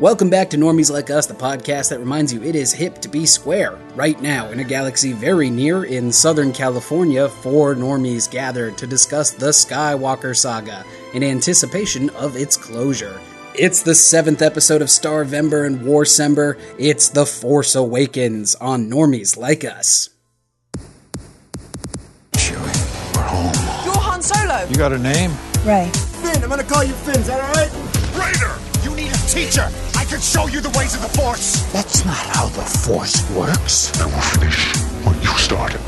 Welcome 0.00 0.28
back 0.28 0.50
to 0.50 0.56
Normies 0.56 0.90
Like 0.90 1.08
Us, 1.08 1.26
the 1.26 1.34
podcast 1.34 1.90
that 1.90 2.00
reminds 2.00 2.32
you 2.32 2.42
it 2.42 2.56
is 2.56 2.72
hip 2.72 3.00
to 3.02 3.08
be 3.08 3.24
square. 3.24 3.78
Right 3.94 4.20
now, 4.20 4.50
in 4.50 4.58
a 4.58 4.64
galaxy 4.64 5.12
very 5.12 5.48
near 5.48 5.84
in 5.84 6.10
Southern 6.10 6.52
California, 6.52 7.28
four 7.28 7.76
normies 7.76 8.28
gather 8.28 8.72
to 8.72 8.88
discuss 8.88 9.30
the 9.30 9.50
Skywalker 9.50 10.36
saga 10.36 10.84
in 11.12 11.22
anticipation 11.22 12.10
of 12.10 12.34
its 12.34 12.56
closure. 12.56 13.20
It's 13.54 13.84
the 13.84 13.94
seventh 13.94 14.42
episode 14.42 14.82
of 14.82 14.88
Starvember 14.88 15.64
and 15.64 15.78
Warsember. 15.82 16.58
It's 16.76 17.08
The 17.08 17.24
Force 17.24 17.76
Awakens 17.76 18.56
on 18.56 18.90
Normies 18.90 19.36
Like 19.36 19.64
Us. 19.64 20.10
Chewie, 22.32 23.14
we're 23.14 23.22
home. 23.22 23.84
You're 23.84 23.94
Han 23.94 24.20
Solo. 24.22 24.66
You 24.68 24.74
got 24.74 24.92
a 24.92 24.98
name? 24.98 25.30
Rey. 25.64 25.88
Finn, 26.20 26.42
I'm 26.42 26.50
gonna 26.50 26.64
call 26.64 26.82
you 26.82 26.94
Finn, 26.94 27.20
is 27.20 27.28
that 27.28 27.40
alright? 27.40 27.70
Raider, 28.18 28.32
you 28.32 28.32
need 28.42 28.60
a 28.60 28.63
teacher. 29.34 29.68
I 29.96 30.04
can 30.04 30.20
show 30.20 30.46
you 30.46 30.60
the 30.60 30.70
ways 30.78 30.94
of 30.94 31.02
the 31.02 31.08
Force. 31.18 31.60
That's 31.72 32.04
not 32.04 32.14
how 32.14 32.46
the 32.50 32.62
Force 32.62 33.28
works. 33.32 34.00
I 34.00 34.06
will 34.06 34.20
finish 34.20 34.76
what 35.04 35.20
you 35.22 35.30
started. 35.36 35.80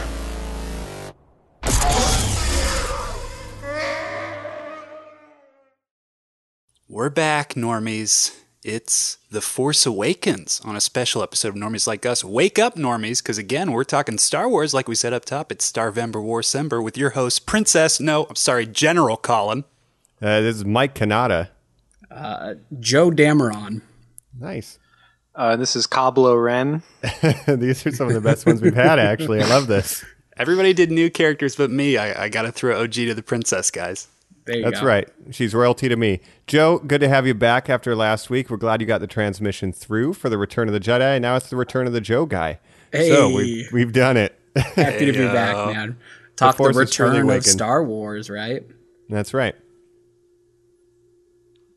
We're 6.89 7.11
back, 7.11 7.55
normies. 7.55 8.37
It's 8.65 9.19
The 9.31 9.41
Force 9.41 9.87
Awakens 9.87 10.61
on 10.65 10.75
a 10.75 10.81
special 10.81 11.23
episode 11.23 11.51
of 11.51 11.55
Normies 11.55 11.87
Like 11.87 12.05
Us. 12.05 12.25
Wake 12.25 12.59
up, 12.59 12.75
normies, 12.75 13.23
because 13.23 13.39
again, 13.39 13.71
we're 13.71 13.85
talking 13.85 14.19
Star 14.19 14.49
Wars 14.49 14.75
like 14.75 14.89
we 14.89 14.97
said 14.97 15.13
up 15.13 15.25
top. 15.25 15.53
It's 15.53 15.71
Starvember 15.71 16.15
Warsember 16.15 16.83
with 16.83 16.97
your 16.97 17.11
host, 17.11 17.47
Princess, 17.47 18.01
no, 18.01 18.25
I'm 18.25 18.35
sorry, 18.35 18.67
General 18.67 19.17
Colin. 19.17 19.63
Uh, 20.21 20.41
this 20.41 20.57
is 20.57 20.65
Mike 20.65 20.97
Kanata. 20.97 21.51
Joe 22.11 23.11
Dameron. 23.11 23.83
Nice. 24.39 24.79
Uh, 25.35 25.57
this 25.57 25.77
is 25.77 25.87
Cablo 25.87 26.35
Ren. 26.35 26.83
These 27.47 27.87
are 27.87 27.93
some 27.93 28.09
of 28.09 28.15
the 28.15 28.23
best 28.23 28.47
ones 28.47 28.63
we've 28.63 28.75
had, 28.75 28.99
actually. 28.99 29.43
I 29.43 29.47
love 29.49 29.67
this. 29.67 30.05
Everybody 30.39 30.73
did 30.73 30.91
new 30.91 31.11
characters 31.11 31.57
but 31.57 31.71
me. 31.71 31.99
I, 31.99 32.25
I 32.25 32.29
got 32.29 32.43
to 32.43 32.53
throw 32.53 32.83
OG 32.83 32.93
to 32.93 33.15
the 33.15 33.23
princess, 33.23 33.71
guys. 33.71 34.09
There 34.47 34.57
you 34.57 34.65
That's 34.65 34.81
go. 34.81 34.87
right. 34.87 35.09
She's 35.33 35.55
royalty 35.55 35.89
to 35.89 35.97
me. 35.97 36.21
Joe, 36.47 36.79
good 36.79 37.01
to 37.01 37.09
have 37.09 37.27
you 37.27 37.35
back 37.35 37.69
after 37.69 37.97
last 37.97 38.31
week. 38.31 38.49
We're 38.49 38.57
glad 38.59 38.81
you 38.81 38.87
got 38.87 39.01
the 39.01 39.07
transmission 39.07 39.73
through 39.73 40.15
for 40.15 40.29
the 40.29 40.39
Return 40.39 40.69
of 40.69 40.75
the 40.75 40.81
Jedi. 40.81 41.21
Now 41.21 41.37
it's 41.37 41.51
the 41.51 41.57
Return 41.57 41.87
of 41.87 41.93
the 41.93 42.01
Joe 42.01 42.27
guy. 42.27 42.61
So 42.95 43.35
we've, 43.35 43.71
we've 43.73 43.93
done 43.93 44.17
it. 44.17 44.39
Happy 44.57 45.07
to 45.07 45.13
be 45.13 45.27
back, 45.27 45.75
man. 45.75 45.99
Talk 46.37 46.55
the, 46.55 46.59
Force 46.59 46.77
is 46.77 46.91
truly 46.91 47.11
return 47.11 47.23
of 47.23 47.29
awakened. 47.29 47.45
Star 47.47 47.83
Wars, 47.83 48.31
right? 48.31 48.65
That's 49.09 49.35
right. 49.35 49.55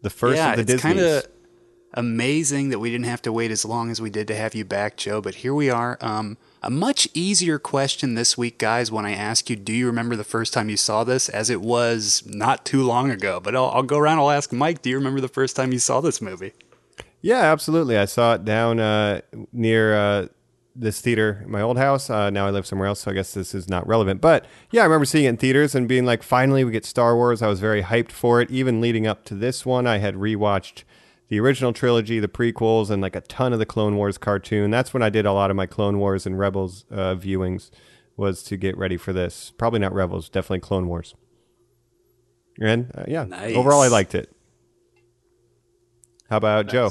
The 0.02 0.10
first 0.10 0.38
yeah, 0.38 0.54
of 0.54 0.66
the 0.66 0.74
it's 0.74 0.82
kind 0.82 1.00
of 1.00 1.26
amazing 1.94 2.70
that 2.70 2.80
we 2.80 2.92
didn't 2.92 3.06
have 3.06 3.22
to 3.24 3.32
wait 3.34 3.52
as 3.52 3.66
long 3.66 3.90
as 3.90 4.00
we 4.00 4.10
did 4.10 4.28
to 4.28 4.36
have 4.36 4.56
you 4.56 4.64
back, 4.64 4.96
Joe. 4.98 5.22
But 5.22 5.36
here 5.36 5.54
we 5.54 5.70
are. 5.70 5.98
Um, 6.02 6.38
a 6.62 6.70
much 6.70 7.08
easier 7.14 7.58
question 7.60 8.16
this 8.16 8.38
week, 8.38 8.58
guys. 8.58 8.92
When 8.92 9.06
I 9.06 9.14
ask 9.14 9.50
you, 9.50 9.56
do 9.56 9.74
you 9.74 9.88
remember 9.88 10.16
the 10.16 10.24
first 10.24 10.54
time 10.54 10.70
you 10.70 10.78
saw 10.78 11.04
this? 11.04 11.30
As 11.30 11.50
it 11.50 11.62
was 11.62 12.24
not 12.26 12.66
too 12.66 12.84
long 12.84 13.10
ago. 13.10 13.40
But 13.40 13.56
I'll, 13.56 13.70
I'll 13.70 13.84
go 13.84 13.98
around. 13.98 14.20
I'll 14.20 14.32
ask 14.32 14.52
Mike. 14.52 14.82
Do 14.82 14.90
you 14.90 14.98
remember 14.98 15.22
the 15.22 15.28
first 15.28 15.56
time 15.56 15.72
you 15.74 15.80
saw 15.80 16.02
this 16.02 16.22
movie? 16.22 16.54
Yeah, 17.22 17.42
absolutely. 17.52 17.98
I 17.98 18.06
saw 18.06 18.36
it 18.36 18.46
down 18.46 18.80
uh, 18.80 19.22
near 19.52 19.96
uh, 19.96 20.28
this 20.80 21.02
theater 21.02 21.42
in 21.44 21.52
my 21.52 21.62
old 21.62 21.78
house. 21.78 22.10
Uh, 22.10 22.30
now 22.30 22.48
I 22.48 22.52
live 22.52 22.66
somewhere 22.66 22.88
else, 22.88 23.02
so 23.02 23.12
I 23.12 23.14
guess 23.14 23.34
this 23.34 23.54
is 23.54 23.68
not 23.70 23.86
relevant. 23.88 24.22
But 24.22 24.46
yeah, 24.72 24.82
I 24.82 24.86
remember 24.86 25.06
seeing 25.06 25.26
it 25.26 25.30
in 25.30 25.38
theaters 25.38 25.76
and 25.76 25.88
being 25.88 26.06
like, 26.06 26.24
finally, 26.24 26.64
we 26.64 26.72
get 26.72 26.86
Star 26.86 27.16
Wars. 27.16 27.42
I 27.42 27.48
was 27.48 27.60
very 27.60 27.84
hyped 27.84 28.12
for 28.12 28.42
it. 28.42 28.50
Even 28.50 28.80
leading 28.82 29.06
up 29.06 29.26
to 29.26 29.36
this 29.36 29.66
one, 29.66 29.86
I 29.86 29.98
had 29.98 30.16
rewatched 30.16 30.84
the 31.28 31.40
original 31.40 31.74
trilogy, 31.74 32.20
the 32.20 32.28
prequels, 32.28 32.90
and 32.90 33.02
like 33.02 33.16
a 33.16 33.22
ton 33.22 33.54
of 33.54 33.60
the 33.60 33.66
Clone 33.66 33.96
Wars 33.98 34.18
cartoon. 34.18 34.72
That's 34.72 34.94
when 34.94 35.04
I 35.04 35.10
did 35.10 35.26
a 35.26 35.34
lot 35.34 35.50
of 35.52 35.56
my 35.56 35.66
Clone 35.68 36.00
Wars 36.00 36.26
and 36.26 36.40
Rebels 36.40 36.86
uh, 36.90 37.16
viewings, 37.16 37.70
was 38.18 38.42
to 38.44 38.58
get 38.58 38.78
ready 38.78 38.98
for 38.98 39.14
this. 39.14 39.52
Probably 39.58 39.80
not 39.80 39.94
Rebels, 39.94 40.28
definitely 40.30 40.62
Clone 40.62 40.88
Wars. 40.88 41.14
And 42.62 42.92
uh, 42.96 43.04
yeah, 43.08 43.26
Nice. 43.26 43.56
overall, 43.56 43.82
I 43.82 43.88
liked 43.90 44.16
it. 44.16 44.36
How 46.30 46.38
about 46.38 46.68
Joe? 46.68 46.90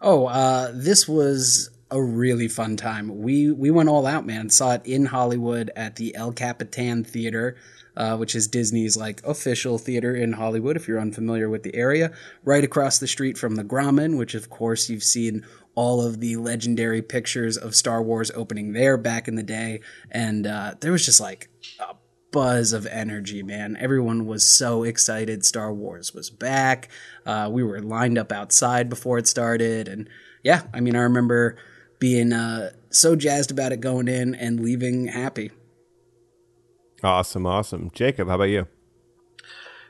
Oh, 0.00 0.26
uh, 0.26 0.70
this 0.74 1.08
was 1.08 1.70
a 1.94 2.02
really 2.02 2.48
fun 2.48 2.76
time. 2.76 3.22
We 3.22 3.52
we 3.52 3.70
went 3.70 3.88
all 3.88 4.04
out, 4.04 4.26
man. 4.26 4.50
Saw 4.50 4.72
it 4.72 4.82
in 4.84 5.06
Hollywood 5.06 5.70
at 5.76 5.94
the 5.94 6.14
El 6.16 6.32
Capitan 6.32 7.04
Theater, 7.04 7.56
uh, 7.96 8.16
which 8.16 8.34
is 8.34 8.48
Disney's 8.48 8.96
like 8.96 9.24
official 9.24 9.78
theater 9.78 10.12
in 10.12 10.32
Hollywood. 10.32 10.76
If 10.76 10.88
you're 10.88 11.00
unfamiliar 11.00 11.48
with 11.48 11.62
the 11.62 11.74
area, 11.76 12.10
right 12.42 12.64
across 12.64 12.98
the 12.98 13.06
street 13.06 13.38
from 13.38 13.54
the 13.54 13.62
Grauman, 13.62 14.18
which 14.18 14.34
of 14.34 14.50
course 14.50 14.90
you've 14.90 15.04
seen 15.04 15.46
all 15.76 16.04
of 16.04 16.18
the 16.18 16.34
legendary 16.34 17.00
pictures 17.00 17.56
of 17.56 17.76
Star 17.76 18.02
Wars 18.02 18.32
opening 18.34 18.72
there 18.72 18.96
back 18.96 19.28
in 19.28 19.36
the 19.36 19.44
day, 19.44 19.80
and 20.10 20.48
uh, 20.48 20.74
there 20.80 20.90
was 20.90 21.06
just 21.06 21.20
like 21.20 21.48
a 21.78 21.94
buzz 22.32 22.72
of 22.72 22.86
energy, 22.86 23.44
man. 23.44 23.76
Everyone 23.78 24.26
was 24.26 24.44
so 24.44 24.82
excited. 24.82 25.44
Star 25.44 25.72
Wars 25.72 26.12
was 26.12 26.28
back. 26.28 26.88
Uh, 27.24 27.48
we 27.52 27.62
were 27.62 27.80
lined 27.80 28.18
up 28.18 28.32
outside 28.32 28.88
before 28.88 29.16
it 29.16 29.28
started, 29.28 29.86
and 29.86 30.08
yeah, 30.42 30.62
I 30.74 30.80
mean, 30.80 30.96
I 30.96 31.02
remember 31.02 31.56
being 31.98 32.32
uh, 32.32 32.70
so 32.90 33.16
jazzed 33.16 33.50
about 33.50 33.72
it 33.72 33.80
going 33.80 34.08
in 34.08 34.34
and 34.34 34.60
leaving 34.60 35.06
happy. 35.08 35.50
Awesome, 37.02 37.46
awesome. 37.46 37.90
Jacob, 37.94 38.28
how 38.28 38.36
about 38.36 38.44
you? 38.44 38.66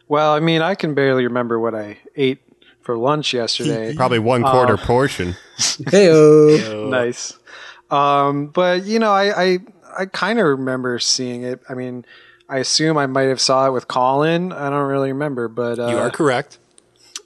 Well, 0.08 0.32
I 0.32 0.40
mean, 0.40 0.62
I 0.62 0.74
can 0.74 0.94
barely 0.94 1.24
remember 1.24 1.58
what 1.58 1.74
I 1.74 1.98
ate 2.16 2.40
for 2.82 2.96
lunch 2.96 3.32
yesterday. 3.32 3.94
Probably 3.96 4.18
one 4.18 4.42
quarter 4.42 4.76
portion. 4.86 5.34
Hey, 5.90 6.84
nice. 6.88 7.38
Um, 7.90 8.48
but 8.48 8.84
you 8.84 8.98
know, 8.98 9.12
I 9.12 9.42
I, 9.44 9.58
I 9.98 10.06
kind 10.06 10.38
of 10.38 10.46
remember 10.46 10.98
seeing 10.98 11.42
it. 11.44 11.60
I 11.68 11.74
mean, 11.74 12.04
I 12.48 12.58
assume 12.58 12.98
I 12.98 13.06
might 13.06 13.28
have 13.28 13.40
saw 13.40 13.66
it 13.68 13.72
with 13.72 13.88
Colin. 13.88 14.52
I 14.52 14.68
don't 14.68 14.88
really 14.88 15.12
remember, 15.12 15.48
but 15.48 15.78
uh, 15.78 15.88
You 15.88 15.98
are 15.98 16.10
correct. 16.10 16.58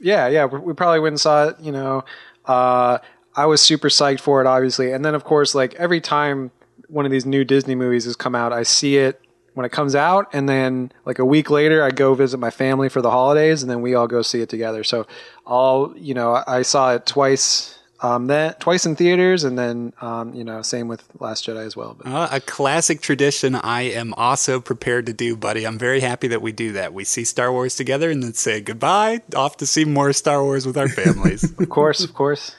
yeah, 0.00 0.28
yeah, 0.28 0.44
we, 0.44 0.58
we 0.60 0.72
probably 0.74 1.00
went 1.00 1.14
and 1.14 1.20
saw 1.20 1.48
it. 1.48 1.60
You 1.60 1.72
know, 1.72 2.04
uh, 2.44 2.98
I 3.38 3.46
was 3.46 3.62
super 3.62 3.88
psyched 3.88 4.18
for 4.18 4.40
it, 4.40 4.48
obviously, 4.48 4.90
and 4.90 5.04
then 5.04 5.14
of 5.14 5.22
course, 5.22 5.54
like 5.54 5.72
every 5.76 6.00
time 6.00 6.50
one 6.88 7.04
of 7.04 7.12
these 7.12 7.24
new 7.24 7.44
Disney 7.44 7.76
movies 7.76 8.04
has 8.04 8.16
come 8.16 8.34
out, 8.34 8.52
I 8.52 8.64
see 8.64 8.96
it 8.96 9.20
when 9.54 9.64
it 9.64 9.70
comes 9.70 9.94
out, 9.94 10.28
and 10.32 10.48
then 10.48 10.90
like 11.04 11.20
a 11.20 11.24
week 11.24 11.48
later, 11.48 11.84
I 11.84 11.90
go 11.90 12.14
visit 12.14 12.38
my 12.38 12.50
family 12.50 12.88
for 12.88 13.00
the 13.00 13.12
holidays, 13.12 13.62
and 13.62 13.70
then 13.70 13.80
we 13.80 13.94
all 13.94 14.08
go 14.08 14.22
see 14.22 14.40
it 14.40 14.48
together. 14.48 14.82
So, 14.82 15.06
all 15.46 15.96
you 15.96 16.14
know, 16.14 16.42
I, 16.48 16.62
saw 16.62 16.94
it 16.94 17.06
twice. 17.06 17.78
Um, 18.00 18.26
then 18.26 18.54
twice 18.60 18.86
in 18.86 18.96
theaters, 18.96 19.44
and 19.44 19.56
then 19.56 19.92
um, 20.00 20.34
you 20.34 20.42
know, 20.42 20.62
same 20.62 20.88
with 20.88 21.04
Last 21.20 21.46
Jedi 21.46 21.64
as 21.64 21.76
well. 21.76 21.94
But 21.96 22.08
Uh, 22.08 22.28
a 22.32 22.40
classic 22.40 23.00
tradition 23.00 23.54
I 23.54 23.82
am 23.82 24.14
also 24.14 24.60
prepared 24.60 25.06
to 25.06 25.12
do, 25.12 25.36
buddy. 25.36 25.64
I'm 25.64 25.78
very 25.78 26.00
happy 26.00 26.26
that 26.28 26.42
we 26.42 26.50
do 26.50 26.72
that. 26.72 26.92
We 26.92 27.04
see 27.04 27.24
Star 27.24 27.52
Wars 27.52 27.76
together 27.76 28.10
and 28.10 28.20
then 28.20 28.34
say 28.34 28.60
goodbye, 28.60 29.22
off 29.36 29.58
to 29.58 29.66
see 29.66 29.84
more 29.84 30.12
Star 30.12 30.42
Wars 30.42 30.66
with 30.66 30.76
our 30.76 30.88
families. 30.88 31.44
of 31.58 31.68
course, 31.68 32.02
of 32.02 32.14
course, 32.14 32.54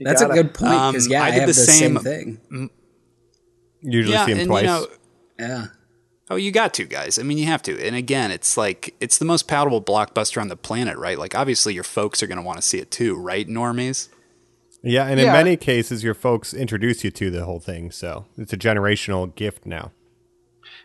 You 0.00 0.06
that's 0.06 0.22
a 0.22 0.26
gotta- 0.26 0.42
good 0.42 0.54
point 0.54 0.92
because 0.92 1.06
Um, 1.06 1.12
yeah, 1.12 1.22
I 1.22 1.26
I, 1.26 1.30
did 1.30 1.38
have 1.40 1.48
the 1.48 1.52
the 1.52 1.60
same, 1.60 1.98
same- 1.98 2.38
thing. 2.48 2.70
Usually 3.82 4.14
yeah, 4.14 4.26
see 4.26 4.32
him 4.32 4.38
and 4.40 4.48
twice. 4.48 4.62
you 4.62 4.66
know, 4.68 4.86
Yeah, 5.38 5.66
Oh, 6.30 6.36
you 6.36 6.52
got 6.52 6.72
to, 6.74 6.84
guys. 6.84 7.18
I 7.18 7.22
mean, 7.22 7.38
you 7.38 7.46
have 7.46 7.62
to. 7.64 7.78
And 7.84 7.96
again, 7.96 8.30
it's 8.30 8.56
like 8.56 8.94
it's 9.00 9.18
the 9.18 9.24
most 9.24 9.48
palatable 9.48 9.82
blockbuster 9.82 10.40
on 10.40 10.48
the 10.48 10.56
planet, 10.56 10.96
right? 10.96 11.18
Like, 11.18 11.34
obviously, 11.34 11.74
your 11.74 11.82
folks 11.84 12.22
are 12.22 12.26
going 12.28 12.38
to 12.38 12.42
want 12.42 12.56
to 12.58 12.62
see 12.62 12.78
it 12.78 12.90
too, 12.90 13.16
right, 13.16 13.46
normies? 13.48 14.08
yeah, 14.82 15.06
and 15.06 15.20
in 15.20 15.26
Yeah. 15.26 15.32
many 15.34 15.56
cases, 15.56 16.02
your 16.04 16.14
folks 16.14 16.54
introduce 16.54 17.04
you 17.04 17.10
to 17.10 17.30
the 17.30 17.44
whole 17.44 17.60
thing, 17.60 17.90
so 17.90 18.24
it's 18.38 18.52
a 18.52 18.56
generational 18.56 19.34
gift 19.34 19.66
now. 19.66 19.92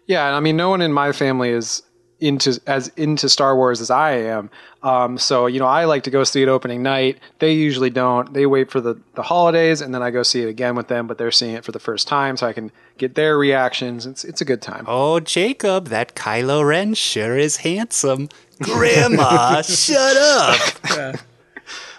Yeah, 0.07 0.27
and 0.27 0.35
I 0.35 0.39
mean, 0.41 0.57
no 0.57 0.69
one 0.69 0.81
in 0.81 0.91
my 0.91 1.11
family 1.13 1.49
is 1.51 1.81
into 2.27 2.59
as 2.67 2.89
into 2.97 3.29
Star 3.29 3.55
Wars 3.55 3.81
as 3.81 3.89
I 3.89 4.11
am. 4.13 4.49
Um, 4.83 5.17
so 5.17 5.47
you 5.47 5.59
know, 5.59 5.67
I 5.67 5.85
like 5.85 6.03
to 6.03 6.11
go 6.11 6.23
see 6.23 6.41
it 6.41 6.49
opening 6.49 6.83
night. 6.83 7.19
They 7.39 7.53
usually 7.53 7.89
don't. 7.89 8.33
They 8.33 8.45
wait 8.45 8.71
for 8.71 8.81
the 8.81 8.99
the 9.13 9.23
holidays, 9.23 9.81
and 9.81 9.93
then 9.93 10.01
I 10.01 10.11
go 10.11 10.23
see 10.23 10.41
it 10.41 10.49
again 10.49 10.75
with 10.75 10.87
them. 10.87 11.07
But 11.07 11.17
they're 11.17 11.31
seeing 11.31 11.55
it 11.55 11.63
for 11.63 11.71
the 11.71 11.79
first 11.79 12.07
time, 12.07 12.37
so 12.37 12.47
I 12.47 12.53
can 12.53 12.71
get 12.97 13.15
their 13.15 13.37
reactions. 13.37 14.05
It's 14.05 14.23
it's 14.23 14.41
a 14.41 14.45
good 14.45 14.61
time. 14.61 14.85
Oh, 14.87 15.19
Jacob, 15.19 15.87
that 15.89 16.15
Kylo 16.15 16.67
Ren 16.67 16.93
sure 16.93 17.37
is 17.37 17.57
handsome. 17.57 18.29
Grandma, 18.61 19.61
shut 19.61 20.17
up. 20.17 21.19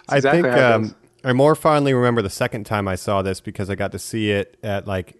I 0.09 0.17
exactly 0.17 0.43
think 0.43 0.55
um. 0.57 0.95
I 1.25 1.33
more 1.33 1.57
fondly 1.57 1.93
remember 1.93 2.23
the 2.23 2.31
second 2.31 2.67
time 2.67 2.87
I 2.87 2.95
saw 2.95 3.21
this 3.21 3.41
because 3.41 3.69
I 3.69 3.75
got 3.75 3.91
to 3.93 3.99
see 3.99 4.31
it 4.31 4.57
at 4.63 4.87
like 4.87 5.17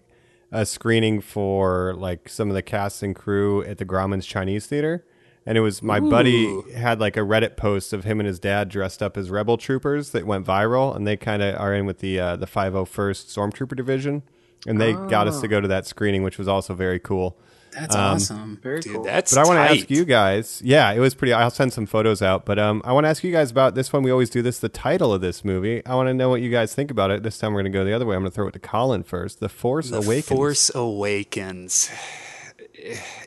a 0.51 0.65
screening 0.65 1.21
for 1.21 1.93
like 1.95 2.29
some 2.29 2.49
of 2.49 2.55
the 2.55 2.61
cast 2.61 3.03
and 3.03 3.15
crew 3.15 3.63
at 3.63 3.77
the 3.77 3.85
Grauman's 3.85 4.25
Chinese 4.25 4.65
Theater. 4.65 5.05
And 5.45 5.57
it 5.57 5.61
was 5.61 5.81
my 5.81 6.01
buddy 6.01 6.61
had 6.73 6.99
like 6.99 7.15
a 7.15 7.21
Reddit 7.21 7.55
post 7.55 7.93
of 7.93 8.03
him 8.03 8.19
and 8.19 8.27
his 8.27 8.37
dad 8.37 8.67
dressed 8.67 9.01
up 9.01 9.15
as 9.15 9.29
rebel 9.29 9.57
troopers 9.57 10.09
that 10.11 10.25
went 10.25 10.45
viral, 10.45 10.93
and 10.93 11.07
they 11.07 11.15
kind 11.15 11.41
of 11.41 11.55
are 11.55 11.73
in 11.73 11.85
with 11.85 11.99
the 11.99 12.19
uh, 12.19 12.35
the 12.35 12.45
501st 12.45 13.33
Stormtrooper 13.33 13.75
Division, 13.75 14.23
and 14.67 14.81
they 14.81 14.91
got 14.91 15.25
us 15.25 15.39
to 15.39 15.47
go 15.47 15.61
to 15.61 15.67
that 15.69 15.85
screening, 15.85 16.23
which 16.23 16.37
was 16.37 16.49
also 16.49 16.73
very 16.73 16.99
cool. 16.99 17.37
That's 17.79 17.95
awesome. 17.95 18.59
Very 18.61 18.81
Dude, 18.81 18.93
cool. 18.95 19.03
that's 19.03 19.33
But 19.33 19.45
I 19.45 19.47
want 19.47 19.57
to 19.57 19.77
ask 19.77 19.89
you 19.89 20.03
guys. 20.03 20.61
Yeah, 20.63 20.91
it 20.91 20.99
was 20.99 21.13
pretty. 21.13 21.33
I'll 21.33 21.51
send 21.51 21.73
some 21.73 21.85
photos 21.85 22.21
out. 22.21 22.45
But 22.45 22.57
um, 22.57 22.81
I 22.83 22.91
want 22.91 23.03
to 23.03 23.09
ask 23.09 23.23
you 23.23 23.31
guys 23.31 23.51
about 23.51 23.75
this 23.75 23.93
one. 23.93 24.03
We 24.03 24.11
always 24.11 24.29
do 24.29 24.41
this. 24.41 24.59
The 24.59 24.69
title 24.69 25.13
of 25.13 25.21
this 25.21 25.45
movie. 25.45 25.85
I 25.85 25.95
want 25.95 26.07
to 26.07 26.13
know 26.13 26.29
what 26.29 26.41
you 26.41 26.49
guys 26.49 26.73
think 26.73 26.89
about 26.89 27.11
it. 27.11 27.23
This 27.23 27.37
time 27.37 27.53
we're 27.53 27.61
going 27.61 27.71
to 27.71 27.77
go 27.77 27.85
the 27.85 27.93
other 27.93 28.05
way. 28.05 28.15
I'm 28.15 28.21
going 28.21 28.31
to 28.31 28.35
throw 28.35 28.47
it 28.47 28.53
to 28.53 28.59
Colin 28.59 29.03
first. 29.03 29.39
The 29.39 29.49
Force 29.49 29.89
The 29.89 29.97
Awakens. 29.97 30.27
Force 30.27 30.71
Awakens. 30.73 31.91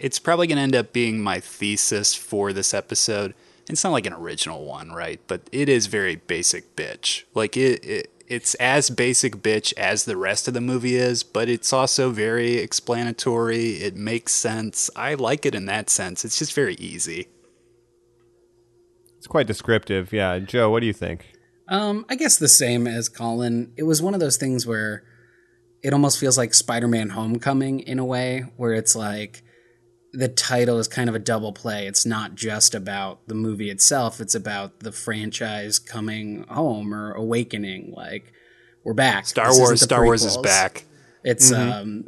It's 0.00 0.19
probably 0.19 0.47
going 0.47 0.56
to 0.56 0.62
end 0.62 0.75
up 0.76 0.93
being 0.93 1.20
my 1.20 1.38
thesis 1.41 2.14
for 2.14 2.52
this 2.52 2.75
episode. 2.75 3.35
It's 3.69 3.85
not 3.85 3.91
like 3.91 4.06
an 4.06 4.14
original 4.14 4.64
one, 4.64 4.91
right? 4.91 5.20
But 5.29 5.43
it 5.52 5.69
is 5.69 5.87
very 5.87 6.17
basic 6.17 6.75
bitch. 6.75 7.25
Like 7.35 7.56
it, 7.56 7.85
it 7.85 8.19
it's 8.30 8.54
as 8.54 8.90
basic 8.90 9.38
bitch 9.38 9.74
as 9.76 10.04
the 10.04 10.16
rest 10.16 10.46
of 10.46 10.54
the 10.54 10.60
movie 10.60 10.94
is, 10.94 11.24
but 11.24 11.48
it's 11.48 11.72
also 11.72 12.10
very 12.10 12.58
explanatory. 12.58 13.72
It 13.72 13.96
makes 13.96 14.32
sense. 14.32 14.88
I 14.94 15.14
like 15.14 15.44
it 15.44 15.54
in 15.56 15.66
that 15.66 15.90
sense. 15.90 16.24
It's 16.24 16.38
just 16.38 16.54
very 16.54 16.74
easy. 16.76 17.26
It's 19.18 19.26
quite 19.26 19.48
descriptive. 19.48 20.12
Yeah, 20.12 20.38
Joe, 20.38 20.70
what 20.70 20.78
do 20.78 20.86
you 20.86 20.92
think? 20.92 21.26
Um, 21.68 22.06
I 22.08 22.14
guess 22.14 22.38
the 22.38 22.48
same 22.48 22.86
as 22.86 23.08
Colin. 23.08 23.72
It 23.76 23.82
was 23.82 24.00
one 24.00 24.14
of 24.14 24.20
those 24.20 24.36
things 24.36 24.64
where 24.64 25.02
it 25.82 25.92
almost 25.92 26.20
feels 26.20 26.38
like 26.38 26.54
Spider-Man: 26.54 27.10
Homecoming 27.10 27.80
in 27.80 27.98
a 27.98 28.04
way, 28.04 28.44
where 28.56 28.74
it's 28.74 28.94
like 28.94 29.42
the 30.12 30.28
title 30.28 30.78
is 30.78 30.88
kind 30.88 31.08
of 31.08 31.14
a 31.14 31.20
double 31.20 31.52
play. 31.52 31.86
It's 31.86 32.04
not 32.04 32.34
just 32.34 32.74
about 32.74 33.26
the 33.28 33.34
movie 33.34 33.70
itself; 33.70 34.20
it's 34.20 34.34
about 34.34 34.80
the 34.80 34.92
franchise 34.92 35.78
coming 35.78 36.44
home 36.48 36.94
or 36.94 37.12
awakening. 37.12 37.92
Like 37.96 38.32
we're 38.84 38.94
back. 38.94 39.26
Star 39.26 39.48
This 39.48 39.58
Wars, 39.58 39.80
Star 39.82 40.04
Wars 40.04 40.24
is 40.24 40.36
back. 40.38 40.84
It's 41.22 41.50
Mm-hmm. 41.52 41.72
um, 41.72 42.04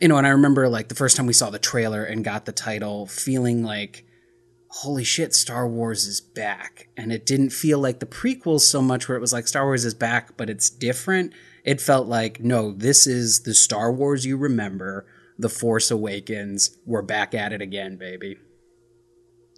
you 0.00 0.08
know, 0.08 0.16
and 0.16 0.26
I 0.26 0.30
remember 0.30 0.68
like 0.68 0.88
the 0.88 0.94
first 0.94 1.16
time 1.16 1.26
we 1.26 1.32
saw 1.34 1.50
the 1.50 1.58
trailer 1.58 2.04
and 2.04 2.24
got 2.24 2.46
the 2.46 2.52
title, 2.52 3.06
feeling 3.06 3.62
like, 3.62 4.06
holy 4.68 5.04
shit, 5.04 5.34
Star 5.34 5.68
Wars 5.68 6.06
is 6.06 6.20
back. 6.22 6.88
And 6.96 7.12
it 7.12 7.26
didn't 7.26 7.50
feel 7.50 7.78
like 7.78 8.00
the 8.00 8.06
prequels 8.06 8.60
so 8.62 8.80
much, 8.80 9.08
where 9.08 9.18
it 9.18 9.20
was 9.20 9.32
like 9.32 9.46
Star 9.46 9.64
Wars 9.66 9.84
is 9.84 9.94
back, 9.94 10.38
but 10.38 10.48
it's 10.48 10.70
different. 10.70 11.34
It 11.64 11.82
felt 11.82 12.06
like, 12.06 12.40
no, 12.40 12.72
this 12.72 13.06
is 13.06 13.40
the 13.40 13.52
Star 13.52 13.92
Wars 13.92 14.24
you 14.24 14.38
remember. 14.38 15.06
The 15.40 15.48
Force 15.48 15.90
Awakens. 15.90 16.78
We're 16.84 17.02
back 17.02 17.34
at 17.34 17.52
it 17.52 17.62
again, 17.62 17.96
baby. 17.96 18.36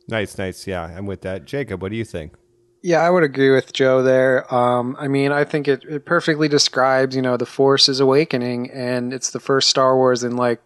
Nice, 0.09 0.39
nice. 0.39 0.67
Yeah, 0.67 0.85
I'm 0.85 1.07
with 1.07 1.23
that. 1.23 1.45
Jacob, 1.45 1.83
what 1.83 1.91
do 1.91 1.97
you 1.97 2.05
think? 2.05 2.35
Yeah, 2.83 2.99
I 2.99 3.11
would 3.11 3.23
agree 3.23 3.51
with 3.51 3.73
Joe 3.73 4.03
there. 4.03 4.53
Um, 4.53 4.97
I 4.99 5.09
mean, 5.09 5.33
I 5.33 5.45
think 5.45 5.69
it, 5.69 5.85
it 5.85 6.05
perfectly 6.05 6.49
describes, 6.49 7.15
you 7.15 7.23
know, 7.23 7.37
the 7.37 7.47
Force 7.47 7.89
is 7.89 8.01
awakening, 8.01 8.71
and 8.71 9.13
it's 9.13 9.31
the 9.31 9.41
first 9.41 9.69
Star 9.69 9.97
Wars 9.97 10.25
in 10.25 10.37
like 10.37 10.61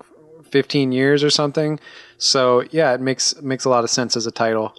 15 0.50 0.92
years 0.92 1.22
or 1.24 1.30
something. 1.30 1.78
So 2.18 2.64
yeah, 2.70 2.94
it 2.94 3.00
makes 3.00 3.40
makes 3.42 3.64
a 3.64 3.70
lot 3.70 3.84
of 3.84 3.90
sense 3.90 4.16
as 4.16 4.26
a 4.26 4.30
title. 4.30 4.74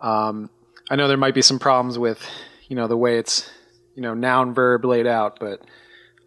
Um, 0.00 0.50
I 0.90 0.96
know 0.96 1.08
there 1.08 1.16
might 1.16 1.34
be 1.34 1.42
some 1.42 1.58
problems 1.58 1.98
with, 1.98 2.22
you 2.68 2.76
know, 2.76 2.86
the 2.86 2.96
way 2.96 3.18
it's, 3.18 3.50
you 3.94 4.02
know, 4.02 4.12
noun 4.12 4.52
verb 4.52 4.84
laid 4.84 5.06
out, 5.06 5.38
but 5.40 5.62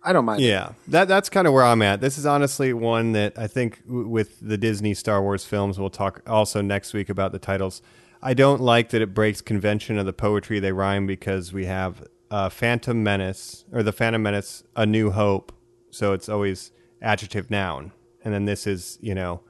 I 0.07 0.13
don't 0.13 0.23
mind. 0.23 0.41
Yeah, 0.41 0.71
that 0.87 1.09
that's 1.09 1.29
kind 1.29 1.47
of 1.47 1.53
where 1.53 1.65
I'm 1.65 1.81
at. 1.81 1.99
This 1.99 2.17
is 2.17 2.25
honestly 2.25 2.71
one 2.71 3.11
that 3.11 3.37
I 3.37 3.47
think 3.47 3.85
w- 3.85 4.07
with 4.07 4.39
the 4.39 4.57
Disney 4.57 4.93
Star 4.93 5.21
Wars 5.21 5.43
films, 5.43 5.77
we'll 5.77 5.89
talk 5.89 6.21
also 6.25 6.61
next 6.61 6.93
week 6.93 7.09
about 7.09 7.33
the 7.33 7.39
titles. 7.39 7.81
I 8.21 8.33
don't 8.33 8.61
like 8.61 8.89
that 8.91 9.01
it 9.01 9.13
breaks 9.13 9.41
convention 9.41 9.97
of 9.97 10.05
the 10.05 10.13
poetry 10.13 10.61
they 10.61 10.71
rhyme 10.71 11.07
because 11.07 11.51
we 11.51 11.65
have 11.65 12.07
uh, 12.31 12.47
Phantom 12.47 13.03
Menace 13.03 13.65
or 13.73 13.83
the 13.83 13.91
Phantom 13.91 14.23
Menace, 14.23 14.63
A 14.77 14.85
New 14.85 15.11
Hope, 15.11 15.51
so 15.91 16.13
it's 16.13 16.29
always 16.29 16.71
adjective 17.01 17.51
noun, 17.51 17.91
and 18.23 18.33
then 18.33 18.45
this 18.45 18.65
is 18.65 18.97
you 19.01 19.13
know 19.13 19.41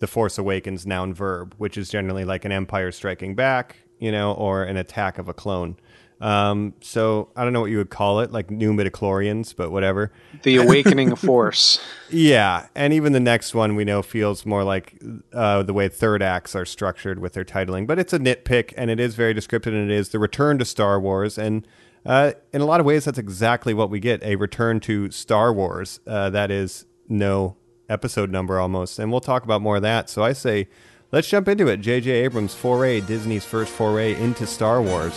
the 0.00 0.06
Force 0.06 0.36
Awakens 0.36 0.84
noun 0.84 1.14
verb, 1.14 1.54
which 1.56 1.78
is 1.78 1.88
generally 1.88 2.26
like 2.26 2.44
an 2.44 2.52
Empire 2.52 2.92
striking 2.92 3.34
back, 3.34 3.76
you 3.98 4.12
know, 4.12 4.32
or 4.34 4.64
an 4.64 4.76
attack 4.76 5.16
of 5.16 5.28
a 5.28 5.32
clone. 5.32 5.78
Um, 6.22 6.74
so 6.80 7.30
I 7.34 7.42
don't 7.42 7.52
know 7.52 7.60
what 7.60 7.70
you 7.72 7.78
would 7.78 7.90
call 7.90 8.20
it, 8.20 8.30
like 8.30 8.48
new 8.48 8.72
midichlorians, 8.72 9.54
but 9.56 9.72
whatever. 9.72 10.12
The 10.44 10.56
awakening 10.56 11.16
Force. 11.16 11.80
Yeah, 12.10 12.68
and 12.76 12.92
even 12.92 13.12
the 13.12 13.20
next 13.20 13.54
one 13.54 13.74
we 13.74 13.84
know 13.84 14.02
feels 14.02 14.46
more 14.46 14.62
like 14.62 15.02
uh, 15.32 15.64
the 15.64 15.72
way 15.72 15.88
third 15.88 16.22
acts 16.22 16.54
are 16.54 16.64
structured 16.64 17.18
with 17.18 17.32
their 17.32 17.44
titling, 17.44 17.88
but 17.88 17.98
it's 17.98 18.12
a 18.12 18.20
nitpick 18.20 18.72
and 18.76 18.88
it 18.88 19.00
is 19.00 19.16
very 19.16 19.34
descriptive 19.34 19.74
and 19.74 19.90
it 19.90 19.94
is 19.94 20.10
the 20.10 20.20
return 20.20 20.58
to 20.58 20.64
Star 20.64 21.00
Wars 21.00 21.36
and 21.38 21.66
uh, 22.06 22.32
in 22.52 22.60
a 22.60 22.64
lot 22.64 22.80
of 22.80 22.86
ways 22.86 23.04
that's 23.04 23.18
exactly 23.18 23.74
what 23.74 23.90
we 23.90 24.00
get—a 24.00 24.36
return 24.36 24.80
to 24.80 25.10
Star 25.10 25.52
Wars. 25.52 26.00
Uh, 26.06 26.30
that 26.30 26.50
is 26.50 26.86
no 27.08 27.56
episode 27.88 28.30
number 28.30 28.58
almost, 28.58 28.98
and 28.98 29.10
we'll 29.10 29.20
talk 29.20 29.44
about 29.44 29.62
more 29.62 29.76
of 29.76 29.82
that. 29.82 30.10
So 30.10 30.22
I 30.22 30.32
say, 30.32 30.68
let's 31.12 31.28
jump 31.28 31.46
into 31.46 31.68
it. 31.68 31.76
J.J. 31.76 32.10
Abrams' 32.10 32.54
foray, 32.54 33.00
Disney's 33.00 33.44
first 33.44 33.72
foray 33.72 34.20
into 34.20 34.46
Star 34.46 34.82
Wars, 34.82 35.14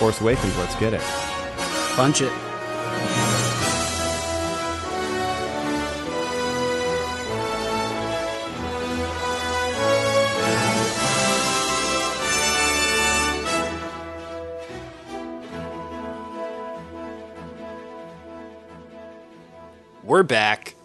Force 0.00 0.18
Awakens. 0.22 0.56
Let's 0.56 0.74
get 0.76 0.94
it. 0.94 1.02
Punch 1.94 2.22
it. 2.22 2.32
We're 20.02 20.22
back. 20.22 20.76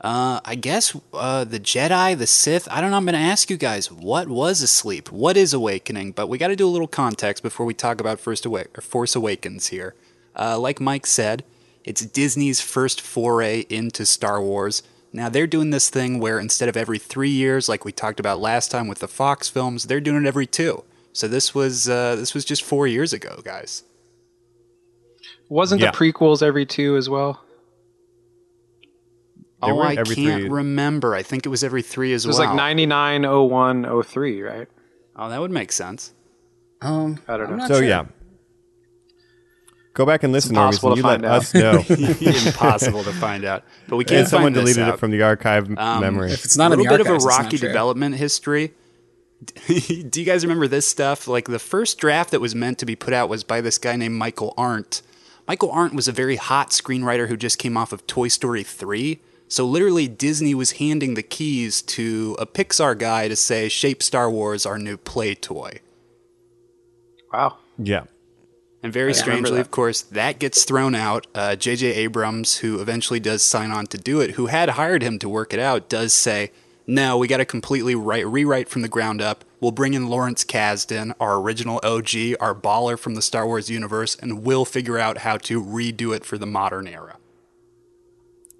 Uh, 0.00 0.38
I 0.44 0.54
guess 0.54 0.96
uh, 1.12 1.42
the 1.44 1.58
Jedi, 1.58 2.16
the 2.16 2.26
Sith. 2.26 2.68
I 2.70 2.80
don't 2.80 2.92
know. 2.92 2.96
I'm 2.96 3.04
going 3.04 3.14
to 3.14 3.18
ask 3.20 3.50
you 3.50 3.56
guys, 3.56 3.90
what 3.90 4.28
was 4.28 4.62
asleep? 4.62 5.10
What 5.10 5.36
is 5.36 5.52
awakening? 5.52 6.12
But 6.12 6.28
we 6.28 6.38
got 6.38 6.48
to 6.48 6.56
do 6.56 6.68
a 6.68 6.70
little 6.70 6.86
context 6.86 7.42
before 7.42 7.66
we 7.66 7.74
talk 7.74 8.00
about 8.00 8.20
First 8.20 8.46
Awa- 8.46 8.66
or 8.76 8.80
Force 8.80 9.16
Awakens 9.16 9.68
here. 9.68 9.94
Uh, 10.38 10.56
like 10.58 10.80
Mike 10.80 11.04
said, 11.06 11.42
it's 11.84 12.04
Disney's 12.06 12.60
first 12.60 13.00
foray 13.00 13.64
into 13.68 14.06
Star 14.06 14.40
Wars. 14.40 14.84
Now 15.12 15.28
they're 15.28 15.46
doing 15.48 15.70
this 15.70 15.90
thing 15.90 16.20
where 16.20 16.38
instead 16.38 16.68
of 16.68 16.76
every 16.76 16.98
three 16.98 17.30
years, 17.30 17.68
like 17.68 17.84
we 17.84 17.90
talked 17.90 18.20
about 18.20 18.38
last 18.40 18.70
time 18.70 18.86
with 18.86 18.98
the 19.00 19.08
Fox 19.08 19.48
films, 19.48 19.84
they're 19.84 20.00
doing 20.00 20.24
it 20.24 20.28
every 20.28 20.46
two. 20.46 20.84
So 21.12 21.26
this 21.26 21.54
was 21.56 21.88
uh, 21.88 22.14
this 22.14 22.34
was 22.34 22.44
just 22.44 22.62
four 22.62 22.86
years 22.86 23.12
ago, 23.12 23.40
guys. 23.42 23.82
Wasn't 25.48 25.80
Yeah. 25.80 25.90
the 25.90 25.96
prequels 25.96 26.42
every 26.42 26.66
two 26.66 26.96
as 26.96 27.08
well? 27.08 27.40
They 29.62 29.70
oh, 29.72 29.80
I 29.80 29.94
every 29.94 30.14
can't 30.14 30.42
three- 30.42 30.48
remember. 30.50 31.14
I 31.14 31.22
think 31.22 31.44
it 31.44 31.48
was 31.48 31.64
every 31.64 31.82
three 31.82 32.12
as 32.12 32.24
well. 32.26 32.36
It 32.36 32.40
was 32.40 32.46
like 32.46 32.54
99, 32.56 33.22
01, 33.48 34.02
03, 34.04 34.42
right? 34.42 34.68
Oh, 35.16 35.28
that 35.28 35.40
would 35.40 35.50
make 35.50 35.72
sense. 35.72 36.12
Um, 36.80 37.18
I 37.26 37.36
don't 37.36 37.56
know. 37.56 37.66
So 37.66 37.74
sure. 37.78 37.84
yeah. 37.84 38.04
Go 39.94 40.06
back 40.06 40.22
and 40.22 40.32
listen, 40.32 40.54
Normies, 40.54 40.84
impossible 40.84 40.88
and 40.90 40.96
you 40.98 41.02
let 41.02 41.24
out. 41.24 41.38
us 41.40 41.54
know. 41.54 41.84
Impossible 42.48 43.02
to 43.02 43.12
find 43.14 43.44
out, 43.44 43.64
but 43.88 43.96
we 43.96 44.04
can't 44.04 44.20
and 44.20 44.28
someone 44.28 44.52
this 44.52 44.62
deleted 44.62 44.84
out. 44.84 44.94
it 44.94 44.98
from 45.00 45.10
the 45.10 45.22
archive 45.22 45.68
Um, 45.76 46.00
memory. 46.00 46.30
If 46.30 46.44
it's 46.44 46.56
not 46.56 46.70
a 46.70 46.74
in 46.74 46.78
the 46.78 46.84
little 46.84 46.98
bit 46.98 47.06
archives, 47.08 47.24
of 47.24 47.28
a 47.28 47.30
it's 47.30 47.36
not 47.38 47.44
rocky 47.44 47.58
true. 47.58 47.66
development 47.68 48.14
history. 48.14 48.74
Do 49.66 50.20
you 50.20 50.24
guys 50.24 50.44
remember 50.44 50.68
this 50.68 50.86
stuff? 50.86 51.26
Like 51.26 51.46
the 51.48 51.58
first 51.58 51.98
draft 51.98 52.30
that 52.30 52.40
was 52.40 52.54
meant 52.54 52.78
to 52.78 52.86
be 52.86 52.94
put 52.94 53.12
out 53.12 53.28
was 53.28 53.42
by 53.42 53.60
this 53.60 53.76
guy 53.78 53.96
named 53.96 54.14
Michael 54.14 54.54
Arndt. 54.56 55.02
Michael 55.48 55.70
Arndt 55.72 55.94
was 55.94 56.06
a 56.06 56.12
very 56.12 56.36
hot 56.36 56.70
screenwriter 56.70 57.26
who 57.28 57.36
just 57.36 57.58
came 57.58 57.76
off 57.76 57.92
of 57.92 58.06
Toy 58.06 58.28
Story 58.28 58.62
3. 58.62 59.18
So 59.48 59.66
literally 59.66 60.08
Disney 60.08 60.54
was 60.54 60.72
handing 60.72 61.14
the 61.14 61.22
keys 61.22 61.80
to 61.82 62.36
a 62.38 62.46
Pixar 62.46 62.96
guy 62.98 63.28
to 63.28 63.36
say 63.36 63.68
shape 63.68 64.02
Star 64.02 64.30
Wars 64.30 64.66
our 64.66 64.78
new 64.78 64.96
play 64.96 65.34
toy. 65.34 65.80
Wow. 67.32 67.58
yeah. 67.78 68.04
And 68.82 68.92
very 68.92 69.10
I 69.10 69.14
strangely, 69.14 69.58
of 69.58 69.70
course, 69.70 70.02
that 70.02 70.38
gets 70.38 70.64
thrown 70.64 70.94
out. 70.94 71.26
Uh, 71.34 71.56
J.J. 71.56 71.94
Abrams, 71.94 72.58
who 72.58 72.80
eventually 72.80 73.18
does 73.18 73.42
sign 73.42 73.72
on 73.72 73.86
to 73.88 73.98
do 73.98 74.20
it, 74.20 74.32
who 74.32 74.46
had 74.46 74.70
hired 74.70 75.02
him 75.02 75.18
to 75.18 75.28
work 75.28 75.52
it 75.52 75.58
out, 75.58 75.88
does 75.88 76.12
say, 76.12 76.52
no, 76.86 77.18
we 77.18 77.26
got 77.26 77.38
to 77.38 77.44
completely 77.44 77.94
write, 77.94 78.26
rewrite 78.26 78.68
from 78.68 78.82
the 78.82 78.88
ground 78.88 79.20
up. 79.20 79.44
We'll 79.60 79.72
bring 79.72 79.94
in 79.94 80.08
Lawrence 80.08 80.44
Kasdan, 80.44 81.12
our 81.18 81.38
original 81.38 81.80
OG, 81.82 82.36
our 82.40 82.54
baller 82.54 82.98
from 82.98 83.14
the 83.14 83.20
Star 83.20 83.46
Wars 83.46 83.68
universe, 83.68 84.14
and 84.14 84.44
we'll 84.44 84.64
figure 84.64 84.98
out 84.98 85.18
how 85.18 85.36
to 85.38 85.62
redo 85.62 86.14
it 86.14 86.24
for 86.24 86.38
the 86.38 86.46
modern 86.46 86.86
era. 86.86 87.18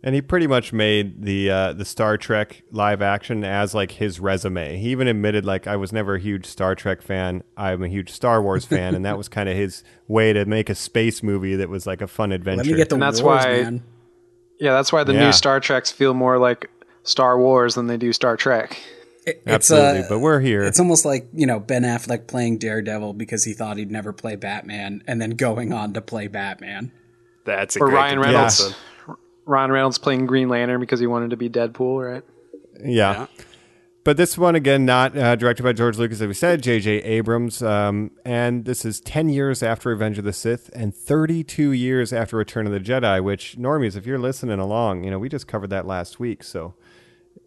And 0.00 0.14
he 0.14 0.22
pretty 0.22 0.46
much 0.46 0.72
made 0.72 1.22
the 1.24 1.50
uh, 1.50 1.72
the 1.72 1.84
Star 1.84 2.16
Trek 2.16 2.62
live 2.70 3.02
action 3.02 3.42
as 3.42 3.74
like 3.74 3.90
his 3.92 4.20
resume. 4.20 4.76
He 4.78 4.90
even 4.90 5.08
admitted 5.08 5.44
like 5.44 5.66
I 5.66 5.74
was 5.74 5.92
never 5.92 6.14
a 6.14 6.20
huge 6.20 6.46
Star 6.46 6.76
Trek 6.76 7.02
fan. 7.02 7.42
I'm 7.56 7.82
a 7.82 7.88
huge 7.88 8.10
Star 8.10 8.40
Wars 8.40 8.64
fan, 8.66 8.94
and 8.94 9.04
that 9.04 9.18
was 9.18 9.28
kind 9.28 9.48
of 9.48 9.56
his 9.56 9.82
way 10.06 10.32
to 10.32 10.44
make 10.44 10.70
a 10.70 10.76
space 10.76 11.20
movie 11.22 11.56
that 11.56 11.68
was 11.68 11.84
like 11.84 12.00
a 12.00 12.06
fun 12.06 12.30
adventure. 12.30 12.62
Let 12.62 12.70
me 12.70 12.76
get 12.76 12.88
the 12.90 12.94
And 12.94 13.02
that's 13.02 13.20
wars, 13.20 13.44
why- 13.44 13.62
man. 13.62 13.82
Yeah, 14.60 14.72
that's 14.72 14.92
why 14.92 15.02
the 15.04 15.14
Yeah. 15.14 15.26
new 15.26 15.32
Star 15.32 15.58
Treks 15.60 15.90
feel 15.90 16.14
more 16.14 16.38
like 16.38 16.70
Star 17.02 17.38
Wars 17.38 17.74
than 17.74 17.86
they 17.88 17.96
do 17.96 18.12
Star 18.12 18.36
Trek. 18.36 18.80
It- 19.26 19.42
it's 19.44 19.70
Absolutely, 19.70 20.00
uh, 20.02 20.06
but 20.08 20.18
we're 20.20 20.40
here. 20.40 20.62
It's 20.62 20.78
almost 20.80 21.04
like 21.04 21.28
you 21.34 21.46
know 21.46 21.58
Ben 21.58 21.82
Affleck 21.82 22.28
playing 22.28 22.58
Daredevil 22.58 23.14
because 23.14 23.42
he 23.42 23.52
thought 23.52 23.76
he'd 23.78 23.90
never 23.90 24.12
play 24.12 24.36
Batman, 24.36 25.02
and 25.08 25.20
then 25.20 25.30
going 25.30 25.72
on 25.72 25.92
to 25.94 26.00
play 26.00 26.28
Batman. 26.28 26.92
That's 27.44 27.74
a 27.74 27.80
Or 27.80 27.86
great 27.88 27.94
Ryan 27.96 28.20
Reynolds. 28.20 28.56
comparison. 28.60 28.84
Ryan 29.48 29.72
Reynolds 29.72 29.98
playing 29.98 30.26
Green 30.26 30.48
Lantern 30.48 30.80
because 30.80 31.00
he 31.00 31.06
wanted 31.06 31.30
to 31.30 31.36
be 31.36 31.48
Deadpool, 31.48 32.12
right? 32.12 32.22
yeah. 32.84 33.26
But 34.04 34.16
this 34.16 34.38
one 34.38 34.54
again, 34.54 34.86
not 34.86 35.16
uh, 35.16 35.36
directed 35.36 35.64
by 35.64 35.72
George 35.72 35.98
Lucas, 35.98 36.20
as 36.20 36.28
we 36.28 36.34
said, 36.34 36.62
J.J. 36.62 37.02
Abrams, 37.02 37.62
um, 37.62 38.12
and 38.24 38.64
this 38.64 38.84
is 38.84 39.00
ten 39.00 39.28
years 39.28 39.62
after 39.62 39.90
Revenge 39.90 40.18
of 40.18 40.24
the 40.24 40.32
Sith 40.32 40.70
and 40.74 40.94
thirty-two 40.94 41.72
years 41.72 42.12
after 42.12 42.36
Return 42.36 42.66
of 42.66 42.72
the 42.72 42.80
Jedi. 42.80 43.22
Which 43.22 43.56
normies, 43.58 43.96
if 43.96 44.06
you're 44.06 44.18
listening 44.18 44.60
along, 44.60 45.04
you 45.04 45.10
know 45.10 45.18
we 45.18 45.28
just 45.28 45.46
covered 45.46 45.70
that 45.70 45.86
last 45.86 46.18
week, 46.18 46.42
so 46.42 46.74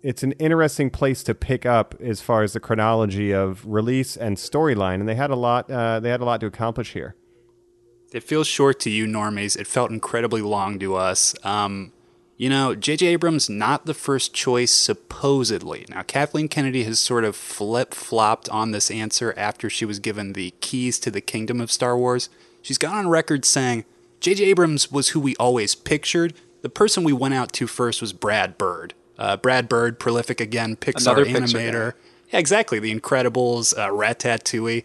it's 0.03 0.21
an 0.21 0.33
interesting 0.33 0.89
place 0.91 1.23
to 1.23 1.33
pick 1.33 1.65
up 1.65 1.95
as 1.99 2.21
far 2.21 2.43
as 2.43 2.53
the 2.53 2.59
chronology 2.59 3.31
of 3.31 3.65
release 3.65 4.15
and 4.15 4.37
storyline, 4.37 4.95
and 4.95 5.09
they 5.09 5.15
had 5.15 5.31
a 5.31 5.35
lot. 5.35 5.69
Uh, 5.71 5.99
they 5.99 6.09
had 6.09 6.21
a 6.21 6.25
lot 6.25 6.41
to 6.41 6.45
accomplish 6.45 6.93
here. 6.93 7.15
It 8.11 8.23
feels 8.23 8.47
short 8.47 8.79
to 8.81 8.89
you, 8.89 9.05
normies. 9.05 9.57
It 9.57 9.67
felt 9.67 9.91
incredibly 9.91 10.41
long 10.41 10.79
to 10.79 10.95
us. 10.95 11.33
Um, 11.45 11.93
you 12.41 12.49
know, 12.49 12.73
J.J. 12.73 13.05
Abrams 13.07 13.49
not 13.49 13.85
the 13.85 13.93
first 13.93 14.33
choice 14.33 14.71
supposedly. 14.71 15.85
Now, 15.89 16.01
Kathleen 16.01 16.47
Kennedy 16.47 16.83
has 16.85 16.99
sort 16.99 17.23
of 17.23 17.35
flip 17.35 17.93
flopped 17.93 18.49
on 18.49 18.71
this 18.71 18.89
answer 18.89 19.33
after 19.37 19.69
she 19.69 19.85
was 19.85 19.99
given 19.99 20.33
the 20.33 20.53
keys 20.59 20.97
to 20.99 21.11
the 21.11 21.21
kingdom 21.21 21.61
of 21.61 21.71
Star 21.71 21.95
Wars. 21.95 22.29
She's 22.61 22.79
gone 22.79 22.95
on 22.95 23.09
record 23.09 23.45
saying 23.45 23.85
J.J. 24.19 24.43
Abrams 24.45 24.91
was 24.91 25.09
who 25.09 25.19
we 25.19 25.35
always 25.35 25.75
pictured. 25.75 26.33
The 26.63 26.69
person 26.69 27.03
we 27.03 27.13
went 27.13 27.33
out 27.35 27.53
to 27.53 27.67
first 27.67 28.01
was 28.01 28.11
Brad 28.11 28.57
Bird. 28.57 28.93
Uh, 29.17 29.37
Brad 29.37 29.69
Bird, 29.69 29.99
prolific 29.99 30.41
again, 30.41 30.75
Pixar 30.75 31.01
Another 31.01 31.25
animator. 31.25 31.93
Yeah, 32.31 32.39
exactly. 32.39 32.79
The 32.79 32.97
Incredibles, 32.97 33.77
uh, 33.77 33.89
Ratatouille 33.89 34.83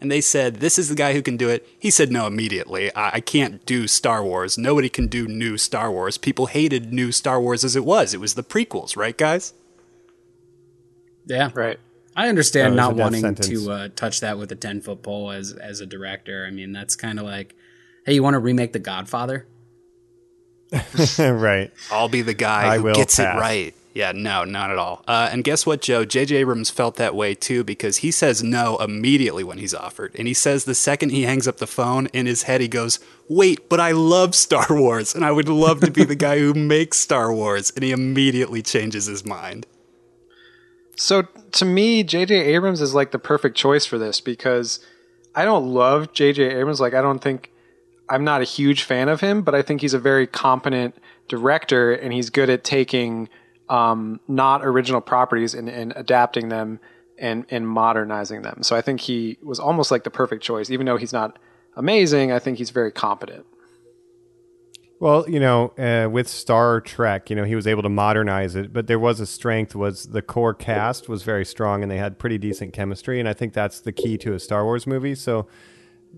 and 0.00 0.10
they 0.10 0.20
said, 0.20 0.56
This 0.56 0.78
is 0.78 0.88
the 0.88 0.94
guy 0.94 1.12
who 1.12 1.22
can 1.22 1.36
do 1.36 1.48
it. 1.48 1.66
He 1.78 1.90
said 1.90 2.10
no 2.12 2.26
immediately. 2.26 2.94
I, 2.94 3.16
I 3.16 3.20
can't 3.20 3.64
do 3.66 3.86
Star 3.86 4.22
Wars. 4.22 4.56
Nobody 4.58 4.88
can 4.88 5.06
do 5.08 5.26
new 5.26 5.56
Star 5.58 5.90
Wars. 5.90 6.18
People 6.18 6.46
hated 6.46 6.92
new 6.92 7.10
Star 7.12 7.40
Wars 7.40 7.64
as 7.64 7.74
it 7.76 7.84
was. 7.84 8.14
It 8.14 8.20
was 8.20 8.34
the 8.34 8.42
prequels, 8.44 8.96
right, 8.96 9.16
guys? 9.16 9.54
Yeah, 11.26 11.50
Right. 11.54 11.78
I 12.16 12.28
understand 12.28 12.74
not 12.74 12.96
wanting 12.96 13.20
sentence. 13.20 13.46
to 13.48 13.70
uh, 13.70 13.88
touch 13.94 14.20
that 14.20 14.38
with 14.38 14.50
a 14.50 14.56
ten 14.56 14.80
foot 14.80 15.02
pole 15.04 15.30
as 15.30 15.52
as 15.52 15.80
a 15.80 15.86
director. 15.86 16.44
I 16.44 16.50
mean, 16.50 16.72
that's 16.72 16.96
kind 16.96 17.20
of 17.20 17.24
like, 17.24 17.54
hey, 18.04 18.14
you 18.14 18.24
want 18.24 18.34
to 18.34 18.40
remake 18.40 18.72
The 18.72 18.80
Godfather? 18.80 19.46
right. 21.18 21.70
I'll 21.92 22.08
be 22.08 22.22
the 22.22 22.34
guy 22.34 22.74
I 22.74 22.76
who 22.78 22.84
will 22.84 22.94
gets 22.94 23.14
pass. 23.16 23.36
it 23.36 23.40
right. 23.40 23.74
Yeah, 23.98 24.12
no, 24.12 24.44
not 24.44 24.70
at 24.70 24.78
all. 24.78 25.02
Uh, 25.08 25.28
and 25.32 25.42
guess 25.42 25.66
what, 25.66 25.80
Joe? 25.80 26.04
J.J. 26.04 26.36
Abrams 26.36 26.70
felt 26.70 26.94
that 26.94 27.16
way 27.16 27.34
too 27.34 27.64
because 27.64 27.96
he 27.96 28.12
says 28.12 28.44
no 28.44 28.76
immediately 28.76 29.42
when 29.42 29.58
he's 29.58 29.74
offered. 29.74 30.14
And 30.16 30.28
he 30.28 30.34
says 30.34 30.64
the 30.64 30.74
second 30.76 31.10
he 31.10 31.22
hangs 31.24 31.48
up 31.48 31.56
the 31.56 31.66
phone, 31.66 32.06
in 32.12 32.26
his 32.26 32.44
head, 32.44 32.60
he 32.60 32.68
goes, 32.68 33.00
Wait, 33.28 33.68
but 33.68 33.80
I 33.80 33.90
love 33.90 34.36
Star 34.36 34.66
Wars 34.70 35.16
and 35.16 35.24
I 35.24 35.32
would 35.32 35.48
love 35.48 35.80
to 35.80 35.90
be 35.90 36.04
the 36.04 36.14
guy 36.14 36.38
who 36.38 36.54
makes 36.54 36.98
Star 36.98 37.34
Wars. 37.34 37.72
And 37.74 37.82
he 37.82 37.90
immediately 37.90 38.62
changes 38.62 39.06
his 39.06 39.26
mind. 39.26 39.66
So 40.94 41.22
to 41.22 41.64
me, 41.64 42.04
J.J. 42.04 42.36
Abrams 42.36 42.80
is 42.80 42.94
like 42.94 43.10
the 43.10 43.18
perfect 43.18 43.56
choice 43.56 43.84
for 43.84 43.98
this 43.98 44.20
because 44.20 44.78
I 45.34 45.44
don't 45.44 45.74
love 45.74 46.12
J.J. 46.12 46.44
Abrams. 46.44 46.80
Like 46.80 46.94
I 46.94 47.02
don't 47.02 47.18
think 47.18 47.50
I'm 48.08 48.22
not 48.22 48.42
a 48.42 48.44
huge 48.44 48.84
fan 48.84 49.08
of 49.08 49.22
him, 49.22 49.42
but 49.42 49.56
I 49.56 49.62
think 49.62 49.80
he's 49.80 49.92
a 49.92 49.98
very 49.98 50.28
competent 50.28 50.94
director 51.26 51.92
and 51.92 52.12
he's 52.12 52.30
good 52.30 52.48
at 52.48 52.62
taking 52.62 53.28
um, 53.68 54.20
not 54.28 54.64
original 54.64 55.00
properties 55.00 55.54
and, 55.54 55.68
and 55.68 55.92
adapting 55.96 56.48
them 56.48 56.80
and, 57.18 57.46
and 57.50 57.68
modernizing 57.68 58.42
them. 58.42 58.62
So 58.62 58.76
I 58.76 58.80
think 58.80 59.00
he 59.00 59.38
was 59.42 59.58
almost 59.58 59.90
like 59.90 60.04
the 60.04 60.10
perfect 60.10 60.42
choice, 60.42 60.70
even 60.70 60.86
though 60.86 60.96
he's 60.96 61.12
not 61.12 61.38
amazing. 61.76 62.32
I 62.32 62.38
think 62.38 62.58
he's 62.58 62.70
very 62.70 62.92
competent. 62.92 63.46
Well, 65.00 65.28
you 65.30 65.38
know, 65.38 65.68
uh, 65.78 66.08
with 66.10 66.26
Star 66.26 66.80
Trek, 66.80 67.30
you 67.30 67.36
know, 67.36 67.44
he 67.44 67.54
was 67.54 67.68
able 67.68 67.82
to 67.82 67.88
modernize 67.88 68.56
it, 68.56 68.72
but 68.72 68.88
there 68.88 68.98
was 68.98 69.20
a 69.20 69.26
strength 69.26 69.76
was 69.76 70.06
the 70.06 70.22
core 70.22 70.54
cast 70.54 71.08
was 71.08 71.22
very 71.22 71.44
strong 71.44 71.82
and 71.82 71.90
they 71.90 71.98
had 71.98 72.18
pretty 72.18 72.36
decent 72.36 72.72
chemistry, 72.72 73.20
and 73.20 73.28
I 73.28 73.32
think 73.32 73.52
that's 73.52 73.80
the 73.80 73.92
key 73.92 74.18
to 74.18 74.34
a 74.34 74.40
Star 74.40 74.64
Wars 74.64 74.88
movie. 74.88 75.14
So 75.14 75.46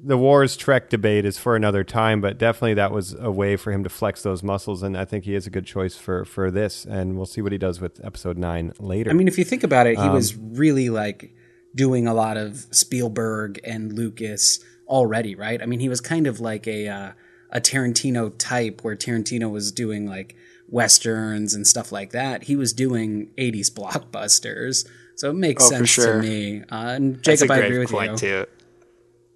the 0.03 0.17
Wars 0.17 0.57
Trek 0.57 0.89
debate 0.89 1.25
is 1.25 1.37
for 1.39 1.57
another 1.57 1.85
time, 1.85 2.21
but 2.21 2.39
definitely 2.39 2.75
that 2.75 2.91
was 2.93 3.15
a 3.19 3.31
way 3.31 3.57
for 3.57 3.71
him 3.73 3.83
to 3.85 3.91
flex 3.91 4.23
those 4.23 4.43
muscles, 4.43 4.83
and 4.83 4.97
I 4.97 5.05
think 5.05 5.25
he 5.25 5.35
is 5.35 5.47
a 5.47 5.51
good 5.51 5.67
choice 5.67 5.97
for 5.97 6.25
for 6.25 6.51
this, 6.51 6.85
and 6.85 7.17
we'll 7.17 7.27
see 7.27 7.43
what 7.43 7.53
he 7.53 7.59
does 7.59 7.81
with 7.81 8.03
Episode 8.05 8.39
Nine 8.39 8.73
later. 8.79 9.11
I 9.11 9.13
mean, 9.15 9.29
if 9.29 9.37
you 9.39 9.45
think 9.45 9.63
about 9.63 9.87
it, 9.87 9.97
he 9.99 10.03
Um, 10.05 10.13
was 10.15 10.37
really 10.37 10.89
like 10.91 11.35
doing 11.75 12.07
a 12.07 12.15
lot 12.15 12.37
of 12.37 12.67
Spielberg 12.71 13.61
and 13.65 13.93
Lucas 13.93 14.59
already, 14.89 15.35
right? 15.35 15.63
I 15.63 15.67
mean, 15.67 15.81
he 15.81 15.89
was 15.89 16.01
kind 16.01 16.27
of 16.27 16.41
like 16.41 16.67
a 16.67 16.89
uh, 16.89 17.13
a 17.51 17.61
Tarantino 17.61 18.33
type, 18.39 18.83
where 18.83 18.97
Tarantino 18.97 19.51
was 19.51 19.71
doing 19.71 20.07
like 20.07 20.35
westerns 20.69 21.53
and 21.55 21.67
stuff 21.67 21.93
like 21.93 22.13
that. 22.13 22.45
He 22.45 22.57
was 22.57 22.73
doing 22.73 23.29
'80s 23.37 23.71
blockbusters, 23.71 24.87
so 25.17 25.31
it 25.31 25.35
makes 25.37 25.65
Oh, 25.65 25.69
sense 25.71 25.89
sure. 25.91 26.21
to 26.23 26.27
me. 26.27 26.63
Uh, 26.71 26.89
and 26.97 27.17
That's 27.17 27.43
a 27.43 27.47
Jacob, 27.47 27.51
I 27.51 27.59
great 27.59 27.67
agree 27.67 27.79
with 27.81 27.91
point 27.91 28.13
you. 28.13 28.19
too. 28.19 28.47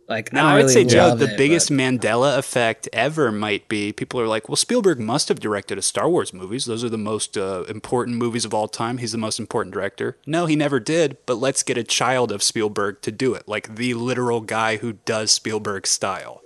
Like, 0.07 0.33
No, 0.35 0.45
I 0.45 0.55
would 0.57 0.63
really 0.63 0.73
say, 0.75 0.85
Joe, 0.85 1.09
love 1.09 1.19
the 1.19 1.33
it, 1.33 1.39
biggest 1.39 1.71
but- 1.71 1.77
Mandela 1.79 2.37
effect 2.37 2.89
ever 2.93 3.33
might 3.33 3.69
be 3.69 3.91
people 3.93 4.21
are 4.21 4.27
like, 4.29 4.49
well, 4.51 4.57
Spielberg 4.57 5.01
must 5.01 5.29
have 5.29 5.41
directed 5.41 5.79
a 5.79 5.83
Star 5.83 6.09
Wars 6.11 6.33
movies. 6.35 6.67
Those 6.67 6.85
are 6.85 6.91
the 6.91 6.99
most 6.99 7.39
uh, 7.39 7.65
important 7.69 8.19
movies 8.19 8.45
of 8.45 8.53
all 8.53 8.69
time. 8.69 8.99
He's 8.99 9.13
the 9.13 9.19
most 9.19 9.41
important 9.41 9.73
director. 9.73 10.19
No, 10.27 10.45
he 10.45 10.57
never 10.57 10.79
did, 10.79 11.17
but 11.25 11.37
let's 11.37 11.63
get 11.63 11.79
a 11.79 11.85
child 11.85 12.33
of 12.33 12.43
Spielberg 12.43 13.01
to 13.01 13.11
do 13.11 13.33
it, 13.35 13.49
like 13.49 13.77
the 13.77 13.95
literal 13.95 14.43
guy 14.43 14.77
who 14.77 14.93
does 14.93 15.31
Spielberg 15.31 15.87
style. 15.87 16.43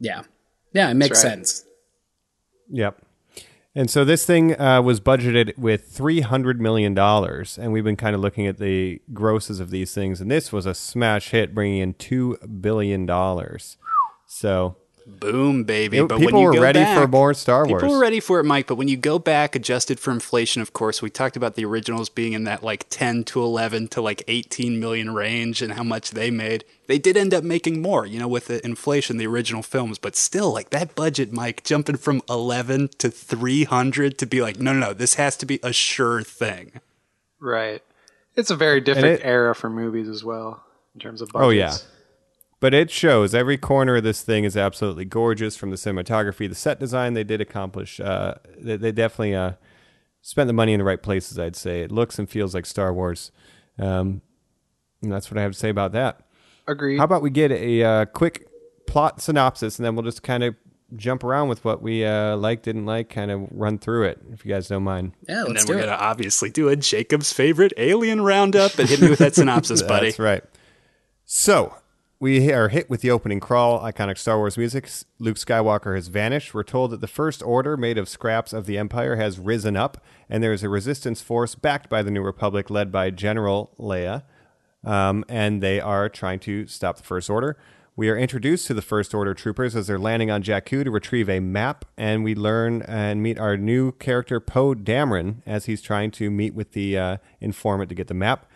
yeah, 0.00 0.22
yeah, 0.72 0.90
it 0.90 0.94
makes 0.94 1.22
right. 1.22 1.30
sense. 1.32 1.64
Yep. 2.70 2.98
And 3.74 3.90
so 3.90 4.04
this 4.04 4.26
thing 4.26 4.60
uh, 4.60 4.82
was 4.82 5.00
budgeted 5.00 5.56
with 5.56 5.88
three 5.88 6.20
hundred 6.20 6.60
million 6.60 6.92
dollars, 6.92 7.58
and 7.58 7.72
we've 7.72 7.84
been 7.84 7.96
kind 7.96 8.14
of 8.14 8.20
looking 8.20 8.46
at 8.46 8.58
the 8.58 9.00
grosses 9.14 9.60
of 9.60 9.70
these 9.70 9.94
things, 9.94 10.20
and 10.20 10.30
this 10.30 10.52
was 10.52 10.66
a 10.66 10.74
smash 10.74 11.30
hit, 11.30 11.54
bringing 11.54 11.80
in 11.80 11.94
two 11.94 12.36
billion 12.60 13.06
dollars. 13.06 13.78
So 14.26 14.76
Boom, 15.06 15.64
baby. 15.64 15.98
It- 15.98 16.08
but 16.08 16.18
people 16.18 16.34
when 16.38 16.42
you 16.42 16.48
were 16.48 16.54
go 16.54 16.62
ready 16.62 16.80
back, 16.80 17.00
for 17.00 17.08
more 17.08 17.34
Star 17.34 17.66
Wars. 17.66 17.68
People 17.80 17.88
Wars. 17.88 17.98
were 17.98 18.02
ready 18.02 18.20
for 18.20 18.38
it, 18.40 18.44
Mike. 18.44 18.66
But 18.66 18.76
when 18.76 18.88
you 18.88 18.96
go 18.96 19.18
back, 19.18 19.54
adjusted 19.56 19.98
for 20.00 20.10
inflation, 20.10 20.62
of 20.62 20.72
course, 20.72 21.02
we 21.02 21.10
talked 21.10 21.36
about 21.36 21.54
the 21.54 21.64
originals 21.64 22.08
being 22.08 22.32
in 22.32 22.44
that 22.44 22.62
like 22.62 22.86
10 22.90 23.24
to 23.24 23.42
11 23.42 23.88
to 23.88 24.00
like 24.00 24.22
18 24.28 24.78
million 24.80 25.12
range 25.14 25.62
and 25.62 25.72
how 25.72 25.82
much 25.82 26.10
they 26.12 26.30
made. 26.30 26.64
They 26.86 26.98
did 26.98 27.16
end 27.16 27.32
up 27.34 27.42
making 27.44 27.80
more, 27.82 28.04
you 28.06 28.18
know, 28.18 28.28
with 28.28 28.46
the 28.46 28.64
inflation, 28.64 29.16
the 29.16 29.26
original 29.26 29.62
films. 29.62 29.98
But 29.98 30.14
still, 30.16 30.52
like 30.52 30.70
that 30.70 30.94
budget, 30.94 31.32
Mike, 31.32 31.64
jumping 31.64 31.96
from 31.96 32.22
11 32.28 32.90
to 32.98 33.10
300 33.10 34.18
to 34.18 34.26
be 34.26 34.40
like, 34.42 34.58
no, 34.60 34.72
no, 34.72 34.78
no, 34.88 34.92
this 34.92 35.14
has 35.14 35.36
to 35.38 35.46
be 35.46 35.58
a 35.62 35.72
sure 35.72 36.22
thing. 36.22 36.80
Right. 37.40 37.82
It's 38.36 38.50
a 38.50 38.56
very 38.56 38.80
different 38.80 39.20
it- 39.20 39.24
era 39.24 39.54
for 39.54 39.68
movies 39.68 40.08
as 40.08 40.24
well 40.24 40.62
in 40.94 41.00
terms 41.00 41.20
of 41.22 41.28
budgets. 41.30 41.46
Oh, 41.46 41.50
yeah. 41.50 41.76
But 42.62 42.74
it 42.74 42.92
shows 42.92 43.34
every 43.34 43.58
corner 43.58 43.96
of 43.96 44.04
this 44.04 44.22
thing 44.22 44.44
is 44.44 44.56
absolutely 44.56 45.04
gorgeous 45.04 45.56
from 45.56 45.70
the 45.70 45.76
cinematography, 45.76 46.48
the 46.48 46.54
set 46.54 46.78
design. 46.78 47.14
They 47.14 47.24
did 47.24 47.40
accomplish. 47.40 47.98
Uh, 47.98 48.34
they, 48.56 48.76
they 48.76 48.92
definitely 48.92 49.34
uh, 49.34 49.54
spent 50.20 50.46
the 50.46 50.52
money 50.52 50.72
in 50.72 50.78
the 50.78 50.84
right 50.84 51.02
places. 51.02 51.40
I'd 51.40 51.56
say 51.56 51.80
it 51.80 51.90
looks 51.90 52.20
and 52.20 52.30
feels 52.30 52.54
like 52.54 52.64
Star 52.64 52.94
Wars, 52.94 53.32
um, 53.80 54.22
and 55.02 55.10
that's 55.10 55.28
what 55.28 55.38
I 55.38 55.42
have 55.42 55.50
to 55.50 55.58
say 55.58 55.70
about 55.70 55.90
that. 55.94 56.20
Agreed. 56.68 56.98
How 56.98 57.04
about 57.04 57.20
we 57.20 57.30
get 57.30 57.50
a 57.50 57.82
uh, 57.82 58.04
quick 58.04 58.46
plot 58.86 59.20
synopsis, 59.20 59.80
and 59.80 59.84
then 59.84 59.96
we'll 59.96 60.04
just 60.04 60.22
kind 60.22 60.44
of 60.44 60.54
jump 60.94 61.24
around 61.24 61.48
with 61.48 61.64
what 61.64 61.82
we 61.82 62.04
uh, 62.04 62.36
like, 62.36 62.62
didn't 62.62 62.86
like, 62.86 63.08
kind 63.08 63.32
of 63.32 63.48
run 63.50 63.76
through 63.76 64.04
it, 64.04 64.20
if 64.30 64.44
you 64.44 64.52
guys 64.52 64.68
don't 64.68 64.84
mind. 64.84 65.14
Yeah, 65.28 65.46
And 65.46 65.48
let's 65.48 65.64
then 65.64 65.66
do 65.66 65.72
we're 65.72 65.78
it. 65.82 65.86
going 65.86 65.98
to 65.98 66.04
obviously 66.04 66.48
do 66.48 66.68
a 66.68 66.76
Jacob's 66.76 67.32
favorite 67.32 67.72
alien 67.76 68.20
roundup 68.20 68.78
and 68.78 68.88
hit 68.88 69.00
me 69.00 69.10
with 69.10 69.18
that 69.18 69.34
synopsis, 69.34 69.82
buddy. 69.88 70.10
That's 70.10 70.20
right. 70.20 70.44
So 71.24 71.74
we 72.22 72.52
are 72.52 72.68
hit 72.68 72.88
with 72.88 73.00
the 73.00 73.10
opening 73.10 73.40
crawl, 73.40 73.80
iconic 73.80 74.16
Star 74.16 74.38
Wars 74.38 74.56
music. 74.56 74.88
Luke 75.18 75.36
Skywalker 75.36 75.96
has 75.96 76.06
vanished. 76.06 76.54
We're 76.54 76.62
told 76.62 76.92
that 76.92 77.00
the 77.00 77.08
First 77.08 77.42
Order, 77.42 77.76
made 77.76 77.98
of 77.98 78.08
scraps 78.08 78.52
of 78.52 78.66
the 78.66 78.78
Empire, 78.78 79.16
has 79.16 79.40
risen 79.40 79.76
up, 79.76 80.00
and 80.30 80.40
there 80.40 80.52
is 80.52 80.62
a 80.62 80.68
resistance 80.68 81.20
force 81.20 81.56
backed 81.56 81.88
by 81.88 82.00
the 82.00 82.12
New 82.12 82.22
Republic, 82.22 82.70
led 82.70 82.92
by 82.92 83.10
General 83.10 83.72
Leia, 83.76 84.22
um, 84.84 85.24
and 85.28 85.60
they 85.60 85.80
are 85.80 86.08
trying 86.08 86.38
to 86.38 86.64
stop 86.68 86.96
the 86.96 87.02
First 87.02 87.28
Order. 87.28 87.58
We 87.96 88.08
are 88.08 88.16
introduced 88.16 88.68
to 88.68 88.74
the 88.74 88.82
First 88.82 89.14
Order 89.14 89.34
troopers 89.34 89.74
as 89.74 89.88
they're 89.88 89.98
landing 89.98 90.30
on 90.30 90.44
Jakku 90.44 90.84
to 90.84 90.92
retrieve 90.92 91.28
a 91.28 91.40
map, 91.40 91.84
and 91.96 92.22
we 92.22 92.36
learn 92.36 92.82
and 92.82 93.20
meet 93.20 93.36
our 93.36 93.56
new 93.56 93.90
character 93.90 94.38
Poe 94.38 94.76
Dameron 94.76 95.42
as 95.44 95.64
he's 95.64 95.82
trying 95.82 96.12
to 96.12 96.30
meet 96.30 96.54
with 96.54 96.70
the 96.70 96.96
uh, 96.96 97.16
informant 97.40 97.88
to 97.88 97.96
get 97.96 98.06
the 98.06 98.14
map. 98.14 98.46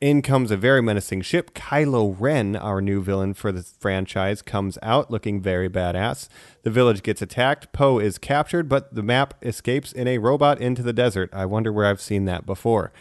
In 0.00 0.22
comes 0.22 0.52
a 0.52 0.56
very 0.56 0.80
menacing 0.80 1.22
ship. 1.22 1.54
Kylo 1.54 2.14
Ren, 2.16 2.54
our 2.54 2.80
new 2.80 3.02
villain 3.02 3.34
for 3.34 3.50
the 3.50 3.64
franchise, 3.64 4.42
comes 4.42 4.78
out 4.80 5.10
looking 5.10 5.40
very 5.40 5.68
badass. 5.68 6.28
The 6.62 6.70
village 6.70 7.02
gets 7.02 7.20
attacked. 7.20 7.72
Poe 7.72 7.98
is 7.98 8.16
captured, 8.16 8.68
but 8.68 8.94
the 8.94 9.02
map 9.02 9.34
escapes 9.42 9.90
in 9.90 10.06
a 10.06 10.18
robot 10.18 10.60
into 10.60 10.82
the 10.84 10.92
desert. 10.92 11.30
I 11.32 11.46
wonder 11.46 11.72
where 11.72 11.86
I've 11.86 12.00
seen 12.00 12.26
that 12.26 12.46
before. 12.46 12.92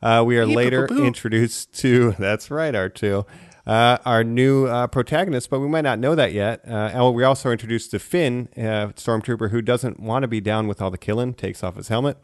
Uh, 0.00 0.22
we 0.26 0.38
are 0.38 0.46
later 0.46 0.86
introduced 0.86 1.74
to, 1.80 2.12
that's 2.12 2.50
right, 2.50 2.72
R2. 2.72 3.26
uh, 3.66 3.98
our 4.06 4.24
new 4.24 4.64
uh, 4.66 4.86
protagonist, 4.86 5.50
but 5.50 5.60
we 5.60 5.68
might 5.68 5.82
not 5.82 5.98
know 5.98 6.14
that 6.14 6.32
yet. 6.32 6.62
Uh, 6.66 6.90
and 6.94 7.14
we 7.14 7.22
also 7.22 7.50
introduced 7.50 7.90
to 7.90 7.98
Finn, 7.98 8.48
uh, 8.56 8.94
stormtrooper 8.96 9.50
who 9.50 9.60
doesn't 9.60 10.00
want 10.00 10.22
to 10.22 10.28
be 10.28 10.40
down 10.40 10.68
with 10.68 10.80
all 10.80 10.90
the 10.90 10.96
killing, 10.96 11.34
takes 11.34 11.62
off 11.62 11.76
his 11.76 11.88
helmet. 11.88 12.16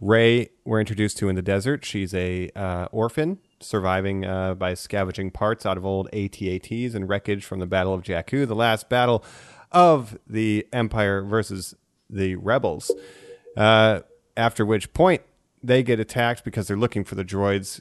Rey, 0.00 0.50
we're 0.64 0.78
introduced 0.78 1.18
to 1.18 1.28
in 1.28 1.34
the 1.34 1.42
desert. 1.42 1.84
She's 1.84 2.14
a 2.14 2.50
uh, 2.54 2.86
orphan 2.92 3.38
surviving 3.60 4.24
uh, 4.24 4.54
by 4.54 4.74
scavenging 4.74 5.30
parts 5.30 5.64
out 5.66 5.76
of 5.76 5.84
old 5.84 6.08
ATATs 6.12 6.94
and 6.94 7.08
wreckage 7.08 7.44
from 7.44 7.58
the 7.58 7.66
Battle 7.66 7.94
of 7.94 8.02
Jakku, 8.02 8.46
the 8.46 8.54
last 8.54 8.88
battle 8.88 9.24
of 9.70 10.18
the 10.26 10.66
Empire 10.72 11.22
versus 11.22 11.74
the 12.08 12.36
Rebels. 12.36 12.90
Uh, 13.56 14.00
after 14.36 14.64
which 14.64 14.92
point, 14.92 15.22
they 15.62 15.82
get 15.82 16.00
attacked 16.00 16.44
because 16.44 16.68
they're 16.68 16.76
looking 16.76 17.04
for 17.04 17.14
the 17.14 17.24
droids. 17.24 17.80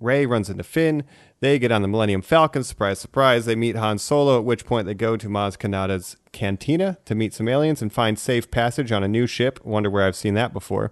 Rey 0.00 0.26
runs 0.26 0.50
into 0.50 0.64
Finn. 0.64 1.04
They 1.40 1.58
get 1.58 1.70
on 1.70 1.82
the 1.82 1.88
Millennium 1.88 2.22
Falcon. 2.22 2.64
Surprise, 2.64 2.98
surprise. 2.98 3.44
They 3.44 3.54
meet 3.54 3.76
Han 3.76 3.98
Solo, 3.98 4.38
at 4.38 4.44
which 4.44 4.64
point 4.64 4.86
they 4.86 4.94
go 4.94 5.16
to 5.16 5.28
Maz 5.28 5.56
Kanata's 5.56 6.16
cantina 6.32 6.98
to 7.04 7.14
meet 7.14 7.34
some 7.34 7.48
aliens 7.48 7.82
and 7.82 7.92
find 7.92 8.18
safe 8.18 8.50
passage 8.50 8.90
on 8.90 9.04
a 9.04 9.08
new 9.08 9.26
ship. 9.26 9.60
Wonder 9.64 9.90
where 9.90 10.04
I've 10.04 10.16
seen 10.16 10.34
that 10.34 10.52
before. 10.52 10.90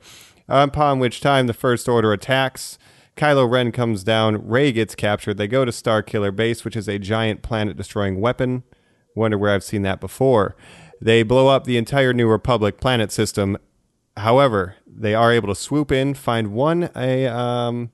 Upon 0.48 0.98
which 0.98 1.20
time 1.20 1.46
the 1.46 1.54
First 1.54 1.88
Order 1.88 2.12
attacks. 2.12 2.78
Kylo 3.16 3.50
Ren 3.50 3.72
comes 3.72 4.02
down. 4.04 4.46
Rey 4.46 4.72
gets 4.72 4.94
captured. 4.94 5.36
They 5.36 5.48
go 5.48 5.64
to 5.64 5.72
Starkiller 5.72 6.34
Base, 6.34 6.64
which 6.64 6.76
is 6.76 6.88
a 6.88 6.98
giant 6.98 7.42
planet 7.42 7.76
destroying 7.76 8.20
weapon. 8.20 8.62
Wonder 9.14 9.36
where 9.36 9.52
I've 9.52 9.64
seen 9.64 9.82
that 9.82 10.00
before. 10.00 10.56
They 11.00 11.22
blow 11.22 11.48
up 11.48 11.64
the 11.64 11.76
entire 11.76 12.12
New 12.12 12.28
Republic 12.28 12.80
planet 12.80 13.10
system. 13.10 13.58
However, 14.16 14.76
they 14.86 15.14
are 15.14 15.32
able 15.32 15.48
to 15.48 15.54
swoop 15.54 15.90
in, 15.90 16.14
find 16.14 16.52
one 16.52 16.90
a 16.94 17.26
um, 17.26 17.90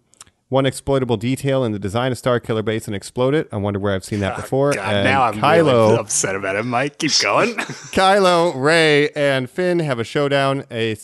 one 0.49 0.66
exploitable 0.66 1.16
detail 1.16 1.64
in 1.64 1.73
the 1.73 1.78
design 1.78 2.12
of 2.12 2.18
Starkiller 2.18 2.64
Base 2.64 2.87
and 2.87 2.94
explode 2.94 3.35
it. 3.35 3.49
I 3.52 3.56
wonder 3.56 3.80
where 3.80 3.94
I've 3.94 4.04
seen 4.04 4.20
that 4.20 4.37
before. 4.42 4.73
God, 4.73 5.04
now 5.04 5.23
I'm 5.25 5.35
Kylo, 5.35 5.88
really 5.88 5.99
upset 5.99 6.35
about 6.37 6.56
it, 6.56 6.64
Mike. 6.64 6.99
Keep 6.99 7.12
going. 7.23 7.54
Kylo, 7.54 8.52
Rey, 8.61 9.11
and 9.11 9.49
Finn 9.49 9.80
have 9.80 9.99
a 9.99 10.04
showdown. 10.04 10.64
A 10.70 10.96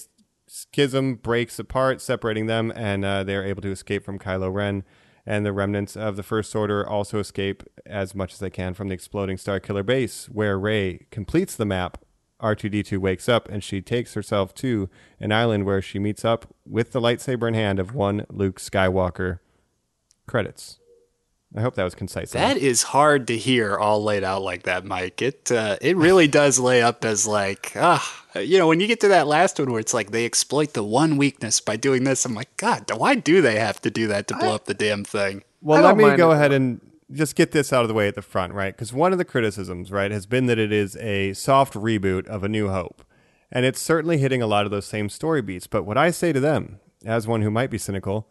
schism 0.72 1.16
breaks 1.16 1.58
apart, 1.58 2.00
separating 2.00 2.46
them, 2.46 2.72
and 2.74 3.04
uh, 3.04 3.22
they're 3.22 3.44
able 3.44 3.60
to 3.60 3.70
escape 3.70 4.04
from 4.04 4.18
Kylo 4.18 4.52
Ren. 4.52 4.84
And 5.26 5.44
the 5.44 5.52
remnants 5.52 5.96
of 5.96 6.16
the 6.16 6.22
First 6.22 6.56
Order 6.56 6.88
also 6.88 7.18
escape 7.18 7.62
as 7.86 8.14
much 8.14 8.32
as 8.32 8.38
they 8.38 8.50
can 8.50 8.74
from 8.74 8.88
the 8.88 8.94
exploding 8.94 9.36
Starkiller 9.36 9.84
base, 9.84 10.26
where 10.26 10.58
Rey 10.58 11.06
completes 11.10 11.54
the 11.54 11.66
map. 11.66 11.98
R2D2 12.40 12.98
wakes 12.98 13.28
up 13.28 13.48
and 13.48 13.62
she 13.62 13.80
takes 13.80 14.14
herself 14.14 14.52
to 14.54 14.90
an 15.20 15.30
island 15.30 15.64
where 15.64 15.80
she 15.80 16.00
meets 16.00 16.24
up 16.24 16.52
with 16.66 16.90
the 16.90 17.00
lightsaber 17.00 17.46
in 17.46 17.54
hand 17.54 17.78
of 17.78 17.94
one 17.94 18.26
Luke 18.28 18.58
Skywalker. 18.58 19.38
Credits. 20.26 20.80
I 21.54 21.60
hope 21.60 21.74
that 21.74 21.84
was 21.84 21.94
concise. 21.94 22.34
enough. 22.34 22.54
That 22.54 22.56
is 22.56 22.82
hard 22.82 23.26
to 23.26 23.36
hear 23.36 23.76
all 23.76 24.02
laid 24.02 24.24
out 24.24 24.42
like 24.42 24.62
that, 24.62 24.84
Mike. 24.84 25.20
It 25.20 25.52
uh, 25.52 25.76
it 25.80 25.96
really 25.96 26.28
does 26.40 26.58
lay 26.58 26.82
up 26.82 27.04
as 27.04 27.26
like 27.26 27.72
ah, 27.76 28.24
you 28.36 28.58
know, 28.58 28.68
when 28.68 28.80
you 28.80 28.86
get 28.86 29.00
to 29.00 29.08
that 29.08 29.26
last 29.26 29.58
one 29.58 29.70
where 29.70 29.80
it's 29.80 29.94
like 29.94 30.10
they 30.10 30.24
exploit 30.24 30.72
the 30.72 30.82
one 30.82 31.16
weakness 31.16 31.60
by 31.60 31.76
doing 31.76 32.04
this. 32.04 32.24
I'm 32.24 32.34
like, 32.34 32.56
God, 32.56 32.90
why 32.96 33.14
do 33.14 33.42
they 33.42 33.58
have 33.58 33.80
to 33.82 33.90
do 33.90 34.08
that 34.08 34.28
to 34.28 34.36
blow 34.36 34.54
up 34.54 34.64
the 34.64 34.74
damn 34.74 35.04
thing? 35.04 35.42
Well, 35.60 35.82
let 35.82 35.96
me 35.96 36.16
go 36.16 36.32
it. 36.32 36.36
ahead 36.36 36.52
and 36.52 36.80
just 37.12 37.36
get 37.36 37.52
this 37.52 37.72
out 37.72 37.82
of 37.82 37.88
the 37.88 37.94
way 37.94 38.08
at 38.08 38.14
the 38.14 38.22
front, 38.22 38.54
right? 38.54 38.74
Because 38.74 38.92
one 38.92 39.12
of 39.12 39.18
the 39.18 39.24
criticisms, 39.24 39.92
right, 39.92 40.10
has 40.10 40.26
been 40.26 40.46
that 40.46 40.58
it 40.58 40.72
is 40.72 40.96
a 40.96 41.34
soft 41.34 41.74
reboot 41.74 42.26
of 42.26 42.42
A 42.42 42.48
New 42.48 42.70
Hope. 42.70 43.04
And 43.50 43.66
it's 43.66 43.80
certainly 43.80 44.16
hitting 44.16 44.40
a 44.40 44.46
lot 44.46 44.64
of 44.64 44.70
those 44.70 44.86
same 44.86 45.10
story 45.10 45.42
beats. 45.42 45.66
But 45.66 45.84
what 45.84 45.98
I 45.98 46.10
say 46.10 46.32
to 46.32 46.40
them, 46.40 46.80
as 47.04 47.26
one 47.26 47.42
who 47.42 47.50
might 47.50 47.70
be 47.70 47.76
cynical, 47.78 48.26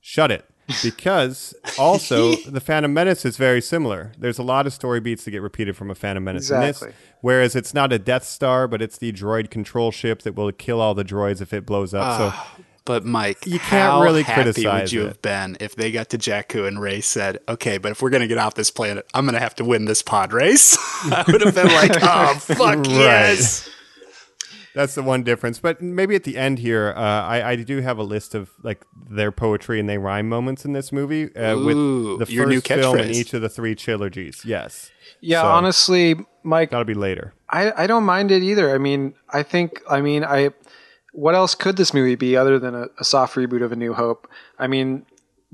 shut 0.00 0.30
it. 0.30 0.44
Because 0.82 1.54
also, 1.78 2.34
the 2.36 2.60
Phantom 2.60 2.92
Menace 2.92 3.24
is 3.24 3.36
very 3.36 3.60
similar. 3.60 4.12
There's 4.18 4.38
a 4.38 4.42
lot 4.42 4.66
of 4.66 4.72
story 4.72 5.00
beats 5.00 5.24
that 5.24 5.30
get 5.30 5.42
repeated 5.42 5.76
from 5.76 5.90
a 5.90 5.94
Phantom 5.94 6.22
Menace 6.24 6.50
in 6.50 6.60
Exactly. 6.62 6.88
this. 6.88 6.96
Whereas 7.20 7.56
it's 7.56 7.72
not 7.74 7.92
a 7.92 7.98
Death 7.98 8.24
Star, 8.24 8.68
but 8.68 8.82
it's 8.82 8.98
the 8.98 9.12
droid 9.12 9.50
control 9.50 9.90
ship 9.90 10.22
that 10.22 10.34
will 10.34 10.52
kill 10.52 10.80
all 10.80 10.94
the 10.94 11.04
droids 11.04 11.40
if 11.40 11.52
it 11.52 11.66
blows 11.66 11.94
up. 11.94 12.18
so 12.18 12.30
ah, 12.32 12.56
But 12.84 13.04
Mike, 13.04 13.46
You 13.46 13.58
can't 13.58 13.92
how 13.92 14.02
really 14.02 14.22
happy 14.22 14.42
criticize 14.42 14.82
would 14.82 14.92
you 14.92 15.02
it. 15.02 15.08
have 15.08 15.22
been 15.22 15.56
if 15.60 15.74
they 15.76 15.90
got 15.90 16.10
to 16.10 16.18
Jakku 16.18 16.68
and 16.68 16.80
Rey 16.80 17.00
said, 17.00 17.38
"Okay, 17.48 17.78
but 17.78 17.90
if 17.92 18.00
we're 18.02 18.10
gonna 18.10 18.28
get 18.28 18.38
off 18.38 18.54
this 18.54 18.70
planet, 18.70 19.06
I'm 19.14 19.24
gonna 19.24 19.40
have 19.40 19.54
to 19.56 19.64
win 19.64 19.86
this 19.86 20.02
pod 20.02 20.32
race." 20.32 20.76
I 21.04 21.24
would 21.26 21.40
have 21.40 21.54
been 21.54 21.66
like, 21.68 21.96
"Oh 22.02 22.34
fuck 22.38 22.86
yes!" 22.88 23.68
That's 24.76 24.94
the 24.94 25.02
one 25.02 25.22
difference. 25.22 25.58
But 25.58 25.80
maybe 25.80 26.14
at 26.16 26.24
the 26.24 26.36
end 26.36 26.58
here, 26.58 26.92
uh, 26.94 27.00
I, 27.00 27.52
I 27.52 27.56
do 27.56 27.80
have 27.80 27.96
a 27.96 28.02
list 28.02 28.34
of 28.34 28.50
like 28.62 28.84
their 29.08 29.32
poetry 29.32 29.80
and 29.80 29.88
they 29.88 29.96
rhyme 29.96 30.28
moments 30.28 30.66
in 30.66 30.74
this 30.74 30.92
movie 30.92 31.34
uh, 31.34 31.56
Ooh, 31.56 32.18
with 32.18 32.28
the 32.28 32.34
your 32.34 32.44
new 32.44 32.60
first 32.60 32.68
film 32.68 32.98
in 32.98 33.10
each 33.10 33.32
of 33.32 33.40
the 33.40 33.48
three 33.48 33.74
trilogies. 33.74 34.44
Yes. 34.44 34.90
Yeah, 35.22 35.40
So, 35.40 35.48
honestly, 35.48 36.16
Mike, 36.42 36.72
That'll 36.72 36.84
be 36.84 36.92
later. 36.92 37.32
I, 37.48 37.72
I 37.84 37.86
don't 37.86 38.04
mind 38.04 38.30
it 38.30 38.42
either. 38.42 38.74
I 38.74 38.76
mean, 38.76 39.14
I 39.30 39.42
think, 39.42 39.80
I 39.88 40.02
mean, 40.02 40.24
I, 40.24 40.50
what 41.12 41.34
else 41.34 41.54
could 41.54 41.78
this 41.78 41.94
movie 41.94 42.14
be 42.14 42.36
other 42.36 42.58
than 42.58 42.74
a, 42.74 42.88
a 43.00 43.04
soft 43.04 43.34
reboot 43.34 43.62
of 43.62 43.72
A 43.72 43.76
New 43.76 43.94
Hope? 43.94 44.28
I 44.58 44.66
mean, 44.66 45.06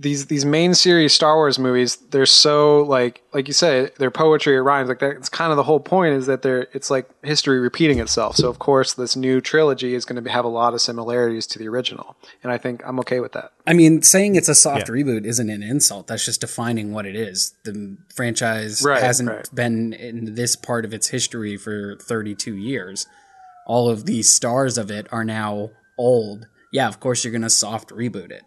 these 0.03 0.27
these 0.27 0.45
main 0.45 0.75
series 0.75 1.12
Star 1.15 1.37
Wars 1.37 1.59
movies, 1.59 1.97
they're 2.11 2.27
so 2.27 2.83
like 2.83 3.23
like 3.33 3.47
you 3.49 3.55
said, 3.55 3.93
they're 3.99 4.11
poetry, 4.11 4.57
it 4.57 4.61
rhymes. 4.61 4.88
Like 4.88 4.99
that's 4.99 5.29
kind 5.29 5.51
of 5.51 5.57
the 5.57 5.62
whole 5.62 5.81
point 5.81 6.15
is 6.15 6.27
that 6.27 6.43
they're 6.43 6.67
it's 6.73 6.91
like 6.91 7.09
history 7.23 7.59
repeating 7.61 7.99
itself. 8.01 8.37
So 8.37 8.49
of 8.49 8.59
course, 8.59 8.95
this 8.95 9.17
new 9.17 9.41
trilogy 9.41 9.95
is 9.95 10.05
going 10.05 10.23
to 10.23 10.31
have 10.31 10.45
a 10.45 10.49
lot 10.49 10.75
of 10.75 10.81
similarities 10.81 11.47
to 11.49 11.59
the 11.59 11.69
original, 11.69 12.17
and 12.43 12.53
I 12.53 12.59
think 12.59 12.83
I'm 12.87 12.99
okay 13.01 13.21
with 13.21 13.33
that. 13.33 13.53
I 13.67 13.73
mean, 13.73 14.03
saying 14.03 14.37
it's 14.37 14.49
a 14.49 14.55
soft 14.55 14.88
Yeah. 14.88 14.95
reboot 14.95 15.25
isn't 15.25 15.49
an 15.49 15.62
insult. 15.62 16.09
That's 16.09 16.25
just 16.25 16.41
defining 16.41 16.93
what 16.93 17.07
it 17.07 17.17
is. 17.17 17.55
The 17.65 17.97
franchise 18.15 18.83
Right, 18.83 19.03
hasn't 19.03 19.29
right. 19.31 19.49
been 19.55 19.93
in 19.93 20.35
this 20.35 20.57
part 20.57 20.85
of 20.85 20.93
its 20.93 21.09
history 21.09 21.57
for 21.57 21.97
32 22.01 22.55
years. 22.57 23.07
All 23.67 23.88
of 23.88 24.07
the 24.07 24.23
stars 24.23 24.77
of 24.77 24.91
it 24.91 25.07
are 25.12 25.25
now 25.25 25.71
old. 25.97 26.49
Yeah, 26.73 26.88
of 26.88 26.99
course 27.01 27.23
you're 27.23 27.31
going 27.33 27.43
to 27.43 27.51
soft 27.51 27.91
reboot 27.91 28.31
it. 28.31 28.43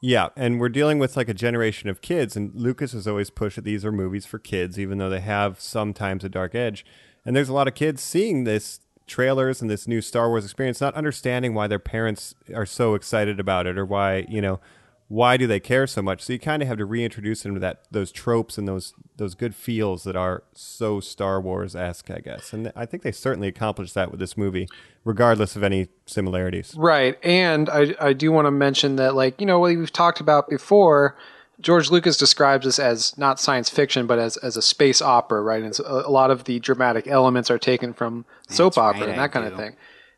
Yeah, 0.00 0.28
and 0.36 0.60
we're 0.60 0.68
dealing 0.68 0.98
with 0.98 1.16
like 1.16 1.28
a 1.28 1.34
generation 1.34 1.88
of 1.88 2.02
kids, 2.02 2.36
and 2.36 2.54
Lucas 2.54 2.92
has 2.92 3.08
always 3.08 3.30
pushed 3.30 3.56
that 3.56 3.64
these 3.64 3.84
are 3.84 3.92
movies 3.92 4.26
for 4.26 4.38
kids, 4.38 4.78
even 4.78 4.98
though 4.98 5.08
they 5.08 5.20
have 5.20 5.60
sometimes 5.60 6.22
a 6.22 6.28
dark 6.28 6.54
edge. 6.54 6.84
And 7.24 7.34
there's 7.34 7.48
a 7.48 7.54
lot 7.54 7.66
of 7.66 7.74
kids 7.74 8.02
seeing 8.02 8.44
this 8.44 8.80
trailers 9.06 9.62
and 9.62 9.70
this 9.70 9.88
new 9.88 10.00
Star 10.00 10.28
Wars 10.28 10.44
experience, 10.44 10.80
not 10.80 10.94
understanding 10.94 11.54
why 11.54 11.66
their 11.66 11.78
parents 11.78 12.34
are 12.54 12.66
so 12.66 12.94
excited 12.94 13.40
about 13.40 13.66
it 13.66 13.78
or 13.78 13.86
why 13.86 14.26
you 14.28 14.40
know 14.40 14.60
why 15.08 15.36
do 15.36 15.46
they 15.46 15.60
care 15.60 15.86
so 15.86 16.02
much. 16.02 16.22
So 16.22 16.32
you 16.32 16.38
kind 16.38 16.62
of 16.62 16.68
have 16.68 16.78
to 16.78 16.84
reintroduce 16.84 17.42
them 17.42 17.54
to 17.54 17.60
that 17.60 17.84
those 17.90 18.10
tropes 18.10 18.58
and 18.58 18.66
those 18.66 18.92
those 19.16 19.34
good 19.34 19.54
feels 19.54 20.02
that 20.04 20.16
are 20.16 20.42
so 20.52 21.00
Star 21.00 21.40
Wars 21.40 21.76
esque, 21.76 22.10
I 22.10 22.18
guess. 22.18 22.52
And 22.52 22.72
I 22.74 22.86
think 22.86 23.02
they 23.02 23.12
certainly 23.12 23.48
accomplished 23.48 23.94
that 23.94 24.10
with 24.10 24.18
this 24.18 24.36
movie, 24.36 24.68
regardless 25.04 25.54
of 25.54 25.62
any 25.62 25.88
similarities. 26.06 26.74
Right. 26.76 27.18
And 27.24 27.70
I, 27.70 27.94
I 28.00 28.12
do 28.12 28.32
want 28.32 28.46
to 28.46 28.50
mention 28.50 28.96
that, 28.96 29.14
like, 29.14 29.40
you 29.40 29.46
know, 29.46 29.60
what 29.60 29.76
we've 29.76 29.92
talked 29.92 30.20
about 30.20 30.48
before, 30.50 31.16
George 31.60 31.90
Lucas 31.90 32.16
describes 32.18 32.66
this 32.66 32.78
as 32.78 33.16
not 33.16 33.40
science 33.40 33.70
fiction, 33.70 34.06
but 34.06 34.18
as, 34.18 34.36
as 34.38 34.56
a 34.56 34.62
space 34.62 35.00
opera, 35.00 35.40
right? 35.40 35.62
And 35.62 35.74
so 35.74 35.84
a, 35.84 36.08
a 36.08 36.10
lot 36.10 36.30
of 36.30 36.44
the 36.44 36.58
dramatic 36.58 37.06
elements 37.06 37.50
are 37.50 37.58
taken 37.58 37.94
from 37.94 38.26
soap 38.48 38.76
opera 38.76 39.02
right, 39.02 39.10
and 39.10 39.20
I 39.20 39.24
that 39.24 39.32
kind 39.32 39.46
of 39.46 39.56
thing. 39.56 39.76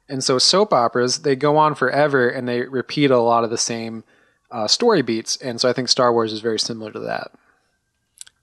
And 0.08 0.24
so 0.24 0.38
soap 0.38 0.72
operas, 0.72 1.18
they 1.18 1.36
go 1.36 1.58
on 1.58 1.74
forever 1.74 2.28
and 2.28 2.48
they 2.48 2.62
repeat 2.62 3.10
a 3.10 3.18
lot 3.18 3.44
of 3.44 3.50
the 3.50 3.58
same 3.58 4.02
uh, 4.50 4.66
story 4.66 5.02
beats. 5.02 5.36
And 5.36 5.60
so 5.60 5.68
I 5.68 5.72
think 5.72 5.88
Star 5.88 6.12
Wars 6.12 6.32
is 6.32 6.40
very 6.40 6.58
similar 6.58 6.92
to 6.92 7.00
that. 7.00 7.30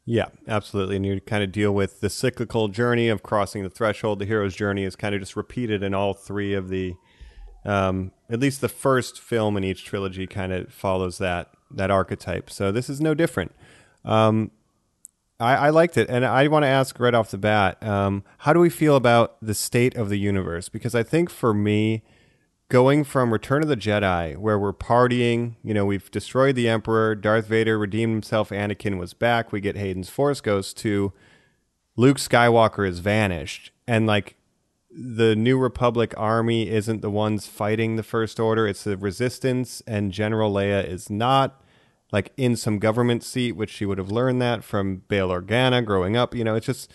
Yeah, 0.06 0.28
absolutely. 0.48 0.98
And 0.98 1.06
you 1.06 1.20
kind 1.20 1.44
of 1.44 1.52
deal 1.52 1.74
with 1.74 2.02
the 2.02 2.10
cyclical 2.10 2.68
journey 2.68 3.10
of 3.10 3.24
crossing 3.24 3.63
the 3.63 3.70
threshold. 3.70 4.20
The 4.20 4.26
hero's 4.26 4.56
journey 4.56 4.84
is 4.84 4.96
kind 4.96 5.15
of 5.15 5.22
just 5.22 5.36
repeated 5.36 5.82
in 5.82 5.96
all 5.96 6.13
three 6.13 6.54
of 6.54 6.70
the, 6.70 6.94
um, 7.65 8.12
at 8.30 8.39
least 8.39 8.62
the 8.62 8.70
first 8.70 9.20
film 9.20 9.58
in 9.58 9.63
each 9.63 9.84
trilogy 9.84 10.28
kind 10.28 10.54
of 10.54 10.72
follows 10.72 11.18
that 11.18 11.50
that 11.72 11.89
archetype. 11.89 12.50
So 12.50 12.72
this 12.72 12.89
is 12.89 13.02
no 13.02 13.13
different. 13.15 13.52
Um, 14.04 14.52
I, 15.39 15.56
I 15.56 15.70
liked 15.72 15.98
it, 15.98 16.10
and 16.10 16.26
I 16.26 16.48
want 16.48 16.63
to 16.63 16.70
ask 16.70 17.00
right 17.00 17.13
off 17.13 17.32
the 17.32 17.38
bat, 17.38 17.82
um, 17.84 18.24
how 18.39 18.54
do 18.54 18.60
we 18.60 18.70
feel 18.70 18.96
about 18.96 19.38
the 19.41 19.56
state 19.56 19.96
of 19.96 20.10
the 20.10 20.18
universe? 20.18 20.70
Because 20.70 20.96
I 20.96 21.04
think 21.04 21.30
for 21.30 21.54
me, 21.54 22.04
going 22.69 23.04
from 23.04 23.32
Return 23.32 23.62
of 23.62 23.69
the 23.69 23.78
Jedi, 23.78 24.38
where 24.38 24.58
we're 24.58 24.73
partying, 24.73 25.56
you 25.63 25.73
know, 25.73 25.86
we've 25.86 26.10
destroyed 26.10 26.56
the 26.56 26.67
Emperor, 26.67 27.15
Darth 27.15 27.47
Vader 27.47 27.78
redeemed 27.78 28.13
himself, 28.13 28.49
Anakin 28.49 28.97
was 28.97 29.13
back, 29.13 29.51
we 29.51 29.62
get 29.62 29.78
Hayden's 29.78 30.10
Force 30.10 30.41
Ghost, 30.41 30.78
to 30.78 31.13
Luke 31.95 32.17
Skywalker 32.17 32.88
is 32.88 32.99
vanished. 32.99 33.71
And 33.88 34.08
like 34.08 34.36
the 34.89 35.36
New 35.36 35.60
Republic 35.60 36.13
army 36.17 36.69
isn't 36.69 37.01
the 37.01 37.12
ones 37.12 37.47
fighting 37.47 37.95
the 37.95 38.04
First 38.04 38.39
Order, 38.39 38.67
it's 38.67 38.84
the 38.84 38.97
Resistance, 38.97 39.84
and 39.86 40.12
General 40.12 40.51
Leia 40.51 40.88
is 40.88 41.10
not 41.10 41.62
like 42.12 42.32
in 42.38 42.56
some 42.56 42.80
government 42.80 43.23
seat, 43.23 43.54
which 43.54 43.69
she 43.69 43.86
would 43.86 43.97
have 43.97 44.12
learned 44.12 44.41
that 44.41 44.63
from 44.63 45.04
Bail 45.08 45.30
Organa 45.30 45.84
growing 45.84 46.15
up. 46.15 46.34
You 46.34 46.43
know, 46.43 46.56
it's 46.56 46.65
just 46.65 46.91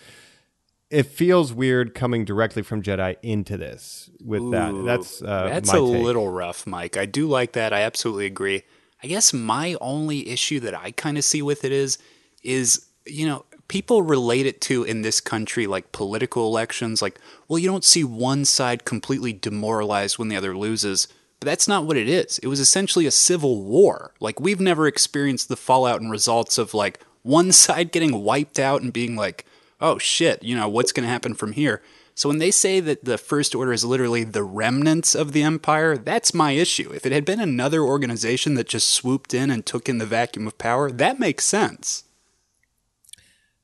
it 0.91 1.03
feels 1.05 1.53
weird 1.53 1.95
coming 1.95 2.25
directly 2.25 2.61
from 2.61 2.83
Jedi 2.83 3.15
into 3.23 3.57
this 3.57 4.09
with 4.23 4.51
that. 4.51 4.73
That's 4.85 5.21
uh, 5.21 5.47
that's 5.47 5.69
a 5.69 5.77
take. 5.77 5.81
little 5.81 6.29
rough, 6.29 6.67
Mike. 6.67 6.97
I 6.97 7.05
do 7.05 7.27
like 7.27 7.53
that. 7.53 7.71
I 7.71 7.81
absolutely 7.81 8.25
agree. 8.25 8.63
I 9.01 9.07
guess 9.07 9.33
my 9.33 9.77
only 9.79 10.29
issue 10.29 10.59
that 10.59 10.75
I 10.75 10.91
kind 10.91 11.17
of 11.17 11.23
see 11.23 11.41
with 11.41 11.63
it 11.63 11.71
is 11.71 11.97
is, 12.43 12.87
you 13.05 13.25
know, 13.25 13.45
people 13.69 14.03
relate 14.03 14.45
it 14.45 14.59
to 14.61 14.83
in 14.83 15.01
this 15.01 15.21
country 15.21 15.65
like 15.65 15.93
political 15.93 16.45
elections. 16.45 17.01
Like, 17.01 17.19
well, 17.47 17.57
you 17.57 17.69
don't 17.69 17.85
see 17.85 18.03
one 18.03 18.43
side 18.43 18.83
completely 18.83 19.31
demoralized 19.31 20.19
when 20.19 20.27
the 20.27 20.35
other 20.35 20.55
loses. 20.55 21.07
But 21.39 21.45
that's 21.47 21.67
not 21.67 21.85
what 21.85 21.97
it 21.97 22.07
is. 22.07 22.37
It 22.39 22.47
was 22.47 22.59
essentially 22.59 23.07
a 23.07 23.11
civil 23.11 23.63
war. 23.63 24.13
Like, 24.19 24.39
we've 24.39 24.59
never 24.59 24.87
experienced 24.87 25.47
the 25.47 25.55
fallout 25.55 26.01
and 26.01 26.11
results 26.11 26.57
of 26.57 26.73
like 26.73 26.99
one 27.23 27.51
side 27.53 27.93
getting 27.93 28.23
wiped 28.23 28.59
out 28.59 28.81
and 28.81 28.91
being 28.91 29.15
like, 29.15 29.45
oh 29.81 29.97
shit, 29.97 30.43
you 30.43 30.55
know, 30.55 30.69
what's 30.69 30.91
going 30.91 31.03
to 31.05 31.09
happen 31.11 31.33
from 31.33 31.53
here? 31.53 31.81
So 32.13 32.29
when 32.29 32.39
they 32.39 32.51
say 32.51 32.79
that 32.81 33.05
the 33.05 33.17
First 33.17 33.55
Order 33.55 33.73
is 33.73 33.85
literally 33.85 34.23
the 34.23 34.43
remnants 34.43 35.15
of 35.15 35.31
the 35.31 35.43
Empire, 35.43 35.97
that's 35.97 36.33
my 36.33 36.51
issue. 36.51 36.91
If 36.93 37.05
it 37.05 37.11
had 37.11 37.25
been 37.25 37.39
another 37.39 37.81
organization 37.81 38.53
that 38.55 38.67
just 38.67 38.89
swooped 38.89 39.33
in 39.33 39.49
and 39.49 39.65
took 39.65 39.89
in 39.89 39.97
the 39.97 40.05
vacuum 40.05 40.45
of 40.45 40.57
power, 40.57 40.91
that 40.91 41.19
makes 41.19 41.45
sense. 41.45 42.03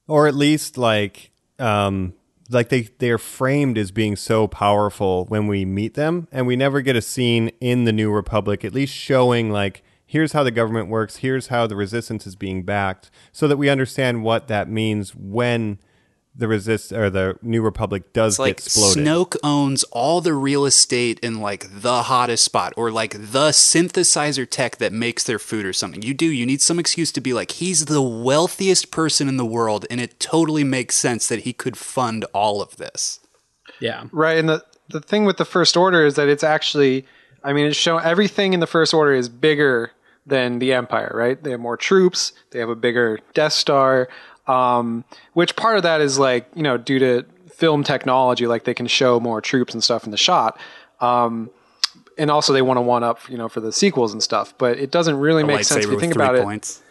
or 0.07 0.27
at 0.27 0.35
least 0.35 0.77
like 0.77 1.31
um 1.59 2.13
like 2.49 2.69
they 2.69 2.83
they're 2.99 3.17
framed 3.17 3.77
as 3.77 3.91
being 3.91 4.15
so 4.15 4.47
powerful 4.47 5.25
when 5.25 5.47
we 5.47 5.65
meet 5.65 5.95
them 5.95 6.27
and 6.31 6.47
we 6.47 6.55
never 6.55 6.81
get 6.81 6.95
a 6.95 7.01
scene 7.01 7.51
in 7.59 7.83
the 7.83 7.91
new 7.91 8.09
republic 8.11 8.63
at 8.63 8.73
least 8.73 8.93
showing 8.93 9.51
like 9.51 9.83
here's 10.05 10.31
how 10.31 10.43
the 10.43 10.51
government 10.51 10.87
works 10.87 11.17
here's 11.17 11.47
how 11.47 11.67
the 11.67 11.75
resistance 11.75 12.25
is 12.25 12.35
being 12.35 12.63
backed 12.63 13.11
so 13.33 13.47
that 13.47 13.57
we 13.57 13.69
understand 13.69 14.23
what 14.23 14.47
that 14.47 14.69
means 14.69 15.13
when 15.15 15.77
the 16.37 16.47
resist 16.47 16.93
or 16.93 17.09
the 17.09 17.37
new 17.41 17.61
republic 17.63 18.13
does 18.13 18.33
It's 18.33 18.39
like 18.39 18.57
get 18.57 18.65
exploded 18.67 19.03
Snoke 19.03 19.35
owns 19.43 19.83
all 19.85 20.21
the 20.21 20.33
real 20.33 20.65
estate 20.65 21.19
in 21.21 21.41
like 21.41 21.65
the 21.69 22.03
hottest 22.03 22.43
spot 22.43 22.73
or 22.77 22.91
like 22.91 23.13
the 23.13 23.49
synthesizer 23.49 24.47
tech 24.47 24.77
that 24.77 24.93
makes 24.93 25.23
their 25.23 25.39
food 25.39 25.65
or 25.65 25.73
something. 25.73 26.03
You 26.03 26.13
do, 26.13 26.27
you 26.27 26.45
need 26.45 26.61
some 26.61 26.77
excuse 26.77 27.11
to 27.13 27.21
be 27.21 27.33
like, 27.33 27.51
he's 27.51 27.85
the 27.85 28.01
wealthiest 28.01 28.91
person 28.91 29.27
in 29.27 29.37
the 29.37 29.45
world, 29.45 29.85
and 29.89 29.99
it 29.99 30.19
totally 30.19 30.63
makes 30.63 30.95
sense 30.95 31.27
that 31.27 31.39
he 31.39 31.53
could 31.53 31.75
fund 31.77 32.23
all 32.33 32.61
of 32.61 32.77
this. 32.77 33.19
Yeah. 33.79 34.05
Right, 34.11 34.37
and 34.37 34.47
the 34.47 34.63
the 34.89 35.01
thing 35.01 35.25
with 35.25 35.37
the 35.37 35.45
First 35.45 35.75
Order 35.75 36.05
is 36.05 36.15
that 36.15 36.29
it's 36.29 36.43
actually, 36.43 37.05
I 37.43 37.51
mean, 37.51 37.65
it's 37.65 37.75
shown 37.75 38.01
everything 38.03 38.53
in 38.53 38.61
the 38.61 38.67
First 38.67 38.93
Order 38.93 39.13
is 39.13 39.27
bigger 39.27 39.91
than 40.25 40.59
the 40.59 40.73
Empire. 40.73 41.11
Right, 41.13 41.41
they 41.41 41.51
have 41.51 41.59
more 41.59 41.77
troops, 41.77 42.33
they 42.51 42.59
have 42.59 42.69
a 42.69 42.75
bigger 42.75 43.19
Death 43.33 43.53
Star, 43.53 44.07
um, 44.47 45.03
which 45.33 45.55
part 45.55 45.77
of 45.77 45.83
that 45.83 46.01
is 46.01 46.17
like 46.17 46.47
you 46.55 46.63
know 46.63 46.77
due 46.77 46.99
to 46.99 47.25
film 47.57 47.83
technology, 47.83 48.47
like 48.47 48.63
they 48.65 48.73
can 48.73 48.87
show 48.87 49.19
more 49.19 49.41
troops 49.41 49.73
and 49.73 49.83
stuff 49.83 50.05
in 50.05 50.11
the 50.11 50.17
shot. 50.17 50.59
Um, 51.01 51.49
and 52.17 52.31
also 52.31 52.53
they 52.53 52.61
want 52.61 52.77
to 52.77 52.81
one 52.81 53.03
up, 53.03 53.29
you 53.29 53.37
know, 53.37 53.49
for 53.49 53.59
the 53.59 53.71
sequels 53.71 54.13
and 54.13 54.21
stuff. 54.21 54.53
But 54.57 54.77
it 54.79 54.91
doesn't 54.91 55.17
really 55.17 55.43
A 55.43 55.47
make 55.47 55.63
sense 55.63 55.85
if 55.85 55.91
you 55.91 55.99
think 55.99 56.13
three 56.13 56.23
about 56.23 56.35
it. 56.35 56.81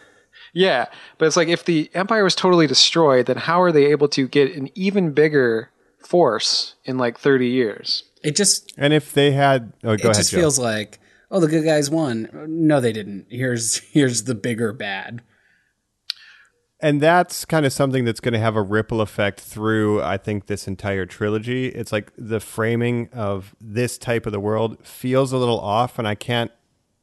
Yeah, 0.53 0.87
but 1.19 1.27
it's 1.27 1.37
like 1.37 1.49
if 1.49 1.65
the 1.65 1.91
empire 1.95 2.25
was 2.25 2.35
totally 2.35 2.67
destroyed, 2.67 3.27
then 3.27 3.37
how 3.37 3.61
are 3.61 3.73
they 3.73 3.87
able 3.87 4.09
to 4.09 4.27
get 4.27 4.55
an 4.55 4.71
even 4.75 5.13
bigger 5.13 5.71
force 5.99 6.77
in 6.85 6.97
like 6.99 7.19
30 7.19 7.47
years? 7.47 8.05
It 8.23 8.37
just 8.37 8.73
and 8.77 8.93
if 8.93 9.13
they 9.13 9.33
had 9.33 9.73
oh 9.85 9.89
go 9.89 9.93
it 9.93 10.01
ahead 10.05 10.15
just 10.15 10.31
Joe. 10.31 10.39
feels 10.39 10.59
like 10.59 10.99
oh 11.31 11.41
the 11.41 11.49
good 11.49 11.65
guys 11.65 11.91
won. 11.91 12.29
No, 12.49 12.81
they 12.81 12.93
didn't. 12.93 13.27
Here's 13.29 13.79
here's 13.79 14.25
the 14.25 14.35
bigger 14.35 14.73
bad. 14.73 15.23
And 16.81 17.01
that's 17.01 17.45
kind 17.45 17.65
of 17.65 17.73
something 17.73 18.05
that's 18.05 18.21
going 18.21 18.35
to 18.35 18.39
have 18.39 18.57
a 18.57 18.63
ripple 18.63 19.01
effect 19.01 19.41
through 19.41 20.03
i 20.03 20.17
think 20.17 20.47
this 20.47 20.69
entire 20.69 21.07
trilogy. 21.07 21.69
It's 21.69 21.93
like 21.93 22.13
the 22.17 22.41
framing 22.41 23.09
of 23.13 23.55
this 23.61 23.99
type 23.99 24.27
of 24.27 24.33
the 24.33 24.41
world 24.41 24.85
feels 24.87 25.33
a 25.33 25.39
little 25.39 25.61
off 25.61 25.99
and 25.99 26.07
i 26.07 26.15
can't 26.15 26.51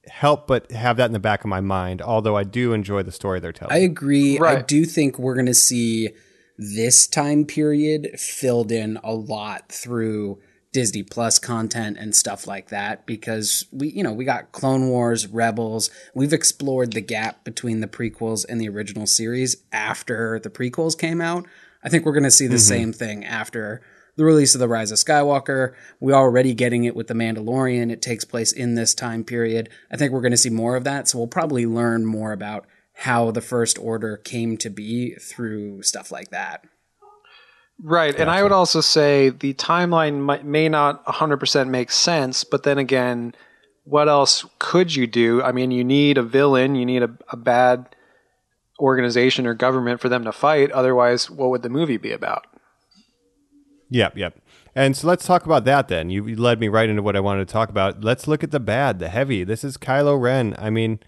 help 0.07 0.47
but 0.47 0.71
have 0.71 0.97
that 0.97 1.05
in 1.05 1.13
the 1.13 1.19
back 1.19 1.43
of 1.43 1.47
my 1.47 1.61
mind 1.61 2.01
although 2.01 2.35
i 2.35 2.43
do 2.43 2.73
enjoy 2.73 3.03
the 3.03 3.11
story 3.11 3.39
they're 3.39 3.51
telling. 3.53 3.73
I 3.73 3.79
agree. 3.79 4.39
I 4.39 4.61
do 4.61 4.85
think 4.85 5.17
we're 5.17 5.35
going 5.35 5.45
to 5.45 5.53
see 5.53 6.09
this 6.57 7.07
time 7.07 7.45
period 7.45 8.19
filled 8.19 8.71
in 8.71 8.99
a 9.03 9.13
lot 9.13 9.71
through 9.71 10.39
Disney 10.73 11.03
Plus 11.03 11.39
content 11.39 11.97
and 11.97 12.13
stuff 12.13 12.45
like 12.47 12.69
that 12.69 13.05
because 13.05 13.65
we, 13.71 13.89
you 13.89 14.03
know, 14.03 14.11
we 14.11 14.25
got 14.25 14.51
Clone 14.51 14.89
Wars, 14.89 15.27
Rebels. 15.27 15.89
We've 16.13 16.33
explored 16.33 16.93
the 16.93 17.01
gap 17.01 17.43
between 17.43 17.79
the 17.79 17.87
prequels 17.87 18.43
and 18.47 18.59
the 18.59 18.67
original 18.67 19.07
series 19.07 19.57
after 19.71 20.39
the 20.39 20.49
prequels 20.49 20.97
came 20.97 21.21
out. 21.21 21.45
I 21.83 21.89
think 21.89 22.05
we're 22.05 22.13
going 22.13 22.23
to 22.23 22.31
see 22.31 22.47
the 22.47 22.55
mm-hmm. 22.55 22.61
same 22.61 22.93
thing 22.93 23.23
after 23.23 23.81
the 24.15 24.25
release 24.25 24.55
of 24.55 24.59
The 24.59 24.67
Rise 24.67 24.91
of 24.91 24.97
Skywalker. 24.97 25.73
We're 25.99 26.13
already 26.13 26.53
getting 26.53 26.83
it 26.83 26.95
with 26.95 27.07
The 27.07 27.13
Mandalorian. 27.13 27.91
It 27.91 28.01
takes 28.01 28.25
place 28.25 28.51
in 28.51 28.75
this 28.75 28.93
time 28.93 29.23
period. 29.23 29.69
I 29.91 29.97
think 29.97 30.11
we're 30.11 30.21
going 30.21 30.31
to 30.31 30.37
see 30.37 30.49
more 30.49 30.75
of 30.75 30.83
that. 30.83 31.07
So 31.07 31.19
we'll 31.19 31.27
probably 31.27 31.65
learn 31.65 32.05
more 32.05 32.31
about 32.31 32.65
how 32.93 33.31
the 33.31 33.41
First 33.41 33.77
Order 33.79 34.17
came 34.17 34.57
to 34.57 34.69
be 34.69 35.15
through 35.15 35.83
stuff 35.83 36.11
like 36.11 36.29
that. 36.29 36.65
Right, 37.81 38.15
and 38.17 38.29
I 38.29 38.43
would 38.43 38.51
also 38.51 38.81
say 38.81 39.29
the 39.29 39.53
timeline 39.55 40.19
might, 40.19 40.45
may 40.45 40.69
not 40.69 41.03
100% 41.05 41.67
make 41.69 41.91
sense, 41.91 42.43
but 42.43 42.63
then 42.63 42.77
again, 42.77 43.33
what 43.83 44.07
else 44.07 44.45
could 44.59 44.95
you 44.95 45.07
do? 45.07 45.41
I 45.41 45.51
mean, 45.51 45.71
you 45.71 45.83
need 45.83 46.17
a 46.17 46.23
villain, 46.23 46.75
you 46.75 46.85
need 46.85 47.03
a, 47.03 47.09
a 47.29 47.35
bad 47.37 47.95
organization 48.79 49.45
or 49.45 49.53
government 49.53 49.99
for 49.99 50.07
them 50.07 50.23
to 50.23 50.31
fight. 50.31 50.71
Otherwise, 50.71 51.29
what 51.29 51.49
would 51.49 51.61
the 51.63 51.69
movie 51.69 51.97
be 51.97 52.11
about? 52.11 52.45
Yep, 53.89 54.17
yep. 54.17 54.39
And 54.75 54.95
so 54.97 55.07
let's 55.07 55.25
talk 55.25 55.45
about 55.45 55.65
that 55.65 55.87
then. 55.87 56.09
You 56.09 56.25
you 56.27 56.35
led 56.35 56.59
me 56.59 56.67
right 56.67 56.89
into 56.89 57.03
what 57.03 57.15
I 57.15 57.19
wanted 57.19 57.47
to 57.47 57.51
talk 57.51 57.69
about. 57.69 58.03
Let's 58.03 58.27
look 58.27 58.43
at 58.43 58.49
the 58.51 58.59
bad, 58.59 58.97
the 58.99 59.09
heavy. 59.09 59.43
This 59.43 59.63
is 59.63 59.77
Kylo 59.77 60.19
Ren. 60.19 60.55
I 60.57 60.69
mean, 60.71 60.99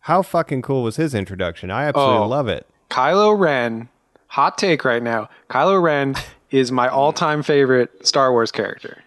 how 0.00 0.22
fucking 0.22 0.62
cool 0.62 0.84
was 0.84 0.96
his 0.96 1.14
introduction? 1.14 1.70
I 1.70 1.84
absolutely 1.84 2.18
Oh. 2.18 2.28
love 2.28 2.46
it. 2.48 2.66
Kylo 2.90 3.36
Ren, 3.36 3.88
hot 4.32 4.56
take 4.56 4.84
right 4.84 5.02
now. 5.02 5.28
Kylo 5.50 5.80
Ren 5.82 6.14
is 6.50 6.72
my 6.72 6.88
all-time 6.88 7.42
favorite 7.42 8.06
Star 8.06 8.32
Wars 8.32 8.50
character. 8.50 9.02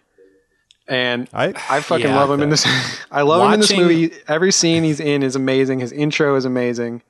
And 0.87 1.27
I 1.33 1.47
I 1.69 1.81
fucking 1.81 2.05
Yeah. 2.05 2.15
love 2.19 2.29
him 2.29 2.43
in 2.43 2.49
this. 2.49 2.63
I 3.11 3.23
love 3.23 3.41
him 3.47 3.53
in 3.55 3.59
this 3.59 3.75
movie. 3.75 4.11
Every 4.27 4.51
scene 4.51 4.83
he's 4.83 4.99
in 4.99 5.23
is 5.23 5.35
amazing. 5.35 5.79
His 5.79 5.91
intro 5.91 6.35
is 6.35 6.45
amazing. 6.45 7.01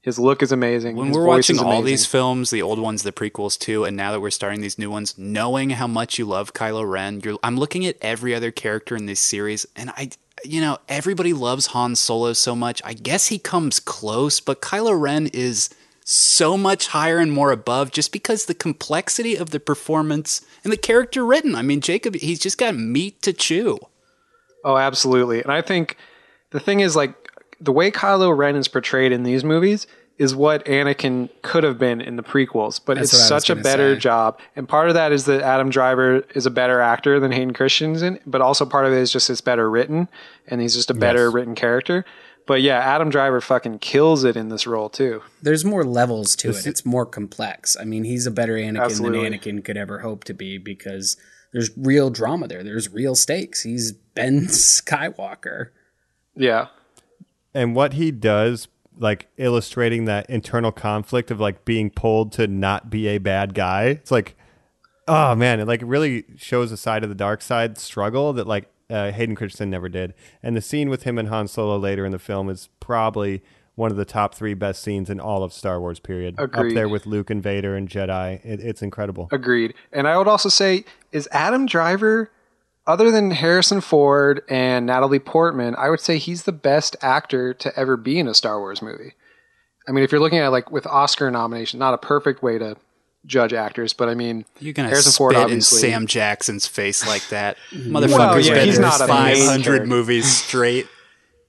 His 0.00 0.16
look 0.20 0.40
is 0.44 0.52
amazing. 0.52 0.94
When 0.94 1.08
His 1.08 1.16
we're 1.16 1.24
voice 1.24 1.48
watching 1.48 1.56
is 1.56 1.62
all 1.62 1.82
these 1.82 2.06
films, 2.06 2.50
the 2.50 2.62
old 2.62 2.78
ones, 2.78 3.02
the 3.02 3.10
prequels 3.10 3.58
too, 3.58 3.84
and 3.84 3.96
now 3.96 4.12
that 4.12 4.20
we're 4.20 4.30
starting 4.30 4.60
these 4.60 4.78
new 4.78 4.88
ones, 4.88 5.18
knowing 5.18 5.70
how 5.70 5.88
much 5.88 6.16
you 6.20 6.24
love 6.24 6.52
Kylo 6.54 6.88
Ren, 6.88 7.20
you're, 7.24 7.36
I'm 7.42 7.56
looking 7.58 7.84
at 7.84 7.96
every 8.00 8.32
other 8.32 8.52
character 8.52 8.94
in 8.94 9.06
this 9.06 9.18
series, 9.18 9.66
and 9.74 9.90
I, 9.96 10.10
you 10.44 10.60
know, 10.60 10.78
everybody 10.88 11.32
loves 11.32 11.66
Han 11.74 11.96
Solo 11.96 12.34
so 12.34 12.54
much. 12.54 12.80
I 12.84 12.92
guess 12.92 13.26
he 13.26 13.40
comes 13.40 13.80
close, 13.80 14.38
but 14.38 14.62
Kylo 14.62 14.96
Ren 15.00 15.26
is 15.32 15.70
so 16.08 16.56
much 16.56 16.86
higher 16.86 17.18
and 17.18 17.32
more 17.32 17.50
above 17.50 17.90
just 17.90 18.12
because 18.12 18.44
the 18.44 18.54
complexity 18.54 19.34
of 19.34 19.50
the 19.50 19.58
performance 19.58 20.40
and 20.62 20.72
the 20.72 20.76
character 20.76 21.26
written. 21.26 21.56
I 21.56 21.62
mean, 21.62 21.80
Jacob, 21.80 22.14
he's 22.14 22.38
just 22.38 22.58
got 22.58 22.76
meat 22.76 23.20
to 23.22 23.32
chew. 23.32 23.80
Oh, 24.64 24.76
absolutely. 24.76 25.42
And 25.42 25.50
I 25.50 25.62
think 25.62 25.96
the 26.50 26.60
thing 26.60 26.78
is 26.78 26.94
like 26.94 27.12
the 27.60 27.72
way 27.72 27.90
Kylo 27.90 28.36
Ren 28.36 28.54
is 28.54 28.68
portrayed 28.68 29.10
in 29.10 29.24
these 29.24 29.42
movies 29.42 29.88
is 30.16 30.32
what 30.32 30.64
Anakin 30.66 31.28
could 31.42 31.64
have 31.64 31.76
been 31.76 32.00
in 32.00 32.14
the 32.14 32.22
prequels, 32.22 32.80
but 32.84 32.96
That's 32.96 33.12
it's 33.12 33.22
what 33.24 33.32
I 33.32 33.34
was 33.34 33.44
such 33.44 33.50
a 33.50 33.56
better 33.60 33.94
say. 33.96 34.00
job. 34.00 34.38
And 34.54 34.68
part 34.68 34.86
of 34.88 34.94
that 34.94 35.10
is 35.10 35.24
that 35.24 35.42
Adam 35.42 35.70
Driver 35.70 36.22
is 36.36 36.46
a 36.46 36.50
better 36.50 36.80
actor 36.80 37.18
than 37.18 37.32
Hayden 37.32 37.52
Christensen, 37.52 38.20
but 38.26 38.40
also 38.40 38.64
part 38.64 38.86
of 38.86 38.92
it 38.92 38.98
is 38.98 39.10
just 39.12 39.28
it's 39.28 39.40
better 39.40 39.68
written 39.68 40.08
and 40.46 40.60
he's 40.60 40.74
just 40.76 40.88
a 40.88 40.94
better 40.94 41.24
Yes. 41.26 41.34
written 41.34 41.54
character. 41.56 42.04
But 42.46 42.62
yeah, 42.62 42.78
Adam 42.78 43.10
Driver 43.10 43.40
fucking 43.40 43.80
kills 43.80 44.22
it 44.22 44.36
in 44.36 44.48
this 44.50 44.66
role 44.66 44.88
too. 44.88 45.22
There's 45.42 45.64
more 45.64 45.84
levels 45.84 46.36
to 46.36 46.50
it. 46.50 46.66
It's 46.66 46.86
more 46.86 47.04
complex. 47.04 47.76
I 47.78 47.84
mean, 47.84 48.04
he's 48.04 48.26
a 48.26 48.30
better 48.30 48.54
Anakin 48.54 48.82
Absolutely. 48.84 49.28
than 49.28 49.38
Anakin 49.38 49.64
could 49.64 49.76
ever 49.76 49.98
hope 49.98 50.22
to 50.24 50.34
be 50.34 50.56
because 50.58 51.16
there's 51.52 51.70
real 51.76 52.08
drama 52.10 52.46
there. 52.46 52.62
There's 52.62 52.88
real 52.92 53.14
stakes. 53.16 53.62
He's 53.62 53.90
Ben 53.92 54.42
Skywalker. 54.46 55.70
Yeah. 56.36 56.68
and 57.54 57.74
what 57.74 57.94
he 57.94 58.10
does 58.10 58.68
like 58.98 59.28
illustrating 59.38 60.04
that 60.04 60.28
internal 60.30 60.70
conflict 60.72 61.30
of 61.30 61.40
like 61.40 61.64
being 61.64 61.90
pulled 61.90 62.32
to 62.32 62.46
not 62.46 62.88
be 62.90 63.08
a 63.08 63.18
bad 63.18 63.52
guy 63.54 63.84
it's 63.84 64.10
like 64.10 64.36
oh 65.08 65.34
man 65.34 65.60
it 65.60 65.66
like 65.66 65.80
really 65.84 66.24
shows 66.36 66.72
a 66.72 66.76
side 66.76 67.02
of 67.02 67.08
the 67.08 67.14
dark 67.14 67.40
side 67.42 67.76
struggle 67.78 68.32
that 68.34 68.46
like 68.46 68.70
uh, 68.90 69.10
hayden 69.12 69.34
christensen 69.34 69.70
never 69.70 69.88
did 69.88 70.14
and 70.42 70.56
the 70.56 70.60
scene 70.60 70.88
with 70.88 71.02
him 71.04 71.18
and 71.18 71.28
han 71.28 71.48
solo 71.48 71.76
later 71.76 72.04
in 72.04 72.12
the 72.12 72.18
film 72.18 72.48
is 72.48 72.68
probably 72.80 73.42
one 73.74 73.90
of 73.90 73.96
the 73.98 74.04
top 74.06 74.34
three 74.34 74.54
best 74.54 74.82
scenes 74.82 75.10
in 75.10 75.20
all 75.20 75.42
of 75.42 75.52
star 75.52 75.80
wars 75.80 76.00
period 76.00 76.34
Agreed. 76.38 76.70
up 76.70 76.74
there 76.74 76.88
with 76.88 77.06
luke 77.06 77.30
and 77.30 77.42
vader 77.42 77.74
and 77.76 77.88
jedi 77.88 78.44
it, 78.44 78.60
it's 78.60 78.82
incredible 78.82 79.28
Agreed. 79.32 79.74
And 79.92 80.08
I 80.08 80.16
would 80.18 80.28
also 80.28 80.48
say, 80.48 80.84
is 81.12 81.28
Adam 81.32 81.66
Driver, 81.66 82.30
other 82.86 83.10
than 83.10 83.30
Harrison 83.32 83.80
Ford 83.80 84.42
and 84.48 84.86
Natalie 84.86 85.18
Portman, 85.18 85.74
I 85.76 85.90
would 85.90 86.00
say 86.00 86.18
he's 86.18 86.44
the 86.44 86.52
best 86.52 86.96
actor 87.02 87.52
to 87.54 87.78
ever 87.78 87.96
be 87.96 88.18
in 88.18 88.28
a 88.28 88.34
Star 88.34 88.60
Wars 88.60 88.80
movie. 88.80 89.12
I 89.88 89.92
mean, 89.92 90.04
if 90.04 90.12
you're 90.12 90.20
looking 90.20 90.38
at 90.38 90.48
like 90.48 90.70
with 90.70 90.86
Oscar 90.86 91.30
nomination, 91.30 91.78
not 91.78 91.94
a 91.94 91.98
perfect 91.98 92.42
way 92.42 92.58
to 92.58 92.76
judge 93.26 93.52
actors, 93.52 93.92
but 93.92 94.08
I 94.08 94.14
mean, 94.14 94.44
You're 94.60 94.72
gonna 94.72 94.88
Harrison 94.88 95.12
spit 95.12 95.18
Ford 95.18 95.50
in. 95.50 95.60
Sam 95.60 96.06
Jackson's 96.06 96.66
face 96.66 97.06
like 97.06 97.26
that, 97.28 97.56
Well, 97.90 98.06
yeah, 98.08 98.54
been 98.54 98.66
he's 98.66 98.76
in 98.76 98.82
not 98.82 99.00
a 99.00 99.06
main 99.08 99.36
500 99.36 99.86
movies 99.88 100.26
straight. 100.30 100.86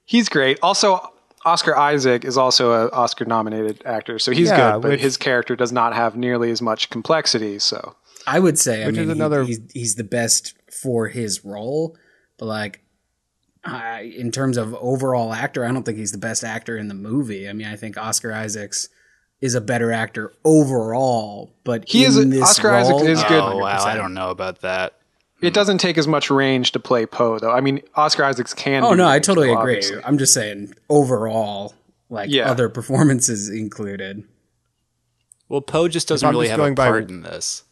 He's 0.06 0.30
great. 0.30 0.58
Also, 0.62 1.00
Oscar 1.46 1.78
Isaac 1.78 2.26
is 2.26 2.38
also 2.38 2.86
an 2.86 2.90
Oscar 2.94 3.26
nominated 3.26 3.82
actor, 3.86 4.20
so 4.20 4.32
he's 4.32 4.50
Yeah, 4.50 4.74
good, 4.74 4.82
but 4.82 4.92
which- 4.92 5.02
his 5.02 5.18
character 5.18 5.56
does 5.56 5.72
not 5.72 5.94
have 5.96 6.16
nearly 6.18 6.52
as 6.52 6.62
much 6.62 6.90
complexity. 6.90 7.60
So 7.60 7.96
I 8.26 8.40
would 8.40 8.58
say, 8.60 8.84
I 8.84 8.88
Which 8.88 8.96
is 8.98 9.00
mean, 9.00 9.08
he- 9.08 9.12
another- 9.14 9.44
he's 9.44 9.60
he's 9.74 9.96
the 9.96 10.04
best 10.04 10.56
for 10.72 11.08
his 11.08 11.46
role, 11.46 11.96
but 12.38 12.46
like, 12.48 12.82
I, 13.64 14.02
in 14.18 14.32
terms 14.32 14.58
of 14.58 14.74
overall 14.76 15.34
actor, 15.34 15.66
I 15.66 15.72
don't 15.72 15.84
think 15.84 15.98
he's 15.98 16.12
the 16.14 16.18
best 16.18 16.44
actor 16.44 16.78
in 16.78 16.88
the 16.88 16.94
movie. 16.94 17.50
I 17.50 17.54
mean, 17.54 17.68
I 17.68 17.76
think 17.76 17.98
Oscar 17.98 18.34
Isaacs 18.34 18.88
is 19.42 19.54
a 19.56 19.62
better 19.62 19.92
actor 19.92 20.34
overall, 20.44 21.52
but 21.64 21.88
He 21.88 22.04
in 22.04 22.10
is 22.10 22.18
a- 22.18 22.26
this 22.26 22.42
Oscar 22.42 22.72
Isaac 22.72 23.02
is 23.02 23.24
good. 23.26 23.40
Oh 23.42 23.58
wow, 23.58 23.84
I 23.84 23.96
don't 23.96 24.14
know 24.14 24.30
about 24.32 24.62
that. 24.62 24.94
it 25.42 25.54
doesn't 25.54 25.78
take 25.78 25.98
as 26.00 26.08
much 26.08 26.32
range 26.32 26.72
to 26.72 26.80
play 26.80 27.06
Poe, 27.06 27.38
though. 27.38 27.52
I 27.52 27.62
mean, 27.62 27.82
Oscar 27.96 28.24
Isaacs 28.24 28.54
can. 28.56 28.84
Oh 28.84 28.92
do 28.92 28.98
no, 28.98 29.08
I 29.08 29.20
totally 29.20 29.50
though, 29.50 29.60
agree. 29.60 29.76
obviously. 29.76 30.04
I'm 30.04 30.18
just 30.18 30.34
saying 30.34 30.74
overall, 30.90 31.76
like 32.10 32.30
Yeah. 32.32 32.50
other 32.50 32.68
performances 32.70 33.48
included. 33.50 34.24
Well, 35.50 35.62
Poe 35.62 35.88
just 35.88 36.08
doesn't 36.08 36.28
really 36.30 36.48
just 36.48 36.52
have 36.52 36.60
a 36.60 36.64
going 36.64 36.76
by- 36.76 36.88
part 36.88 37.10
in 37.10 37.22
this. 37.22 37.64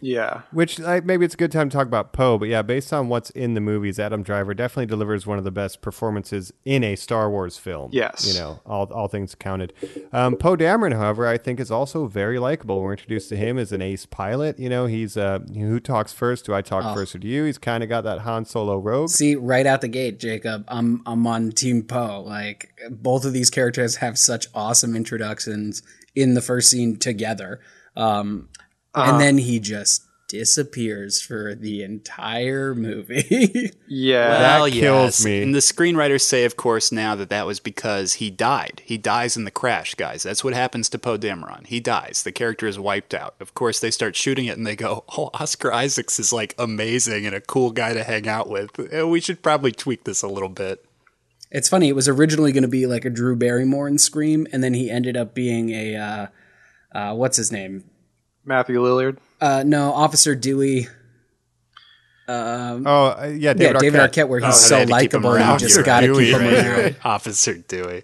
Yeah, 0.00 0.42
Which 0.52 0.80
I, 0.80 1.00
maybe 1.00 1.24
it's 1.24 1.34
a 1.34 1.38
good 1.38 1.52
time 1.52 1.68
to 1.70 1.76
talk 1.76 1.86
about 1.86 2.12
Poe, 2.12 2.38
but 2.38 2.48
yeah, 2.48 2.62
based 2.62 2.92
on 2.92 3.08
what's 3.08 3.30
in 3.30 3.54
the 3.54 3.60
movies, 3.60 3.98
Adam 3.98 4.22
Driver 4.22 4.54
definitely 4.54 4.86
delivers 4.86 5.26
one 5.26 5.38
of 5.38 5.44
the 5.44 5.50
best 5.50 5.80
performances 5.80 6.52
in 6.64 6.84
a 6.84 6.96
Star 6.96 7.30
Wars 7.30 7.56
film. 7.58 7.90
Yes. 7.92 8.26
you 8.26 8.38
know, 8.38 8.60
all 8.66 8.92
all 8.92 9.08
things 9.08 9.34
counted. 9.34 9.72
Um, 10.12 10.36
Poe 10.36 10.56
Dameron, 10.56 10.94
however, 10.94 11.26
I 11.26 11.38
think 11.38 11.60
is 11.60 11.70
also 11.70 12.06
very 12.06 12.38
likable. 12.38 12.80
We're 12.82 12.92
introduced 12.92 13.28
to 13.30 13.36
him 13.36 13.58
as 13.58 13.72
an 13.72 13.80
ace 13.82 14.06
pilot. 14.06 14.58
You 14.58 14.68
know, 14.68 14.86
he's 14.86 15.16
uh, 15.16 15.40
who 15.54 15.80
talks 15.80 16.12
first? 16.12 16.46
Do 16.46 16.54
I 16.54 16.62
talk 16.62 16.94
first 16.94 17.14
or 17.14 17.18
do 17.18 17.28
you? 17.28 17.44
He's 17.44 17.58
kind 17.58 17.82
of 17.82 17.88
got 17.88 18.04
that 18.04 18.20
Han 18.20 18.44
Solo 18.44 18.76
rogue. 18.76 19.08
See, 19.10 19.34
right 19.34 19.66
out 19.66 19.80
the 19.80 19.88
gate, 19.88 20.18
Jacob, 20.18 20.64
I'm 20.68 21.02
I'm 21.06 21.26
on 21.26 21.52
Team 21.52 21.82
Poe. 21.82 22.20
Like 22.20 22.70
both 22.90 23.24
of 23.24 23.32
these 23.32 23.50
characters 23.50 23.96
have 23.96 24.18
such 24.18 24.46
awesome 24.54 24.94
introductions 24.94 25.82
in 26.14 26.34
the 26.34 26.40
first 26.42 26.70
scene 26.70 26.96
together, 26.96 27.60
um, 27.94 28.48
and 28.96 29.20
then 29.20 29.38
he 29.38 29.60
just 29.60 30.02
disappears 30.28 31.20
for 31.20 31.54
the 31.54 31.82
entire 31.82 32.74
movie. 32.74 33.70
yeah. 33.88 34.28
That 34.38 34.72
kills 34.72 35.20
yes. 35.20 35.24
me. 35.24 35.42
And 35.42 35.54
the 35.54 35.60
screenwriters 35.60 36.22
say, 36.22 36.44
of 36.44 36.56
course, 36.56 36.90
now 36.90 37.14
that 37.14 37.28
that 37.28 37.46
was 37.46 37.60
because 37.60 38.14
he 38.14 38.30
died. 38.30 38.82
He 38.84 38.98
dies 38.98 39.36
in 39.36 39.44
the 39.44 39.50
crash, 39.50 39.94
guys. 39.94 40.24
That's 40.24 40.42
what 40.42 40.54
happens 40.54 40.88
to 40.90 40.98
Poe 40.98 41.18
Dameron. 41.18 41.66
He 41.66 41.78
dies. 41.78 42.22
The 42.24 42.32
character 42.32 42.66
is 42.66 42.78
wiped 42.78 43.14
out. 43.14 43.34
Of 43.38 43.54
course, 43.54 43.78
they 43.78 43.90
start 43.90 44.16
shooting 44.16 44.46
it 44.46 44.56
and 44.56 44.66
they 44.66 44.76
go, 44.76 45.04
"Oh, 45.16 45.30
Oscar 45.34 45.72
Isaacs 45.72 46.18
is 46.18 46.32
like 46.32 46.54
amazing 46.58 47.26
and 47.26 47.34
a 47.34 47.40
cool 47.40 47.70
guy 47.70 47.92
to 47.92 48.02
hang 48.02 48.26
out 48.28 48.48
with. 48.48 48.70
Eh, 48.92 49.02
We 49.02 49.20
should 49.20 49.42
probably 49.42 49.72
tweak 49.72 50.04
this 50.04 50.22
a 50.22 50.28
little 50.28 50.48
bit." 50.48 50.84
it's 51.50 51.68
funny. 51.68 51.88
It 51.88 51.94
was 51.94 52.08
originally 52.08 52.50
going 52.52 52.62
to 52.62 52.68
be 52.68 52.86
like 52.86 53.04
a 53.04 53.10
Drew 53.10 53.36
Barrymore 53.36 53.86
in 53.86 53.98
Scream, 53.98 54.46
and 54.52 54.64
then 54.64 54.74
he 54.74 54.90
ended 54.90 55.16
up 55.16 55.32
being 55.32 55.70
a 55.70 55.96
uh, 55.96 56.26
uh, 56.92 57.14
what's 57.14 57.36
his 57.36 57.52
name? 57.52 57.84
Matthew 58.46 58.80
Lillard. 58.80 59.18
Uh, 59.40 59.62
no, 59.66 59.92
Officer 59.92 60.34
Dewey. 60.34 60.88
Oh, 62.28 62.32
uh, 62.34 63.26
yeah, 63.26 63.34
Yeah, 63.36 63.52
David, 63.52 63.78
David 63.80 64.00
Arquette. 64.00 64.08
Arquette, 64.24 64.28
where 64.28 64.40
he's 64.40 64.48
Oh, 64.48 64.56
so 64.56 64.74
they 64.74 64.80
had 64.80 64.88
to 64.88 64.94
keep 65.00 65.14
him 65.14 65.22
likable, 65.22 65.30
and 65.32 65.40
you 65.40 65.46
around. 65.46 65.58
just 65.60 65.84
got 65.84 66.00
to 66.00 66.14
keep 66.14 66.34
him 66.36 66.40
around. 66.42 66.66
right. 66.82 66.96
Officer 67.04 67.54
Dewey. 67.54 68.02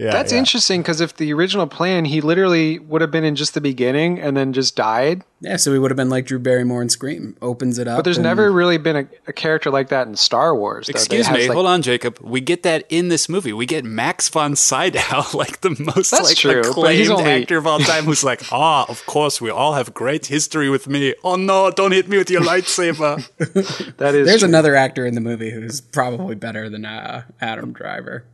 Yeah, 0.00 0.12
That's 0.12 0.32
yeah. 0.32 0.38
interesting 0.38 0.80
because 0.80 1.02
if 1.02 1.16
the 1.16 1.30
original 1.34 1.66
plan, 1.66 2.06
he 2.06 2.22
literally 2.22 2.78
would 2.78 3.02
have 3.02 3.10
been 3.10 3.24
in 3.24 3.36
just 3.36 3.52
the 3.52 3.60
beginning 3.60 4.18
and 4.18 4.34
then 4.34 4.54
just 4.54 4.74
died. 4.74 5.24
Yeah, 5.42 5.56
so 5.56 5.72
he 5.72 5.78
would 5.78 5.90
have 5.90 5.96
been 5.96 6.08
like 6.10 6.26
Drew 6.26 6.38
Barrymore 6.38 6.80
in 6.82 6.88
Scream. 6.88 7.36
Opens 7.42 7.78
it 7.78 7.86
up, 7.88 7.98
But 7.98 8.02
there's 8.04 8.16
and- 8.18 8.24
never 8.24 8.50
really 8.52 8.76
been 8.78 8.96
a, 8.96 9.06
a 9.26 9.32
character 9.32 9.70
like 9.70 9.88
that 9.88 10.06
in 10.06 10.14
Star 10.16 10.54
Wars. 10.56 10.86
though, 10.86 10.90
Excuse 10.92 11.26
has, 11.26 11.36
me, 11.36 11.48
like- 11.48 11.54
hold 11.54 11.66
on, 11.66 11.82
Jacob. 11.82 12.18
We 12.22 12.40
get 12.40 12.62
that 12.62 12.84
in 12.88 13.08
this 13.08 13.28
movie. 13.28 13.52
We 13.52 13.66
get 13.66 13.84
Max 13.84 14.28
von 14.30 14.54
Sydow, 14.56 15.24
like 15.34 15.60
the 15.60 15.70
most 15.94 16.10
That's 16.10 16.24
like 16.30 16.36
true, 16.36 16.60
acclaimed 16.60 17.10
only- 17.10 17.24
actor 17.42 17.58
of 17.58 17.66
all 17.66 17.78
time, 17.80 18.04
who's 18.04 18.24
like, 18.24 18.42
ah, 18.52 18.86
of 18.88 19.04
course, 19.06 19.40
we 19.40 19.50
all 19.50 19.74
have 19.74 19.92
great 19.94 20.26
history 20.26 20.68
with 20.70 20.88
me. 20.88 21.14
Oh 21.24 21.36
no, 21.36 21.70
don't 21.70 21.92
hit 21.92 22.08
me 22.08 22.16
with 22.18 22.30
your 22.30 22.42
lightsaber. 22.42 23.22
That 23.98 24.14
is 24.14 24.26
There's 24.26 24.40
true. 24.40 24.48
another 24.48 24.74
actor 24.76 25.04
in 25.06 25.14
the 25.14 25.20
movie 25.20 25.50
who's 25.50 25.80
probably 25.80 26.34
better 26.34 26.68
than 26.70 26.84
uh, 26.86 27.22
Adam 27.40 27.72
Driver. 27.72 28.24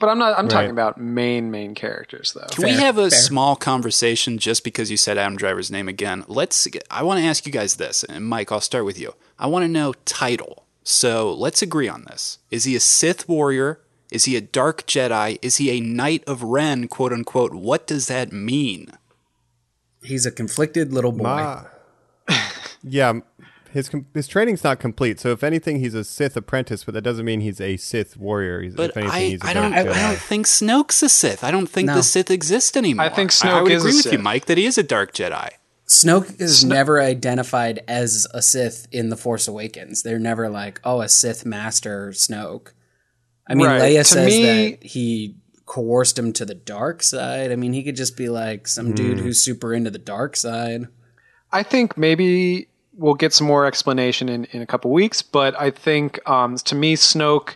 But 0.00 0.08
I'm 0.08 0.18
not. 0.18 0.36
I'm 0.38 0.48
talking 0.48 0.70
about 0.70 0.98
main 0.98 1.50
main 1.50 1.74
characters 1.74 2.32
though. 2.32 2.46
Can 2.50 2.64
we 2.64 2.70
have 2.70 2.96
a 2.96 3.10
fair. 3.10 3.18
small 3.18 3.54
conversation 3.54 4.38
just 4.38 4.64
because 4.64 4.90
you 4.90 4.96
said 4.96 5.18
Adam 5.18 5.36
Driver's 5.36 5.70
name 5.70 5.88
again? 5.88 6.24
Let's. 6.26 6.66
I 6.90 7.02
want 7.02 7.20
to 7.20 7.26
ask 7.26 7.44
you 7.44 7.52
guys 7.52 7.76
this, 7.76 8.02
and 8.04 8.26
Mike, 8.26 8.50
I'll 8.50 8.62
start 8.62 8.86
with 8.86 8.98
you. 8.98 9.14
I 9.38 9.46
want 9.46 9.64
to 9.64 9.68
know 9.68 9.92
title. 10.06 10.64
So 10.84 11.30
let's 11.34 11.60
agree 11.60 11.86
on 11.86 12.04
this. 12.04 12.38
Is 12.50 12.64
he 12.64 12.74
a 12.74 12.80
Sith 12.80 13.28
warrior? 13.28 13.78
Is 14.10 14.24
he 14.24 14.36
a 14.36 14.40
Dark 14.40 14.86
Jedi? 14.86 15.38
Is 15.42 15.58
he 15.58 15.70
a 15.70 15.80
Knight 15.80 16.24
of 16.26 16.42
Ren? 16.42 16.88
"Quote 16.88 17.12
unquote." 17.12 17.52
What 17.54 17.86
does 17.86 18.06
that 18.06 18.32
mean? 18.32 18.92
He's 20.02 20.24
a 20.24 20.30
conflicted 20.30 20.94
little 20.94 21.12
boy. 21.12 21.24
Ma- 21.24 21.64
yeah, 22.82 23.20
his 23.72 23.90
his 24.14 24.26
training's 24.28 24.62
not 24.64 24.78
complete. 24.80 25.18
So 25.20 25.30
if 25.30 25.42
anything, 25.42 25.80
he's 25.80 25.94
a 25.94 26.04
Sith 26.04 26.36
apprentice, 26.36 26.84
but 26.84 26.94
that 26.94 27.02
doesn't 27.02 27.24
mean 27.24 27.40
he's 27.40 27.60
a 27.60 27.76
Sith 27.76 28.16
warrior. 28.16 28.60
He's, 28.62 28.74
But 28.74 28.90
if 28.90 28.96
anything, 28.96 29.14
I, 29.14 29.20
he's 29.28 29.42
a 29.42 29.46
I 29.46 29.52
Dark 29.54 29.64
don't. 29.64 29.74
I, 29.74 29.84
Jedi. 29.84 30.08
don't 30.08 30.18
think 30.18 30.46
Snoke's 30.46 31.02
a 31.02 31.08
Sith. 31.08 31.42
I 31.44 31.50
don't 31.50 31.66
think 31.68 31.86
No. 31.86 31.94
the 31.94 32.02
Sith 32.02 32.30
exist 32.30 32.76
anymore. 32.76 33.06
I 33.06 33.08
think 33.08 33.30
I 33.30 33.32
Snoke 33.34 33.62
would 33.64 33.72
is 33.72 33.84
a 33.84 33.88
agree 33.88 33.96
with 33.98 34.12
you, 34.12 34.18
Mike, 34.18 34.46
that 34.46 34.58
he 34.58 34.66
is 34.66 34.78
a 34.78 34.82
Dark 34.82 35.12
Jedi. 35.14 35.50
Snoke 35.86 36.40
is 36.40 36.64
never 36.64 37.00
identified 37.00 37.82
as 37.88 38.26
a 38.32 38.40
Sith 38.42 38.86
in 38.92 39.08
The 39.08 39.16
Force 39.16 39.48
Awakens. 39.48 40.02
They're 40.02 40.20
never 40.20 40.48
like, 40.48 40.80
oh, 40.84 41.00
a 41.00 41.08
Sith 41.08 41.44
master 41.44 42.10
Snoke. 42.12 42.68
I 43.48 43.54
mean, 43.54 43.66
Right. 43.66 43.82
Leia 43.82 43.98
To 43.98 44.04
says 44.04 44.26
me- 44.32 44.42
that 44.70 44.84
he 44.84 45.36
coerced 45.66 46.18
him 46.18 46.32
to 46.34 46.44
the 46.44 46.54
dark 46.54 47.02
side. 47.02 47.50
I 47.52 47.56
mean, 47.56 47.72
he 47.72 47.82
could 47.82 47.96
just 47.96 48.16
be 48.16 48.28
like 48.28 48.66
some 48.68 48.92
dude 48.94 49.18
Hmm. 49.18 49.24
who's 49.24 49.40
super 49.40 49.74
into 49.74 49.90
the 49.90 49.98
dark 49.98 50.36
side. 50.36 50.86
I 51.52 51.64
think 51.64 51.96
maybe 51.98 52.68
we'll 52.92 53.14
get 53.14 53.32
some 53.32 53.46
more 53.46 53.66
explanation 53.66 54.28
in, 54.28 54.44
in 54.46 54.62
a 54.62 54.66
couple 54.66 54.90
weeks, 54.90 55.22
but 55.22 55.58
I 55.60 55.70
think 55.70 56.20
um, 56.28 56.56
to 56.56 56.74
me 56.74 56.96
Snoke 56.96 57.54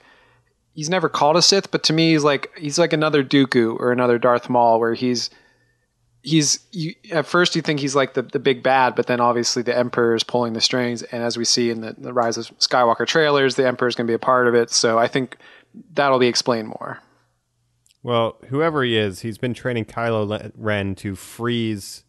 he's 0.75 0.91
never 0.91 1.09
called 1.09 1.37
a 1.37 1.43
Sith, 1.43 1.71
but 1.71 1.83
to 1.85 1.93
me 1.93 2.13
he's 2.13 2.25
like 2.25 2.51
he's 2.59 2.79
like 2.79 2.93
another 2.93 3.25
Dooku 3.25 3.79
or 3.79 3.93
another 3.93 4.19
Darth 4.19 4.49
Maul 4.49 4.81
where 4.81 4.95
he's 4.95 5.31
he's 6.23 6.59
you, 6.73 6.95
at 7.13 7.27
first 7.27 7.55
you 7.55 7.63
think 7.63 7.81
he's 7.81 7.95
like 7.95 8.15
the, 8.15 8.23
the 8.23 8.39
big 8.39 8.63
bad, 8.63 8.95
but 8.95 9.07
then 9.07 9.21
obviously 9.21 9.63
the 9.63 9.77
Emperor 9.77 10.15
is 10.15 10.25
pulling 10.25 10.53
the 10.53 10.61
strings, 10.61 11.03
and 11.03 11.23
as 11.23 11.37
we 11.37 11.45
see 11.45 11.71
in 11.71 11.81
the, 11.81 11.95
the 11.97 12.13
Rise 12.13 12.37
of 12.37 12.47
Skywalker 12.59 13.07
trailers, 13.07 13.55
the 13.55 13.67
Emperor 13.67 13.89
is 13.89 13.95
going 13.95 14.07
to 14.07 14.11
be 14.11 14.15
a 14.15 14.19
part 14.19 14.49
of 14.49 14.55
it. 14.55 14.71
So 14.71 14.99
I 14.99 15.07
think 15.07 15.37
that'll 15.93 16.19
be 16.19 16.29
explained 16.29 16.69
more. 16.69 16.99
Well, 18.03 18.37
whoever 18.49 18.85
he 18.85 18.99
is, 18.99 19.21
he's 19.21 19.39
been 19.39 19.55
training 19.55 19.87
Kylo 19.87 20.53
Ren 20.57 20.95
to 20.97 21.15
freeze 21.15 22.05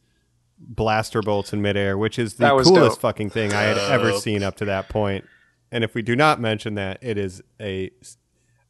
blaster 0.58 1.22
bolts 1.22 1.54
in 1.54 1.62
midair, 1.62 1.98
which 1.98 2.18
is 2.18 2.36
the 2.36 2.48
coolest 2.50 2.74
dope. 2.74 3.00
fucking 3.00 3.30
thing 3.30 3.54
I 3.54 3.64
had 3.64 3.78
ever 3.78 4.14
seen 4.14 4.44
up 4.44 4.56
to 4.58 4.66
that 4.66 4.90
point. 4.90 5.26
And 5.72 5.84
if 5.84 5.94
we 5.94 6.02
do 6.02 6.16
not 6.16 6.40
mention 6.40 6.76
that, 6.76 7.00
it 7.02 7.18
is 7.18 7.42
a 7.60 7.92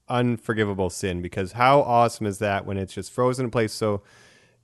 unforgivable 0.07 0.89
sin 0.89 1.21
because 1.21 1.53
how 1.53 1.81
awesome 1.81 2.25
is 2.25 2.39
that 2.39 2.65
when 2.65 2.77
it's 2.77 2.93
just 2.93 3.11
frozen 3.11 3.45
in 3.45 3.51
place? 3.51 3.73
So, 3.73 4.01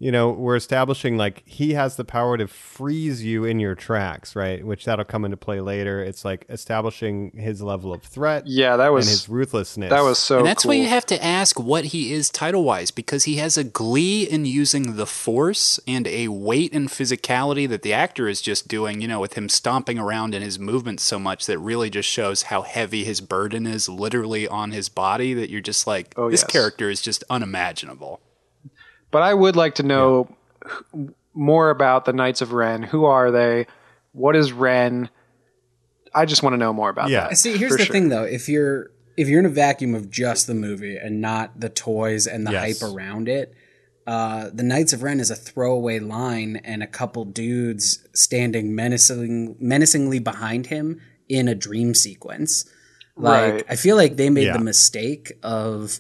you 0.02 0.12
know, 0.12 0.32
we're 0.32 0.56
establishing 0.56 1.16
like 1.16 1.44
he 1.46 1.74
has 1.74 1.96
the 1.96 2.04
power 2.04 2.36
to 2.36 2.48
freeze 2.48 3.24
you 3.24 3.46
in 3.46 3.60
your 3.60 3.76
tracks, 3.76 4.36
right? 4.36 4.66
Which 4.66 4.86
that'll 4.86 5.06
come 5.06 5.26
into 5.26 5.38
play 5.38 5.62
later. 5.62 6.04
It's 6.04 6.26
like 6.26 6.44
establishing 6.50 7.32
his 7.38 7.62
level 7.62 7.94
of 7.94 8.02
threat 8.02 8.48
Yeah, 8.48 8.78
that 8.78 8.90
was 8.92 9.06
and 9.06 9.12
his 9.12 9.30
ruthlessness. 9.30 9.92
that 9.92 10.02
was 10.02 10.18
so. 10.18 10.40
and 10.40 10.48
that's 10.48 10.64
cool. 10.64 10.70
why 10.72 10.76
you 10.78 10.88
have 10.88 11.06
to 11.06 11.24
ask 11.24 11.60
what 11.60 11.86
he 11.86 12.14
is 12.14 12.32
title 12.32 12.64
wise, 12.64 12.90
because 12.90 13.26
he 13.26 13.36
has 13.36 13.58
a 13.58 13.64
glee 13.64 14.24
in 14.24 14.46
using 14.46 14.96
the 14.96 15.06
force 15.06 15.80
and 15.88 16.08
a 16.08 16.30
weight 16.30 16.74
and 16.74 16.90
physicality 16.90 17.70
that 17.70 17.84
the 17.84 17.94
actor 17.94 18.28
is 18.28 18.42
just 18.42 18.68
doing, 18.68 19.02
you 19.02 19.08
know, 19.08 19.20
with 19.20 19.34
him 19.36 19.48
stomping 19.50 20.00
around 20.00 20.34
and 20.34 20.44
his 20.44 20.58
movements 20.58 21.04
so 21.04 21.20
much 21.20 21.46
that 21.46 21.60
really 21.60 21.92
just 21.92 22.10
shows 22.10 22.44
how 22.44 22.64
heavy 22.64 23.04
his 23.04 23.22
burden 23.22 23.68
is 23.68 23.88
literally 23.88 24.48
on 24.48 24.72
his 24.72 24.90
body 24.90 25.36
that 25.36 25.52
you're 25.52 25.62
just 25.62 25.86
like, 25.86 26.16
Oh, 26.18 26.32
this 26.32 26.42
yes. 26.42 26.50
character 26.52 26.90
is 26.90 27.02
just 27.04 27.24
unimaginable. 27.30 28.20
But 29.12 29.22
I 29.24 29.34
would 29.34 29.56
like 29.56 29.76
to 29.76 29.84
know 29.84 30.36
h- 30.66 31.08
more 31.34 31.70
about 31.70 32.06
the 32.06 32.14
Knights 32.14 32.42
of 32.42 32.54
Ren. 32.54 32.84
Who 32.84 33.06
are 33.06 33.30
they? 33.32 33.68
What 34.14 34.36
is 34.36 34.52
Ren? 34.52 35.10
I 36.14 36.26
just 36.26 36.44
want 36.44 36.54
to 36.54 36.58
know 36.58 36.74
more 36.74 36.90
about 36.90 37.10
Yeah. 37.10 37.28
that. 37.30 37.38
See, 37.38 37.58
here's 37.58 37.76
the 37.78 37.86
sure. 37.86 37.94
thing 37.94 38.10
though. 38.10 38.24
If 38.24 38.50
you're 38.50 38.92
if 39.18 39.28
you're 39.28 39.40
in 39.42 39.46
a 39.46 39.50
vacuum 39.50 39.94
of 39.94 40.10
just 40.10 40.48
the 40.48 40.54
movie 40.54 40.96
and 40.98 41.20
not 41.22 41.60
the 41.60 41.70
toys 41.70 42.26
and 42.28 42.48
the 42.48 42.52
Yes. 42.54 42.80
hype 42.82 42.92
around 42.94 43.28
it, 43.28 43.54
uh, 44.08 44.50
the 44.54 44.64
Knights 44.64 44.94
of 44.94 45.04
Ren 45.04 45.20
is 45.20 45.30
a 45.30 45.36
throwaway 45.36 46.00
line 46.00 46.62
and 46.64 46.82
a 46.82 46.88
couple 46.88 47.26
dudes 47.26 48.08
standing 48.14 48.74
menacing, 48.74 49.58
menacingly 49.60 50.20
behind 50.20 50.68
him 50.68 51.02
in 51.28 51.50
a 51.50 51.54
dream 51.56 51.94
sequence. 51.94 52.66
Like 53.18 53.54
Right. 53.54 53.66
I 53.70 53.76
feel 53.76 53.98
like 53.98 54.16
they 54.16 54.30
made 54.30 54.46
Yeah. 54.48 54.54
the 54.58 54.64
mistake 54.64 55.34
of 55.44 56.00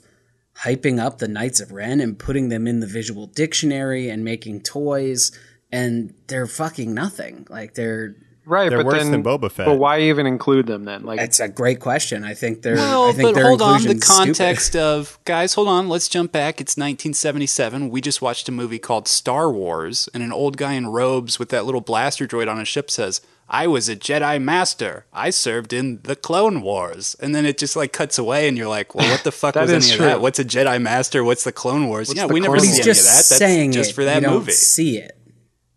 hyping 0.63 0.99
up 0.99 1.17
the 1.17 1.27
Knights 1.27 1.59
of 1.59 1.71
Ren 1.71 1.99
and 1.99 2.17
putting 2.17 2.49
them 2.49 2.67
in 2.67 2.79
the 2.79 2.87
visual 2.87 3.27
dictionary 3.27 4.09
and 4.09 4.23
making 4.23 4.61
toys, 4.61 5.31
and 5.71 6.13
they're 6.27 6.47
fucking 6.47 6.93
nothing. 6.93 7.47
Like 7.49 7.73
they're 7.73 8.15
Right, 8.43 8.69
They're 8.69 8.79
but 8.79 8.87
worse 8.87 9.03
then 9.03 9.11
than 9.11 9.23
Boba 9.23 9.51
Fett. 9.51 9.67
But 9.67 9.75
why 9.75 10.01
even 10.01 10.25
include 10.25 10.65
them 10.65 10.83
then? 10.83 11.03
Like 11.03 11.19
It's 11.19 11.39
a 11.39 11.47
great 11.47 11.79
question. 11.79 12.23
I 12.23 12.33
think 12.33 12.63
they're. 12.63 12.75
Well, 12.75 13.07
I 13.07 13.11
think 13.11 13.29
but 13.29 13.35
their 13.35 13.47
hold 13.47 13.61
on. 13.61 13.83
The 13.83 13.91
inclusion's 13.91 14.05
stupid. 14.05 14.25
context 14.37 14.75
of 14.75 15.19
guys, 15.25 15.53
hold 15.53 15.67
on. 15.67 15.89
Let's 15.89 16.09
jump 16.09 16.31
back. 16.31 16.59
It's 16.59 16.75
1977. 16.75 17.89
We 17.89 18.01
just 18.01 18.21
watched 18.21 18.49
a 18.49 18.51
movie 18.51 18.79
called 18.79 19.07
Star 19.07 19.51
Wars, 19.51 20.09
and 20.13 20.23
an 20.23 20.33
old 20.33 20.57
guy 20.57 20.73
in 20.73 20.87
robes 20.87 21.37
with 21.37 21.49
that 21.49 21.65
little 21.65 21.81
blaster 21.81 22.25
droid 22.25 22.49
on 22.49 22.57
his 22.57 22.67
ship 22.67 22.89
says, 22.89 23.21
"I 23.51 23.67
was 23.67 23.87
a 23.89 23.95
Jedi 23.95 24.41
Master. 24.41 25.05
I 25.13 25.29
served 25.29 25.73
in 25.73 25.99
the 26.03 26.15
Clone 26.15 26.61
Wars." 26.61 27.15
And 27.19 27.35
then 27.35 27.45
it 27.45 27.57
just 27.59 27.75
like 27.75 27.91
cuts 27.93 28.17
away, 28.17 28.47
and 28.47 28.57
you're 28.57 28.67
like, 28.69 28.95
"Well, 28.95 29.07
what 29.11 29.23
the 29.23 29.31
fuck 29.41 29.55
was 29.55 29.69
any 29.71 29.85
true. 29.85 30.05
of 30.05 30.11
that? 30.11 30.21
What's 30.21 30.39
a 30.39 30.45
Jedi 30.45 30.81
Master? 30.81 31.23
What's 31.23 31.43
the 31.43 31.51
Clone 31.51 31.87
Wars? 31.87 32.11
yeah, 32.15 32.25
we 32.25 32.39
never 32.39 32.57
see 32.59 32.67
He's 32.67 32.79
any 32.79 32.89
of 32.91 32.95
that. 32.97 33.03
That's 33.03 33.27
saying 33.27 33.73
just 33.73 33.93
for 33.93 34.05
that 34.05 34.15
you 34.15 34.21
don't 34.21 34.33
movie. 34.35 34.53
See 34.53 34.97
it. 34.97 35.17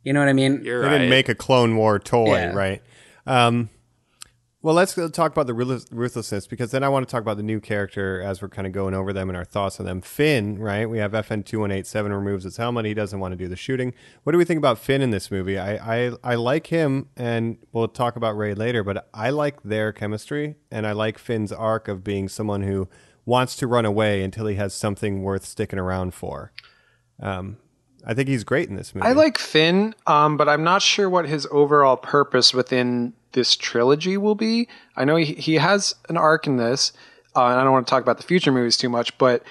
You 0.05 0.13
know 0.13 0.21
what 0.21 0.29
I 0.29 0.33
mean? 0.35 0.63
You're 0.65 0.83
They 0.83 0.87
right. 0.87 0.93
didn't 0.99 1.11
make 1.11 1.29
a 1.29 1.35
Clone 1.35 1.77
War 1.77 1.99
toy, 1.99 2.37
Yeah. 2.37 2.53
right? 2.55 2.83
Um, 3.27 3.71
well, 4.65 4.75
let's 4.75 4.95
talk 4.95 5.31
about 5.31 5.47
the 5.47 5.53
ruthlessness 5.53 6.47
because 6.47 6.71
then 6.71 6.83
I 6.83 6.89
want 6.89 7.07
to 7.07 7.13
talk 7.13 7.21
about 7.21 7.37
the 7.37 7.43
new 7.43 7.61
character 7.61 8.23
as 8.23 8.41
we're 8.41 8.49
kind 8.49 8.67
of 8.67 8.73
going 8.73 8.95
over 8.95 9.13
them 9.13 9.29
and 9.29 9.37
our 9.37 9.45
thoughts 9.45 9.79
on 9.79 9.85
them. 9.85 10.01
Finn, 10.01 10.59
right? 10.59 10.89
We 10.89 10.97
have 10.97 11.13
FN 11.13 11.45
two 11.45 11.61
one 11.61 11.71
eight 11.71 11.87
seven 11.87 12.15
removes 12.15 12.45
his 12.45 12.57
helmet. 12.57 12.87
He 12.87 12.95
doesn't 12.95 13.21
want 13.21 13.33
to 13.33 13.37
do 13.37 13.47
the 13.47 13.57
shooting. 13.57 13.93
What 14.23 14.33
do 14.33 14.39
we 14.39 14.47
think 14.47 14.57
about 14.57 14.79
Finn 14.79 15.03
in 15.03 15.11
this 15.11 15.31
movie? 15.31 15.59
I, 15.59 16.07
I 16.07 16.13
I 16.25 16.35
like 16.37 16.69
him, 16.69 17.11
and 17.15 17.59
we'll 17.73 17.89
talk 17.89 18.17
about 18.17 18.39
Rey 18.39 18.55
later. 18.55 18.83
But 18.83 19.07
I 19.13 19.29
like 19.29 19.63
their 19.65 19.93
chemistry, 19.93 20.55
and 20.71 20.87
I 20.87 20.93
like 20.93 21.19
Finn's 21.19 21.53
arc 21.53 21.87
of 21.87 22.03
being 22.03 22.31
someone 22.31 22.63
who 22.63 22.89
wants 23.27 23.57
to 23.57 23.67
run 23.67 23.85
away 23.85 24.23
until 24.23 24.47
he 24.47 24.57
has 24.57 24.73
something 24.73 25.23
worth 25.23 25.45
sticking 25.45 25.79
around 25.79 26.15
for. 26.15 26.53
Um, 27.21 27.59
I 28.07 28.15
think 28.15 28.29
he's 28.29 28.45
great 28.45 28.69
in 28.69 28.77
this 28.77 28.95
movie. 28.95 29.07
I 29.07 29.13
like 29.13 29.39
Finn, 29.39 29.95
um, 30.07 30.37
but 30.37 30.49
I'm 30.49 30.63
not 30.63 30.83
sure 30.83 31.09
what 31.09 31.27
his 31.27 31.47
overall 31.51 31.97
purpose 31.97 32.53
within 32.53 33.15
this 33.33 33.57
trilogy 33.57 34.17
will 34.17 34.35
be. 34.35 34.69
I 34.97 35.05
know 35.05 35.17
he, 35.17 35.35
he 35.35 35.55
has 35.55 35.95
an 36.09 36.17
arc 36.17 36.47
in 36.47 36.57
this, 36.57 36.93
uh, 37.35 37.47
and 37.47 37.61
I 37.61 37.65
don't 37.65 37.73
want 37.73 37.87
to 37.87 37.91
talk 37.91 38.03
about 38.03 38.19
the 38.19 38.23
future 38.25 38.53
movies 38.53 38.77
too 38.77 38.89
much, 38.89 39.17
but 39.19 39.43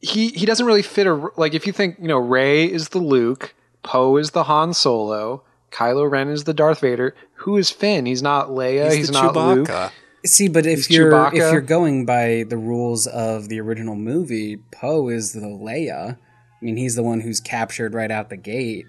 he 0.00 0.28
he 0.28 0.46
doesn't 0.46 0.66
really 0.66 0.82
fit 0.82 1.06
a 1.06 1.30
like. 1.36 1.54
If 1.54 1.66
you 1.66 1.72
think 1.72 1.96
you 2.00 2.08
know, 2.08 2.18
Rey 2.18 2.64
is 2.64 2.90
the 2.90 2.98
Luke, 2.98 3.54
Poe 3.82 4.16
is 4.16 4.30
the 4.30 4.44
Han 4.44 4.72
Solo, 4.72 5.42
Kylo 5.70 6.10
Ren 6.10 6.28
is 6.28 6.44
the 6.44 6.54
Darth 6.54 6.80
Vader. 6.80 7.14
Who 7.34 7.56
is 7.56 7.70
Finn? 7.70 8.06
He's 8.06 8.22
not 8.22 8.48
Leia. 8.48 8.86
He's, 8.86 8.94
He's 8.94 9.06
the 9.08 9.32
not 9.32 9.36
Luke. 9.36 9.92
See, 10.26 10.48
but 10.48 10.66
if 10.66 10.86
He's 10.86 10.90
you're 10.90 11.12
Chewbacca. 11.12 11.34
if 11.34 11.52
you're 11.52 11.60
going 11.60 12.04
by 12.06 12.44
the 12.48 12.56
rules 12.56 13.06
of 13.06 13.48
the 13.48 13.60
original 13.60 13.96
movie, 13.96 14.56
Poe 14.72 15.08
is 15.08 15.32
the 15.32 15.40
Leia. 15.40 16.16
I 16.60 16.64
mean, 16.64 16.76
he's 16.76 16.94
the 16.96 17.02
one 17.02 17.20
who's 17.20 17.40
captured 17.40 17.94
right 17.94 18.10
out 18.10 18.30
the 18.30 18.36
gate. 18.36 18.86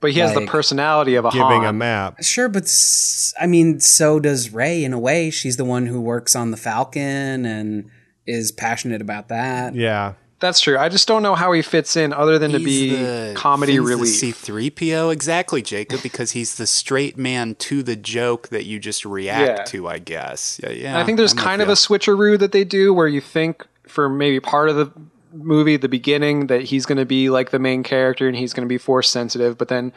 But 0.00 0.12
he 0.12 0.20
has 0.20 0.34
the 0.34 0.46
personality 0.46 1.14
of 1.14 1.24
a 1.24 1.30
giving 1.30 1.46
Han. 1.62 1.64
a 1.66 1.72
map. 1.72 2.22
Sure, 2.22 2.48
but 2.50 2.64
s- 2.64 3.32
I 3.40 3.46
mean, 3.46 3.80
so 3.80 4.20
does 4.20 4.52
Rey 4.52 4.84
in 4.84 4.92
a 4.92 4.98
way. 4.98 5.30
She's 5.30 5.56
the 5.56 5.64
one 5.64 5.86
who 5.86 6.00
works 6.00 6.36
on 6.36 6.50
the 6.50 6.56
Falcon 6.58 7.46
and 7.46 7.90
is 8.26 8.52
passionate 8.52 9.00
about 9.00 9.28
that. 9.28 9.74
Yeah, 9.74 10.12
That's 10.38 10.60
true. 10.60 10.76
I 10.76 10.90
just 10.90 11.08
don't 11.08 11.22
know 11.22 11.34
how 11.34 11.50
he 11.52 11.62
fits 11.62 11.96
in, 11.96 12.12
other 12.12 12.38
than 12.38 12.50
to 12.52 12.58
be 12.58 12.90
the- 12.94 13.32
comedy 13.34 13.76
Finn's 13.78 13.88
relief. 13.88 14.20
The 14.20 14.32
C3PO, 14.52 15.10
exactly, 15.10 15.62
Jacob, 15.62 16.02
because 16.02 16.32
he's 16.32 16.56
the 16.56 16.66
straight 16.66 17.16
man 17.16 17.54
to 17.60 17.82
the 17.82 17.96
joke 17.96 18.48
that 18.48 18.66
you 18.66 18.78
just 18.78 19.06
react 19.06 19.58
Yeah. 19.60 19.64
to, 19.64 19.88
I 19.88 19.98
guess. 19.98 20.60
Yeah, 20.62 20.70
yeah. 20.70 20.88
And 20.90 20.98
I 20.98 21.04
think 21.04 21.16
there's 21.16 21.32
I'm 21.32 21.38
kind 21.38 21.62
of 21.62 21.68
ya. 21.68 21.72
a 21.72 21.74
switcheroo 21.76 22.38
that 22.38 22.52
they 22.52 22.64
do 22.64 22.92
where 22.92 23.08
you 23.08 23.22
think 23.22 23.66
for 23.88 24.10
maybe 24.10 24.38
part 24.38 24.68
of 24.68 24.76
the 24.76 24.90
movie, 25.36 25.76
the 25.76 25.88
beginning, 25.88 26.46
that 26.48 26.62
he's 26.62 26.86
going 26.86 26.98
to 26.98 27.04
be 27.06 27.30
like 27.30 27.50
the 27.50 27.58
main 27.58 27.82
character 27.82 28.26
and 28.26 28.36
he's 28.36 28.52
going 28.52 28.66
to 28.66 28.72
be 28.72 28.78
force 28.78 29.08
sensitive, 29.10 29.56
but 29.58 29.68
then 29.68 29.92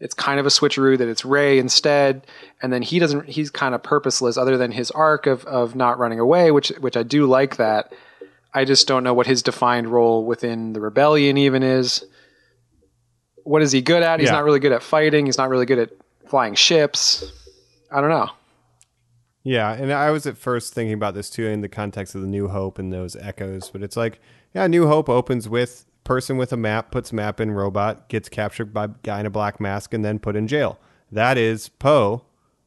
it's 0.00 0.14
kind 0.14 0.40
of 0.40 0.46
a 0.46 0.48
switcheroo 0.48 0.98
that 0.98 1.06
it's 1.08 1.24
Rey 1.24 1.58
instead, 1.58 2.26
and 2.60 2.72
then 2.72 2.82
he 2.82 2.98
doesn't. 2.98 3.28
He's 3.28 3.50
kind 3.50 3.72
of 3.74 3.82
purposeless, 3.84 4.36
other 4.36 4.56
than 4.56 4.72
his 4.72 4.90
arc 4.90 5.26
of 5.26 5.44
of 5.44 5.76
not 5.76 5.98
running 5.98 6.18
away, 6.18 6.50
which 6.50 6.68
which 6.80 6.96
I 6.96 7.04
do 7.04 7.26
like 7.26 7.56
that. 7.58 7.92
I 8.52 8.64
just 8.64 8.88
don't 8.88 9.04
know 9.04 9.14
what 9.14 9.26
his 9.28 9.42
defined 9.42 9.88
role 9.88 10.24
within 10.26 10.72
the 10.72 10.80
rebellion 10.80 11.36
even 11.38 11.62
is. 11.62 12.04
What 13.44 13.62
is 13.62 13.72
he 13.72 13.80
good 13.80 14.02
at? 14.02 14.20
He's 14.20 14.28
Yeah. 14.28 14.32
not 14.36 14.44
really 14.44 14.60
good 14.60 14.72
at 14.72 14.82
fighting. 14.82 15.26
He's 15.26 15.38
not 15.38 15.48
really 15.48 15.66
good 15.66 15.78
at 15.78 15.90
flying 16.26 16.54
ships. 16.54 17.30
I 17.90 18.00
don't 18.00 18.10
know. 18.10 18.28
Yeah, 19.44 19.72
and 19.72 19.92
I 19.92 20.10
was 20.10 20.26
at 20.26 20.36
first 20.38 20.72
thinking 20.72 20.94
about 20.94 21.14
this 21.14 21.28
too 21.30 21.46
in 21.46 21.60
the 21.62 21.68
context 21.68 22.14
of 22.14 22.20
the 22.20 22.26
New 22.28 22.48
Hope 22.48 22.78
and 22.78 22.92
those 22.92 23.16
echoes, 23.16 23.70
but 23.70 23.82
it's 23.82 23.96
like, 23.96 24.20
yeah, 24.54 24.66
New 24.66 24.86
Hope 24.86 25.08
opens 25.08 25.48
with 25.48 25.86
person 26.04 26.36
with 26.36 26.52
a 26.52 26.56
map, 26.56 26.90
puts 26.90 27.12
map 27.12 27.40
in 27.40 27.52
robot, 27.52 28.08
gets 28.08 28.28
captured 28.28 28.72
by 28.72 28.88
guy 29.02 29.20
in 29.20 29.26
a 29.26 29.30
black 29.30 29.60
mask, 29.60 29.94
and 29.94 30.04
then 30.04 30.18
put 30.18 30.36
in 30.36 30.46
jail. 30.46 30.78
That 31.10 31.38
is 31.38 31.68
Poe, 31.68 32.24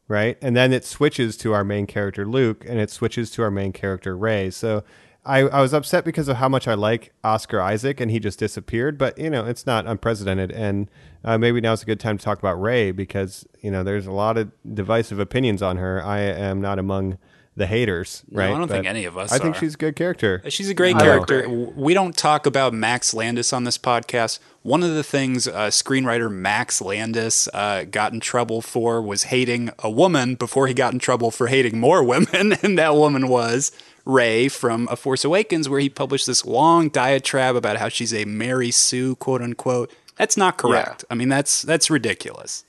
right? 0.07 0.37
And 0.41 0.55
then 0.55 0.71
it 0.71 0.85
switches 0.85 1.35
to 1.37 1.53
our 1.53 1.63
main 1.63 1.87
character 1.87 2.25
Luke, 2.25 2.63
and 2.67 2.79
it 2.79 2.89
switches 2.89 3.31
to 3.31 3.43
our 3.43 3.51
main 3.51 3.73
character 3.73 4.15
Rey. 4.15 4.49
So 4.51 4.83
I, 5.25 5.39
I 5.39 5.61
was 5.61 5.73
upset 5.73 6.05
because 6.05 6.27
of 6.27 6.37
how 6.37 6.47
much 6.47 6.67
I 6.67 6.75
like 6.75 7.11
Oscar 7.23 7.59
Isaac, 7.59 7.99
and 7.99 8.11
he 8.11 8.19
just 8.19 8.37
disappeared. 8.37 8.97
But 8.97 9.17
you 9.17 9.29
know, 9.29 9.45
it's 9.45 9.65
not 9.65 9.87
unprecedented, 9.87 10.51
and 10.51 10.89
uh, 11.23 11.37
maybe 11.37 11.59
now's 11.59 11.81
a 11.81 11.85
good 11.85 11.99
time 11.99 12.17
to 12.17 12.23
talk 12.23 12.37
about 12.37 12.61
Rey 12.61 12.91
because 12.91 13.45
you 13.61 13.71
know 13.71 13.83
there's 13.83 14.05
a 14.05 14.11
lot 14.11 14.37
of 14.37 14.51
divisive 14.73 15.19
opinions 15.19 15.61
on 15.61 15.77
her. 15.77 16.03
I 16.03 16.19
am 16.19 16.61
not 16.61 16.77
among 16.77 17.17
the 17.57 17.67
haters, 17.67 18.23
right? 18.31 18.51
I 18.53 18.57
don't 18.57 18.67
think 18.67 18.85
any 18.85 19.05
of 19.05 19.17
us 19.17 19.31
I 19.31 19.37
think 19.39 19.55
she's 19.55 19.75
a 19.75 19.77
good 19.77 19.95
character. 19.95 20.41
She's 20.49 20.69
a 20.69 20.73
great 20.73 20.95
I 20.95 20.99
like 20.99 21.27
character. 21.27 21.49
we 21.49 21.93
don't 21.93 22.15
talk 22.15 22.45
about 22.45 22.73
Max 22.73 23.13
Landis 23.13 23.53
on 23.53 23.63
this 23.63 23.77
podcast. 23.77 24.39
One 24.61 24.83
of 24.83 24.93
the 24.93 25.03
things 25.03 25.47
uh, 25.47 25.67
screenwriter 25.67 26.29
Max 26.31 26.81
Landis 26.81 27.47
uh, 27.53 27.85
got 27.89 28.11
in 28.13 28.19
trouble 28.19 28.61
for 28.61 29.01
was 29.01 29.23
hating 29.23 29.69
a 29.79 29.89
woman 29.89 30.35
before 30.35 30.67
he 30.67 30.73
got 30.73 30.91
in 30.91 30.99
trouble 30.99 31.31
for 31.31 31.47
hating 31.47 31.79
more 31.79 32.03
women, 32.03 32.53
and 32.63 32.77
that 32.77 32.95
woman 32.95 33.27
was 33.29 33.71
Rey 34.05 34.49
from 34.49 34.87
A 34.91 34.95
Force 34.95 35.23
Awakens, 35.23 35.69
where 35.69 35.79
he 35.79 35.89
published 35.89 36.27
this 36.27 36.45
long 36.45 36.89
diatribe 36.89 37.55
about 37.55 37.77
how 37.77 37.89
she's 37.89 38.13
a 38.13 38.25
Mary 38.25 38.71
Sue, 38.71 39.15
quote 39.15 39.41
unquote. 39.41 39.91
That's 40.17 40.35
not 40.37 40.57
correct. 40.57 41.05
I 41.09 41.15
mean, 41.15 41.29
that's 41.29 41.61
that's 41.61 41.89
ridiculous. 41.89 42.63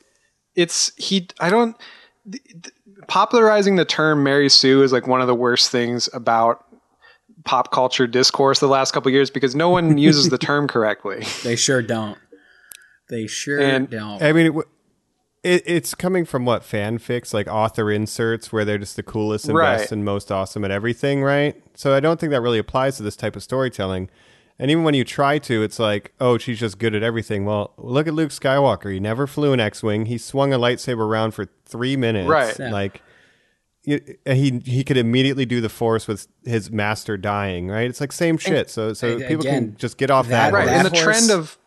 it's 0.55 0.93
he 0.97 1.29
i 1.41 1.51
don't 1.51 1.77
th- 2.31 2.43
th- 2.45 2.75
popularizing 3.09 3.77
the 3.77 3.85
term 3.85 4.23
mary 4.23 4.49
sue 4.49 4.83
is 4.83 4.93
like 4.93 5.07
one 5.07 5.21
of 5.21 5.27
the 5.27 5.35
worst 5.35 5.71
things 5.71 6.09
about 6.13 6.65
pop 7.45 7.71
culture 7.71 8.07
discourse 8.07 8.59
the 8.61 8.67
last 8.69 8.93
couple 8.93 9.09
of 9.09 9.15
years 9.15 9.31
because 9.31 9.55
no 9.55 9.69
one 9.69 9.99
uses 9.99 10.29
the 10.31 10.39
term 10.39 10.67
correctly 10.67 11.25
They 11.45 11.55
sure 11.57 11.83
don't. 11.83 12.19
They 13.09 13.27
sure 13.29 13.61
And- 13.61 13.89
don't. 13.89 14.21
I 14.23 14.33
mean, 14.33 14.47
it, 14.47 14.65
it, 15.45 15.63
it's 15.65 15.95
coming 15.95 16.25
from 16.25 16.45
what 16.45 16.63
fanfics, 16.63 17.33
like 17.33 17.47
author 17.47 17.89
inserts, 17.93 18.53
where 18.53 18.65
they're 18.65 18.79
just 18.79 18.97
the 18.97 19.05
coolest 19.05 19.45
and 19.47 19.57
Right. 19.57 19.77
best 19.79 19.93
and 19.93 20.05
most 20.05 20.33
awesome 20.33 20.65
at 20.65 20.73
everything, 20.73 21.23
right? 21.23 21.55
So 21.75 21.95
I 21.95 22.01
don't 22.01 22.19
think 22.19 22.31
that 22.33 22.41
really 22.41 22.59
applies 22.59 22.97
to 22.97 23.05
this 23.05 23.15
type 23.15 23.37
of 23.37 23.45
storytelling. 23.45 24.11
And 24.59 24.71
even 24.71 24.85
when 24.85 24.95
you 24.95 25.05
try 25.05 25.39
to, 25.41 25.63
it's 25.63 25.79
like, 25.79 26.13
oh, 26.19 26.39
she's 26.39 26.59
just 26.59 26.79
good 26.79 26.95
at 26.95 27.03
everything. 27.03 27.45
Well, 27.45 27.75
look 27.77 28.07
at 28.07 28.15
Luke 28.15 28.31
Skywalker. 28.31 28.91
He 28.93 28.99
never 29.01 29.27
flew 29.27 29.53
an 29.53 29.61
X-wing. 29.61 30.07
He 30.07 30.17
swung 30.17 30.53
a 30.55 30.59
lightsaber 30.59 31.01
around 31.07 31.33
for 31.33 31.47
three 31.67 31.95
minutes. 31.97 32.27
Right. 32.29 32.59
Yeah. 32.59 32.71
Like, 32.71 33.03
he 33.85 34.61
he 34.65 34.83
could 34.83 34.97
immediately 34.97 35.47
do 35.47 35.61
the 35.61 35.69
Force 35.69 36.09
with 36.09 36.27
his 36.45 36.71
master 36.71 37.17
dying. 37.17 37.69
Right. 37.69 37.89
It's 37.89 38.01
like 38.01 38.13
same 38.13 38.37
shit. 38.37 38.69
So 38.71 38.93
so 38.95 39.13
And 39.13 39.27
people 39.27 39.43
again, 39.47 39.69
can 39.73 39.77
just 39.77 39.97
get 39.99 40.11
off 40.11 40.29
that. 40.29 40.51
that- 40.51 40.53
right 40.53 40.69
horse. 40.69 40.85
and 40.85 40.87
the 40.93 40.97
trend 40.99 41.31
of 41.31 41.59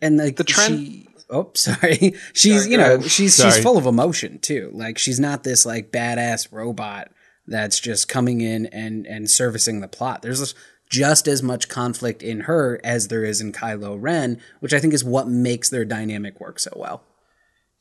and 0.00 0.16
like 0.18 0.36
the 0.36 0.44
trend- 0.44 0.78
she, 0.78 1.08
oh 1.30 1.50
sorry 1.54 2.14
she's 2.32 2.60
Sorry, 2.62 2.70
you 2.70 2.76
know 2.78 3.00
she's 3.00 3.34
Sorry. 3.34 3.50
she's 3.52 3.62
full 3.62 3.76
of 3.78 3.86
emotion 3.86 4.38
too 4.38 4.70
like 4.72 4.98
she's 4.98 5.18
not 5.18 5.42
this 5.42 5.64
like 5.66 5.90
badass 5.90 6.52
robot 6.52 7.10
that's 7.46 7.80
just 7.80 8.06
coming 8.08 8.40
in 8.40 8.66
and 8.66 9.06
and 9.06 9.28
servicing 9.30 9.80
the 9.80 9.88
plot 9.88 10.20
there's 10.22 10.54
just 10.94 11.26
as 11.26 11.42
much 11.42 11.68
conflict 11.68 12.22
in 12.22 12.40
her 12.40 12.80
as 12.84 13.08
there 13.08 13.24
is 13.24 13.40
in 13.40 13.52
Kylo 13.52 13.96
Ren 14.00 14.40
which 14.60 14.72
I 14.72 14.78
think 14.78 14.94
is 14.94 15.02
what 15.02 15.26
makes 15.26 15.68
their 15.68 15.84
dynamic 15.84 16.38
work 16.40 16.58
so 16.60 16.70
well. 16.76 17.02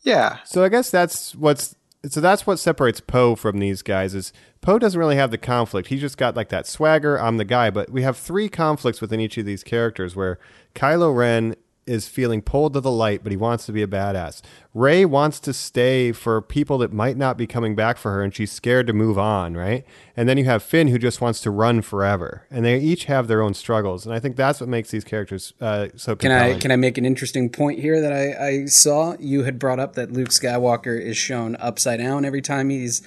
Yeah. 0.01 0.39
So 0.45 0.63
I 0.63 0.69
guess 0.69 0.89
that's 0.89 1.35
what's 1.35 1.75
so 2.09 2.19
that's 2.19 2.45
what 2.45 2.59
separates 2.59 2.99
Poe 2.99 3.35
from 3.35 3.59
these 3.59 3.81
guys 3.81 4.13
is 4.13 4.33
Poe 4.61 4.79
doesn't 4.79 4.99
really 4.99 5.15
have 5.15 5.31
the 5.31 5.37
conflict. 5.37 5.87
He 5.87 5.97
just 5.97 6.17
got 6.17 6.35
like 6.35 6.49
that 6.49 6.67
swagger, 6.67 7.19
I'm 7.19 7.37
the 7.37 7.45
guy, 7.45 7.69
but 7.69 7.91
we 7.91 8.01
have 8.01 8.17
three 8.17 8.49
conflicts 8.49 8.99
within 8.99 9.19
each 9.19 9.37
of 9.37 9.45
these 9.45 9.63
characters 9.63 10.15
where 10.15 10.39
Kylo 10.75 11.15
Ren 11.15 11.55
is 11.85 12.07
feeling 12.07 12.41
pulled 12.41 12.73
to 12.73 12.79
the 12.79 12.91
light, 12.91 13.23
but 13.23 13.31
he 13.31 13.37
wants 13.37 13.65
to 13.65 13.71
be 13.71 13.81
a 13.81 13.87
badass. 13.87 14.41
Rey 14.73 15.05
wants 15.05 15.39
to 15.41 15.53
stay 15.53 16.11
for 16.11 16.41
people 16.41 16.77
that 16.79 16.91
might 16.91 17.17
not 17.17 17.37
be 17.37 17.45
coming 17.45 17.75
back 17.75 17.97
for 17.97 18.11
her 18.11 18.23
and 18.23 18.33
she's 18.33 18.51
scared 18.51 18.87
to 18.87 18.93
move 18.93 19.17
on, 19.17 19.55
right? 19.55 19.85
And 20.15 20.27
then 20.27 20.37
you 20.37 20.45
have 20.45 20.63
Finn 20.63 20.87
who 20.87 20.97
just 20.97 21.21
wants 21.21 21.41
to 21.41 21.51
run 21.51 21.81
forever. 21.81 22.47
And 22.49 22.65
they 22.65 22.79
each 22.79 23.05
have 23.05 23.27
their 23.27 23.41
own 23.41 23.53
struggles. 23.53 24.05
And 24.05 24.15
I 24.15 24.19
think 24.19 24.35
that's 24.35 24.59
what 24.59 24.69
makes 24.69 24.91
these 24.91 25.03
characters 25.03 25.53
uh, 25.61 25.87
so 25.95 26.15
Can. 26.15 26.31
I 26.31 26.57
can 26.57 26.71
I 26.71 26.75
make 26.75 26.97
an 26.97 27.05
interesting 27.05 27.49
point 27.49 27.79
here 27.79 28.01
that 28.01 28.13
I, 28.13 28.47
I 28.47 28.65
saw? 28.65 29.15
You 29.19 29.43
had 29.43 29.59
brought 29.59 29.79
up 29.79 29.93
that 29.93 30.11
Luke 30.11 30.29
Skywalker 30.29 30.99
is 30.99 31.17
shown 31.17 31.55
upside 31.57 31.99
down 31.99 32.25
every 32.25 32.41
time 32.41 32.69
he's 32.69 33.01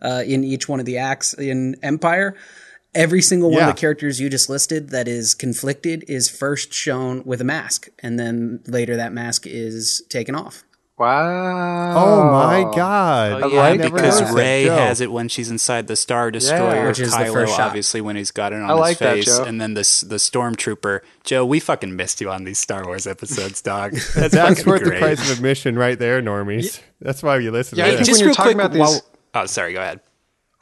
uh, 0.00 0.22
in 0.26 0.44
each 0.44 0.68
one 0.68 0.80
of 0.80 0.86
the 0.86 0.98
acts 0.98 1.34
in 1.34 1.76
Empire. 1.82 2.36
Every 2.94 3.22
single 3.22 3.50
one 3.50 3.58
Yeah. 3.60 3.68
of 3.70 3.74
the 3.74 3.80
characters 3.80 4.20
you 4.20 4.28
just 4.28 4.50
listed 4.50 4.90
that 4.90 5.08
is 5.08 5.34
conflicted 5.34 6.04
is 6.08 6.28
first 6.28 6.72
shown 6.74 7.22
with 7.24 7.40
a 7.40 7.44
mask, 7.44 7.88
and 8.00 8.18
then 8.18 8.60
later 8.66 8.96
that 8.96 9.12
mask 9.12 9.46
is 9.46 10.02
taken 10.10 10.34
off. 10.34 10.64
Wow. 10.98 11.94
Oh 11.96 12.30
my 12.30 12.70
god! 12.76 13.42
Oh, 13.42 13.48
I 13.48 13.52
yeah, 13.52 13.60
like 13.82 13.82
because. 13.92 14.32
Rey 14.32 14.66
Joe. 14.66 14.76
has 14.76 15.00
it 15.00 15.10
when 15.10 15.28
she's 15.28 15.50
inside 15.50 15.86
the 15.88 15.96
Star 15.96 16.30
Destroyer. 16.30 16.86
Which 16.86 17.00
is 17.00 17.10
the 17.16 17.24
first 17.26 17.52
shot. 17.56 17.68
obviously, 17.68 18.00
when 18.00 18.14
he's 18.14 18.30
got 18.30 18.52
it 18.52 18.56
on 18.62 18.70
I 18.70 18.72
his 18.74 18.80
like 18.80 18.98
face, 18.98 19.24
Joe. 19.24 19.44
and 19.44 19.60
then 19.60 19.72
the 19.74 19.80
the 20.06 20.16
stormtrooper. 20.16 21.00
Joe, 21.24 21.44
we 21.46 21.60
fucking 21.60 21.96
missed 21.96 22.20
you 22.20 22.30
on 22.30 22.44
these 22.44 22.58
Star 22.58 22.84
Wars 22.84 23.06
episodes, 23.06 23.62
dog. 23.62 23.92
That's, 24.14 24.34
That's 24.34 24.58
fucking 24.62 24.66
worth 24.70 24.84
the 24.84 24.90
price 24.98 25.18
of 25.30 25.36
admission 25.38 25.76
right 25.76 25.98
there, 25.98 26.20
normies. 26.22 26.80
That's 27.00 27.22
why 27.22 27.38
you 27.38 27.50
listen 27.50 27.78
Yeah, 27.78 27.86
to 27.86 27.92
I 27.92 27.96
this. 27.96 28.06
think 28.08 28.18
when 28.18 28.24
you're 28.26 28.34
talking 28.34 28.52
quick, 28.52 28.64
about 28.66 28.72
these- 28.72 28.80
while- 28.80 29.42
oh, 29.42 29.46
sorry, 29.46 29.72
go 29.72 29.80
ahead. 29.80 30.00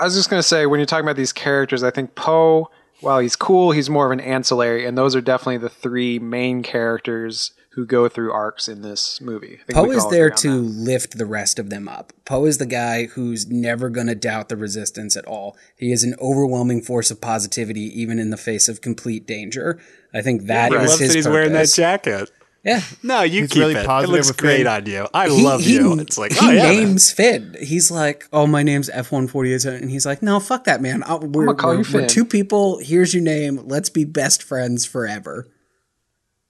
I 0.01 0.05
was 0.05 0.15
just 0.15 0.31
gonna 0.31 0.43
say 0.43 0.67
when 0.67 0.81
you're 0.81 0.87
talking 0.87 1.05
about 1.05 1.17
these 1.17 1.33
characters, 1.33 1.83
I 1.83 1.91
think 1.91 2.15
Poe, 2.15 2.71
while 3.01 3.19
he's 3.19 3.37
cool, 3.37 3.73
he's 3.73 3.91
more 3.91 4.07
of 4.07 4.13
an 4.13 4.21
ancillary, 4.21 4.87
and 4.87 4.97
those 4.97 5.15
are 5.15 5.21
definitely 5.21 5.59
the 5.59 5.69
three 5.69 6.19
main 6.19 6.63
characters 6.63 7.53
who 7.75 7.87
go 7.87 8.09
through 8.09 8.33
arcs 8.33 8.67
in 8.67 8.83
this 8.83 9.21
movie. 9.21 9.59
I 9.63 9.65
think 9.65 9.69
we 9.69 9.75
Poe 9.75 9.91
is 9.93 10.09
there 10.11 10.29
to 10.31 10.49
that. 10.49 10.61
lift 10.61 11.19
the 11.19 11.27
rest 11.27 11.59
of 11.59 11.71
them 11.71 11.87
up. 11.87 12.13
Poe 12.25 12.45
is 12.47 12.59
the 12.59 12.67
guy 12.67 13.07
who's 13.07 13.47
never 13.47 13.89
going 13.91 14.09
to 14.09 14.17
doubt 14.17 14.49
the 14.49 14.57
resistance 14.57 15.17
at 15.17 15.25
all. 15.25 15.57
He 15.77 15.93
is 15.93 16.03
an 16.03 16.17
overwhelming 16.21 16.83
force 16.83 17.13
of 17.13 17.21
positivity, 17.21 17.83
even 18.01 18.19
in 18.19 18.31
the 18.31 18.37
face 18.37 18.69
of 18.69 18.81
complete 18.81 19.25
danger. 19.25 19.81
I 20.13 20.21
think 20.21 20.47
that 20.47 20.73
He 20.73 20.79
is 20.79 20.89
loves 20.89 20.99
his 21.01 21.09
that 21.11 21.15
he's 21.15 21.29
wearing 21.29 21.53
that 21.53 21.69
jacket. 21.69 22.31
Yeah, 22.63 22.83
No, 23.03 23.23
you 23.23 23.43
He's 23.43 23.51
keep 23.53 23.61
really 23.61 23.75
it. 23.75 23.87
It 23.87 24.09
looks 24.11 24.29
with 24.29 24.37
great 24.37 24.59
Finn. 24.59 24.67
on 24.67 24.85
you. 24.87 25.09
I 25.15 25.29
he, 25.31 25.43
love 25.43 25.63
he, 25.63 25.75
you. 25.77 25.99
It's 25.99 26.19
like, 26.19 26.33
he 26.33 26.39
oh 26.47 26.51
yeah, 26.51 26.63
man. 26.65 26.77
names 26.77 27.11
Finn. 27.11 27.57
He's 27.59 27.91
like, 27.91 28.29
"Oh, 28.35 28.47
my 28.47 28.63
name's 28.63 28.91
F 28.91 29.11
one 29.13 29.29
forty 29.29 29.55
eight, 29.55 29.65
and 29.65 29.91
he's 29.91 30.05
like, 30.05 30.23
"No, 30.23 30.39
fuck 30.41 30.65
that, 30.65 30.83
man. 30.83 31.03
I'll, 31.07 31.21
we're, 31.21 31.47
gonna 31.47 31.57
call 31.57 31.71
we're, 31.71 31.77
you 31.77 31.93
we're 31.95 32.01
Finn." 32.01 32.09
two 32.09 32.27
people. 32.27 32.79
Here's 32.79 33.15
your 33.15 33.23
name. 33.23 33.63
Let's 33.65 33.89
be 33.89 34.05
best 34.05 34.43
friends 34.43 34.85
forever." 34.85 35.49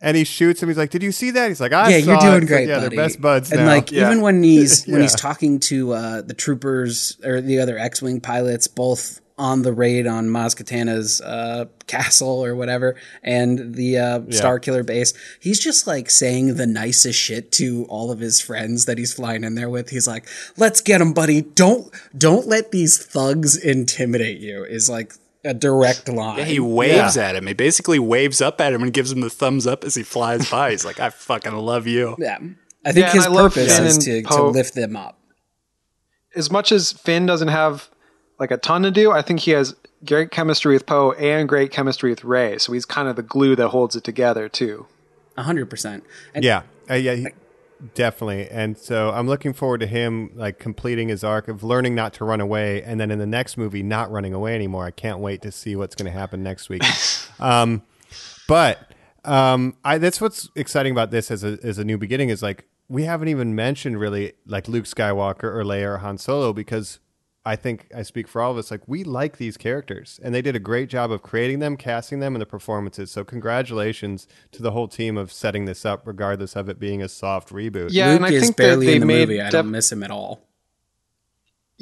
and 0.02 0.16
he 0.16 0.24
shoots 0.24 0.62
him. 0.62 0.68
He's 0.68 0.78
like, 0.78 0.90
"Did 0.90 1.02
you 1.02 1.12
see 1.12 1.30
that?" 1.32 1.48
He's 1.48 1.60
like, 1.60 1.72
"I 1.72 1.90
yeah, 1.90 2.00
saw 2.04 2.10
you're 2.12 2.20
doing 2.20 2.32
It's 2.34 2.40
like, 2.42 2.48
great, 2.48 2.68
yeah, 2.68 2.80
buddy. 2.80 2.96
they're 2.96 3.04
best 3.06 3.20
buds 3.20 3.52
and 3.52 3.60
now. 3.60 3.66
like 3.66 3.92
Yeah. 3.92 4.06
even 4.06 4.22
when 4.22 4.42
he's 4.42 4.86
when 4.86 4.96
Yeah. 4.96 5.02
he's 5.02 5.14
talking 5.14 5.60
to 5.60 5.92
uh, 5.92 6.22
the 6.22 6.34
troopers 6.34 7.18
or 7.22 7.40
the 7.40 7.60
other 7.60 7.78
X-wing 7.78 8.20
pilots, 8.20 8.66
both 8.66 9.20
on 9.40 9.62
the 9.62 9.72
raid 9.72 10.06
on 10.06 10.26
Maz 10.26 10.54
Kanata's 10.54 11.20
uh, 11.22 11.64
castle 11.86 12.44
or 12.44 12.54
whatever, 12.54 12.94
and 13.22 13.74
the 13.74 13.98
uh, 13.98 14.20
Star 14.30 14.58
Killer 14.58 14.84
base, 14.84 15.14
he's 15.40 15.58
just 15.58 15.86
like 15.86 16.10
saying 16.10 16.56
the 16.56 16.66
nicest 16.66 17.18
shit 17.18 17.50
to 17.52 17.86
all 17.88 18.10
of 18.10 18.20
his 18.20 18.40
friends 18.40 18.84
that 18.84 18.98
he's 18.98 19.12
flying 19.14 19.42
in 19.42 19.54
there 19.54 19.70
with. 19.70 19.88
He's 19.88 20.06
like, 20.06 20.28
"Let's 20.56 20.80
get 20.82 21.00
him, 21.00 21.14
buddy. 21.14 21.40
Don't 21.40 21.90
don't 22.16 22.46
let 22.46 22.70
these 22.70 23.04
thugs 23.04 23.56
intimidate 23.56 24.40
you." 24.40 24.64
Is 24.64 24.90
like 24.90 25.14
a 25.42 25.54
direct 25.54 26.06
line. 26.08 26.38
Yeah, 26.38 26.44
he 26.44 26.60
waves 26.60 27.16
at 27.16 27.34
him. 27.34 27.46
He 27.46 27.54
basically 27.54 27.98
waves 27.98 28.42
up 28.42 28.60
at 28.60 28.74
him 28.74 28.82
and 28.82 28.92
gives 28.92 29.10
him 29.10 29.22
the 29.22 29.30
thumbs 29.30 29.66
up 29.66 29.84
as 29.84 29.94
he 29.94 30.02
flies 30.02 30.50
by. 30.50 30.70
He's 30.70 30.84
like, 30.84 31.00
I 31.00 31.08
fucking 31.08 31.54
love 31.54 31.86
you. 31.86 32.14
Yeah. 32.18 32.38
I 32.84 32.92
think 32.92 33.06
Yeah, 33.06 33.12
his 33.12 33.26
I 33.26 33.34
purpose 33.34 33.78
is 33.78 33.96
and 33.96 34.04
to, 34.04 34.34
to 34.34 34.42
lift 34.44 34.74
them 34.74 34.96
up. 34.96 35.18
As 36.36 36.50
much 36.50 36.72
as 36.72 36.92
Finn 36.92 37.24
doesn't 37.26 37.48
have 37.48 37.90
like 38.40 38.50
a 38.50 38.56
ton 38.56 38.82
to 38.82 38.90
do, 38.90 39.12
I 39.12 39.22
think 39.22 39.40
he 39.40 39.52
has 39.52 39.76
great 40.04 40.30
chemistry 40.30 40.74
with 40.74 40.86
Poe 40.86 41.12
and 41.12 41.48
great 41.48 41.70
chemistry 41.70 42.10
with 42.10 42.24
Rey. 42.24 42.58
So 42.58 42.72
he's 42.72 42.86
kind 42.86 43.06
of 43.08 43.16
the 43.16 43.22
glue 43.22 43.54
that 43.56 43.68
holds 43.68 43.94
it 43.94 44.02
together 44.02 44.48
too. 44.48 44.86
A 45.36 45.42
hundred 45.42 45.70
percent. 45.70 46.04
Yeah, 46.34 46.62
uh, 46.90 46.94
yeah, 46.94 47.14
he, 47.14 47.28
definitely. 47.94 48.48
And 48.48 48.76
so 48.76 49.10
I'm 49.10 49.26
looking 49.26 49.52
forward 49.52 49.78
to 49.80 49.86
him 49.86 50.32
like 50.34 50.58
completing 50.58 51.08
his 51.08 51.22
arc 51.22 51.48
of 51.48 51.62
learning 51.62 51.94
not 51.94 52.12
to 52.14 52.24
run 52.24 52.40
away, 52.40 52.82
and 52.82 52.98
then 52.98 53.10
in 53.10 53.18
the 53.18 53.26
next 53.26 53.56
movie, 53.56 53.82
not 53.82 54.10
running 54.10 54.34
away 54.34 54.54
anymore. 54.54 54.86
I 54.86 54.90
can't 54.90 55.20
wait 55.20 55.42
to 55.42 55.52
see 55.52 55.76
what's 55.76 55.94
going 55.94 56.10
to 56.10 56.18
happen 56.18 56.42
next 56.42 56.68
week. 56.68 56.82
um, 57.40 57.82
but 58.48 58.92
um, 59.24 59.76
I 59.84 59.98
that's 59.98 60.20
what's 60.20 60.48
exciting 60.56 60.92
about 60.92 61.10
this 61.10 61.30
as 61.30 61.44
a 61.44 61.58
as 61.62 61.78
a 61.78 61.84
new 61.84 61.98
beginning 61.98 62.30
is 62.30 62.42
like 62.42 62.66
we 62.88 63.04
haven't 63.04 63.28
even 63.28 63.54
mentioned 63.54 64.00
really 64.00 64.32
like 64.46 64.66
Luke 64.66 64.84
Skywalker 64.84 65.44
or 65.44 65.62
Leia 65.62 65.94
or 65.94 65.98
Han 65.98 66.18
Solo 66.18 66.52
because 66.52 66.98
I 67.44 67.56
think 67.56 67.88
I 67.94 68.02
speak 68.02 68.28
for 68.28 68.42
all 68.42 68.52
of 68.52 68.58
us. 68.58 68.70
Like 68.70 68.86
we 68.86 69.02
like 69.02 69.38
these 69.38 69.56
characters, 69.56 70.20
and 70.22 70.34
they 70.34 70.42
did 70.42 70.54
a 70.54 70.60
great 70.60 70.90
job 70.90 71.10
of 71.10 71.22
creating 71.22 71.60
them, 71.60 71.76
casting 71.76 72.20
them, 72.20 72.34
and 72.34 72.42
the 72.42 72.46
performances. 72.46 73.10
So 73.10 73.24
congratulations 73.24 74.28
to 74.52 74.62
the 74.62 74.72
whole 74.72 74.88
team 74.88 75.16
of 75.16 75.32
setting 75.32 75.64
this 75.64 75.86
up, 75.86 76.06
regardless 76.06 76.54
of 76.54 76.68
it 76.68 76.78
being 76.78 77.02
a 77.02 77.08
soft 77.08 77.48
reboot. 77.48 77.88
Yeah, 77.92 78.08
Luke 78.08 78.16
and 78.16 78.26
I 78.26 78.30
is 78.30 78.42
think 78.42 78.56
barely 78.56 78.86
that 78.86 78.90
they 78.90 78.96
in 78.96 79.00
the 79.00 79.06
made 79.06 79.28
movie. 79.28 79.40
I 79.40 79.44
def- 79.44 79.52
don't 79.52 79.70
miss 79.70 79.90
him 79.90 80.02
at 80.02 80.10
all. 80.10 80.42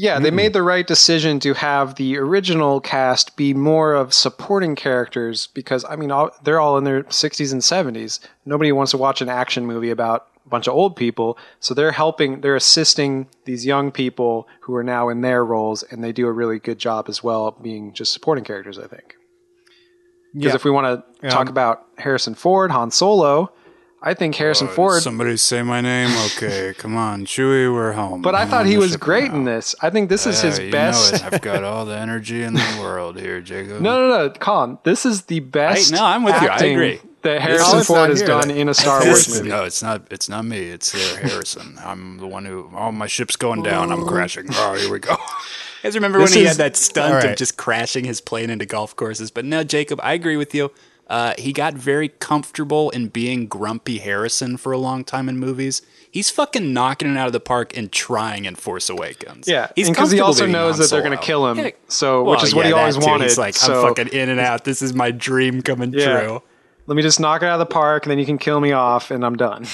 Yeah, 0.01 0.21
they 0.21 0.31
made 0.31 0.53
the 0.53 0.63
right 0.63 0.87
decision 0.87 1.41
to 1.41 1.55
have 1.55 1.97
the 1.97 2.19
original 2.19 2.81
cast 2.81 3.37
be 3.37 3.53
more 3.53 3.95
of 3.95 4.15
supporting 4.15 4.77
characters 4.77 5.49
because 5.49 5.85
I 5.85 5.97
mean 5.97 6.13
all, 6.13 6.31
they're 6.45 6.61
all 6.61 6.79
in 6.79 6.85
their 6.85 7.03
60s 7.03 7.53
and 7.53 7.61
70s. 7.61 8.21
Nobody 8.47 8.71
wants 8.71 8.93
to 8.93 8.97
watch 8.97 9.21
an 9.23 9.29
action 9.29 9.67
movie 9.67 9.91
about 9.91 10.29
a 10.37 10.38
bunch 10.49 10.67
of 10.67 10.75
old 10.75 10.97
people, 10.97 11.39
so 11.61 11.75
they're 11.75 11.93
helping, 11.93 12.41
they're 12.41 12.57
assisting 12.57 13.29
these 13.45 13.65
young 13.67 13.91
people 13.93 14.49
who 14.63 14.75
are 14.75 14.85
now 14.85 15.09
in 15.09 15.21
their 15.21 15.45
roles, 15.45 15.83
and 15.85 16.03
they 16.03 16.13
do 16.13 16.27
a 16.27 16.33
really 16.33 16.59
good 16.59 16.79
job 16.79 17.09
as 17.09 17.23
well, 17.23 17.51
being 17.63 17.93
just 17.93 18.13
supporting 18.13 18.45
characters. 18.45 18.79
I 18.79 18.87
think 18.87 19.15
because 20.35 20.51
Yeah. 20.51 20.55
if 20.57 20.65
we 20.65 20.71
want 20.71 21.05
to 21.21 21.29
talk 21.29 21.49
about 21.49 21.87
Harrison 21.99 22.35
Ford, 22.35 22.71
Han 22.71 22.91
Solo, 22.91 23.51
I 24.01 24.15
think 24.15 24.37
Harrison 24.37 24.69
oh, 24.71 24.73
Ford. 24.75 25.03
Somebody 25.03 25.37
say 25.37 25.63
my 25.63 25.81
name. 25.81 26.11
Okay, 26.37 26.73
come 26.79 26.97
on, 26.97 27.25
Chewie, 27.27 27.73
we're 27.73 27.93
home. 27.93 28.23
but 28.23 28.35
I 28.35 28.43
I'm 28.43 28.49
thought 28.49 28.67
he 28.67 28.77
was 28.79 28.97
great 28.97 29.31
now. 29.33 29.37
in 29.39 29.45
this. 29.45 29.75
I 29.83 29.91
think 29.91 30.09
this 30.09 30.25
is 30.27 30.41
his 30.41 30.59
Yeah, 30.59 30.65
you 30.67 30.71
best. 30.73 31.15
know. 31.15 31.29
I've 31.33 31.41
got 31.41 31.65
all 31.65 31.85
the 31.85 31.97
energy 31.99 32.43
in 32.45 32.55
the 32.55 32.79
world 32.81 33.19
here, 33.19 33.41
Jacob. 33.53 33.81
No, 33.81 34.07
no, 34.09 34.27
no, 34.27 34.31
Colin. 34.31 34.79
This 34.85 35.05
is 35.05 35.23
the 35.23 35.41
best. 35.41 35.93
I- 35.93 35.97
no, 35.97 36.05
I'm 36.05 36.23
with 36.23 36.41
you. 36.41 36.49
I 36.49 36.59
agree. 36.59 37.01
That 37.29 37.39
Oh, 37.39 37.41
Harrison 37.41 37.79
it's 37.79 37.87
Ford 37.87 37.99
not 38.01 38.09
has 38.11 38.19
here. 38.21 38.27
done 38.29 38.51
in 38.51 38.69
a 38.69 38.75
Star 38.75 39.05
Wars 39.05 39.29
movie. 39.29 39.49
No, 39.49 39.65
it's 39.65 39.83
not. 39.83 40.03
It's 40.11 40.29
not 40.29 40.45
me. 40.45 40.59
It's 40.71 40.95
uh, 40.95 41.19
Harrison. 41.23 41.79
I'm 41.85 42.19
the 42.19 42.27
one 42.27 42.45
who. 42.45 42.71
Oh, 42.75 42.91
my 42.93 43.07
ship's 43.07 43.37
going 43.37 43.63
down. 43.63 43.93
I'm 43.93 44.07
crashing. 44.07 44.47
Oh, 44.53 44.75
here 44.75 44.91
we 44.91 44.99
go. 44.99 45.13
You 45.13 45.17
guys 45.85 45.95
remember 45.95 46.19
This 46.19 46.31
when 46.31 46.39
he 46.39 46.43
is- 46.45 46.49
had 46.49 46.57
that 46.59 46.77
stunt 46.77 47.25
All 47.25 47.31
of 47.31 47.37
just 47.37 47.57
crashing 47.57 48.05
his 48.05 48.21
plane 48.21 48.51
into 48.51 48.67
golf 48.67 48.97
courses? 48.97 49.31
But 49.31 49.45
no, 49.45 49.63
Jacob, 49.63 50.01
I 50.03 50.13
agree 50.15 50.37
with 50.37 50.55
you. 50.55 50.73
Uh, 51.07 51.33
he 51.39 51.53
got 51.55 51.73
very 51.73 52.09
comfortable 52.09 52.91
in 52.91 53.09
being 53.09 53.47
grumpy 53.47 53.97
Harrison 53.99 54.57
for 54.59 54.73
a 54.73 54.79
long 54.79 55.05
time 55.05 55.29
in 55.29 55.39
movies. 55.39 55.81
He's 56.11 56.29
fucking 56.31 56.73
knocking 56.75 57.13
it 57.13 57.17
out 57.17 57.27
of 57.29 57.33
the 57.33 57.41
park 57.41 57.75
and 57.77 57.91
trying 57.91 58.45
in 58.45 58.57
Force 58.57 58.91
Awakens. 58.91 59.47
Yeah, 59.49 59.71
he's 59.77 59.89
because 59.89 60.11
he 60.11 60.21
also 60.21 60.47
knows 60.47 60.77
that 60.79 60.91
they're 60.91 61.01
going 61.03 61.17
to 61.17 61.25
kill 61.25 61.47
him. 61.49 61.59
Yeah. 61.59 61.71
So, 61.89 62.25
Well, 62.25 62.33
which 62.33 62.43
is 62.45 62.55
what 62.55 62.67
he 62.67 62.73
always 62.73 62.97
too. 62.99 63.07
wanted. 63.07 63.25
He's 63.25 63.39
like, 63.39 63.55
so, 63.55 63.87
I'm 63.87 63.95
fucking 63.95 64.09
in 64.13 64.29
and 64.29 64.41
out. 64.41 64.65
This 64.65 64.83
is 64.83 64.93
my 64.95 65.11
dream 65.11 65.63
coming 65.63 65.93
Yeah. 65.95 66.21
true. 66.21 66.43
Let 66.89 66.97
me 66.97 67.03
just 67.03 67.21
knock 67.21 67.43
it 67.43 67.47
out 67.47 67.61
of 67.61 67.69
the 67.69 67.73
park, 67.73 68.05
and 68.05 68.11
then 68.11 68.19
you 68.19 68.27
can 68.27 68.39
kill 68.39 68.59
me 68.61 68.73
off, 68.73 69.13
and 69.13 69.25
I'm 69.25 69.37
done. 69.37 69.67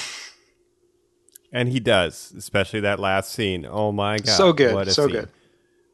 and 1.52 1.68
he 1.68 1.80
does, 1.80 2.32
especially 2.36 2.80
that 2.80 2.98
last 2.98 3.32
scene. 3.32 3.66
Oh 3.68 3.92
my 3.92 4.18
god, 4.18 4.28
So 4.28 4.52
good, 4.52 4.74
what 4.74 4.88
a 4.88 4.90
so 4.90 5.06
scene. 5.06 5.12
good. 5.16 5.28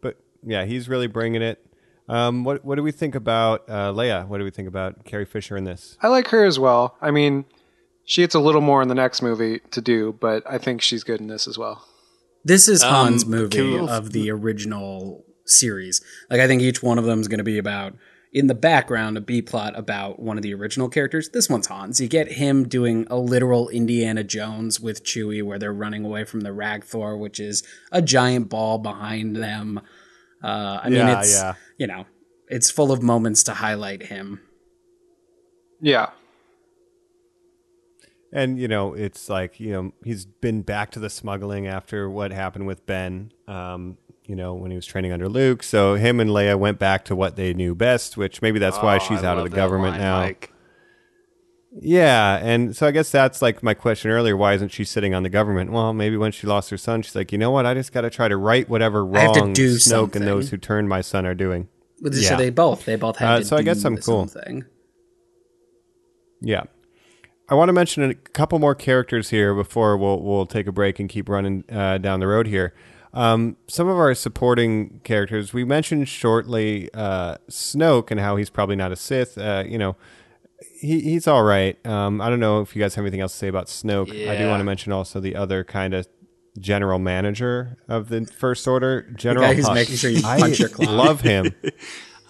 But 0.01 0.16
yeah, 0.43 0.64
he's 0.64 0.89
really 0.89 1.07
bringing 1.07 1.43
it. 1.43 1.64
Um, 2.09 2.43
what 2.43 2.64
what 2.64 2.75
do 2.75 2.83
we 2.83 2.91
think 2.93 3.14
about 3.14 3.64
uh, 3.68 3.93
Leia? 3.93 4.27
What 4.27 4.39
do 4.39 4.45
we 4.45 4.51
think 4.51 4.66
about 4.68 5.05
Carrie 5.05 5.25
Fisher 5.27 5.57
in 5.57 5.64
this? 5.64 5.97
I 6.03 6.09
like 6.09 6.29
her 6.29 6.45
as 6.45 6.59
well. 6.59 6.97
I 7.01 7.11
mean, 7.12 7.45
she 8.05 8.23
gets 8.23 8.35
a 8.35 8.41
little 8.41 8.61
more 8.62 8.83
in 8.83 8.89
the 8.89 8.95
next 8.97 9.23
movie 9.23 9.61
to 9.71 9.81
do, 9.81 10.16
but 10.21 10.43
I 10.49 10.59
think 10.59 10.83
she's 10.83 11.05
good 11.05 11.21
in 11.21 11.29
this 11.29 11.47
as 11.47 11.57
well. 11.57 11.87
This 12.45 12.66
is 12.66 12.83
Han's 12.83 13.23
Um, 13.25 13.31
movie 13.31 13.62
we- 13.62 13.89
of 13.89 14.12
the 14.12 14.31
original 14.31 15.25
series. 15.45 16.01
Like 16.31 16.41
I 16.41 16.47
think 16.49 16.62
each 16.62 16.83
one 16.83 16.99
of 16.99 17.05
them 17.05 17.21
is 17.21 17.29
going 17.29 17.39
to 17.39 17.45
be 17.45 17.59
about 17.59 17.95
in 18.33 18.47
the 18.47 18.55
background 18.55 19.16
a 19.16 19.20
B 19.20 19.43
plot 19.43 19.76
about 19.76 20.20
one 20.20 20.37
of 20.37 20.43
the 20.43 20.55
original 20.55 20.89
characters. 20.89 21.31
This 21.31 21.49
one's 21.49 21.66
Hans. 21.66 22.01
You 22.01 22.09
get 22.09 22.33
him 22.33 22.68
doing 22.68 23.07
a 23.11 23.16
literal 23.16 23.68
Indiana 23.68 24.22
Jones 24.22 24.78
with 24.81 25.03
Chewie, 25.05 25.43
where 25.43 25.59
they're 25.59 25.72
running 25.72 26.05
away 26.05 26.24
from 26.24 26.41
the 26.43 26.51
rathtar, 26.51 27.18
which 27.18 27.41
is 27.41 27.62
a 27.91 28.01
giant 28.01 28.49
ball 28.49 28.78
behind 28.78 29.37
them. 29.37 29.81
Uh, 30.43 30.81
I 30.83 30.89
mean, 30.89 30.99
Yeah, 30.99 31.18
it's 31.20 31.35
yeah. 31.35 31.55
you 31.76 31.87
know, 31.87 32.07
it's 32.49 32.70
full 32.70 32.93
of 32.93 33.03
moments 33.03 33.43
to 33.45 33.55
highlight 33.55 34.05
him. 34.05 34.41
Yeah, 35.81 36.11
And 38.33 38.59
you 38.61 38.68
know, 38.68 38.95
it's 38.95 39.28
like 39.28 39.59
you 39.59 39.72
know 39.72 39.93
he's 40.05 40.24
been 40.26 40.62
back 40.62 40.91
to 40.93 41.01
the 41.01 41.11
smuggling 41.11 41.66
after 41.66 42.09
what 42.09 42.33
happened 42.33 42.66
with 42.66 42.87
Ben. 42.87 43.33
Um, 43.49 43.97
you 44.31 44.37
know 44.37 44.55
when 44.55 44.70
he 44.70 44.76
was 44.76 44.87
training 44.87 45.11
under 45.12 45.28
Luke. 45.28 45.62
So 45.64 45.95
him 45.97 46.20
and 46.20 46.31
Leia 46.31 46.57
went 46.59 46.78
back 46.78 47.05
to 47.07 47.16
what 47.16 47.35
they 47.35 47.53
knew 47.53 47.74
best, 47.74 48.16
which 48.16 48.41
maybe 48.41 48.59
that's 48.61 48.78
why 48.78 48.97
Oh, 48.97 48.99
she's 49.01 49.22
I 49.24 49.26
out 49.26 49.39
of 49.39 49.45
the 49.45 49.51
government 49.51 49.93
line, 49.95 50.01
now. 50.01 50.20
Mike. 50.20 50.53
Yeah, 51.81 52.39
and 52.43 52.74
so 52.76 52.87
I 52.87 52.91
guess 52.91 53.11
that's 53.11 53.41
like 53.43 53.62
my 53.62 53.74
question 53.74 54.11
earlier. 54.11 54.37
Why 54.37 54.55
isn't 54.55 54.70
she 54.70 54.85
sitting 54.85 55.14
on 55.14 55.22
the 55.22 55.28
government? 55.28 55.70
Well, 55.72 55.93
maybe 55.93 56.16
when 56.16 56.33
she 56.33 56.47
lost 56.47 56.70
her 56.70 56.76
son, 56.76 57.03
she's 57.03 57.14
like, 57.14 57.31
you 57.33 57.39
know 57.39 57.51
what? 57.53 57.64
I 57.66 57.74
just 57.74 57.93
got 57.93 58.01
to 58.03 58.11
try 58.11 58.26
to 58.28 58.37
right 58.37 58.68
whatever 58.68 59.01
I 59.16 59.20
have 59.20 59.33
to 59.35 59.41
wrong 59.41 59.53
do 59.53 59.74
Snoke 59.76 59.81
something. 59.81 60.22
and 60.22 60.28
those 60.28 60.51
who 60.51 60.57
turned 60.57 60.89
my 60.89 61.01
son 61.01 61.26
are 61.26 61.35
doing. 61.35 61.68
But 62.01 62.12
Yeah. 62.14 62.31
So 62.31 62.37
they 62.37 62.51
both 62.51 62.85
they 62.87 62.97
both 62.97 63.16
have 63.18 63.28
Uh, 63.31 63.39
to 63.41 63.45
so 63.45 63.57
I 63.57 63.62
guess 63.62 63.85
I'm 63.85 63.97
cool. 63.99 64.20
own 64.20 64.28
thing. 64.28 64.64
Yeah. 66.41 66.64
I 67.49 67.55
want 67.55 67.68
to 67.68 67.72
mention 67.72 68.03
a 68.05 68.14
couple 68.14 68.59
more 68.59 68.74
characters 68.74 69.31
here 69.31 69.55
before 69.55 69.97
we'll 69.97 70.20
we'll 70.22 70.47
take 70.47 70.66
a 70.66 70.72
break 70.72 70.99
and 71.01 71.09
keep 71.09 71.28
running 71.28 71.64
uh, 71.70 71.99
down 71.99 72.20
the 72.20 72.26
road 72.28 72.47
here. 72.47 72.74
Um, 73.12 73.56
some 73.66 73.88
of 73.88 73.96
our 73.96 74.14
supporting 74.14 75.00
characters 75.02 75.52
we 75.52 75.64
mentioned 75.64 76.08
shortly 76.08 76.88
uh, 76.94 77.36
Snoke 77.50 78.11
and 78.11 78.20
how 78.20 78.36
he's 78.36 78.50
probably 78.50 78.76
not 78.76 78.92
a 78.92 78.96
Sith. 78.96 79.36
Uh, 79.36 79.64
you 79.66 79.78
know, 79.78 79.96
he 80.80 81.00
he's 81.00 81.26
all 81.26 81.42
right. 81.42 81.84
Um, 81.86 82.20
I 82.20 82.28
don't 82.30 82.40
know 82.40 82.61
if 82.61 82.76
you 82.76 82.82
guys 82.82 82.94
have 82.94 83.04
anything 83.04 83.20
else 83.20 83.32
to 83.32 83.38
say 83.38 83.48
about 83.48 83.66
Snoke. 83.66 84.11
I 84.28 84.36
do 84.36 84.46
want 84.48 84.61
to 84.61 84.64
mention 84.64 84.92
also 84.92 85.18
the 85.20 85.34
other 85.34 85.64
kind 85.64 85.94
of 85.94 86.06
general 86.58 86.98
manager 86.98 87.76
of 87.88 88.08
the 88.08 88.26
First 88.26 88.66
Order, 88.68 89.02
General 89.16 89.46
guy 89.46 89.54
who's 89.54 89.66
Hux. 89.66 89.74
making 89.74 89.96
sure 89.96 90.11
you 90.11 90.22
I 90.24 90.46
your 90.46 90.68
clock. 90.68 90.88
love 90.90 91.20
him. 91.20 91.54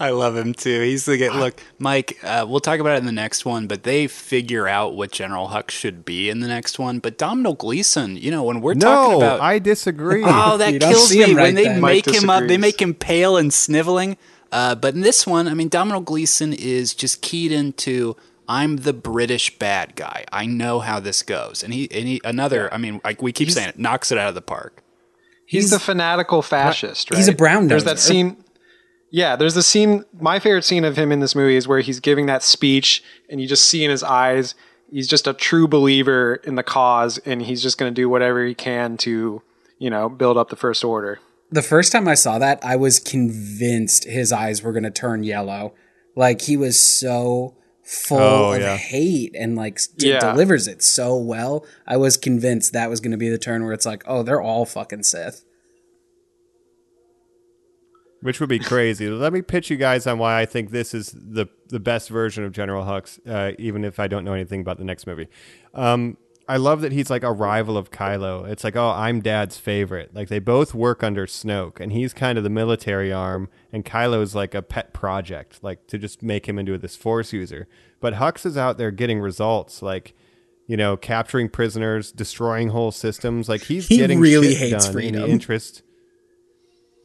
I 0.00 0.10
love 0.10 0.34
him 0.34 0.54
too. 0.54 0.80
He's 0.80 1.04
the 1.04 1.18
guy. 1.18 1.28
Look, 1.38 1.62
Mike, 1.78 2.18
uh, 2.24 2.46
we'll 2.48 2.60
talk 2.60 2.80
about 2.80 2.94
it 2.94 3.00
in 3.00 3.06
the 3.06 3.12
next 3.12 3.44
one, 3.44 3.66
but 3.66 3.82
they 3.82 4.06
figure 4.06 4.66
out 4.66 4.96
what 4.96 5.12
General 5.12 5.48
Hux 5.48 5.70
should 5.72 6.06
be 6.06 6.30
in 6.30 6.40
the 6.40 6.48
next 6.48 6.78
one. 6.78 7.00
But 7.00 7.18
Domhnall 7.18 7.52
Gleeson, 7.54 8.16
you 8.16 8.30
know, 8.30 8.42
when 8.42 8.62
we're 8.62 8.72
talking 8.74 9.10
no, 9.12 9.16
about. 9.18 9.40
I 9.40 9.58
disagree. 9.58 10.24
Oh, 10.26 10.56
that 10.56 10.72
You 10.72 10.78
kills 10.78 11.14
me 11.14 11.34
right 11.34 11.42
when 11.42 11.54
they 11.54 11.64
then. 11.64 11.82
make 11.82 12.06
Mike 12.06 12.14
him 12.14 12.30
up. 12.30 12.46
They 12.46 12.56
make 12.56 12.80
him 12.80 12.94
pale 12.94 13.36
and 13.36 13.52
sniveling. 13.52 14.16
Uh, 14.50 14.74
but 14.74 14.94
in 14.94 15.02
this 15.02 15.26
one, 15.26 15.46
I 15.46 15.54
mean, 15.54 15.68
Domhnall 15.68 16.00
Gleeson 16.00 16.54
is 16.54 16.94
just 16.94 17.20
keyed 17.20 17.52
into. 17.52 18.16
I'm 18.48 18.78
the 18.78 18.92
British 18.94 19.58
bad 19.58 19.94
guy. 19.96 20.24
I 20.32 20.46
know 20.46 20.80
how 20.80 20.98
this 20.98 21.22
goes, 21.22 21.62
and 21.62 21.72
he 21.74 21.88
and 21.92 22.08
he 22.08 22.20
another. 22.24 22.72
I 22.74 22.78
mean, 22.78 23.00
like 23.04 23.22
we 23.22 23.32
keep 23.32 23.50
saying 23.50 23.68
it, 23.68 23.78
knocks 23.78 24.10
it 24.10 24.18
out 24.18 24.28
of 24.28 24.34
the 24.34 24.40
park. 24.42 24.82
He's, 25.46 25.64
He's- 25.64 25.70
the 25.70 25.78
fanatical 25.78 26.42
fascist, 26.42 27.10
right? 27.10 27.18
he's 27.18 27.28
a 27.28 27.32
brown 27.34 27.68
There's 27.68 27.84
that 27.84 27.98
scene. 27.98 28.38
Yeah, 29.10 29.34
there's 29.36 29.54
the 29.54 29.62
scene. 29.62 30.04
My 30.20 30.38
favorite 30.38 30.64
scene 30.64 30.84
of 30.84 30.96
him 30.96 31.10
in 31.10 31.20
this 31.20 31.34
movie 31.34 31.56
is 31.56 31.66
where 31.66 31.80
he's 31.80 32.00
giving 32.00 32.26
that 32.26 32.42
speech, 32.42 33.02
and 33.28 33.40
you 33.40 33.46
just 33.48 33.64
see 33.66 33.84
in 33.84 33.90
his 33.90 34.02
eyes 34.02 34.54
he's 34.90 35.08
just 35.08 35.26
a 35.26 35.32
true 35.32 35.66
believer 35.68 36.36
in 36.44 36.54
the 36.56 36.62
cause, 36.62 37.18
and 37.18 37.42
he's 37.42 37.62
just 37.62 37.78
going 37.78 37.92
to 37.92 37.94
do 37.94 38.08
whatever 38.08 38.44
he 38.44 38.54
can 38.54 38.96
to, 38.98 39.42
you 39.78 39.90
know, 39.90 40.08
build 40.08 40.36
up 40.36 40.48
the 40.48 40.56
first 40.56 40.84
order. 40.84 41.18
the 41.52 41.62
first 41.62 41.90
time 41.90 42.06
I 42.06 42.14
saw 42.14 42.38
that, 42.38 42.60
I 42.64 42.76
was 42.76 42.98
convinced 43.00 44.04
his 44.04 44.30
eyes 44.32 44.62
were 44.62 44.72
going 44.72 44.84
to 44.84 44.90
turn 44.90 45.24
yellow. 45.24 45.74
Like 46.14 46.42
he 46.42 46.56
was 46.56 46.78
so 46.78 47.54
full 47.82 48.18
Oh, 48.18 48.52
of 48.52 48.60
yeah. 48.60 48.76
hate 48.76 49.34
and 49.34 49.56
like 49.56 49.80
d- 49.96 50.10
Yeah. 50.10 50.20
delivers 50.20 50.68
it 50.68 50.80
so 50.82 51.16
well. 51.16 51.64
I 51.88 51.96
was 51.96 52.16
convinced 52.16 52.72
that 52.72 52.88
was 52.90 53.00
going 53.00 53.10
to 53.12 53.16
be 53.16 53.28
the 53.28 53.38
turn 53.38 53.64
where 53.64 53.72
it's 53.72 53.86
like, 53.86 54.04
oh, 54.06 54.22
they're 54.22 54.40
all 54.40 54.64
fucking 54.64 55.02
Sith. 55.02 55.44
Which 58.22 58.40
would 58.40 58.48
be 58.48 58.58
crazy. 58.58 59.08
Let 59.08 59.32
me 59.32 59.42
pitch 59.42 59.70
you 59.70 59.76
guys 59.76 60.06
on 60.06 60.18
why 60.18 60.40
I 60.40 60.46
think 60.46 60.70
this 60.70 60.94
is 60.94 61.12
the 61.16 61.46
the 61.68 61.80
best 61.80 62.08
version 62.08 62.44
of 62.44 62.52
General 62.52 62.84
Hux, 62.84 63.18
uh, 63.28 63.54
even 63.58 63.84
if 63.84 63.98
I 64.00 64.08
don't 64.08 64.24
know 64.24 64.32
anything 64.34 64.60
about 64.60 64.78
the 64.78 64.84
next 64.84 65.06
movie. 65.06 65.28
Um, 65.74 66.16
I 66.48 66.56
love 66.56 66.80
that 66.80 66.90
he's 66.90 67.10
like 67.10 67.22
a 67.22 67.30
rival 67.30 67.76
of 67.76 67.92
Kylo. 67.92 68.44
It's 68.50 68.64
like, 68.64 68.74
oh, 68.74 68.88
I'm 68.90 69.20
Dad's 69.20 69.56
favorite. 69.56 70.12
Like 70.14 70.28
they 70.28 70.40
both 70.40 70.74
work 70.74 71.04
under 71.04 71.26
Snoke, 71.26 71.78
and 71.78 71.92
he's 71.92 72.12
kind 72.12 72.36
of 72.38 72.44
the 72.44 72.50
military 72.50 73.12
arm, 73.12 73.48
and 73.72 73.84
Kylo's 73.84 74.34
like 74.34 74.52
a 74.54 74.62
pet 74.62 74.92
project, 74.92 75.60
like 75.62 75.86
to 75.86 75.96
just 75.96 76.22
make 76.24 76.48
him 76.48 76.58
into 76.58 76.76
this 76.76 76.96
Force 76.96 77.32
user. 77.32 77.68
But 78.00 78.14
Hux 78.14 78.44
is 78.44 78.56
out 78.56 78.78
there 78.78 78.90
getting 78.90 79.20
results, 79.20 79.82
like. 79.82 80.14
You 80.66 80.76
know, 80.76 80.96
capturing 80.96 81.48
prisoners, 81.48 82.12
destroying 82.12 82.68
whole 82.68 82.92
systems. 82.92 83.48
Like 83.48 83.62
he's 83.62 83.88
He 83.88 83.96
getting 83.96 84.20
really 84.20 84.54
hates 84.54 84.84
done 84.84 84.90
in 84.90 84.92
freedom. 84.92 85.22
the 85.22 85.28
interest. 85.28 85.82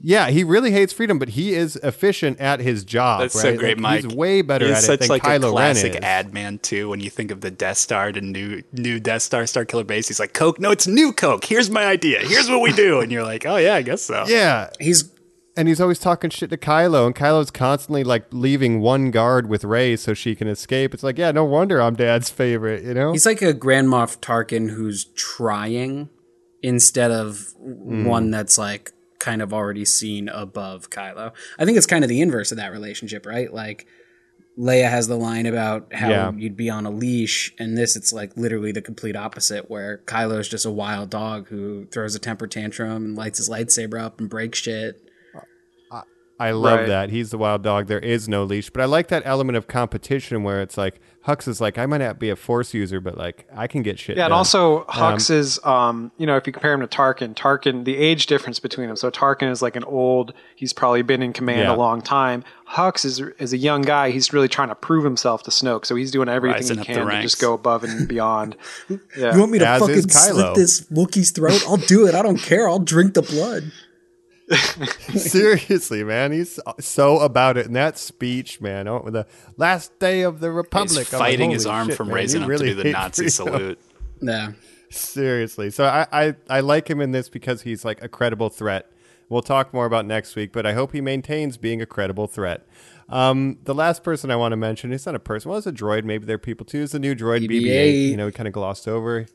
Yeah, 0.01 0.29
he 0.29 0.43
really 0.43 0.71
hates 0.71 0.93
freedom, 0.93 1.19
but 1.19 1.29
he 1.29 1.53
is 1.53 1.77
efficient 1.77 2.39
at 2.39 2.59
his 2.59 2.83
job. 2.83 3.21
That's 3.21 3.35
right? 3.35 3.41
so 3.41 3.57
great, 3.57 3.77
Like, 3.77 3.81
Mike. 3.81 4.03
He's 4.03 4.15
way 4.15 4.41
better 4.41 4.67
He's 4.67 4.77
at 4.77 4.83
such 4.83 4.93
it 4.95 4.99
than 5.01 5.09
like 5.09 5.23
Kylo 5.23 5.49
a 5.49 5.51
classic 5.51 5.93
Ren 5.93 6.03
is. 6.03 6.07
ad 6.07 6.33
man 6.33 6.59
too. 6.59 6.89
When 6.89 6.99
you 6.99 7.09
think 7.09 7.31
of 7.31 7.41
the 7.41 7.51
Death 7.51 7.77
Star 7.77 8.11
to 8.11 8.21
new 8.21 8.61
new 8.73 8.99
Death 8.99 9.21
Star 9.21 9.45
Star 9.47 9.65
Killer 9.65 9.83
Base, 9.83 10.07
he's 10.07 10.19
like 10.19 10.33
Coke. 10.33 10.59
No, 10.59 10.71
it's 10.71 10.87
new 10.87 11.13
Coke. 11.13 11.45
Here's 11.45 11.69
my 11.69 11.85
idea. 11.85 12.19
Here's 12.19 12.49
what 12.49 12.61
we 12.61 12.73
do, 12.73 12.99
and 12.99 13.11
you're 13.11 13.23
like, 13.23 13.45
oh 13.45 13.57
yeah, 13.57 13.75
I 13.75 13.81
guess 13.81 14.01
so. 14.01 14.25
Yeah, 14.27 14.69
He's 14.79 15.09
and 15.57 15.67
he's 15.67 15.79
always 15.79 15.99
talking 15.99 16.29
shit 16.29 16.49
to 16.49 16.57
Kylo, 16.57 17.05
and 17.05 17.15
Kylo's 17.15 17.51
constantly 17.51 18.03
like 18.03 18.25
leaving 18.31 18.81
one 18.81 19.11
guard 19.11 19.47
with 19.47 19.63
Rey 19.63 19.95
so 19.95 20.13
she 20.13 20.35
can 20.35 20.47
escape. 20.47 20.93
It's 20.93 21.03
like, 21.03 21.17
yeah, 21.17 21.31
no 21.31 21.45
wonder 21.45 21.81
I'm 21.81 21.95
Dad's 21.95 22.29
favorite. 22.29 22.83
You 22.83 22.93
know? 22.93 23.13
he's 23.13 23.25
like 23.25 23.41
a 23.41 23.53
Grand 23.53 23.87
Moff 23.87 24.19
Tarkin 24.19 24.71
who's 24.71 25.05
trying 25.05 26.09
instead 26.61 27.11
of 27.11 27.53
one 27.57 28.25
hmm. 28.25 28.31
that's 28.31 28.57
like 28.57 28.91
kind 29.25 29.41
of 29.41 29.53
already 29.53 29.85
seen 29.85 30.29
above 30.29 30.89
Kylo. 30.89 31.31
I 31.59 31.65
think 31.65 31.77
it's 31.77 31.87
kind 31.87 32.03
of 32.03 32.09
the 32.09 32.21
inverse 32.21 32.51
of 32.51 32.57
that 32.57 32.71
relationship, 32.71 33.25
right? 33.25 33.51
Like 33.53 33.87
Leia 34.57 34.89
has 34.89 35.07
the 35.07 35.17
line 35.17 35.45
about 35.47 35.93
how 35.93 36.09
Yeah. 36.09 36.31
you'd 36.35 36.55
be 36.55 36.69
on 36.69 36.85
a 36.85 36.91
leash, 36.91 37.53
and 37.59 37.77
this 37.77 37.95
it's 37.95 38.13
like 38.13 38.37
literally 38.37 38.71
the 38.71 38.81
complete 38.81 39.15
opposite, 39.15 39.69
where 39.69 39.97
Kylo's 40.05 40.47
just 40.47 40.65
a 40.65 40.71
wild 40.71 41.09
dog 41.09 41.49
who 41.49 41.85
throws 41.91 42.15
a 42.15 42.19
temper 42.19 42.47
tantrum 42.47 43.03
and 43.03 43.15
lights 43.17 43.37
his 43.39 43.49
lightsaber 43.49 43.99
up 44.01 44.19
and 44.21 44.29
breaks 44.29 44.59
shit. 44.59 45.01
I 46.37 46.51
love 46.51 46.79
Right. 46.79 46.87
that. 46.89 47.09
He's 47.11 47.31
the 47.31 47.37
wild 47.37 47.63
dog. 47.63 47.87
There 47.87 47.99
is 47.99 48.27
no 48.27 48.43
leash. 48.43 48.69
But 48.69 48.81
I 48.81 48.85
like 48.85 49.07
that 49.07 49.23
element 49.25 49.55
of 49.57 49.67
competition 49.67 50.43
where 50.43 50.61
it's 50.61 50.77
like 50.77 50.99
Hux 51.27 51.47
is 51.47 51.59
like, 51.59 51.79
I 51.79 51.87
might 51.87 51.97
not 51.99 52.19
be 52.19 52.29
a 52.29 52.35
force 52.35 52.73
user, 52.73 52.99
but 53.01 53.17
like 53.17 53.47
I 53.55 53.65
can 53.65 53.81
get 53.81 53.97
shit 53.97 54.15
Yeah, 54.15 54.25
and 54.25 54.33
also 54.33 54.83
Hux 54.83 55.31
is, 55.31 55.59
um, 55.63 56.11
you 56.17 56.27
know, 56.27 56.35
if 56.37 56.45
you 56.45 56.53
compare 56.53 56.73
him 56.73 56.81
to 56.81 56.87
Tarkin, 56.87 57.33
Tarkin, 57.33 57.83
the 57.83 57.97
age 57.97 58.27
difference 58.27 58.59
between 58.59 58.87
them. 58.87 58.95
So 58.95 59.09
Tarkin 59.09 59.49
is 59.49 59.61
like 59.61 59.75
an 59.75 59.83
old, 59.85 60.33
he's 60.55 60.71
probably 60.71 61.01
been 61.01 61.23
in 61.23 61.33
command 61.33 61.61
Yeah. 61.61 61.73
a 61.73 61.77
long 61.77 62.01
time. 62.03 62.43
Hux 62.69 63.05
is 63.05 63.19
is 63.39 63.53
a 63.53 63.57
young 63.57 63.81
guy. 63.81 64.11
He's 64.11 64.33
really 64.33 64.47
trying 64.47 64.69
to 64.69 64.75
prove 64.75 65.03
himself 65.03 65.43
to 65.43 65.51
Snoke, 65.51 65.85
so 65.85 65.95
he's 65.95 66.11
doing 66.11 66.29
everything 66.29 66.61
Rising 66.61 66.77
he 66.79 66.85
can 66.85 67.07
to 67.07 67.21
just 67.21 67.39
go 67.39 67.53
above 67.53 67.83
and 67.83 68.07
beyond. 68.15 68.55
Yeah. 68.89 69.33
You 69.33 69.39
want 69.39 69.51
me 69.51 69.59
to 69.59 69.67
As 69.67 69.81
fucking 69.81 70.09
slit 70.09 70.55
this 70.55 70.81
Wookiee's 70.91 71.31
throat? 71.31 71.63
I'll 71.67 71.77
do 71.77 72.07
it. 72.07 72.15
I 72.15 72.21
don't 72.21 72.37
care. 72.39 72.67
I'll 72.69 72.79
drink 72.79 73.13
the 73.13 73.21
blood. 73.21 73.71
Seriously, 75.15 76.03
man, 76.03 76.31
he's 76.31 76.59
so 76.79 77.19
about 77.19 77.57
it. 77.57 77.65
And 77.65 77.75
that 77.75 77.97
speech, 77.97 78.61
man, 78.61 78.87
oh, 78.87 79.03
the 79.09 79.25
last 79.57 79.97
day 79.99 80.21
of 80.21 80.39
the 80.39 80.51
Republic, 80.51 80.89
He's 80.89 81.13
I'm 81.13 81.19
like, 81.19 81.29
fighting 81.29 81.51
his 81.51 81.65
arm 81.65 81.87
shit, 81.87 81.97
from 81.97 82.07
man, 82.07 82.15
raising 82.15 82.41
you 82.41 82.45
up 82.45 82.49
really 82.49 82.69
to 82.69 82.75
do 82.75 82.83
the 82.83 82.91
Nazi 82.91 83.29
freedom. 83.29 83.31
salute. 83.31 83.79
Yeah. 84.21 84.51
Seriously, 84.89 85.71
so 85.71 85.85
I, 85.85 86.07
I 86.11 86.35
I 86.49 86.59
like 86.61 86.89
him 86.89 87.01
in 87.01 87.11
this 87.11 87.27
because 87.27 87.63
he's 87.63 87.83
like 87.83 88.03
a 88.03 88.07
credible 88.07 88.49
threat. 88.49 88.89
We'll 89.29 89.41
talk 89.41 89.73
more 89.73 89.85
about 89.87 90.05
next 90.05 90.35
week, 90.35 90.51
but 90.53 90.65
I 90.65 90.73
hope 90.73 90.93
he 90.93 91.01
maintains 91.01 91.57
being 91.57 91.81
a 91.81 91.85
credible 91.87 92.27
threat. 92.27 92.65
Um, 93.09 93.57
the 93.63 93.73
last 93.73 94.03
person 94.03 94.29
I 94.31 94.35
want 94.35 94.51
to 94.53 94.57
mention, 94.57 94.91
he's 94.91 95.05
not 95.05 95.15
a 95.15 95.19
person. 95.19 95.49
Well, 95.49 95.57
it's 95.57 95.67
a 95.67 95.71
droid. 95.71 96.03
Maybe 96.03 96.25
they're 96.25 96.37
people 96.37 96.65
too. 96.65 96.83
It's 96.83 96.91
the 96.91 96.99
new 96.99 97.15
droid 97.15 97.41
BB-8. 97.47 97.61
BB-8. 97.63 98.09
You 98.09 98.17
know, 98.17 98.25
we 98.27 98.31
kind 98.31 98.47
of 98.47 98.53
glossed 98.53 98.87
over. 98.87 99.25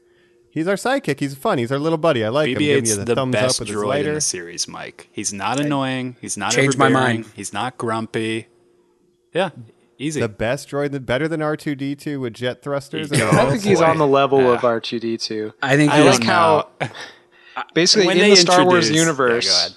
He's 0.50 0.66
our 0.66 0.74
sidekick. 0.74 1.20
He's 1.20 1.34
fun. 1.36 1.58
He's 1.58 1.70
our 1.70 1.78
little 1.78 1.98
buddy. 1.98 2.24
I 2.24 2.28
like 2.28 2.48
him. 2.48 2.58
Giving 2.58 2.66
you 2.68 2.82
BB-8's 2.82 2.96
the, 2.98 3.04
the 3.04 3.14
thumbs 3.14 3.32
best 3.32 3.60
up 3.60 3.66
with 3.66 3.68
his 3.74 3.76
droid 3.84 4.04
in 4.06 4.14
the 4.14 4.20
series, 4.20 4.66
Mike. 4.66 5.08
He's 5.12 5.32
not 5.32 5.60
annoying. 5.60 6.16
He's 6.20 6.36
not 6.36 6.52
Changed 6.52 6.76
my 6.76 6.88
mind. 6.88 7.26
He's 7.34 7.52
not 7.52 7.78
grumpy. 7.78 8.48
Yeah, 9.32 9.50
easy. 9.96 10.20
The 10.20 10.28
best 10.28 10.68
droid, 10.68 11.06
better 11.06 11.28
than 11.28 11.40
R 11.40 11.56
two 11.56 11.76
D 11.76 11.94
two 11.94 12.18
with 12.20 12.34
jet 12.34 12.62
thrusters. 12.62 13.12
and 13.12 13.22
I 13.22 13.30
that 13.30 13.50
think 13.52 13.62
he's 13.62 13.80
on 13.80 13.98
the 13.98 14.06
level 14.08 14.40
Yeah. 14.40 14.54
of 14.54 14.64
R 14.64 14.80
two 14.80 14.98
D 14.98 15.16
two. 15.16 15.52
I 15.62 15.76
think 15.76 15.92
I 15.92 15.98
he 15.98 16.02
I 16.02 16.06
was 16.06 16.18
like 16.18 16.26
how 16.26 16.68
basically 17.74 18.06
When 18.08 18.18
in 18.18 18.30
the 18.30 18.36
Star 18.36 18.64
Wars 18.64 18.90
universe, 18.90 19.46
Yeah, 19.46 19.76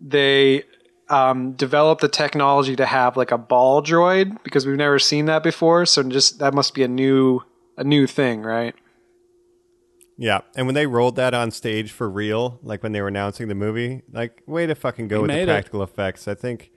they 0.00 0.62
um, 1.08 1.52
developed 1.52 2.00
the 2.02 2.08
technology 2.08 2.76
to 2.76 2.86
have 2.86 3.16
like 3.16 3.32
a 3.32 3.38
ball 3.38 3.82
droid 3.82 4.42
because 4.44 4.64
we've 4.66 4.76
never 4.76 4.98
seen 5.00 5.26
that 5.26 5.42
before. 5.42 5.86
So 5.86 6.02
just 6.04 6.38
that 6.38 6.54
must 6.54 6.72
be 6.74 6.82
a 6.84 6.88
new 6.88 7.40
a 7.76 7.82
new 7.82 8.06
thing, 8.06 8.42
right? 8.42 8.76
Yeah, 10.16 10.42
and 10.56 10.66
when 10.66 10.74
they 10.74 10.86
rolled 10.86 11.16
that 11.16 11.34
on 11.34 11.50
stage 11.50 11.90
for 11.90 12.08
real, 12.08 12.60
like 12.62 12.82
when 12.82 12.92
they 12.92 13.00
were 13.00 13.08
announcing 13.08 13.48
the 13.48 13.54
movie, 13.56 14.02
like 14.12 14.42
way 14.46 14.66
to 14.66 14.74
fucking 14.74 15.08
go 15.08 15.16
They 15.16 15.22
with 15.22 15.30
the 15.30 15.36
made 15.36 15.42
it. 15.42 15.46
practical 15.46 15.82
effects. 15.82 16.28
I 16.28 16.34
think, 16.34 16.70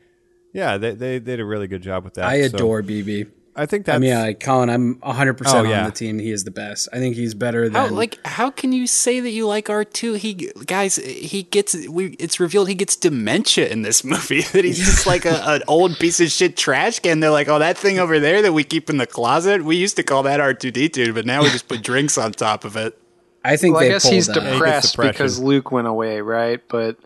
yeah, 0.54 0.78
they, 0.78 0.92
they 0.96 1.20
they 1.20 1.36
did 1.36 1.40
a 1.40 1.46
really 1.46 1.68
good 1.68 1.84
job 1.84 2.04
with 2.04 2.16
that. 2.16 2.26
I 2.26 2.48
So 2.48 2.56
adore 2.56 2.82
BB. 2.82 3.30
I 3.60 3.66
think 3.66 3.86
that's 3.88 3.96
I 3.96 4.00
mean, 4.00 4.14
like 4.16 4.40
Colin, 4.40 4.70
I'm 4.70 5.00
100 5.00 5.32
Oh, 5.32 5.34
percent 5.36 5.68
yeah. 5.68 5.80
on 5.80 5.86
the 5.86 5.92
team. 5.92 6.20
He 6.20 6.30
is 6.32 6.44
the 6.44 6.52
best. 6.52 6.90
I 6.94 6.98
think 6.98 7.16
he's 7.16 7.34
better 7.34 7.68
How 7.72 7.88
than 7.88 7.96
like 7.96 8.20
how 8.26 8.50
can 8.52 8.72
you 8.72 8.86
say 8.88 9.20
that 9.20 9.30
you 9.32 9.48
like 9.48 9.68
R 9.70 9.84
two? 9.84 10.14
He 10.14 10.34
guys, 10.34 10.96
he 10.98 11.42
gets 11.44 11.76
we. 11.88 12.16
It's 12.20 12.40
revealed 12.40 12.70
he 12.70 12.76
gets 12.76 12.96
dementia 12.96 13.68
in 13.68 13.82
this 13.84 14.04
movie. 14.04 14.42
That 14.54 14.64
he's 14.64 14.78
just 14.78 15.06
like 15.08 15.26
a, 15.26 15.42
an 15.48 15.62
old 15.68 15.98
piece 16.00 16.20
of 16.20 16.30
shit 16.32 16.56
trash 16.58 17.00
can. 17.00 17.20
They're 17.20 17.30
like, 17.32 17.48
oh, 17.50 17.58
that 17.60 17.78
thing 17.80 17.98
over 18.00 18.20
there 18.20 18.42
that 18.44 18.54
we 18.54 18.64
keep 18.64 18.90
in 18.92 18.98
the 18.98 19.08
closet. 19.08 19.64
We 19.64 19.76
used 19.76 19.96
to 19.98 20.04
call 20.04 20.22
that 20.24 20.40
R 20.40 20.54
two 20.56 20.70
D 20.72 20.88
two, 20.90 21.14
but 21.14 21.26
now 21.28 21.42
we 21.44 21.50
just 21.50 21.68
put 21.68 21.82
drinks 21.84 22.18
on 22.18 22.32
top 22.34 22.64
of 22.64 22.76
it. 22.76 22.98
I 23.44 23.56
think 23.58 23.76
Well, 23.76 23.84
I 23.86 23.88
guess 23.90 24.04
pulled, 24.04 24.14
he's 24.16 24.28
depressed 24.28 24.94
depression. 24.94 25.12
because 25.14 25.40
Luke 25.40 25.72
went 25.72 25.88
away, 25.88 26.22
right? 26.22 26.62
But 26.68 26.98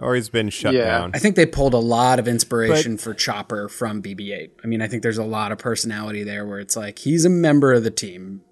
or 0.00 0.14
he's 0.14 0.28
been 0.28 0.48
shut 0.50 0.72
Yeah. 0.74 0.84
down. 0.98 1.10
I 1.14 1.18
think 1.18 1.36
they 1.36 1.46
pulled 1.46 1.74
a 1.74 1.78
lot 1.78 2.18
of 2.18 2.26
inspiration 2.28 2.96
for 2.96 3.12
Chopper 3.14 3.68
from 3.68 4.00
BB-8. 4.02 4.50
I 4.62 4.66
mean, 4.68 4.82
I 4.82 4.86
think 4.88 5.02
there's 5.02 5.18
a 5.18 5.24
lot 5.24 5.50
of 5.52 5.58
personality 5.58 6.22
there 6.22 6.46
where 6.46 6.60
it's 6.60 6.76
like 6.76 7.00
he's 7.00 7.24
a 7.24 7.28
member 7.30 7.72
of 7.72 7.82
the 7.84 7.90
team 7.90 8.42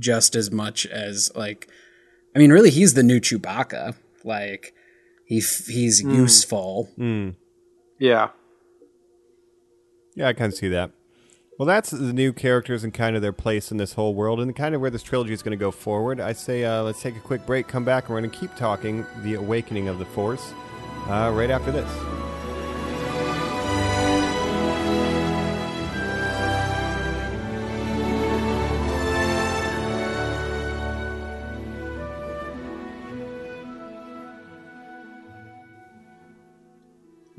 just 0.00 0.34
as 0.36 0.50
much 0.50 0.86
as 0.86 1.30
like 1.34 1.68
I 2.34 2.38
mean, 2.38 2.50
really 2.52 2.70
he's 2.70 2.94
the 2.94 3.02
new 3.02 3.20
Chewbacca. 3.20 3.94
Like 4.24 4.74
he 5.24 5.38
f- 5.38 5.66
he's 5.66 6.00
Hmm. 6.00 6.14
useful. 6.14 6.88
yeah, 7.98 8.28
Yeah, 10.14 10.28
I 10.28 10.32
can 10.32 10.52
see 10.52 10.68
that. 10.68 10.90
Well, 11.58 11.66
that's 11.66 11.90
the 11.90 12.12
new 12.12 12.32
characters 12.32 12.82
and 12.82 12.94
kind 12.94 13.14
of 13.14 13.20
their 13.20 13.32
place 13.32 13.70
in 13.70 13.76
this 13.76 13.92
whole 13.92 14.14
world 14.14 14.40
and 14.40 14.56
kind 14.56 14.74
of 14.74 14.80
where 14.80 14.90
this 14.90 15.02
trilogy 15.02 15.34
is 15.34 15.42
going 15.42 15.56
to 15.56 15.60
go 15.60 15.70
forward. 15.70 16.18
I 16.18 16.32
say 16.32 16.64
uh, 16.64 16.82
let's 16.82 17.02
take 17.02 17.14
a 17.14 17.20
quick 17.20 17.44
break, 17.44 17.68
come 17.68 17.84
back, 17.84 18.04
and 18.04 18.14
we're 18.14 18.20
going 18.20 18.30
to 18.30 18.38
keep 18.38 18.56
talking 18.56 19.04
the 19.22 19.34
awakening 19.34 19.88
of 19.88 19.98
the 19.98 20.06
Force 20.06 20.54
uh, 21.08 21.30
right 21.34 21.50
after 21.50 21.70
this. 21.70 22.21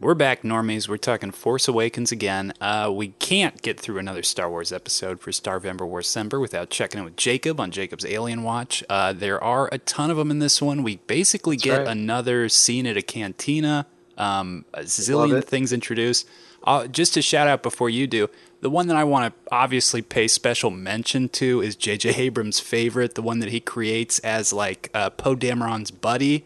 We're 0.03 0.15
back, 0.15 0.41
normies. 0.41 0.89
We're 0.89 0.97
talking 0.97 1.31
Force 1.31 1.69
Awakens 1.69 2.11
again. 2.11 2.51
Uh, 2.59 2.91
we 2.93 3.09
can't 3.19 3.61
get 3.61 3.79
through 3.79 3.99
another 3.99 4.21
Star 4.21 4.49
Wars 4.49 4.73
episode 4.73 5.21
for 5.21 5.31
Starvember 5.31 5.89
Warcember 5.89 6.41
without 6.41 6.69
checking 6.69 6.99
in 6.99 7.05
with 7.05 7.15
Jacob 7.15 7.57
on 7.57 7.71
Jacob's 7.71 8.05
Alien 8.05 8.43
Watch. 8.43 8.83
Uh, 8.89 9.13
there 9.13 9.41
are 9.41 9.69
a 9.71 9.77
ton 9.77 10.11
of 10.11 10.17
them 10.17 10.29
in 10.29 10.39
this 10.39 10.61
one. 10.61 10.83
We 10.83 10.97
basically 10.97 11.55
get 11.55 11.77
right. 11.77 11.87
another 11.87 12.49
scene 12.49 12.85
at 12.85 12.97
a 12.97 13.01
cantina, 13.01 13.87
um, 14.17 14.65
a 14.73 14.81
zillion 14.81 15.41
things 15.41 15.71
introduced. 15.71 16.27
Uh, 16.65 16.87
just 16.87 17.13
to 17.13 17.21
shout 17.21 17.47
out 17.47 17.63
before 17.63 17.89
you 17.89 18.05
do, 18.05 18.29
the 18.59 18.69
one 18.69 18.87
that 18.87 18.97
I 18.97 19.05
want 19.05 19.33
to 19.33 19.55
obviously 19.55 20.01
pay 20.01 20.27
special 20.27 20.69
mention 20.69 21.29
to 21.29 21.61
is 21.61 21.77
J.J. 21.77 22.09
Abrams' 22.15 22.59
favorite, 22.59 23.15
the 23.15 23.21
one 23.21 23.39
that 23.39 23.51
he 23.51 23.61
creates 23.61 24.19
as 24.19 24.51
like 24.51 24.89
uh, 24.93 25.11
Poe 25.11 25.37
Dameron's 25.37 25.91
buddy. 25.91 26.43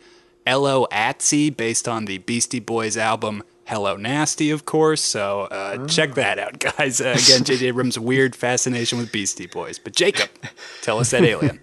Ello 0.48 0.88
Asty, 0.94 1.56
based 1.56 1.90
on 1.90 2.06
the 2.06 2.20
Beastie 2.20 2.62
Boys 2.62 2.96
album 2.96 3.44
Hello 3.66 3.98
Nasty, 3.98 4.50
of 4.50 4.64
course. 4.64 5.04
So 5.04 5.42
uh, 5.52 5.86
check 5.88 6.14
that 6.14 6.40
out, 6.40 6.58
guys. 6.78 7.02
Uh, 7.02 7.18
again, 7.22 7.44
J.J. 7.44 7.68
Abrams' 7.68 8.00
weird 8.00 8.34
fascination 8.34 8.98
with 8.98 9.12
Beastie 9.12 9.48
Boys. 9.48 9.78
But 9.78 9.94
Jacob, 9.94 10.30
tell 10.82 11.00
us 11.00 11.12
that 11.12 11.24
alien. 11.26 11.60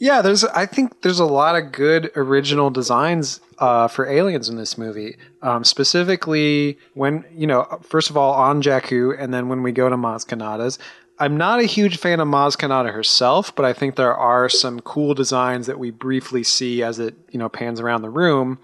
Yeah, 0.00 0.22
there's. 0.22 0.42
I 0.42 0.64
think 0.64 1.02
there's 1.02 1.20
a 1.20 1.26
lot 1.26 1.54
of 1.54 1.70
good 1.70 2.10
original 2.16 2.70
designs 2.70 3.40
uh, 3.58 3.88
for 3.88 4.06
aliens 4.06 4.48
in 4.48 4.56
this 4.56 4.78
movie. 4.78 5.18
Um, 5.42 5.62
specifically, 5.62 6.78
when 6.94 7.26
you 7.30 7.46
know, 7.46 7.78
first 7.82 8.08
of 8.08 8.16
all, 8.16 8.32
on 8.32 8.62
Jakku, 8.62 9.14
and 9.18 9.34
then 9.34 9.50
when 9.50 9.62
we 9.62 9.70
go 9.70 9.90
to 9.90 9.96
Maz 9.96 10.26
Kanata's. 10.26 10.78
I'm 11.18 11.36
not 11.36 11.60
a 11.60 11.64
huge 11.64 11.98
fan 11.98 12.18
of 12.20 12.26
Maz 12.28 12.56
Kanata 12.56 12.92
herself, 12.92 13.54
but 13.54 13.64
I 13.64 13.72
think 13.72 13.94
there 13.96 14.16
are 14.16 14.48
some 14.48 14.80
cool 14.80 15.14
designs 15.14 15.66
that 15.66 15.78
we 15.78 15.90
briefly 15.90 16.42
see 16.42 16.82
as 16.82 16.98
it 16.98 17.14
you 17.30 17.38
know 17.38 17.48
pans 17.48 17.80
around 17.80 18.02
the 18.02 18.10
room. 18.10 18.58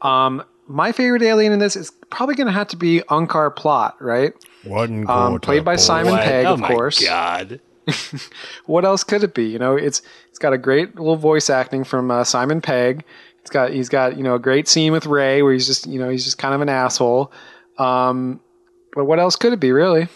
Um, 0.00 0.42
my 0.66 0.92
favorite 0.92 1.22
alien 1.22 1.52
in 1.52 1.58
this 1.58 1.76
is 1.76 1.90
probably 2.10 2.34
going 2.34 2.46
to 2.46 2.52
have 2.52 2.68
to 2.68 2.76
be 2.76 3.00
Unkar 3.08 3.54
Plutt, 3.54 3.94
right? 4.00 4.32
One 4.64 5.08
Um, 5.08 5.38
played 5.40 5.64
by 5.64 5.76
Simon 5.76 6.16
Pegg, 6.16 6.46
oh 6.46 6.54
of 6.54 6.60
my 6.60 6.68
course. 6.68 7.04
God. 7.04 7.60
what 8.66 8.84
else 8.84 9.04
could 9.04 9.24
it 9.24 9.34
be? 9.34 9.44
You 9.46 9.58
know, 9.58 9.76
it's 9.76 10.02
it's 10.28 10.38
got 10.38 10.52
a 10.52 10.58
great 10.58 10.94
little 10.96 11.16
voice 11.16 11.50
acting 11.50 11.84
from 11.84 12.10
uh, 12.10 12.24
Simon 12.24 12.60
Pegg. 12.60 13.04
It's 13.40 13.50
got 13.50 13.70
he's 13.72 13.88
got 13.88 14.16
you 14.16 14.22
know 14.22 14.34
a 14.36 14.38
great 14.38 14.68
scene 14.68 14.92
with 14.92 15.06
Rey 15.06 15.42
where 15.42 15.52
he's 15.52 15.66
just 15.66 15.86
you 15.86 15.98
know 15.98 16.08
he's 16.08 16.24
just 16.24 16.38
kind 16.38 16.54
of 16.54 16.60
an 16.60 16.68
asshole. 16.68 17.32
Um, 17.78 18.40
but 18.94 19.04
what 19.06 19.18
else 19.18 19.36
could 19.36 19.52
it 19.52 19.60
be 19.60 19.72
really? 19.72 20.08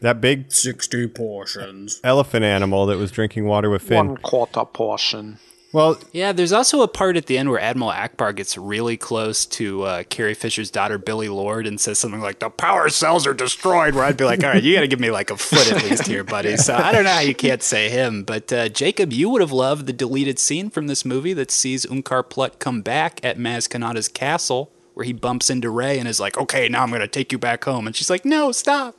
That 0.00 0.20
big 0.20 0.50
60 0.52 1.08
portions. 1.08 2.00
elephant 2.02 2.44
animal 2.44 2.86
that 2.86 2.96
was 2.98 3.10
drinking 3.10 3.46
water 3.46 3.68
with 3.70 3.82
Finn. 3.82 4.08
One 4.08 4.16
quarter 4.16 4.64
portion. 4.64 5.38
Well, 5.72 6.00
Yeah, 6.10 6.32
there's 6.32 6.50
also 6.52 6.82
a 6.82 6.88
part 6.88 7.16
at 7.16 7.26
the 7.26 7.38
end 7.38 7.48
where 7.48 7.60
Admiral 7.60 7.92
Ackbar 7.92 8.34
gets 8.34 8.58
really 8.58 8.96
close 8.96 9.46
to 9.46 9.82
uh, 9.84 10.02
Carrie 10.08 10.34
Fisher's 10.34 10.68
daughter, 10.68 10.98
Billie 10.98 11.28
Lourd, 11.28 11.64
and 11.64 11.80
says 11.80 11.96
something 11.98 12.20
like, 12.20 12.40
The 12.40 12.50
power 12.50 12.88
cells 12.88 13.24
are 13.24 13.34
destroyed. 13.34 13.94
Where 13.94 14.02
I'd 14.02 14.16
be 14.16 14.24
like, 14.24 14.42
All 14.42 14.50
right, 14.50 14.62
you 14.62 14.74
got 14.74 14.80
to 14.80 14.88
give 14.88 14.98
me 14.98 15.12
like 15.12 15.30
a 15.30 15.36
foot 15.36 15.70
at 15.70 15.84
least 15.84 16.08
here, 16.08 16.24
buddy. 16.24 16.56
So 16.56 16.74
I 16.74 16.90
don't 16.90 17.04
know 17.04 17.10
how 17.12 17.20
you 17.20 17.36
can't 17.36 17.62
say 17.62 17.88
him. 17.88 18.24
But 18.24 18.52
uh, 18.52 18.68
Jacob, 18.68 19.12
you 19.12 19.28
would 19.28 19.42
have 19.42 19.52
loved 19.52 19.86
the 19.86 19.92
deleted 19.92 20.40
scene 20.40 20.70
from 20.70 20.88
this 20.88 21.04
movie 21.04 21.34
that 21.34 21.52
sees 21.52 21.86
Unkar 21.86 22.28
Plutt 22.28 22.58
come 22.58 22.82
back 22.82 23.20
at 23.24 23.38
Maz 23.38 23.68
Kanata's 23.68 24.08
castle, 24.08 24.72
where 24.94 25.06
he 25.06 25.12
bumps 25.12 25.50
into 25.50 25.70
Rey 25.70 26.00
and 26.00 26.08
is 26.08 26.18
like, 26.18 26.36
Okay, 26.36 26.68
now 26.68 26.82
I'm 26.82 26.88
going 26.88 27.00
to 27.00 27.06
take 27.06 27.30
you 27.30 27.38
back 27.38 27.62
home. 27.64 27.86
And 27.86 27.94
she's 27.94 28.10
like, 28.10 28.24
No, 28.24 28.50
stop. 28.50 28.96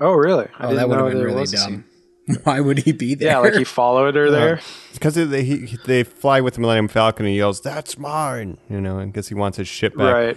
Oh 0.00 0.12
really? 0.12 0.46
I 0.58 0.66
Oh, 0.66 0.74
that 0.74 0.88
would 0.88 0.96
know 0.98 1.04
have 1.06 1.14
been 1.14 1.22
really 1.22 1.46
dumb. 1.46 1.84
Why 2.44 2.60
would 2.60 2.78
he 2.80 2.92
be 2.92 3.14
there? 3.14 3.28
Yeah, 3.28 3.38
like 3.38 3.54
he 3.54 3.64
followed 3.64 4.14
her 4.16 4.30
there. 4.32 4.60
because 4.92 5.14
they 5.14 5.44
he, 5.44 5.76
they 5.84 6.02
fly 6.02 6.40
with 6.40 6.54
the 6.54 6.60
Millennium 6.60 6.88
Falcon 6.88 7.24
and 7.26 7.30
he 7.32 7.38
yells, 7.38 7.60
"That's 7.60 7.96
mine!" 7.98 8.58
You 8.68 8.80
know, 8.80 8.98
and 8.98 9.12
guess 9.14 9.28
he 9.28 9.34
wants 9.34 9.58
his 9.58 9.68
ship 9.68 9.96
back. 9.96 10.12
Right. 10.12 10.36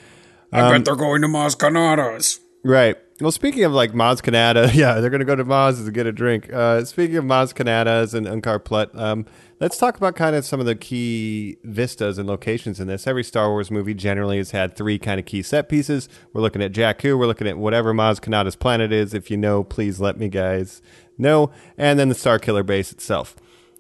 I 0.52 0.62
bet 0.62 0.76
um, 0.76 0.84
they're 0.84 0.96
going 0.96 1.22
to 1.22 1.28
Maz 1.28 1.56
Kanata's. 1.58 2.40
Right. 2.64 2.98
Well, 3.22 3.34
speaking 3.34 3.66
of 3.66 3.74
like 3.74 3.92
Maz 3.92 4.22
Kanata, 4.22 4.74
yeah, 4.74 5.02
they're 5.02 5.10
going 5.10 5.20
to 5.20 5.26
go 5.26 5.36
to 5.36 5.44
Maz 5.44 5.84
to 5.84 5.92
get 5.92 6.08
a 6.08 6.12
drink. 6.12 6.52
Uh, 6.54 6.86
speaking 6.86 7.18
of 7.18 7.26
Maz 7.26 7.54
Kanatas 7.54 8.14
and 8.14 8.26
Unkar 8.26 8.64
Plutt, 8.64 8.98
um, 8.98 9.26
let's 9.60 9.78
talk 9.78 9.98
about 9.98 10.16
kind 10.16 10.38
of 10.38 10.46
some 10.46 10.62
of 10.62 10.66
the 10.66 10.76
key 10.76 11.58
vistas 11.66 12.18
and 12.18 12.30
locations 12.30 12.80
in 12.80 12.88
this. 12.88 13.08
Every 13.08 13.26
Star 13.26 13.50
Wars 13.50 13.70
movie 13.70 13.94
generally 13.94 14.38
has 14.38 14.52
had 14.52 14.74
three 14.74 14.98
kind 14.98 15.20
of 15.20 15.26
key 15.26 15.42
set 15.42 15.68
pieces. 15.68 16.08
We're 16.32 16.42
looking 16.42 16.62
at 16.62 16.72
Jakku. 16.72 17.20
We're 17.20 17.28
looking 17.28 17.48
at 17.48 17.58
whatever 17.58 17.94
Maz 17.94 18.22
Kanata's 18.22 18.56
planet 18.56 18.94
is. 18.94 19.14
If 19.14 19.30
you 19.30 19.36
know, 19.36 19.66
please 19.66 20.00
let 20.00 20.18
me 20.18 20.30
guys 20.30 20.82
know. 21.18 21.52
And 21.78 22.00
then 22.00 22.08
the 22.08 22.16
Star 22.16 22.40
Killer 22.40 22.64
base 22.64 22.94
itself. 22.94 23.36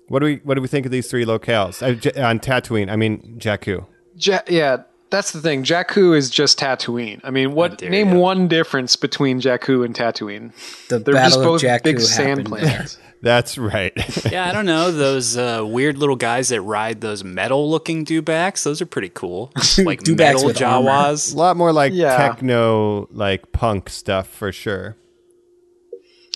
What 0.10 0.20
do 0.20 0.26
we 0.26 0.36
What 0.44 0.56
do 0.56 0.62
we 0.62 0.68
think 0.68 0.86
of 0.86 0.92
these 0.92 1.10
three 1.10 1.24
locales 1.24 1.82
uh, 1.82 2.22
on 2.22 2.40
Tatooine? 2.40 2.92
I 2.92 2.98
mean 2.98 3.38
Jakku. 3.40 3.86
Ja- 4.16 4.42
yeah, 4.50 4.78
that's 5.12 5.32
the 5.32 5.42
thing. 5.42 5.64
Jakku 5.64 6.16
is 6.16 6.30
just 6.30 6.60
Tatooine. 6.60 7.20
I 7.24 7.32
mean, 7.32 7.54
what 7.54 7.78
dare 7.80 7.90
name 7.90 8.10
you. 8.14 8.20
one 8.20 8.48
difference 8.48 8.96
between 8.96 9.42
Jakku 9.42 9.84
and 9.86 9.96
Tatooine? 9.96 10.52
The 10.88 11.00
They're 11.00 11.14
Battle 11.16 11.30
just 11.30 11.38
of 11.40 11.44
both 11.44 11.62
Jakku 11.62 11.84
big 11.84 12.00
sand 12.02 12.30
happened 12.30 12.48
planets. 12.48 12.98
That's 13.22 13.58
right. 13.58 13.92
Yeah, 14.32 14.48
I 14.48 14.54
don't 14.54 14.66
know. 14.66 14.92
Those 14.92 15.36
uh, 15.36 15.66
weird 15.68 15.98
little 15.98 16.16
guys 16.16 16.50
that 16.50 16.62
ride 16.62 17.02
those 17.02 17.24
metal 17.24 17.70
looking 17.70 18.06
dewbacks, 18.06 18.64
those 18.64 18.82
are 18.82 18.86
pretty 18.86 19.10
cool. 19.10 19.52
Like 19.80 20.02
Dewbacks 20.02 20.18
metal 20.18 20.46
with 20.46 20.62
armor. 20.62 20.90
Jawas. 20.90 21.34
a 21.34 21.38
lot 21.38 21.58
more 21.58 21.74
like 21.74 21.92
Yeah. 21.94 22.16
techno, 22.16 23.08
like 23.12 23.52
punk 23.52 23.90
stuff 23.90 24.28
for 24.30 24.52
sure. 24.52 24.96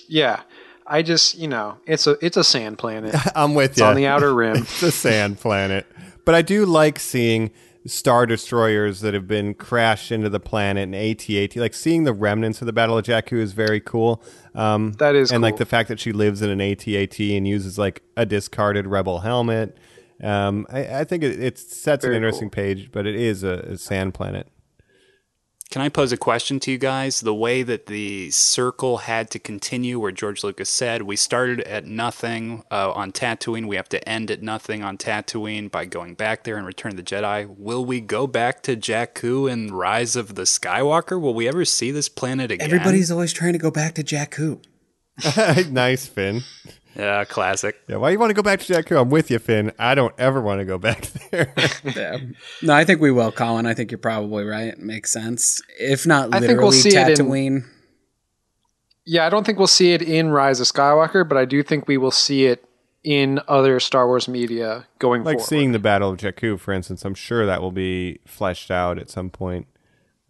Yeah, 0.08 0.42
I 0.86 1.02
just 1.02 1.38
you 1.38 1.48
know 1.48 1.78
it's 1.86 2.08
a 2.08 2.18
it's 2.26 2.38
a 2.38 2.44
sand 2.44 2.78
planet. 2.78 3.16
I'm 3.36 3.54
with 3.56 3.72
you. 3.72 3.72
It's 3.72 3.80
you. 3.80 3.86
on 3.86 3.96
the 3.96 4.08
outer 4.08 4.34
rim. 4.34 4.58
it's 4.58 4.84
a 4.84 4.92
sand 4.92 5.40
planet. 5.40 5.86
But 6.26 6.36
I 6.36 6.42
do 6.42 6.66
like 6.66 7.00
seeing 7.00 7.52
star 7.86 8.26
destroyers 8.26 9.02
that 9.02 9.14
have 9.14 9.28
been 9.28 9.54
crashed 9.54 10.12
into 10.12 10.30
the 10.30 10.40
planet 10.40 10.84
and 10.84 10.96
AT-AT. 10.96 11.56
Like 11.58 11.74
seeing 11.74 12.04
the 12.06 12.14
remnants 12.14 12.62
of 12.62 12.66
the 12.66 12.74
Battle 12.74 12.98
of 12.98 13.06
Jakku 13.06 13.34
is 13.40 13.52
very 13.54 13.80
cool. 13.82 14.24
Um, 14.56 14.94
That 14.94 15.16
is 15.16 15.32
and 15.32 15.42
like 15.42 15.58
the 15.58 15.66
fact 15.66 15.90
that 15.90 16.00
she 16.00 16.12
lives 16.14 16.42
in 16.42 16.50
an 16.50 16.62
AT-AT 16.62 17.20
and 17.20 17.48
uses 17.48 17.78
like 17.78 18.04
a 18.16 18.26
discarded 18.26 18.88
rebel 18.88 19.20
helmet. 19.20 19.78
Um, 20.22 20.66
I, 20.70 21.00
I 21.00 21.04
think 21.04 21.24
it, 21.24 21.44
it 21.44 21.58
sets 21.58 22.06
Very 22.06 22.16
an 22.16 22.24
interesting 22.24 22.50
cool. 22.50 22.64
page, 22.64 22.90
but 22.92 23.06
it 23.06 23.16
is 23.16 23.44
a, 23.44 23.54
a 23.72 23.78
sand 23.78 24.14
planet. 24.14 24.48
Can 25.74 25.82
I 25.82 25.90
pose 25.90 26.12
a 26.12 26.18
question 26.18 26.60
to 26.60 26.72
you 26.72 26.78
guys? 26.78 27.22
The 27.22 27.34
way 27.34 27.64
that 27.64 27.88
the 27.88 28.30
circle 28.30 28.98
had 28.98 29.32
to 29.32 29.40
continue, 29.40 30.00
where 30.00 30.12
George 30.12 30.44
Lucas 30.44 30.70
said, 30.70 31.02
we 31.02 31.16
started 31.16 31.62
at 31.62 31.84
nothing 31.84 32.62
uh, 32.70 32.92
on 32.92 33.12
Tatooine, 33.12 33.68
we 33.68 33.76
have 33.76 33.90
to 33.90 34.08
end 34.08 34.30
at 34.30 34.44
nothing 34.44 34.84
on 34.84 35.00
Tatooine 35.00 35.72
by 35.72 35.86
going 35.86 36.14
back 36.14 36.44
there 36.44 36.58
and 36.58 36.68
Return 36.68 36.96
the 36.96 37.02
Jedi. 37.02 37.48
Will 37.58 37.84
we 37.84 38.02
go 38.02 38.28
back 38.28 38.62
to 38.62 38.76
Jakku 38.76 39.52
and 39.52 39.72
Rise 39.72 40.16
of 40.16 40.36
the 40.36 40.44
Skywalker? 40.44 41.20
Will 41.20 41.34
we 41.34 41.48
ever 41.48 41.66
see 41.66 41.90
this 41.90 42.08
planet 42.08 42.52
again? 42.52 42.68
Everybody's 42.68 43.10
always 43.10 43.34
trying 43.34 43.54
to 43.54 43.60
go 43.60 43.72
back 43.72 43.96
to 43.96 44.04
Jakku. 44.04 44.64
nice, 45.72 46.06
Finn. 46.06 46.44
Yeah, 46.96 47.24
classic. 47.26 47.76
Yeah, 47.88 47.96
why 47.98 48.12
you 48.12 48.20
want 48.20 48.30
to 48.30 48.34
go 48.36 48.44
back 48.44 48.60
to 48.60 48.74
Jakku? 48.74 49.00
I'm 49.02 49.10
with 49.10 49.32
you, 49.32 49.40
Finn. 49.40 49.72
I 49.80 49.96
don't 49.96 50.14
ever 50.20 50.40
want 50.42 50.60
to 50.60 50.66
go 50.66 50.78
back 50.78 51.02
there. 51.32 51.54
Yeah. 51.84 52.18
No, 52.62 52.74
I 52.74 52.86
think 52.86 53.02
we 53.02 53.12
will, 53.12 53.32
Colin. 53.32 53.66
I 53.66 53.74
think 53.74 53.92
you're 53.92 53.98
probably 53.98 54.46
right. 54.46 54.78
Makes 54.78 55.12
sense. 55.12 55.62
If 55.80 56.06
not 56.06 56.34
I 56.34 56.40
think 56.40 56.60
we'll 56.60 56.72
see 56.72 56.90
it 56.96 57.20
in- 57.20 57.26
Tatooine. 57.28 57.64
Yeah, 59.06 59.26
I 59.26 59.30
don't 59.30 59.46
think 59.46 59.58
we'll 59.58 59.68
see 59.68 59.92
it 59.94 60.02
in 60.02 60.30
Rise 60.32 60.60
of 60.62 60.68
Skywalker, 60.68 61.28
but 61.28 61.38
I 61.38 61.44
do 61.46 61.62
think 61.64 61.88
we 61.88 61.98
will 61.98 62.12
see 62.12 62.46
it 62.46 62.64
in 63.04 63.42
other 63.50 63.80
Star 63.82 64.08
Wars 64.08 64.30
media 64.30 64.88
going 65.00 65.24
forward. 65.24 65.26
like 65.26 65.38
forward. 65.40 65.50
seeing 65.50 65.72
the 65.74 65.80
Battle 65.80 66.12
of 66.12 66.20
Jakku, 66.20 66.58
for 66.58 66.74
instance. 66.74 67.04
I'm 67.04 67.16
sure 67.16 67.46
that 67.46 67.62
will 67.62 67.72
be 67.74 68.20
fleshed 68.26 68.72
out 68.72 68.98
at 68.98 69.10
some 69.10 69.30
point. 69.30 69.68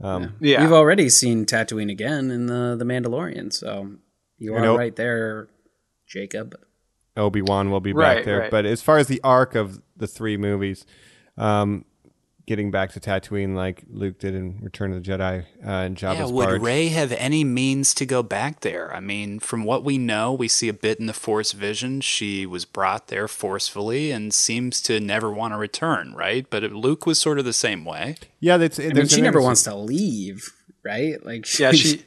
Um, 0.02 0.36
yeah, 0.40 0.62
We've 0.64 0.72
already 0.74 1.08
seen 1.10 1.46
Tatooine 1.46 1.92
again 1.92 2.32
in 2.32 2.48
the 2.48 2.76
the 2.76 2.84
Mandalorian, 2.84 3.54
so 3.54 3.92
you 4.40 4.56
are 4.56 4.62
know- 4.62 4.76
right 4.78 4.96
there, 4.96 5.50
Jacob. 6.08 6.56
Obi 7.16 7.42
Wan 7.42 7.70
will 7.70 7.80
be 7.80 7.94
back 7.94 8.26
there. 8.26 8.40
right. 8.40 8.52
But 8.52 8.66
as 8.66 8.82
far 8.82 8.98
as 8.98 9.08
the 9.08 9.22
arc 9.24 9.56
of 9.56 9.82
the 9.96 10.08
three 10.08 10.36
movies, 10.36 10.86
um, 11.38 11.86
getting 12.46 12.72
back 12.72 12.92
to 12.92 13.00
Tatooine 13.00 13.56
like 13.56 13.84
Luke 13.90 14.20
did 14.20 14.36
in 14.36 14.60
Return 14.62 14.92
of 14.92 15.04
the 15.04 15.10
Jedi 15.10 15.46
uh, 15.66 15.70
and 15.70 16.02
Yeah, 16.02 16.26
would 16.26 16.46
barge. 16.46 16.62
Rey 16.62 16.88
have 16.88 17.12
any 17.14 17.44
means 17.44 17.94
to 17.94 18.06
go 18.06 18.22
back 18.24 18.62
there? 18.62 18.94
I 18.94 19.00
mean, 19.00 19.40
from 19.40 19.64
what 19.64 19.84
we 19.84 19.98
know, 19.98 20.34
we 20.34 20.48
see 20.48 20.68
a 20.70 20.74
bit 20.74 21.00
in 21.00 21.06
the 21.06 21.14
Force 21.14 21.52
vision. 21.52 22.02
She 22.02 22.46
was 22.46 22.66
brought 22.66 23.08
there 23.08 23.28
forcefully 23.28 24.12
and 24.12 24.34
seems 24.34 24.82
to 24.82 25.00
never 25.00 25.32
want 25.32 25.54
to 25.54 25.58
return, 25.58 26.14
right? 26.16 26.46
But 26.50 26.64
Luke 26.64 27.06
was 27.06 27.20
sort 27.20 27.40
of 27.40 27.46
the 27.46 27.54
same 27.54 27.86
way. 27.86 28.16
yeah, 28.40 28.58
that's. 28.58 28.80
I 28.80 28.90
mean, 28.90 29.08
she 29.08 29.22
never 29.22 29.42
wants 29.42 29.64
to 29.64 29.76
leave, 29.76 30.52
right? 30.84 31.24
Like, 31.26 31.60
yeah, 31.60 31.72
she 31.72 32.02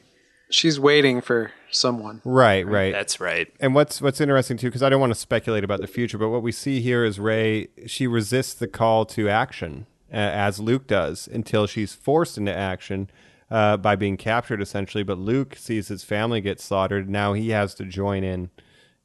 she's 0.49 0.79
waiting 0.79 1.21
for 1.21 1.51
someone. 1.71 2.21
Right, 2.25 2.65
right. 2.65 2.91
That's 2.93 3.19
right. 3.19 3.51
and 3.59 3.73
what's 3.75 4.01
what's 4.01 4.19
interesting 4.21 4.57
too, 4.57 4.67
because 4.67 4.83
I 4.83 4.89
don't 4.89 4.99
want 5.01 5.13
to 5.13 5.19
speculate 5.19 5.63
about 5.63 5.81
the 5.81 5.87
future, 5.87 6.17
but 6.17 6.29
what 6.29 6.41
we 6.43 6.51
see 6.51 6.81
here 6.81 7.03
is 7.03 7.19
Rey. 7.19 7.67
She 7.85 8.07
resists 8.07 8.53
the 8.53 8.67
call 8.67 9.05
to 9.07 9.29
action 9.29 9.85
uh, 10.11 10.15
as 10.15 10.59
Luke 10.59 10.87
does 10.87 11.27
until 11.27 11.67
she's 11.67 11.93
forced 11.93 12.37
into 12.37 12.53
action 12.55 13.09
uh, 13.51 13.77
by 13.77 13.95
being 13.95 14.17
captured, 14.17 14.61
essentially. 14.61 15.03
But 15.03 15.17
Luke 15.17 15.55
sees 15.57 15.87
his 15.89 16.03
family 16.03 16.41
get 16.41 16.59
slaughtered. 16.59 17.09
Now 17.09 17.33
he 17.33 17.49
has 17.49 17.73
to 17.75 17.85
join 17.85 18.23
in. 18.23 18.49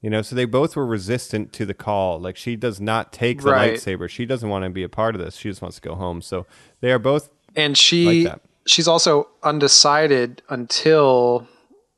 You 0.01 0.09
know, 0.09 0.21
so 0.21 0.35
they 0.35 0.43
both 0.43 0.75
were 0.75 0.85
resistant 0.85 1.53
to 1.53 1.65
the 1.65 1.73
call. 1.73 2.19
Like 2.19 2.35
she 2.35 2.57
does 2.57 2.81
not 2.81 3.13
take 3.13 3.41
the 3.41 3.51
Right. 3.51 3.75
lightsaber. 3.75 4.09
She 4.09 4.25
doesn't 4.25 4.49
want 4.49 4.65
to 4.65 4.69
be 4.69 4.83
a 4.83 4.89
part 4.89 5.15
of 5.15 5.21
this. 5.21 5.37
She 5.37 5.47
just 5.49 5.61
wants 5.61 5.77
to 5.79 5.81
go 5.81 5.95
home. 5.95 6.21
So 6.21 6.45
they 6.81 6.91
are 6.91 6.99
both 6.99 7.29
And 7.55 7.77
she 7.77 8.23
like 8.25 8.33
that. 8.33 8.41
she's 8.65 8.85
also 8.85 9.29
undecided 9.43 10.41
until 10.49 11.47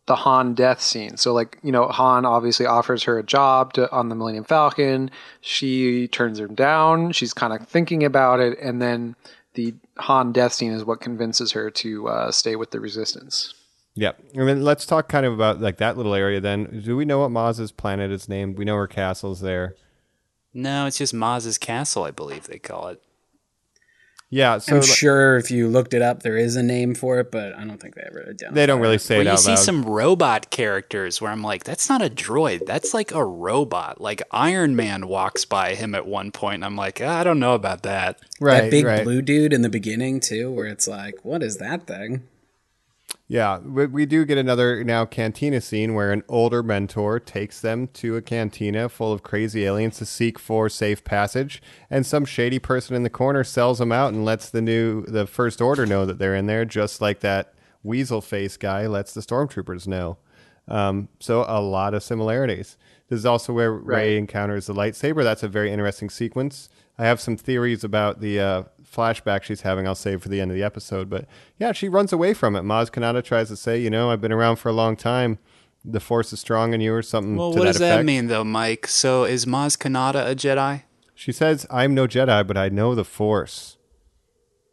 the 0.07 0.15
Han 0.15 0.53
death 0.53 0.81
scene. 0.81 1.17
So 1.17 1.33
like, 1.33 1.57
you 1.63 1.71
know, 1.71 1.87
Han 1.87 2.25
obviously 2.25 2.65
offers 2.65 3.03
her 3.03 3.17
a 3.17 3.23
job 3.23 3.73
to 3.73 3.91
on 3.91 4.09
the 4.09 4.15
Millennium 4.15 4.43
Falcon. 4.43 5.09
She 5.41 6.07
turns 6.07 6.39
him 6.39 6.53
down. 6.53 7.11
She's 7.11 7.33
kind 7.33 7.53
of 7.53 7.67
thinking 7.67 8.03
about 8.03 8.39
it 8.39 8.57
and 8.59 8.81
then 8.81 9.15
the 9.55 9.73
Han 9.97 10.31
death 10.31 10.53
scene 10.53 10.73
is 10.73 10.83
what 10.83 11.01
convinces 11.01 11.53
her 11.53 11.71
to 11.71 12.07
uh, 12.09 12.31
stay 12.31 12.55
with 12.55 12.71
the 12.71 12.79
resistance. 12.79 13.53
Yeah. 13.95 14.11
I 14.35 14.39
mean, 14.39 14.63
let's 14.63 14.85
talk 14.85 15.07
kind 15.07 15.25
of 15.25 15.33
about 15.33 15.61
like 15.61 15.77
that 15.77 15.97
little 15.97 16.13
area 16.13 16.41
then. 16.41 16.81
Do 16.83 16.95
we 16.97 17.05
know 17.05 17.19
what 17.19 17.31
Maz's 17.31 17.71
planet 17.71 18.11
is 18.11 18.29
named? 18.29 18.57
We 18.57 18.65
know 18.65 18.75
her 18.75 18.87
castle's 18.87 19.39
there. 19.39 19.75
No, 20.53 20.85
it's 20.85 20.97
just 20.97 21.13
Maz's 21.13 21.57
castle, 21.57 22.03
I 22.03 22.11
believe 22.11 22.47
they 22.47 22.59
call 22.59 22.87
it. 22.89 23.01
Yeah. 24.35 24.57
So 24.57 24.75
I'm 24.75 24.81
like, 24.81 24.89
sure 24.89 25.37
if 25.37 25.49
you 25.49 25.69
looked 25.69 25.93
it 25.93 26.01
up, 26.01 26.21
there 26.21 26.35
is 26.35 26.57
a 26.57 26.61
name 26.61 26.93
for 26.93 27.19
it, 27.19 27.31
but 27.31 27.55
I 27.55 27.63
don't 27.63 27.79
think 27.79 27.95
they 27.95 28.01
ever 28.05 28.19
identified. 28.23 28.53
they 28.53 28.65
don't 28.65 28.81
really 28.81 28.97
say 28.97 29.15
Where 29.15 29.21
it 29.21 29.27
you 29.27 29.31
out 29.31 29.39
see 29.39 29.51
loud. 29.51 29.59
some 29.59 29.85
robot 29.85 30.49
characters 30.49 31.21
where 31.21 31.31
I'm 31.31 31.41
like, 31.41 31.63
that's 31.63 31.87
not 31.87 32.01
a 32.01 32.09
droid. 32.09 32.65
That's 32.65 32.93
like 32.93 33.13
a 33.13 33.23
robot. 33.23 34.01
Like 34.01 34.21
Iron 34.31 34.75
Man 34.75 35.07
walks 35.07 35.45
by 35.45 35.75
him 35.75 35.95
at 35.95 36.05
one 36.05 36.33
point, 36.33 36.55
and 36.55 36.65
I'm 36.65 36.75
like, 36.75 36.99
"Ah, 37.01 37.19
I 37.19 37.23
don't 37.23 37.39
know 37.39 37.53
about 37.53 37.83
that. 37.83 38.19
right. 38.41 38.63
that 38.63 38.71
big 38.71 38.83
right. 38.83 39.05
blue 39.05 39.21
dude 39.21 39.53
in 39.53 39.61
the 39.61 39.69
beginning 39.69 40.19
too, 40.19 40.51
where 40.51 40.67
it's 40.67 40.85
like, 40.85 41.23
what 41.23 41.41
is 41.41 41.55
that 41.59 41.87
thing? 41.87 42.23
Yeah, 43.27 43.57
we, 43.57 43.87
we 43.87 44.05
do 44.05 44.23
get 44.23 44.37
another 44.37 44.83
now 44.83 45.05
cantina 45.05 45.59
scene 45.59 45.95
where 45.95 46.11
an 46.11 46.21
older 46.29 46.61
mentor 46.61 47.19
takes 47.19 47.59
them 47.59 47.87
to 47.93 48.15
a 48.15 48.21
cantina 48.21 48.87
full 48.87 49.11
of 49.11 49.23
crazy 49.23 49.65
aliens 49.65 49.97
to 49.97 50.05
seek 50.05 50.37
for 50.37 50.69
safe 50.69 51.03
passage, 51.03 51.61
and 51.89 52.05
some 52.05 52.25
shady 52.25 52.59
person 52.59 52.95
in 52.95 53.01
the 53.01 53.09
corner 53.09 53.43
sells 53.43 53.79
them 53.79 53.91
out 53.91 54.13
and 54.13 54.23
lets 54.25 54.49
the 54.49 54.61
new 54.61 55.03
the 55.05 55.25
first 55.25 55.59
order 55.59 55.87
know 55.87 56.05
that 56.05 56.19
they're 56.19 56.35
in 56.35 56.45
there, 56.45 56.65
just 56.65 57.01
like 57.01 57.21
that 57.21 57.55
weasel 57.81 58.21
face 58.21 58.57
guy 58.57 58.85
lets 58.85 59.13
the 59.13 59.21
stormtroopers 59.21 59.87
know. 59.87 60.17
Um, 60.67 61.09
so 61.19 61.45
a 61.47 61.61
lot 61.61 61.93
of 61.95 62.03
similarities. 62.03 62.77
This 63.09 63.19
is 63.19 63.25
also 63.25 63.53
where 63.53 63.71
Rey 63.71 64.17
encounters 64.17 64.65
the 64.65 64.73
lightsaber. 64.73 65.23
That's 65.23 65.43
a 65.43 65.47
very 65.47 65.71
interesting 65.71 66.09
sequence. 66.09 66.69
I 66.97 67.05
have 67.05 67.19
some 67.19 67.37
theories 67.37 67.83
about 67.83 68.19
the 68.19 68.39
uh, 68.39 68.63
flashback 68.95 69.43
she's 69.43 69.61
having. 69.61 69.87
I'll 69.87 69.95
save 69.95 70.21
for 70.23 70.29
the 70.29 70.39
end 70.39 70.51
of 70.51 70.55
the 70.55 70.63
episode. 70.63 71.09
But 71.09 71.25
yeah, 71.57 71.71
she 71.71 71.89
runs 71.89 72.13
away 72.13 72.33
from 72.33 72.55
it. 72.55 72.61
Maz 72.61 72.89
Kanata 72.89 73.23
tries 73.23 73.49
to 73.49 73.55
say, 73.55 73.79
you 73.79 73.89
know, 73.89 74.11
I've 74.11 74.21
been 74.21 74.31
around 74.31 74.57
for 74.57 74.69
a 74.69 74.73
long 74.73 74.95
time. 74.95 75.39
The 75.83 75.99
force 75.99 76.33
is 76.33 76.39
strong 76.39 76.73
in 76.73 76.81
you, 76.81 76.93
or 76.93 77.03
something. 77.03 77.35
Well, 77.35 77.51
to 77.51 77.59
what 77.59 77.65
that 77.65 77.73
does 77.73 77.79
that 77.79 78.05
mean, 78.05 78.27
though, 78.27 78.43
Mike? 78.43 78.87
So 78.87 79.23
is 79.23 79.45
Maz 79.45 79.77
Kanata 79.77 80.31
a 80.31 80.35
Jedi? 80.35 80.83
She 81.13 81.31
says, 81.31 81.67
"I'm 81.69 81.93
no 81.93 82.07
Jedi, 82.07 82.45
but 82.47 82.57
I 82.57 82.69
know 82.69 82.95
the 82.95 83.03
force." 83.05 83.77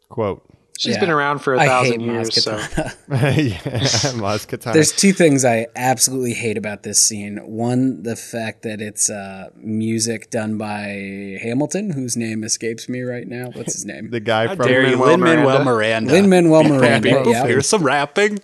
Quote. 0.09 0.43
She's 0.79 0.95
Yeah. 0.95 1.01
been 1.01 1.11
around 1.11 1.39
for 1.39 1.53
a 1.53 1.59
I 1.61 1.67
thousand 1.67 1.99
hate 2.01 2.09
years, 2.09 2.43
so 2.43 2.57
Kanata. 2.57 2.95
yeah, 3.09 4.11
Maz 4.19 4.47
Katana. 4.47 4.73
There's 4.73 4.91
two 4.91 5.13
things 5.13 5.45
I 5.45 5.67
absolutely 5.75 6.33
hate 6.33 6.57
about 6.57 6.81
this 6.83 6.99
scene. 6.99 7.37
One, 7.37 8.01
the 8.03 8.15
fact 8.15 8.63
that 8.63 8.81
it's 8.81 9.09
uh, 9.09 9.49
music 9.55 10.31
done 10.31 10.57
by 10.57 11.37
Hamilton, 11.41 11.91
whose 11.91 12.17
name 12.17 12.43
escapes 12.43 12.89
me 12.89 13.01
right 13.01 13.27
now. 13.27 13.51
What's 13.53 13.73
his 13.73 13.85
name? 13.85 14.09
the 14.09 14.19
guy 14.19 14.47
How 14.47 14.55
from 14.55 14.67
dare 14.67 14.81
Lin-Manuel 14.83 15.07
Lin-Manuel 15.11 15.63
Miranda. 15.63 16.11
Miranda. 16.11 16.13
Lin 16.13 16.29
Manuel 16.29 16.63
Miranda. 16.63 17.07
People, 17.17 17.31
yeah. 17.31 17.45
Here's 17.45 17.67
some 17.69 17.83
rapping. 17.83 18.39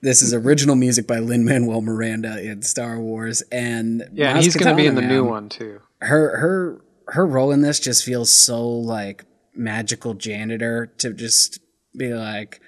This 0.00 0.20
is 0.22 0.32
original 0.34 0.76
music 0.76 1.06
by 1.06 1.18
Lin 1.18 1.44
Manuel 1.44 1.80
Miranda 1.82 2.40
in 2.42 2.62
Star 2.62 2.98
Wars, 2.98 3.42
and 3.52 4.06
yeah, 4.12 4.30
and 4.30 4.38
Maz 4.38 4.42
he's 4.44 4.56
going 4.56 4.74
to 4.74 4.76
be 4.76 4.86
in 4.86 4.94
Kanata, 4.94 5.00
the 5.00 5.06
new 5.06 5.24
one 5.24 5.48
too. 5.48 5.80
Her 6.00 6.36
her 6.38 6.80
her 7.08 7.26
role 7.26 7.52
in 7.52 7.60
this 7.62 7.78
just 7.80 8.04
feels 8.04 8.30
so 8.30 8.66
like 8.68 9.24
magical 9.54 10.14
janitor 10.14 10.86
to 10.98 11.12
just 11.12 11.60
be 11.96 12.12
like. 12.14 12.60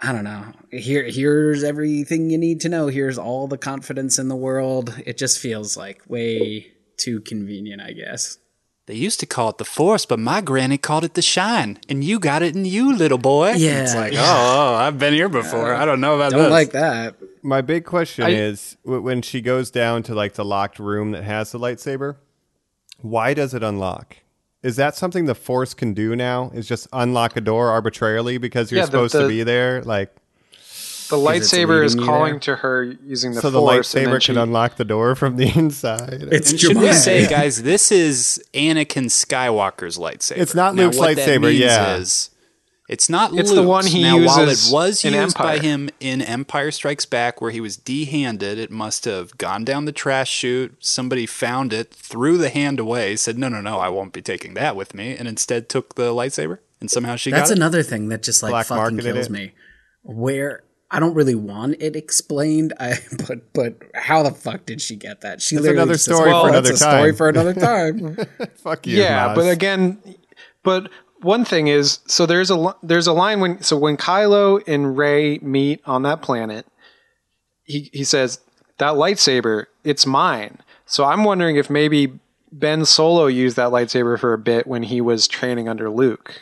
I 0.00 0.12
don't 0.12 0.22
know. 0.22 0.44
Here, 0.70 1.02
here's 1.10 1.64
everything 1.64 2.30
you 2.30 2.38
need 2.38 2.60
to 2.60 2.68
know. 2.68 2.86
Here's 2.86 3.18
all 3.18 3.48
the 3.48 3.58
confidence 3.58 4.16
in 4.16 4.28
the 4.28 4.36
world. 4.36 4.94
It 5.04 5.18
just 5.18 5.40
feels 5.40 5.76
like 5.76 6.02
way 6.06 6.68
too 6.96 7.20
convenient, 7.20 7.82
I 7.82 7.94
guess. 7.94 8.38
They 8.86 8.94
used 8.94 9.18
to 9.18 9.26
call 9.26 9.48
it 9.50 9.58
the 9.58 9.64
Force, 9.64 10.06
but 10.06 10.20
my 10.20 10.40
granny 10.40 10.78
called 10.78 11.02
it 11.02 11.14
the 11.14 11.20
Shine, 11.20 11.80
and 11.88 12.04
you 12.04 12.20
got 12.20 12.42
it 12.42 12.54
in 12.54 12.64
you, 12.64 12.94
little 12.96 13.18
boy. 13.18 13.54
Yeah, 13.56 13.82
it's 13.82 13.94
like, 13.96 14.12
yeah. 14.12 14.20
oh, 14.22 14.70
oh, 14.70 14.74
I've 14.76 15.00
been 15.00 15.14
here 15.14 15.28
before. 15.28 15.74
I 15.74 15.84
don't 15.84 16.00
know 16.00 16.14
about 16.14 16.30
Don't 16.30 16.44
this. 16.44 16.50
like 16.52 16.70
that. 16.70 17.16
My 17.42 17.60
big 17.60 17.84
question 17.84 18.24
I- 18.24 18.30
is 18.30 18.76
when 18.84 19.20
she 19.20 19.40
goes 19.40 19.72
down 19.72 20.04
to 20.04 20.14
like 20.14 20.34
the 20.34 20.44
locked 20.44 20.78
room 20.78 21.10
that 21.10 21.24
has 21.24 21.50
the 21.50 21.58
lightsaber, 21.58 22.18
why 23.00 23.34
does 23.34 23.52
it 23.52 23.64
unlock? 23.64 24.16
Is 24.62 24.76
that 24.76 24.96
something 24.96 25.26
the 25.26 25.34
Force 25.34 25.72
can 25.74 25.94
do 25.94 26.16
now? 26.16 26.50
Is 26.54 26.66
just 26.66 26.88
unlock 26.92 27.36
a 27.36 27.40
door 27.40 27.68
arbitrarily 27.70 28.38
because 28.38 28.70
you're 28.72 28.78
Yeah, 28.80 28.86
the- 28.86 28.90
supposed 29.08 29.12
to 29.14 29.28
be 29.28 29.42
there? 29.44 29.82
Like, 29.82 30.12
The 31.10 31.16
lightsaber 31.16 31.84
is 31.84 31.94
calling 31.94 32.32
there. 32.34 32.40
to 32.40 32.56
her 32.56 32.84
using 33.06 33.32
the 33.34 33.40
so 33.40 33.50
the 33.50 33.60
force, 33.60 33.94
and 33.94 34.04
lightsaber 34.06 34.10
then 34.10 34.20
can 34.20 34.34
she- 34.34 34.40
unlock 34.40 34.76
the 34.76 34.84
door 34.84 35.14
from 35.14 35.36
the 35.36 35.50
inside. 35.56 36.28
It's 36.32 36.50
And 36.50 36.60
should 36.60 36.76
we 36.76 36.92
say, 36.92 37.26
guys, 37.28 37.62
this 37.62 37.90
is 37.92 38.42
Anakin 38.52 39.06
Skywalker's 39.06 39.96
lightsaber. 39.96 40.38
It's 40.38 40.54
not 40.54 40.74
Now, 40.74 40.84
Luke's 40.84 40.98
what 40.98 41.16
that 41.16 41.26
lightsaber, 41.28 41.42
means 41.42 41.60
yeah. 41.60 41.96
Is, 41.96 42.30
it's 42.88 43.08
not 43.10 43.30
It's 43.34 43.50
Luke's. 43.50 43.52
the 43.52 43.62
one 43.62 43.86
he 43.86 44.02
now, 44.02 44.16
while 44.24 44.40
it 44.40 44.48
uses 44.48 44.72
was 44.72 45.04
in 45.04 45.12
used 45.14 45.36
by 45.36 45.58
him 45.58 45.90
in 46.00 46.22
Empire 46.22 46.70
Strikes 46.70 47.04
Back, 47.04 47.40
where 47.40 47.50
he 47.50 47.60
was 47.60 47.76
de-handed, 47.76 48.58
it 48.58 48.70
must 48.70 49.04
have 49.04 49.36
gone 49.38 49.64
down 49.64 49.84
the 49.84 49.92
trash 49.92 50.30
chute. 50.30 50.74
Somebody 50.80 51.26
found 51.26 51.72
it, 51.72 51.92
threw 51.92 52.38
the 52.38 52.48
hand 52.48 52.80
away, 52.80 53.14
said, 53.16 53.38
"No, 53.38 53.48
no, 53.48 53.60
no, 53.60 53.78
I 53.78 53.88
won't 53.90 54.12
be 54.14 54.22
taking 54.22 54.54
that 54.54 54.74
with 54.74 54.94
me," 54.94 55.14
and 55.16 55.28
instead 55.28 55.68
took 55.68 55.94
the 55.96 56.12
lightsaber. 56.14 56.58
And 56.80 56.90
somehow 56.90 57.16
she 57.16 57.30
That's 57.30 57.50
got 57.50 57.56
it. 57.56 57.58
another 57.58 57.82
thing 57.82 58.08
that 58.08 58.22
just 58.22 58.42
like 58.42 58.50
Black 58.50 58.66
fucking 58.66 58.98
kills 58.98 59.26
it. 59.26 59.30
me. 59.30 59.52
Where 60.02 60.62
I 60.90 61.00
don't 61.00 61.12
really 61.14 61.34
want 61.34 61.76
it 61.82 61.96
explained, 61.96 62.72
I 62.80 62.94
but 63.28 63.52
but 63.52 63.74
how 63.94 64.22
the 64.22 64.30
fuck 64.30 64.64
did 64.64 64.80
she 64.80 64.96
get 64.96 65.20
that? 65.20 65.42
She 65.42 65.56
That's 65.56 65.64
literally 65.64 65.82
another 65.82 65.94
just 65.94 66.04
says, 66.06 66.14
story 66.16 66.30
"Well, 66.30 66.46
for 66.46 66.52
that's 66.52 66.68
another 66.70 66.74
a 66.74 66.76
story 66.76 67.10
time." 67.10 67.16
for 67.16 67.28
another 67.28 67.54
time. 67.54 68.48
Fuck 68.62 68.86
you. 68.86 68.96
yeah, 68.96 69.28
Maz. 69.28 69.34
but 69.34 69.48
again, 69.50 69.98
but 70.62 70.90
one 71.20 71.44
thing 71.44 71.68
is, 71.68 72.00
so 72.06 72.26
there's 72.26 72.50
a 72.50 72.74
there's 72.82 73.06
a 73.06 73.12
line 73.12 73.40
when 73.40 73.62
so 73.62 73.76
when 73.76 73.96
Kylo 73.96 74.62
and 74.66 74.96
Rey 74.96 75.38
meet 75.38 75.80
on 75.86 76.02
that 76.02 76.22
planet, 76.22 76.66
he 77.64 77.90
he 77.92 78.04
says 78.04 78.40
that 78.78 78.94
lightsaber, 78.94 79.66
it's 79.84 80.06
mine. 80.06 80.58
So 80.86 81.04
I'm 81.04 81.24
wondering 81.24 81.56
if 81.56 81.68
maybe 81.68 82.18
Ben 82.52 82.84
Solo 82.84 83.26
used 83.26 83.56
that 83.56 83.70
lightsaber 83.70 84.18
for 84.18 84.32
a 84.32 84.38
bit 84.38 84.66
when 84.66 84.82
he 84.84 85.00
was 85.00 85.28
training 85.28 85.68
under 85.68 85.90
Luke. 85.90 86.34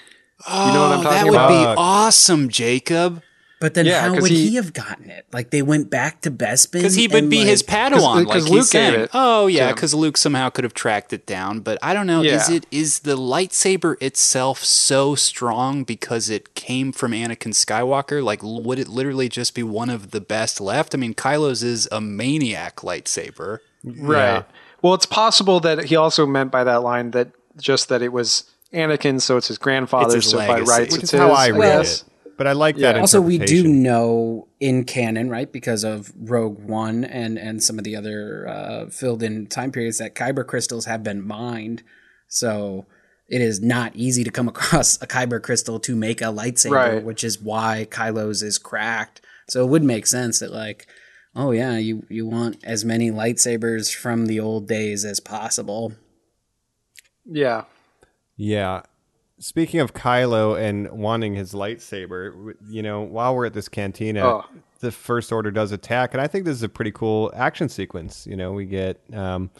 you 0.49 0.53
know 0.73 0.83
what 0.83 0.93
I'm 0.93 1.01
Oh, 1.01 1.03
talking 1.03 1.11
that 1.19 1.25
would 1.27 1.35
about? 1.35 1.75
be 1.75 1.81
awesome, 1.81 2.49
Jacob. 2.49 3.23
But 3.59 3.73
then 3.73 3.87
Yeah, 3.87 4.03
how 4.03 4.13
'cause 4.13 4.23
would 4.23 4.31
he- 4.31 4.51
he, 4.51 4.55
have 4.57 4.75
gotten 4.75 5.09
it? 5.09 5.25
Like 5.33 5.49
they 5.51 5.63
went 5.63 5.89
back 5.89 6.21
to 6.23 6.31
Bespin 6.31 6.73
Because 6.73 6.95
he 6.95 7.09
would 7.09 7.17
and, 7.25 7.31
be 7.31 7.39
like, 7.39 7.47
his 7.47 7.63
Padawan, 7.63 8.27
'cause 8.27 8.27
uh, 8.27 8.29
like 8.29 8.43
Luke 8.45 8.45
he's 8.45 8.71
gave 8.71 8.91
saying. 8.93 9.01
it 9.05 9.11
Oh 9.15 9.47
yeah, 9.47 9.61
to 9.61 9.69
him. 9.71 9.75
because 9.77 9.95
Luke 9.95 10.17
somehow 10.19 10.51
could 10.51 10.65
have 10.65 10.75
tracked 10.75 11.15
it 11.15 11.25
down. 11.25 11.61
But 11.61 11.79
I 11.81 11.95
don't 11.95 12.07
know. 12.07 12.23
Is 12.23 12.51
it 12.51 12.67
is 12.71 12.99
the 13.01 13.17
lightsaber 13.17 13.97
itself 14.03 14.63
so 14.63 15.15
strong 15.15 15.85
because 15.85 16.29
it 16.29 16.55
came 16.55 16.93
from 16.93 17.13
Anakin 17.13 17.55
Skywalker? 17.55 18.23
Like, 18.23 18.41
would 18.43 18.79
it 18.79 18.89
literally 18.89 19.31
just 19.31 19.55
be 19.55 19.63
one 19.63 19.89
of 19.89 20.11
the 20.11 20.21
best 20.21 20.61
left? 20.61 20.95
I 20.95 20.99
mean, 20.99 21.15
Kylo's 21.15 21.63
is 21.63 21.89
a 21.91 22.01
maniac 22.01 22.77
lightsaber. 22.83 23.61
Right. 23.85 24.45
Well, 24.83 24.93
it's 24.93 25.07
possible 25.07 25.61
that 25.61 25.85
he 25.85 25.97
also 25.97 26.27
meant 26.27 26.51
by 26.51 26.63
that 26.65 26.83
line 26.83 27.13
that 27.13 27.29
just 27.59 27.89
that 27.89 28.03
it 28.03 28.13
was 28.13 28.45
Anakin, 28.75 29.19
so 29.21 29.39
it's 29.39 29.49
his 29.49 29.57
grandfather, 29.57 30.17
his 30.17 30.29
so 30.29 30.37
by 30.37 30.49
legacy. 30.61 30.71
rights 30.71 30.93
which 30.93 31.03
it's 31.05 31.15
is 31.15 31.19
how 31.19 31.31
his, 31.31 31.39
I 31.39 31.51
read 31.51 31.79
guess. 31.79 32.03
it. 32.03 32.09
But 32.37 32.47
I 32.47 32.53
like 32.53 32.77
that. 32.77 32.97
Yeah. 32.97 33.01
Also, 33.01 33.21
we 33.21 33.39
do 33.39 33.67
know 33.67 34.49
in 34.61 34.85
canon, 34.85 35.31
right, 35.31 35.51
because 35.51 35.85
of 35.85 36.13
Rogue 36.17 36.59
One 36.59 37.05
and 37.05 37.39
and 37.39 37.63
some 37.63 37.79
of 37.79 37.85
the 37.85 37.97
other 37.97 38.47
uh, 38.49 38.87
filled 38.91 39.23
in 39.23 39.47
time 39.47 39.73
periods 39.73 39.99
that 39.99 40.15
kyber 40.15 40.47
crystals 40.47 40.85
have 40.85 41.03
been 41.03 41.27
mined. 41.27 41.83
So 42.29 42.87
it 43.29 43.41
is 43.41 43.61
not 43.63 43.97
easy 43.97 44.23
to 44.25 44.31
come 44.31 44.49
across 44.55 45.01
a 45.03 45.07
kyber 45.07 45.43
crystal 45.43 45.81
to 45.81 45.97
make 45.97 46.21
a 46.21 46.27
lightsaber, 46.27 46.71
Right. 46.73 47.05
which 47.05 47.25
is 47.25 47.41
why 47.41 47.87
Kylo's 47.91 48.43
is 48.43 48.59
cracked. 48.59 49.21
So 49.49 49.65
it 49.65 49.69
would 49.69 49.83
make 49.83 50.07
sense 50.07 50.41
that 50.41 50.53
like, 50.53 50.87
oh 51.35 51.53
yeah, 51.53 51.79
you 51.79 52.05
you 52.11 52.27
want 52.27 52.63
as 52.65 52.85
many 52.85 53.11
lightsabers 53.11 53.95
from 53.95 54.27
the 54.27 54.41
old 54.41 54.69
days 54.69 55.05
as 55.05 55.21
possible. 55.21 55.95
Yeah. 57.25 57.65
Yeah. 58.37 58.83
Speaking 59.39 59.81
of 59.81 59.93
Kylo 59.93 60.59
and 60.59 60.91
wanting 60.91 61.35
his 61.35 61.53
lightsaber, 61.53 62.55
you 62.69 62.83
know, 62.83 63.03
while 63.03 63.35
we're 63.35 63.47
at 63.47 63.53
this 63.53 63.69
cantina, 63.69 64.25
Oh. 64.27 64.45
the 64.81 64.91
First 64.91 65.31
Order 65.31 65.51
does 65.51 65.73
attack, 65.73 66.15
and 66.15 66.21
I 66.23 66.27
think 66.27 66.45
this 66.47 66.57
is 66.57 66.63
a 66.63 66.69
pretty 66.71 66.91
cool 66.93 67.31
action 67.37 67.69
sequence. 67.69 68.27
You 68.27 68.37
know, 68.37 68.53
we 68.53 68.65
get 68.65 68.99
um, 69.13 69.51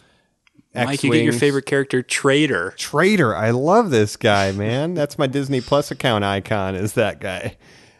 Mike, 0.73 1.03
you 1.03 1.11
get 1.11 1.23
your 1.23 1.33
favorite 1.33 1.65
character, 1.67 2.01
Traitor. 2.01 2.73
Traitor. 2.77 3.35
I 3.35 3.51
love 3.51 3.89
this 3.91 4.15
guy, 4.15 4.51
man. 4.51 4.93
That's 4.95 5.17
my 5.19 5.27
Disney 5.27 5.61
Plus 5.61 5.91
account 5.91 6.23
icon. 6.23 6.75
Is 6.75 6.93
that 6.93 7.19
guy? 7.19 7.57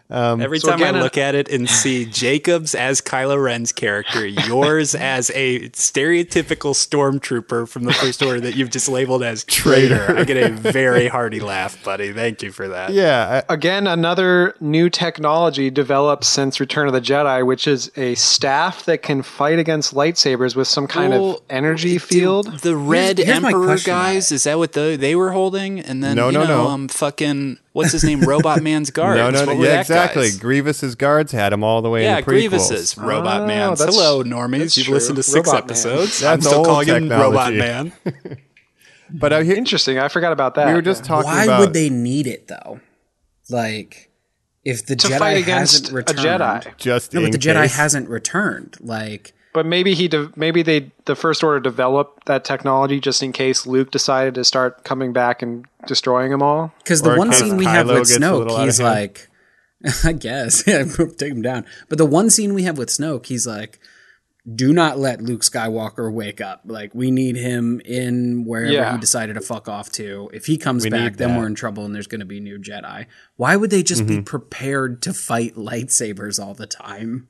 Every 0.09 0.59
So 0.59 0.69
time 0.69 0.79
again, 0.81 0.95
I 0.95 1.01
look 1.01 1.17
at 1.17 1.35
it 1.35 1.49
and 1.49 1.69
see 1.69 2.05
Jacobs 2.09 2.73
as 2.75 3.01
Kylo 3.01 3.41
Ren's 3.43 3.71
character, 3.71 4.25
yours 4.25 4.95
as 4.95 5.29
a 5.35 5.69
stereotypical 5.69 6.73
stormtrooper 6.73 7.67
from 7.67 7.83
the 7.83 7.93
First 7.93 8.21
Order 8.23 8.39
that 8.41 8.55
you've 8.55 8.69
just 8.69 8.87
labeled 8.87 9.23
as 9.23 9.43
traitor, 9.43 10.17
I 10.17 10.23
get 10.23 10.37
a 10.37 10.49
very 10.53 11.07
hearty 11.17 11.39
laugh, 11.39 11.83
buddy. 11.83 12.13
Thank 12.13 12.41
you 12.41 12.51
for 12.51 12.67
that. 12.69 12.91
Yeah, 12.93 13.43
I, 13.49 13.53
Again, 13.53 13.87
another 13.87 14.55
new 14.59 14.89
technology 14.89 15.69
developed 15.69 16.23
since 16.23 16.59
Return 16.59 16.87
of 16.87 16.93
the 16.93 17.01
Jedi, 17.01 17.45
which 17.45 17.67
is 17.67 17.91
a 17.97 18.15
staff 18.15 18.85
that 18.85 19.01
can 19.01 19.21
fight 19.23 19.59
against 19.59 19.93
lightsabers 19.93 20.55
with 20.55 20.67
some 20.67 20.87
kind 20.87 21.11
Well, 21.11 21.31
of 21.35 21.41
energy 21.49 21.93
dude, 21.93 22.01
field. 22.03 22.59
The 22.59 22.75
Red 22.77 23.17
here's 23.17 23.41
my 23.41 23.49
Emperor 23.49 23.77
guys, 23.83 24.31
is 24.31 24.43
that 24.45 24.57
what 24.57 24.73
the, 24.73 24.95
they 24.99 25.15
were 25.15 25.31
holding? 25.31 25.79
And 25.79 26.03
then 26.03 26.15
No, 26.15 26.27
you 26.27 26.33
no, 26.33 26.43
know, 26.45 26.63
no. 26.63 26.67
um, 26.69 26.87
fucking 26.87 27.57
what's 27.77 27.91
his 27.93 28.03
name, 28.03 28.21
Robot 28.21 28.61
Man's 28.61 28.89
guards. 28.91 29.17
no, 29.19 29.29
no, 29.29 29.53
no 29.53 29.63
yeah, 29.63 29.79
exactly. 29.79 30.23
guys? 30.23 30.37
Grievous's 30.37 30.95
guards 30.95 31.31
had 31.31 31.53
him 31.53 31.63
all 31.63 31.81
the 31.81 31.89
way 31.89 32.03
Yeah, 32.03 32.17
in 32.17 32.25
the 32.25 32.31
prequels. 32.31 32.33
Grievous's 32.33 32.97
Robot 32.97 33.41
Oh, 33.41 33.47
Man. 33.47 33.75
Hello, 33.77 34.23
normies. 34.23 34.75
You've 34.75 34.87
true. 34.87 34.95
listened 34.95 35.15
to 35.15 35.23
six 35.23 35.47
Robot 35.47 35.63
episodes. 35.63 36.19
That's 36.19 36.23
I'm 36.23 36.41
still 36.41 36.57
old 36.59 36.67
calling 36.67 36.87
him 36.87 37.09
Robot 37.09 37.51
technology. 37.51 37.93
Man. 38.03 38.37
But 39.09 39.31
uh, 39.31 39.39
here, 39.39 39.55
Interesting. 39.55 39.97
I 39.99 40.09
forgot 40.09 40.33
about 40.33 40.55
that. 40.55 40.67
we 40.67 40.73
were 40.73 40.81
just 40.81 41.03
yeah. 41.03 41.07
talking 41.07 41.29
Why 41.31 41.43
about 41.45 41.59
would 41.61 41.73
they 41.73 41.89
need 41.89 42.27
it 42.27 42.49
though? 42.49 42.81
Like, 43.49 44.09
if 44.65 44.85
the 44.85 44.97
to 44.97 45.07
Jedi 45.07 45.17
fight 45.17 45.37
against 45.37 45.87
hasn't 45.87 45.91
a 45.91 45.95
returned, 45.95 46.19
Jedi. 46.41 46.77
just 46.77 47.13
No, 47.13 47.21
but 47.21 47.25
in 47.27 47.31
the 47.31 47.37
Jedi 47.37 47.73
hasn't 47.73 48.09
returned. 48.09 48.75
Like, 48.81 49.33
But 49.57 49.65
maybe 49.65 49.95
he, 49.95 50.07
de- 50.07 50.31
maybe 50.35 50.61
they, 50.61 50.91
the 51.05 51.15
First 51.15 51.43
Order 51.43 51.59
developed 51.59 52.27
that 52.27 52.45
technology 52.45 52.99
just 52.99 53.23
in 53.23 53.31
case 53.31 53.65
Luke 53.65 53.89
decided 53.89 54.35
to 54.35 54.43
start 54.43 54.83
coming 54.83 55.13
back 55.13 55.41
and 55.41 55.65
destroying 55.87 56.29
them 56.29 56.43
all. 56.43 56.71
because 56.77 57.01
the 57.01 57.13
Or 57.13 57.17
one 57.17 57.33
scene 57.33 57.57
we 57.57 57.65
have 57.65 57.87
with 57.87 57.97
gets 57.97 58.15
a 58.15 58.19
little 58.19 58.45
Snoke, 58.55 58.63
he's 58.65 58.79
like, 58.79 59.27
I 60.03 60.11
guess, 60.11 60.63
yeah, 60.67 60.83
take 61.17 61.31
him 61.31 61.41
down. 61.41 61.65
But 61.89 61.97
the 61.97 62.05
one 62.05 62.29
scene 62.29 62.53
we 62.53 62.63
have 62.63 62.77
with 62.77 62.89
Snoke, 62.89 63.25
he's 63.25 63.47
like, 63.47 63.79
do 64.55 64.71
not 64.73 64.99
let 64.99 65.21
Luke 65.23 65.41
Skywalker 65.41 66.13
wake 66.13 66.39
up. 66.39 66.61
Like, 66.65 66.93
we 66.93 67.09
need 67.09 67.35
him 67.35 67.81
in 67.83 68.45
wherever 68.45 68.71
Yeah. 68.71 68.93
he 68.93 68.99
decided 68.99 69.33
to 69.33 69.41
fuck 69.41 69.67
off 69.67 69.91
to. 69.93 70.29
If 70.33 70.45
he 70.45 70.57
comes 70.59 70.83
We 70.83 70.91
back, 70.91 71.17
then 71.17 71.35
we're 71.35 71.47
in 71.47 71.55
trouble 71.55 71.83
and 71.83 71.95
there's 71.95 72.05
going 72.07 72.19
to 72.19 72.25
be 72.27 72.39
new 72.39 72.59
Jedi. 72.59 73.07
Why 73.37 73.55
would 73.55 73.71
they 73.71 73.81
just 73.81 74.03
Mm-hmm. 74.03 74.17
be 74.17 74.21
prepared 74.21 75.01
to 75.01 75.13
fight 75.13 75.55
lightsabers 75.55 76.39
all 76.39 76.53
the 76.53 76.67
time? 76.67 77.27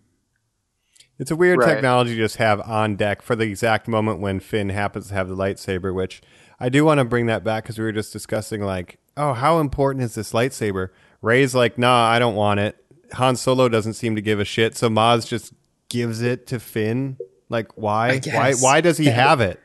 It's 1.20 1.32
a 1.32 1.36
weird 1.36 1.60
Right. 1.60 1.74
technology 1.74 2.12
to 2.16 2.18
just 2.22 2.38
have 2.38 2.62
on 2.62 2.96
deck 2.96 3.22
for 3.22 3.36
the 3.36 3.46
exact 3.46 3.88
moment 3.88 4.20
when 4.20 4.40
Finn 4.40 4.70
happens 4.70 5.08
to 5.08 5.14
have 5.16 5.28
the 5.28 5.36
lightsaber, 5.36 5.94
which 5.94 6.22
I 6.60 6.70
do 6.70 6.86
want 6.86 7.00
to 7.00 7.06
bring 7.06 7.26
that 7.28 7.44
back 7.44 7.64
because 7.64 7.78
we 7.78 7.84
were 7.86 7.92
just 7.92 8.14
discussing, 8.14 8.62
like, 8.62 8.98
oh, 9.16 9.34
how 9.34 9.60
important 9.60 10.04
is 10.04 10.16
this 10.16 10.32
lightsaber? 10.34 10.90
Rey's 11.22 11.56
like, 11.56 11.78
nah, 11.78 12.08
I 12.08 12.20
don't 12.20 12.36
want 12.36 12.60
it. 12.60 12.78
Han 13.14 13.36
Solo 13.36 13.68
doesn't 13.70 13.94
seem 13.94 14.16
to 14.16 14.22
give 14.22 14.40
a 14.40 14.46
shit, 14.46 14.76
so 14.76 14.90
Maz 14.90 15.28
just 15.28 15.54
gives 15.90 16.22
it 16.22 16.46
to 16.48 16.60
Finn. 16.60 17.18
Like, 17.50 17.76
why? 17.78 18.20
Why? 18.26 18.54
Why 18.54 18.82
does 18.82 18.98
he 18.98 19.06
have 19.06 19.40
it? 19.42 19.60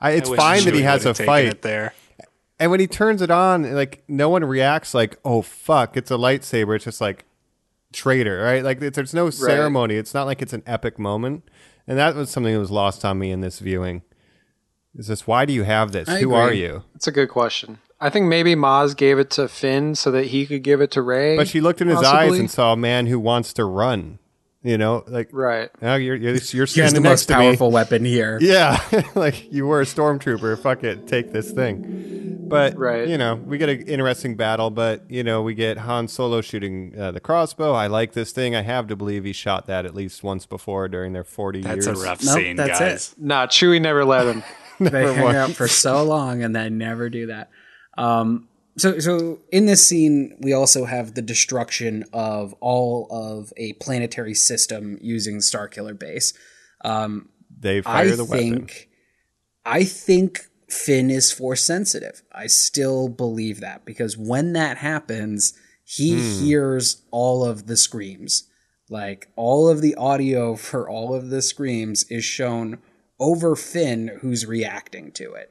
I, 0.00 0.12
it's 0.12 0.30
I 0.30 0.36
fine 0.36 0.64
that 0.64 0.74
he 0.74 0.82
has 0.82 1.04
a 1.06 1.14
fight, 1.14 1.62
there. 1.62 1.92
and 2.58 2.70
when 2.72 2.80
he 2.80 2.86
turns 2.88 3.22
it 3.22 3.30
on, 3.30 3.72
like 3.74 4.02
no 4.08 4.28
one 4.30 4.42
reacts 4.44 4.94
like, 4.94 5.16
"Oh 5.24 5.42
fuck, 5.42 5.96
it's 5.96 6.10
a 6.10 6.14
lightsaber." 6.14 6.74
It's 6.74 6.84
just 6.86 7.00
like 7.00 7.24
traitor, 7.92 8.42
right? 8.42 8.62
Like 8.64 8.80
it's, 8.82 8.96
there's 8.96 9.14
no 9.14 9.30
ceremony. 9.30 9.96
It's 9.96 10.14
not 10.14 10.26
like 10.26 10.42
it's 10.42 10.52
an 10.52 10.62
epic 10.66 10.98
moment, 10.98 11.48
and 11.86 11.98
that 11.98 12.14
was 12.14 12.30
something 12.30 12.52
that 12.52 12.60
was 12.60 12.70
lost 12.70 13.04
on 13.04 13.18
me 13.18 13.30
in 13.30 13.40
this 13.40 13.58
viewing. 13.58 14.02
Is 14.96 15.06
this 15.06 15.26
why 15.26 15.44
do 15.44 15.52
you 15.52 15.62
have 15.62 15.92
this? 15.92 16.08
I 16.08 16.20
Who 16.20 16.34
agree. 16.34 16.36
are 16.36 16.52
you? 16.52 16.82
It's 16.94 17.06
a 17.06 17.12
good 17.12 17.28
question. 17.28 17.78
I 18.00 18.10
think 18.10 18.26
maybe 18.26 18.56
Maz 18.56 18.96
gave 18.96 19.18
it 19.18 19.30
to 19.30 19.46
Finn 19.46 19.94
so 19.94 20.10
that 20.10 20.26
he 20.26 20.44
could 20.44 20.64
give 20.64 20.80
it 20.80 20.90
to 20.90 21.02
Rey. 21.02 21.36
But 21.36 21.46
she 21.46 21.60
looked 21.60 21.80
in 21.80 21.86
his 21.88 22.02
eyes 22.02 22.36
and 22.38 22.50
saw 22.50 22.72
a 22.72 22.76
man 22.76 23.06
who 23.06 23.20
wants 23.20 23.52
to 23.54 23.64
run. 23.64 24.18
You 24.64 24.78
know, 24.78 25.02
like 25.08 25.28
right. 25.32 25.70
now 25.80 25.96
you're 25.96 26.14
you're, 26.14 26.34
you're 26.34 26.40
Here's 26.66 26.72
standing 26.72 26.94
the 26.94 27.08
next 27.08 27.22
most 27.22 27.26
to 27.26 27.38
me. 27.38 27.46
powerful 27.48 27.70
weapon 27.72 28.04
here. 28.04 28.38
Yeah, 28.40 28.80
like 29.16 29.52
you 29.52 29.66
were 29.66 29.80
a 29.80 29.84
stormtrooper. 29.84 30.56
Fuck 30.60 30.84
it, 30.84 31.08
take 31.08 31.32
this 31.32 31.50
thing. 31.50 32.11
But 32.52 32.78
Right. 32.78 33.08
you 33.08 33.18
know, 33.18 33.34
we 33.34 33.58
get 33.58 33.68
an 33.68 33.82
interesting 33.82 34.36
battle. 34.36 34.70
But 34.70 35.10
you 35.10 35.24
know, 35.24 35.42
we 35.42 35.54
get 35.54 35.78
Han 35.78 36.06
Solo 36.08 36.40
shooting 36.40 36.94
uh, 36.98 37.10
the 37.12 37.20
crossbow. 37.20 37.72
I 37.72 37.88
like 37.88 38.12
this 38.12 38.30
thing. 38.32 38.54
I 38.54 38.62
have 38.62 38.86
to 38.88 38.96
believe 38.96 39.24
he 39.24 39.32
shot 39.32 39.66
that 39.66 39.84
at 39.86 39.94
least 39.94 40.22
once 40.22 40.46
before 40.46 40.88
during 40.88 41.12
their 41.12 41.24
forty 41.24 41.62
That's 41.62 41.86
years. 41.86 42.00
a 42.00 42.04
rough 42.04 42.22
Nope, 42.22 42.34
scene, 42.36 42.56
that's 42.56 42.78
guys. 42.78 43.14
Nah, 43.18 43.46
Chewie 43.46 43.80
never 43.80 44.04
let 44.04 44.26
him. 44.26 44.42
they 44.80 45.14
hang 45.14 45.34
out 45.36 45.50
for 45.50 45.68
so 45.68 46.02
long 46.04 46.42
and 46.42 46.54
then 46.54 46.78
never 46.78 47.08
do 47.08 47.26
that. 47.26 47.50
Um, 47.98 48.48
so, 48.78 48.98
so 49.00 49.38
in 49.52 49.66
this 49.66 49.86
scene, 49.86 50.34
we 50.40 50.54
also 50.54 50.86
have 50.86 51.14
the 51.14 51.20
destruction 51.22 52.04
of 52.12 52.54
all 52.60 53.06
of 53.10 53.52
a 53.58 53.74
planetary 53.74 54.32
system 54.34 54.98
using 55.02 55.38
Starkiller 55.38 55.96
Base. 55.98 56.32
They 56.82 57.78
I 57.78 57.82
fire 57.82 58.16
the 58.16 58.24
weapon. 58.24 58.68
I 59.64 59.84
think 59.84 60.46
Finn 60.72 61.10
is 61.10 61.30
force 61.30 61.62
sensitive. 61.62 62.22
I 62.32 62.46
still 62.46 63.08
believe 63.08 63.60
that 63.60 63.84
because 63.84 64.16
when 64.16 64.52
that 64.54 64.78
happens, 64.78 65.52
he 65.84 66.12
Hmm. 66.14 66.44
hears 66.44 67.02
all 67.10 67.44
of 67.44 67.66
the 67.66 67.76
screams. 67.76 68.44
Like 68.88 69.28
all 69.36 69.68
of 69.68 69.80
the 69.80 69.94
audio 69.94 70.56
for 70.56 70.88
all 70.88 71.14
of 71.14 71.30
the 71.30 71.42
screams 71.42 72.04
is 72.04 72.24
shown 72.24 72.78
over 73.20 73.54
Finn, 73.54 74.18
who's 74.20 74.46
reacting 74.46 75.12
to 75.12 75.32
it. 75.34 75.50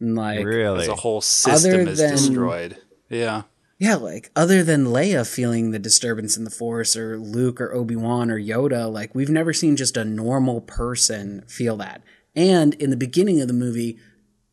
And 0.00 0.14
like, 0.16 0.44
Really? 0.44 0.82
As 0.82 0.88
a 0.88 0.96
whole 0.96 1.20
system 1.20 1.72
Other 1.80 1.90
is 1.90 1.98
than- 1.98 2.10
destroyed. 2.12 2.76
Yeah. 3.10 3.42
yeah, 3.78 3.96
like 3.96 4.30
other 4.34 4.62
than 4.64 4.86
Leia 4.86 5.26
feeling 5.28 5.70
the 5.72 5.78
disturbance 5.78 6.36
in 6.36 6.44
the 6.44 6.50
Force, 6.50 6.96
or 6.96 7.18
Luke, 7.18 7.60
or 7.60 7.74
Obi 7.74 7.96
Wan, 7.96 8.30
or 8.30 8.38
Yoda, 8.40 8.90
like 8.92 9.14
we've 9.14 9.28
never 9.28 9.52
seen 9.52 9.76
just 9.76 9.96
a 9.96 10.04
normal 10.04 10.60
person 10.60 11.42
feel 11.48 11.76
that. 11.78 12.02
And 12.34 12.74
in 12.74 12.90
the 12.90 12.96
beginning 12.96 13.40
of 13.42 13.48
the 13.48 13.52
movie, 13.54 13.98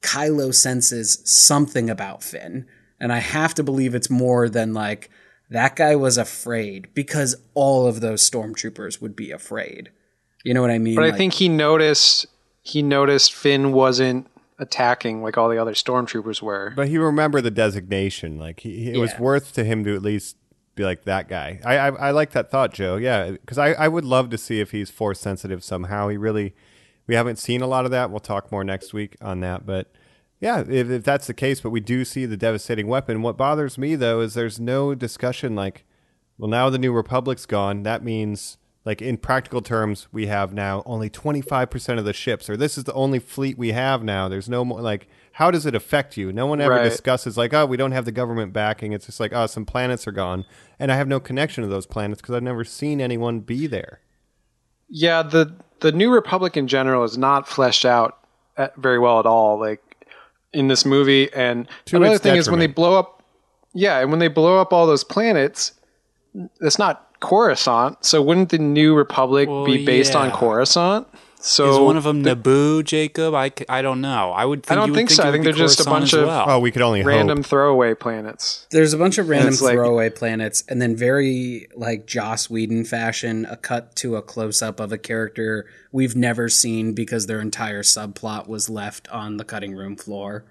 Kylo 0.01 0.53
senses 0.53 1.21
something 1.25 1.89
about 1.89 2.23
Finn, 2.23 2.65
and 2.99 3.11
I 3.11 3.19
have 3.19 3.53
to 3.55 3.63
believe 3.63 3.93
it's 3.95 4.09
more 4.09 4.47
than 4.49 4.73
like 4.73 5.09
that 5.49 5.75
guy 5.75 5.95
was 5.95 6.17
afraid 6.17 6.87
because 6.93 7.35
all 7.53 7.87
of 7.87 8.01
those 8.01 8.27
stormtroopers 8.29 9.01
would 9.01 9.15
be 9.15 9.31
afraid. 9.31 9.89
You 10.43 10.53
know 10.53 10.61
what 10.61 10.71
I 10.71 10.77
mean? 10.77 10.95
But 10.95 11.03
I 11.05 11.09
Like, 11.09 11.17
think 11.17 11.33
he 11.33 11.49
noticed 11.49 12.27
he 12.61 12.81
noticed 12.81 13.33
Finn 13.33 13.71
wasn't 13.73 14.27
attacking 14.57 15.21
like 15.23 15.37
all 15.37 15.49
the 15.49 15.57
other 15.57 15.73
stormtroopers 15.73 16.41
were. 16.41 16.73
But 16.75 16.87
he 16.89 16.97
remembered 16.97 17.41
the 17.43 17.51
designation. 17.51 18.37
Like 18.37 18.59
he, 18.61 18.83
he- 18.85 18.93
it 18.93 18.97
was 18.99 19.17
worth 19.19 19.53
to 19.53 19.63
him 19.63 19.83
to 19.85 19.95
at 19.95 20.01
least 20.01 20.37
be 20.75 20.83
like 20.83 21.03
that 21.05 21.27
guy. 21.27 21.59
I 21.65 21.77
I, 21.77 21.87
I 21.89 22.11
like 22.11 22.31
that 22.31 22.51
thought, 22.51 22.73
Joe. 22.73 22.95
Yeah, 22.95 23.31
because 23.31 23.57
I, 23.57 23.71
I 23.73 23.87
would 23.89 24.05
love 24.05 24.29
to 24.29 24.37
see 24.37 24.59
if 24.61 24.71
he's 24.71 24.89
force 24.89 25.19
sensitive 25.19 25.61
somehow. 25.63 26.07
He 26.09 26.15
really 26.17 26.53
we 27.09 27.15
haven't 27.15 27.37
seen 27.37 27.61
a 27.63 27.67
lot 27.67 27.85
of 27.85 27.91
that. 27.91 28.11
We'll 28.11 28.19
talk 28.19 28.51
more 28.51 28.63
next 28.63 28.93
week 28.93 29.15
on 29.19 29.39
that. 29.39 29.65
But 29.65 29.91
yeah, 30.39 30.59
if, 30.59 30.91
if 30.91 31.03
that's 31.03 31.25
the 31.25 31.33
case, 31.33 31.59
but 31.59 31.71
we 31.71 31.79
do 31.79 32.05
see 32.05 32.27
the 32.27 32.37
devastating 32.37 32.85
weapon. 32.85 33.23
What 33.23 33.35
bothers 33.35 33.79
me 33.79 33.95
though 33.95 34.21
is 34.21 34.35
there's 34.35 34.59
no 34.59 34.93
discussion 34.93 35.55
like, 35.55 35.85
well, 36.37 36.51
now 36.51 36.69
the 36.69 36.77
New 36.77 36.93
Republic's 36.93 37.47
gone. 37.47 37.81
That 37.81 38.03
means 38.03 38.59
like 38.85 39.01
in 39.01 39.17
practical 39.17 39.63
terms, 39.63 40.07
we 40.11 40.27
have 40.27 40.53
now 40.53 40.83
only 40.85 41.09
25% 41.09 41.97
of 41.97 42.05
the 42.05 42.13
ships, 42.13 42.47
or 42.47 42.55
this 42.55 42.77
is 42.77 42.83
the 42.83 42.93
only 42.93 43.17
fleet 43.17 43.57
we 43.57 43.71
have 43.71 44.03
now. 44.03 44.29
There's 44.29 44.47
no 44.47 44.63
more 44.63 44.79
like, 44.79 45.07
how 45.33 45.49
does 45.49 45.65
it 45.65 45.73
affect 45.73 46.15
you? 46.15 46.31
No 46.31 46.45
one 46.45 46.61
ever 46.61 46.75
Right. 46.75 46.83
discusses 46.83 47.37
like, 47.37 47.55
oh, 47.55 47.65
we 47.65 47.75
don't 47.75 47.91
have 47.91 48.05
the 48.05 48.11
government 48.11 48.53
backing. 48.53 48.93
It's 48.93 49.07
just 49.07 49.19
like, 49.19 49.33
oh, 49.33 49.47
some 49.47 49.65
planets 49.65 50.05
are 50.07 50.11
gone, 50.11 50.45
and 50.77 50.91
I 50.91 50.95
have 50.95 51.07
no 51.07 51.19
connection 51.19 51.63
to 51.63 51.67
those 51.69 51.87
planets 51.87 52.21
because 52.21 52.35
I've 52.35 52.43
never 52.43 52.63
seen 52.63 53.01
anyone 53.01 53.39
be 53.39 53.65
there. 53.65 53.99
Yeah, 54.89 55.21
the 55.23 55.53
the 55.79 55.91
New 55.91 56.11
Republic 56.11 56.57
in 56.57 56.67
general 56.67 57.03
is 57.03 57.17
not 57.17 57.47
fleshed 57.47 57.85
out 57.85 58.17
at, 58.57 58.75
very 58.75 58.99
well 58.99 59.19
at 59.19 59.25
all. 59.25 59.59
Like 59.59 59.81
in 60.53 60.67
this 60.67 60.85
movie, 60.85 61.31
and 61.33 61.67
To 61.85 61.97
another 61.97 62.17
thing 62.17 62.35
is 62.35 62.49
when 62.49 62.59
they 62.59 62.67
blow 62.67 62.97
up. 62.97 63.23
Yeah, 63.73 63.99
and 63.99 64.09
when 64.09 64.19
they 64.19 64.27
blow 64.27 64.59
up 64.59 64.73
all 64.73 64.87
those 64.87 65.03
planets, 65.03 65.73
it's 66.59 66.79
not 66.79 67.09
Coruscant. 67.19 68.03
So 68.03 68.21
wouldn't 68.21 68.49
the 68.49 68.57
New 68.57 68.95
Republic 68.95 69.47
Well, 69.47 69.65
be 69.65 69.85
based 69.85 70.15
on 70.15 70.29
yeah. 70.29 70.35
Coruscant? 70.35 71.07
So 71.41 71.71
Is 71.71 71.79
one 71.79 71.95
of 71.95 72.03
them 72.03 72.21
Naboo, 72.21 72.83
Jacob? 72.83 73.33
I, 73.33 73.49
I 73.69 73.81
don't 73.81 74.01
know. 74.01 74.31
I 74.31 74.43
would 74.43 74.63
think 74.63 74.71
I 74.73 74.75
don't 74.75 74.87
you 74.87 74.91
would 74.91 74.97
think 74.97 75.09
so. 75.09 75.23
it 75.23 75.27
I 75.27 75.31
think 75.31 75.45
they're 75.45 75.53
just 75.53 75.79
a 75.79 75.85
bunch 75.85 76.11
of- 76.11 76.27
well. 76.27 76.45
Oh, 76.49 76.59
we 76.59 76.69
could 76.69 76.81
only 76.81 77.01
random 77.01 77.37
hope. 77.37 77.45
throwaway 77.45 77.93
planets. 77.93 78.67
There's 78.71 78.91
a 78.91 78.97
bunch 78.97 79.17
of 79.17 79.29
random 79.29 79.53
it's 79.53 79.61
like- 79.61 79.75
throwaway 79.75 80.09
planets, 80.09 80.65
and 80.67 80.81
then 80.81 80.97
very 80.97 81.67
like 81.75 82.05
Joss 82.05 82.49
Whedon 82.49 82.83
fashion, 82.83 83.47
a 83.49 83.55
cut 83.55 83.95
to 83.97 84.17
a 84.17 84.21
close 84.21 84.61
up 84.61 84.81
of 84.81 84.91
a 84.91 84.97
character 84.97 85.65
we've 85.93 86.15
never 86.15 86.49
seen 86.49 86.93
because 86.93 87.27
their 87.27 87.39
entire 87.39 87.83
subplot 87.83 88.47
was 88.49 88.69
left 88.69 89.07
on 89.07 89.37
the 89.37 89.45
cutting 89.45 89.73
room 89.75 89.95
floor. 89.95 90.43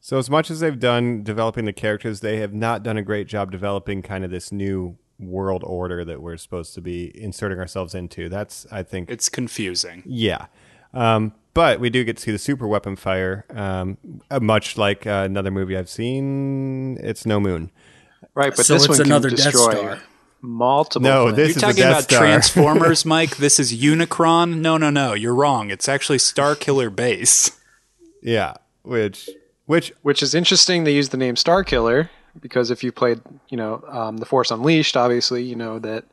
So 0.00 0.18
as 0.18 0.28
much 0.28 0.50
as 0.50 0.58
they've 0.60 0.78
done 0.78 1.22
developing 1.22 1.66
the 1.66 1.72
characters, 1.72 2.18
they 2.20 2.38
have 2.38 2.52
not 2.52 2.82
done 2.82 2.96
a 2.96 3.02
great 3.02 3.28
job 3.28 3.52
developing 3.52 4.02
kind 4.02 4.24
of 4.24 4.30
this 4.32 4.50
new 4.50 4.96
world 5.18 5.62
order 5.64 6.04
that 6.04 6.20
we're 6.20 6.36
supposed 6.36 6.74
to 6.74 6.80
be 6.80 7.10
inserting 7.20 7.58
ourselves 7.58 7.94
into. 7.94 8.28
That's 8.28 8.66
I 8.70 8.82
think 8.82 9.10
It's 9.10 9.28
confusing. 9.28 10.02
Yeah. 10.06 10.46
Um, 10.94 11.32
but 11.54 11.80
we 11.80 11.88
do 11.90 12.04
get 12.04 12.16
to 12.18 12.22
see 12.22 12.32
the 12.32 12.38
super 12.38 12.66
weapon 12.66 12.96
fire, 12.96 13.44
um, 13.54 13.96
uh, 14.30 14.40
much 14.40 14.76
like 14.76 15.06
uh, 15.06 15.22
another 15.26 15.50
movie 15.50 15.76
I've 15.76 15.88
seen. 15.88 16.98
It's 16.98 17.24
No 17.24 17.40
Moon. 17.40 17.70
Right, 18.34 18.52
but 18.54 18.66
so 18.66 18.74
this 18.74 18.84
it's 18.84 18.98
one 18.98 19.06
another 19.06 19.28
can 19.28 19.36
Death 19.38 19.52
destroy 19.52 19.72
Star. 19.72 20.02
multiple. 20.42 21.02
No, 21.08 21.22
planets. 21.32 21.36
this 21.36 21.46
You're 21.46 21.48
is 21.48 21.54
the 21.54 21.60
talking 21.60 21.76
Death 21.82 21.90
about 21.92 22.02
Star. 22.04 22.20
Transformers, 22.20 23.04
Mike. 23.06 23.36
This 23.38 23.58
is 23.58 23.74
Unicron. 23.74 24.58
No, 24.58 24.76
no, 24.76 24.90
no. 24.90 25.14
You're 25.14 25.34
wrong. 25.34 25.70
It's 25.70 25.88
actually 25.88 26.18
Star 26.18 26.54
Killer 26.54 26.90
Base. 26.90 27.58
Yeah, 28.22 28.54
which 28.82 29.30
which 29.66 29.92
which 30.02 30.22
is 30.22 30.34
interesting. 30.34 30.84
They 30.84 30.92
use 30.94 31.08
the 31.10 31.16
name 31.16 31.36
Star 31.36 31.64
Killer 31.64 32.10
because 32.40 32.70
if 32.70 32.84
you 32.84 32.92
played, 32.92 33.20
you 33.48 33.56
know, 33.56 33.82
um, 33.88 34.16
the 34.18 34.26
Force 34.26 34.50
Unleashed, 34.50 34.96
obviously, 34.96 35.42
you 35.42 35.56
know 35.56 35.78
that 35.80 36.04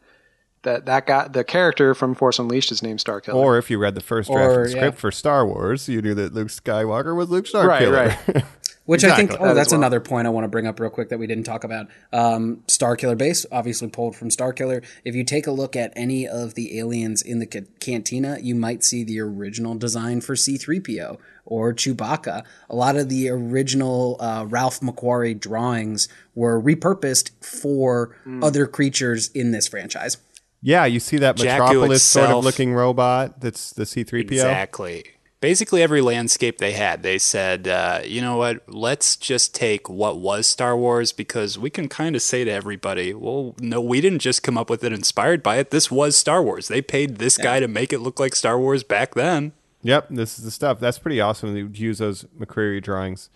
that 0.63 0.85
that 0.85 1.05
guy, 1.05 1.27
the 1.27 1.43
character 1.43 1.93
from 1.93 2.15
Force 2.15 2.39
Unleashed, 2.39 2.71
is 2.71 2.81
named 2.81 3.01
Star 3.01 3.21
Killer. 3.21 3.37
or 3.37 3.57
if 3.57 3.69
you 3.69 3.77
read 3.77 3.95
the 3.95 4.01
first 4.01 4.29
draft 4.29 4.47
Or, 4.49 4.61
of 4.61 4.65
the 4.65 4.71
script 4.71 4.95
yeah. 4.97 4.99
for 4.99 5.11
Star 5.11 5.45
Wars, 5.45 5.87
you 5.89 6.01
knew 6.01 6.13
that 6.15 6.33
Luke 6.33 6.47
Skywalker 6.47 7.15
was 7.15 7.29
Luke 7.29 7.45
Starkiller. 7.45 7.91
Right, 7.91 8.27
right. 8.35 8.45
Which 8.85 9.05
I 9.05 9.15
think, 9.15 9.31
oh, 9.39 9.45
That 9.47 9.53
that's 9.53 9.71
well. 9.71 9.79
another 9.79 10.01
point 10.01 10.27
I 10.27 10.29
want 10.29 10.43
to 10.43 10.49
bring 10.49 10.67
up 10.67 10.77
real 10.77 10.89
quick 10.89 11.07
that 11.07 11.17
we 11.17 11.25
didn't 11.25 11.45
talk 11.45 11.63
about. 11.63 11.87
Um, 12.11 12.63
Star 12.67 12.97
Killer 12.97 13.15
Base, 13.15 13.45
obviously 13.49 13.87
pulled 13.87 14.13
from 14.17 14.29
Star 14.29 14.51
Killer. 14.51 14.81
If 15.05 15.15
you 15.15 15.23
take 15.23 15.47
a 15.47 15.51
look 15.51 15.77
at 15.77 15.93
any 15.95 16.27
of 16.27 16.55
the 16.55 16.77
aliens 16.79 17.21
in 17.21 17.39
the 17.39 17.45
ca- 17.45 17.65
cantina, 17.79 18.39
you 18.41 18.55
might 18.55 18.83
see 18.83 19.05
the 19.05 19.21
original 19.21 19.75
design 19.75 20.19
for 20.19 20.35
C3PO 20.35 21.17
or 21.45 21.73
Chewbacca. 21.73 22.43
A 22.69 22.75
lot 22.75 22.97
of 22.97 23.07
the 23.07 23.29
original 23.29 24.17
uh, 24.19 24.45
Ralph 24.49 24.81
McQuarrie 24.81 25.39
drawings 25.39 26.09
were 26.35 26.61
repurposed 26.61 27.31
for 27.41 28.17
Hmm. 28.25 28.43
other 28.43 28.67
creatures 28.67 29.29
in 29.29 29.51
this 29.51 29.67
franchise. 29.69 30.17
yeah, 30.61 30.83
you 30.85 30.99
see 30.99 31.17
that 31.17 31.35
Jakku 31.37 31.43
Metropolis 31.59 32.03
sort 32.03 32.29
of 32.31 32.43
looking 32.43 32.73
robot. 32.73 33.39
That's 33.39 33.71
the 33.71 33.85
C-3PO. 33.85 34.31
Exactly. 34.31 35.03
Basically, 35.43 35.83
every 35.83 35.99
landscape 35.99 36.59
they 36.59 36.71
had, 36.71 37.03
they 37.03 37.17
said, 37.17 37.67
uh, 37.67 37.99
you 38.05 38.21
know 38.21 38.37
what? 38.37 38.63
Let's 38.65 39.17
just 39.17 39.53
take 39.53 39.89
what 39.89 40.17
was 40.17 40.47
Star 40.47 40.77
Wars 40.77 41.11
because 41.11 41.59
we 41.59 41.69
can 41.69 41.89
kind 41.89 42.15
of 42.15 42.21
say 42.21 42.45
to 42.45 42.49
everybody, 42.49 43.13
well, 43.13 43.53
no, 43.59 43.81
we 43.81 43.99
didn't 43.99 44.19
just 44.19 44.41
come 44.41 44.57
up 44.57 44.69
with 44.69 44.85
it 44.85 44.93
inspired 44.93 45.43
by 45.43 45.57
it. 45.57 45.69
This 45.69 45.91
was 45.91 46.15
Star 46.15 46.41
Wars. 46.41 46.69
They 46.69 46.81
paid 46.81 47.17
this 47.17 47.37
guy 47.37 47.59
to 47.59 47.67
make 47.67 47.91
it 47.91 47.99
look 47.99 48.21
like 48.21 48.35
Star 48.35 48.57
Wars 48.57 48.83
back 48.83 49.15
then. 49.15 49.51
Yep, 49.81 50.07
this 50.11 50.39
is 50.39 50.45
the 50.45 50.51
stuff. 50.51 50.79
That's 50.79 50.97
pretty 50.97 51.19
awesome. 51.19 51.53
to 51.53 51.77
use 51.77 51.97
those 51.97 52.23
McQuarrie 52.39 52.81
drawings. 52.81 53.29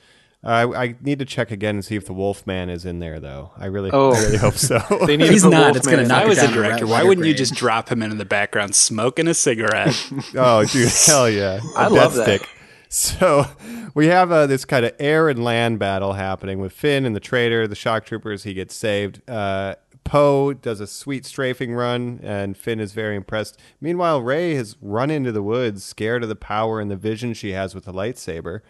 Uh, 0.44 0.50
I, 0.50 0.84
I 0.84 0.96
need 1.02 1.20
to 1.20 1.26
check 1.26 1.50
again 1.52 1.76
and 1.76 1.84
see 1.84 1.96
if 1.96 2.06
the 2.06 2.14
Wolfman 2.14 2.70
is 2.70 2.86
in 2.86 3.00
there, 3.00 3.20
though. 3.20 3.52
I 3.58 3.66
really, 3.66 3.90
Oh. 3.92 4.14
I 4.14 4.20
really 4.22 4.38
hope 4.38 4.54
so. 4.54 4.78
they 5.08 5.18
need 5.18 5.32
He's 5.32 5.42
to 5.42 5.50
put 5.50 5.56
not. 5.56 5.76
It's 5.76 5.88
gonna 5.88 6.04
in 6.04 6.08
knock 6.08 6.20
If 6.22 6.24
I 6.24 6.26
it 6.26 6.30
was 6.30 6.38
down 6.38 6.48
the 6.48 6.54
to 6.54 6.62
director, 6.62 6.86
red 6.86 6.90
why 6.92 6.98
letter 6.98 7.08
wouldn't 7.10 7.26
you 7.28 7.34
grade. 7.34 7.38
just 7.38 7.56
drop 7.56 7.90
him 7.90 8.04
in 8.04 8.12
in 8.12 8.18
the 8.18 8.26
background 8.26 8.76
smoking 8.76 9.28
a 9.28 9.34
cigarette? 9.34 9.96
oh, 10.36 10.64
dude, 10.66 10.92
hell 11.06 11.30
yeah! 11.30 11.60
A 11.76 11.80
I 11.80 11.88
love 11.88 12.14
death 12.14 12.26
that. 12.26 12.40
stick. 12.42 12.50
So 12.90 13.46
we 13.96 14.08
have 14.08 14.32
uh, 14.32 14.46
this 14.48 14.64
kind 14.64 14.86
of 14.86 14.94
air 15.00 15.28
and 15.28 15.44
land 15.44 15.80
battle 15.80 16.14
happening 16.14 16.60
with 16.60 16.72
Finn 16.72 17.06
and 17.06 17.16
the 17.16 17.20
traitor, 17.20 17.68
the 17.68 17.76
shock 17.76 18.06
troopers. 18.06 18.44
He 18.44 18.54
gets 18.54 18.74
saved. 18.76 19.28
Uh, 19.30 19.76
Poe 20.06 20.54
does 20.54 20.80
a 20.80 20.88
sweet 20.88 21.26
strafing 21.26 21.74
run, 21.74 22.22
and 22.24 22.56
Finn 22.56 22.80
is 22.80 22.94
very 22.94 23.18
impressed. 23.18 23.60
Meanwhile, 23.82 24.22
Rey 24.22 24.54
has 24.56 24.78
run 24.82 25.10
into 25.12 25.34
the 25.34 25.44
woods, 25.44 25.84
scared 25.84 26.24
of 26.24 26.30
the 26.30 26.36
power 26.38 26.80
and 26.80 26.90
the 26.90 26.96
vision 26.96 27.34
she 27.34 27.52
has 27.52 27.76
with 27.76 27.84
the 27.84 27.92
lightsaber, 27.94 28.62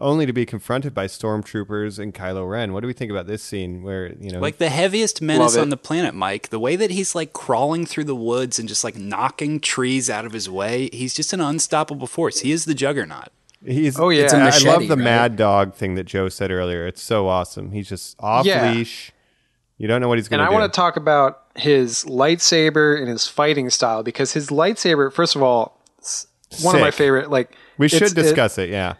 only 0.00 0.26
to 0.26 0.32
be 0.32 0.44
confronted 0.44 0.92
by 0.94 1.06
stormtroopers 1.06 1.98
and 1.98 2.12
Kylo 2.12 2.48
Ren. 2.50 2.72
What 2.72 2.80
do 2.80 2.86
we 2.86 2.92
think 2.92 3.10
about 3.10 3.26
this 3.26 3.42
scene? 3.42 3.82
Where 3.82 4.12
you 4.20 4.30
know, 4.30 4.40
like 4.40 4.58
the 4.58 4.68
heaviest 4.68 5.22
menace 5.22 5.56
on 5.56 5.68
the 5.70 5.76
planet, 5.76 6.14
Mike. 6.14 6.48
The 6.48 6.58
way 6.58 6.76
that 6.76 6.90
he's 6.90 7.14
like 7.14 7.32
crawling 7.32 7.86
through 7.86 8.04
the 8.04 8.14
woods 8.14 8.58
and 8.58 8.68
just 8.68 8.82
like 8.84 8.96
knocking 8.96 9.60
trees 9.60 10.10
out 10.10 10.24
of 10.24 10.32
his 10.32 10.48
way, 10.50 10.88
he's 10.92 11.14
just 11.14 11.32
an 11.32 11.40
unstoppable 11.40 12.06
force. 12.06 12.40
He 12.40 12.50
is 12.52 12.64
the 12.64 12.74
juggernaut. 12.74 13.28
He's 13.64 13.98
Oh, 13.98 14.10
yeah. 14.10 14.24
It's 14.24 14.32
a 14.34 14.36
I 14.36 14.70
love 14.72 14.88
the 14.88 14.96
right? 14.96 15.04
mad 15.04 15.36
dog 15.36 15.74
thing 15.74 15.94
that 15.94 16.04
Joe 16.04 16.28
said 16.28 16.50
earlier. 16.50 16.86
It's 16.86 17.02
so 17.02 17.28
awesome. 17.28 17.70
He's 17.72 17.88
just 17.88 18.16
off 18.20 18.44
Yeah. 18.44 18.72
leash. 18.72 19.10
You 19.78 19.88
don't 19.88 20.00
know 20.00 20.08
what 20.08 20.18
he's 20.18 20.28
going 20.28 20.38
to 20.38 20.44
do. 20.44 20.48
and 20.48 20.54
I 20.56 20.60
want 20.60 20.70
to 20.72 20.76
talk 20.76 20.96
about 20.96 21.42
his 21.56 22.04
lightsaber 22.04 22.98
and 22.98 23.08
his 23.08 23.26
fighting 23.26 23.70
style 23.70 24.02
because 24.02 24.32
his 24.32 24.48
lightsaber, 24.48 25.12
first 25.12 25.34
of 25.34 25.42
all, 25.42 25.80
s- 26.00 26.26
one 26.62 26.74
of 26.74 26.80
my 26.80 26.90
favorite. 26.90 27.30
Like 27.30 27.56
we 27.78 27.88
should 27.88 28.14
discuss 28.14 28.58
it. 28.58 28.68
Yeah. 28.70 28.94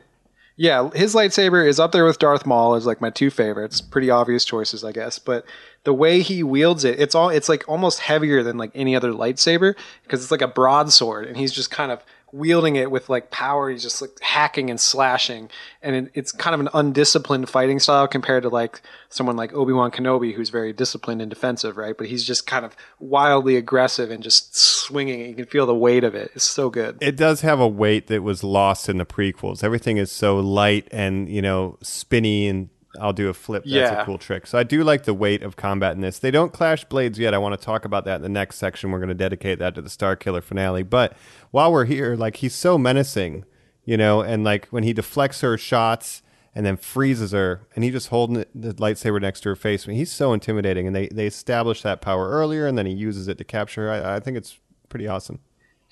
Yeah, 0.57 0.90
his 0.90 1.14
lightsaber 1.14 1.66
is 1.66 1.80
up 1.80 1.90
there 1.90 2.05
with 2.05 2.20
Darth 2.20 2.46
Maul 2.46 2.74
as 2.74 2.86
like 2.86 3.00
my 3.00 3.11
two 3.11 3.30
favorites. 3.30 3.80
Pretty 3.80 4.09
obvious 4.09 4.44
choices, 4.44 4.84
I 4.84 4.92
guess. 4.92 5.18
But 5.18 5.44
the 5.82 5.92
way 5.92 6.20
he 6.22 6.44
wields 6.44 6.84
it, 6.84 7.00
it's 7.00 7.14
all 7.14 7.28
it's 7.28 7.48
like 7.48 7.68
almost 7.68 7.98
heavier 7.98 8.42
than 8.44 8.57
like 8.57 8.70
any 8.74 8.94
other 8.94 9.12
lightsaber 9.12 9.74
because 10.05 10.22
it's 10.22 10.30
like 10.30 10.42
a 10.42 10.48
broadsword, 10.48 11.26
and 11.26 11.36
he's 11.36 11.52
just 11.52 11.70
kind 11.72 11.90
of 11.90 12.05
wielding 12.35 12.74
it 12.74 12.91
with 12.91 13.09
like 13.09 13.30
power. 13.30 13.70
He's 13.70 13.82
just 13.82 14.03
like 14.03 14.18
hacking 14.20 14.68
and 14.68 14.80
slashing, 14.80 15.49
and 15.80 15.95
it, 15.95 16.11
it's 16.14 16.32
kind 16.32 16.53
of 16.53 16.61
an 16.61 16.68
undisciplined 16.74 17.49
fighting 17.49 17.78
style 17.78 18.09
compared 18.09 18.43
to 18.43 18.49
like 18.49 18.82
someone 19.09 19.37
like 19.37 19.53
Obi 19.55 19.72
Wan 19.72 19.93
Kenobi, 19.93 20.35
who's 20.35 20.51
very 20.51 20.72
disciplined 20.72 21.22
and 21.22 21.30
defensive, 21.30 21.76
right? 21.76 21.97
But 21.97 22.09
he's 22.09 22.24
just 22.24 22.47
kind 22.47 22.64
of 22.64 22.76
wildly 22.99 23.57
aggressive 23.57 24.11
and 24.11 24.22
just 24.22 24.57
swinging. 24.57 25.20
You 25.20 25.35
can 25.35 25.47
feel 25.47 25.66
the 25.66 25.74
weight 25.74 26.03
of 26.03 26.14
it. 26.14 26.32
It's 26.35 26.45
so 26.45 26.68
good. 26.70 26.99
It 27.01 27.16
does 27.16 27.43
have 27.43 27.61
a 27.61 27.68
weight 27.68 28.09
that 28.09 28.22
was 28.22 28.43
lost 28.43 28.89
in 28.89 28.99
the 28.99 29.07
prequels. 29.07 29.62
Everything 29.62 29.97
is 29.97 30.11
so 30.11 30.39
light 30.39 30.89
and, 30.91 31.28
you 31.28 31.41
know, 31.41 31.78
spinny 31.82 32.49
and 32.49 32.68
I'll 33.01 33.12
do 33.12 33.28
a 33.28 33.34
flip. 33.34 33.64
That's 33.66 34.03
a 34.03 34.05
cool 34.05 34.18
trick. 34.18 34.47
So 34.47 34.59
I 34.59 34.62
do 34.62 34.84
like 34.84 35.05
the 35.05 35.14
weight 35.14 35.42
of 35.42 35.57
combat 35.57 35.95
in 35.95 36.01
this. 36.01 36.18
They 36.18 36.30
don't 36.30 36.53
clash 36.53 36.84
blades 36.84 37.18
yet. 37.18 37.34
I 37.34 37.38
want 37.38 37.59
to 37.59 37.64
talk 37.64 37.84
about 37.84 38.05
that 38.05 38.16
in 38.16 38.22
the 38.22 38.28
next 38.28 38.57
section. 38.57 38.90
We're 38.90 38.99
going 38.99 39.09
to 39.09 39.14
dedicate 39.14 39.59
that 39.59 39.74
to 39.74 39.82
the 39.82 39.88
Starkiller 39.88 40.42
finale. 40.42 40.82
But 40.82 41.16
while 41.51 41.72
we're 41.72 41.84
here, 41.86 42.14
like 42.16 42.36
he's 42.36 42.55
so 42.55 42.78
menacing, 42.78 43.45
you 43.84 43.97
know, 43.97 44.20
and 44.20 44.45
like 44.45 44.66
when 44.68 44.82
he 44.84 44.92
deflects 44.92 45.40
her 45.40 45.57
shots 45.59 46.22
and 46.55 46.64
then 46.64 46.76
freezes 46.76 47.32
her 47.32 47.66
and 47.74 47.82
he 47.82 47.90
just 47.90 48.09
holding 48.09 48.45
the 48.55 48.72
lightsaber 48.74 49.20
next 49.20 49.40
to 49.40 49.49
her 49.51 49.57
face. 49.57 49.86
I 49.86 49.88
mean, 49.88 49.97
he's 49.99 50.12
so 50.12 50.32
intimidating 50.32 50.86
and 50.86 50.95
they, 50.95 51.09
they 51.09 51.26
establish 51.26 51.82
that 51.82 52.01
power 52.01 52.30
earlier 52.30 52.66
and 52.66 52.78
then 52.78 52.86
he 52.86 52.92
uses 52.92 53.26
it 53.28 53.38
to 53.38 53.45
capture 53.45 53.88
her. 53.88 53.90
I, 53.90 54.16
I 54.16 54.20
think 54.20 54.36
it's 54.36 54.59
pretty 54.88 55.09
awesome. 55.09 55.40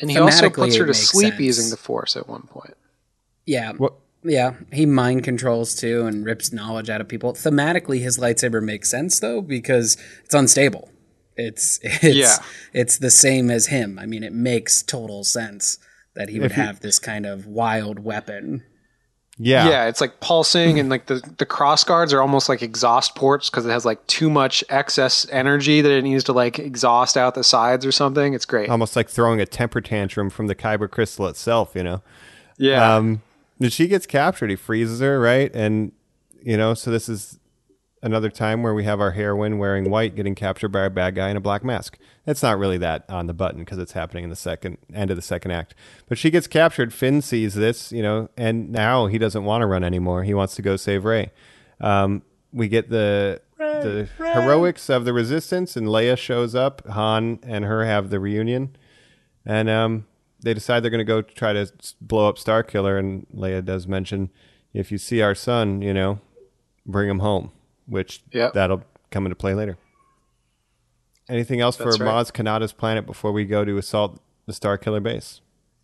And 0.00 0.11
he 0.11 0.18
also 0.18 0.48
Thematically, 0.48 0.55
puts 0.55 0.76
her 0.76 0.86
to 0.86 0.94
sleep 0.94 1.32
sense. 1.34 1.40
using 1.40 1.70
the 1.70 1.76
Force 1.76 2.16
at 2.16 2.28
one 2.28 2.42
point. 2.42 2.74
Yeah. 3.46 3.72
What- 3.72 3.94
Yeah, 4.25 4.55
he 4.73 4.87
mind 4.87 5.25
controls 5.25 5.75
too 5.75 6.07
and 6.07 6.25
rips 6.25 6.53
knowledge 6.53 6.89
out 6.91 7.01
of 7.01 7.09
people. 7.09 7.33
Thematically, 7.33 8.01
his 8.01 8.18
lightsaber 8.18 8.62
makes 8.62 8.89
sense 8.91 9.18
though 9.20 9.41
because 9.41 9.97
it's 10.25 10.35
unstable. 10.35 10.91
It's 11.37 11.81
it's 11.83 12.16
Yeah. 12.16 12.37
it's 12.73 12.99
the 12.99 13.11
same 13.11 13.51
as 13.51 13.66
him. 13.66 13.99
I 13.99 14.07
mean, 14.07 14.23
it 14.23 14.33
makes 14.33 14.83
total 14.83 15.25
sense 15.25 15.79
that 16.14 16.29
he 16.29 16.39
would 16.39 16.53
If 16.53 16.57
you- 16.57 16.62
have 16.62 16.81
this 16.81 16.99
kind 16.99 17.27
of 17.27 17.47
wild 17.47 17.99
weapon. 18.01 18.62
Yeah. 19.39 19.66
Yeah, 19.68 19.87
it's 19.89 20.01
like 20.01 20.20
pulsing, 20.20 20.79
and 20.79 20.91
like 20.91 21.07
the 21.07 21.20
the 21.39 21.47
cross 21.47 21.83
guards 21.85 22.12
are 22.12 22.20
almost 22.20 22.49
like 22.51 22.62
exhaust 22.62 23.16
ports 23.16 23.49
because 23.51 23.64
it 23.66 23.70
has 23.70 23.85
like 23.85 24.07
too 24.07 24.29
much 24.31 24.62
excess 24.68 25.27
energy 25.33 25.81
that 25.81 25.91
it 25.91 26.03
needs 26.03 26.23
to 26.25 26.33
like 26.33 26.59
exhaust 26.59 27.16
out 27.16 27.35
the 27.35 27.43
sides 27.43 27.85
or 27.87 27.91
something. 27.93 28.35
It's 28.35 28.45
great. 28.45 28.68
almost 28.68 28.95
like 28.95 29.09
throwing 29.09 29.41
a 29.41 29.47
temper 29.47 29.81
tantrum 29.81 30.29
from 30.31 30.47
the 30.49 30.55
kyber 30.55 30.89
crystal 30.89 31.27
itself, 31.27 31.73
you 31.75 31.83
know. 31.83 32.03
yeah, 32.59 32.95
Um, 32.97 33.23
but 33.62 33.72
she 33.72 33.86
gets 33.86 34.06
captured. 34.06 34.50
He 34.50 34.56
freezes 34.56 35.00
her, 35.00 35.20
right? 35.20 35.54
And 35.54 35.92
you 36.42 36.56
know, 36.56 36.74
so 36.74 36.90
this 36.90 37.08
is 37.08 37.38
another 38.02 38.28
time 38.28 38.64
where 38.64 38.74
we 38.74 38.82
have 38.82 39.00
our 39.00 39.12
heroine 39.12 39.58
wearing 39.58 39.88
white 39.88 40.16
getting 40.16 40.34
captured 40.34 40.70
by 40.70 40.82
a 40.82 40.90
bad 40.90 41.14
guy 41.14 41.30
in 41.30 41.36
a 41.36 41.40
black 41.40 41.62
mask. 41.62 41.96
It's 42.26 42.42
not 42.42 42.58
really 42.58 42.78
that 42.78 43.04
on 43.08 43.28
the 43.28 43.32
button 43.32 43.60
because 43.60 43.78
it's 43.78 43.92
happening 43.92 44.24
in 44.24 44.30
the 44.30 44.36
second 44.36 44.78
end 44.92 45.10
of 45.10 45.16
the 45.16 45.22
second 45.22 45.52
act. 45.52 45.76
But 46.08 46.18
she 46.18 46.28
gets 46.28 46.48
captured. 46.48 46.92
Finn 46.92 47.22
sees 47.22 47.54
this, 47.54 47.92
you 47.92 48.02
know, 48.02 48.28
and 48.36 48.72
now 48.72 49.06
he 49.06 49.18
doesn't 49.18 49.44
want 49.44 49.62
to 49.62 49.66
run 49.66 49.84
anymore. 49.84 50.24
He 50.24 50.34
wants 50.34 50.56
to 50.56 50.62
go 50.62 50.74
save 50.74 51.04
Rey. 51.04 51.30
Um, 51.80 52.22
we 52.52 52.66
get 52.66 52.90
the 52.90 53.40
the 53.58 54.08
heroics 54.18 54.90
of 54.90 55.04
the 55.04 55.12
resistance, 55.12 55.76
and 55.76 55.86
Leia 55.86 56.18
shows 56.18 56.56
up. 56.56 56.84
Han 56.88 57.38
and 57.44 57.64
her 57.64 57.84
have 57.84 58.10
the 58.10 58.18
reunion, 58.18 58.74
and 59.46 59.70
um, 59.70 60.06
they 60.43 60.55
decide 60.55 60.80
they're 60.82 60.90
going 60.90 60.99
to 60.99 61.05
go 61.05 61.22
try 61.22 61.53
to 61.53 61.70
blow 62.01 62.28
up 62.28 62.36
Starkiller. 62.36 62.99
And 62.99 63.26
Leia 63.34 63.64
does 63.64 63.86
mention, 63.86 64.30
if 64.74 64.90
you 64.93 64.99
see 64.99 65.22
our 65.22 65.34
son, 65.34 65.82
you 65.82 65.95
know, 65.95 66.20
bring 66.86 67.09
him 67.09 67.20
home, 67.20 67.53
which 67.86 68.22
Yep. 68.32 68.53
that'll 68.55 68.82
come 69.11 69.26
into 69.26 69.36
play 69.36 69.55
later. 69.55 69.76
Anything 71.28 71.61
else 71.61 71.76
That's 71.76 71.97
for 71.97 72.05
right. 72.05 72.12
Maz 72.26 72.32
Kanata's 72.32 72.72
planet 72.72 73.07
before 73.07 73.32
we 73.32 73.45
go 73.45 73.64
to 73.64 73.78
assault 73.78 74.20
the 74.47 74.53
Starkiller 74.53 75.03
base? 75.03 75.40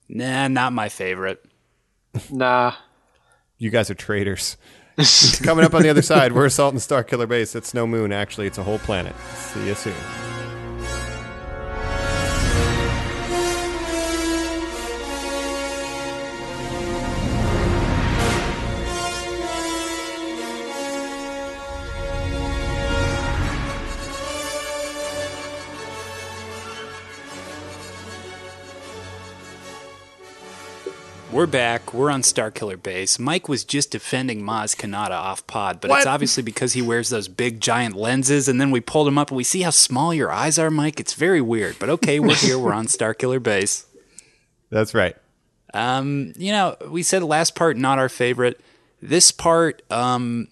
Nah, 0.08 0.48
not 0.48 0.72
my 0.72 0.88
favorite. 0.88 1.44
nah. 2.30 2.72
You 3.58 3.70
guys 3.70 3.90
are 3.90 3.94
traitors. 3.94 4.56
Coming 5.42 5.64
up 5.64 5.74
on 5.74 5.82
the 5.82 5.88
other 5.90 6.02
side, 6.12 6.32
we're 6.32 6.46
assaulting 6.46 6.80
Starkiller 6.80 7.28
base. 7.28 7.54
It's 7.54 7.72
no 7.72 7.86
moon, 7.86 8.12
actually. 8.12 8.48
It's 8.48 8.58
a 8.58 8.64
whole 8.64 8.78
planet. 8.80 9.14
See 9.36 9.66
you 9.66 9.74
soon. 9.74 9.94
We're 31.38 31.46
back. 31.46 31.94
We're 31.94 32.10
on 32.10 32.22
Starkiller 32.22 32.82
Base. 32.82 33.16
Mike 33.16 33.48
was 33.48 33.62
just 33.62 33.92
defending 33.92 34.42
Maz 34.42 34.74
Kanata 34.74 35.12
off 35.12 35.46
pod, 35.46 35.80
but 35.80 35.88
it's 35.92 36.04
obviously 36.04 36.42
because 36.42 36.72
he 36.72 36.82
wears 36.82 37.10
those 37.10 37.28
big 37.28 37.60
giant 37.60 37.94
lenses. 37.94 38.48
And 38.48 38.60
then 38.60 38.72
we 38.72 38.80
pulled 38.80 39.06
him 39.06 39.18
up 39.18 39.30
and 39.30 39.36
we 39.36 39.44
see 39.44 39.62
how 39.62 39.70
small 39.70 40.12
your 40.12 40.32
eyes 40.32 40.58
are, 40.58 40.68
Mike. 40.68 40.98
It's 40.98 41.14
very 41.14 41.40
weird. 41.40 41.76
But 41.78 41.90
okay, 41.90 42.18
we're 42.18 42.34
here. 42.34 42.58
We're 42.58 42.72
on 42.72 42.86
Starkiller 42.86 43.40
Base. 43.40 43.86
That's 44.70 44.94
right. 44.94 45.16
Um, 45.72 46.32
you 46.36 46.50
know, 46.50 46.76
we 46.88 47.04
said 47.04 47.22
the 47.22 47.26
last 47.26 47.54
part 47.54 47.76
not 47.76 48.00
our 48.00 48.08
favorite. 48.08 48.60
This 49.00 49.30
part, 49.30 49.82
um, 49.92 50.48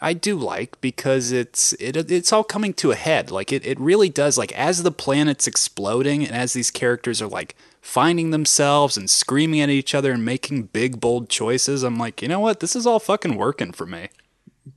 I 0.00 0.12
do 0.12 0.36
like 0.36 0.80
because 0.80 1.32
it's 1.32 1.72
it 1.80 1.96
it's 2.12 2.32
all 2.32 2.44
coming 2.44 2.74
to 2.74 2.92
a 2.92 2.94
head. 2.94 3.32
Like 3.32 3.52
it, 3.52 3.66
it 3.66 3.80
really 3.80 4.08
does. 4.08 4.38
Like 4.38 4.52
as 4.52 4.84
the 4.84 4.92
planet's 4.92 5.48
exploding 5.48 6.24
and 6.24 6.32
as 6.32 6.52
these 6.52 6.70
characters 6.70 7.20
are 7.20 7.26
like 7.26 7.56
finding 7.88 8.32
themselves 8.32 8.98
and 8.98 9.08
screaming 9.08 9.62
at 9.62 9.70
each 9.70 9.94
other 9.94 10.12
and 10.12 10.22
making 10.22 10.64
big 10.64 11.00
bold 11.00 11.30
choices, 11.30 11.82
I'm 11.82 11.96
like, 11.96 12.20
you 12.20 12.28
know 12.28 12.38
what? 12.38 12.60
This 12.60 12.76
is 12.76 12.86
all 12.86 13.00
fucking 13.00 13.34
working 13.34 13.72
for 13.72 13.86
me. 13.86 14.10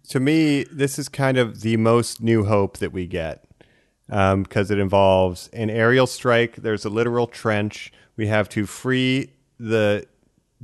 to 0.07 0.20
me, 0.22 0.64
this 0.72 0.97
is 0.97 1.09
kind 1.09 1.38
of 1.38 1.59
the 1.59 1.76
most 1.76 2.22
new 2.22 2.45
hope 2.45 2.78
that 2.78 2.93
we 2.93 3.05
get 3.05 3.43
um, 4.09 4.43
because 4.43 4.72
it 4.72 4.80
involves 4.80 5.49
an 5.49 5.70
aerial 5.70 6.07
strike. 6.07 6.55
There's 6.55 6.86
a 6.86 6.89
literal 6.89 7.28
trench. 7.28 7.91
We 8.16 8.28
have 8.28 8.47
to 8.49 8.66
free 8.66 9.34
the 9.59 10.07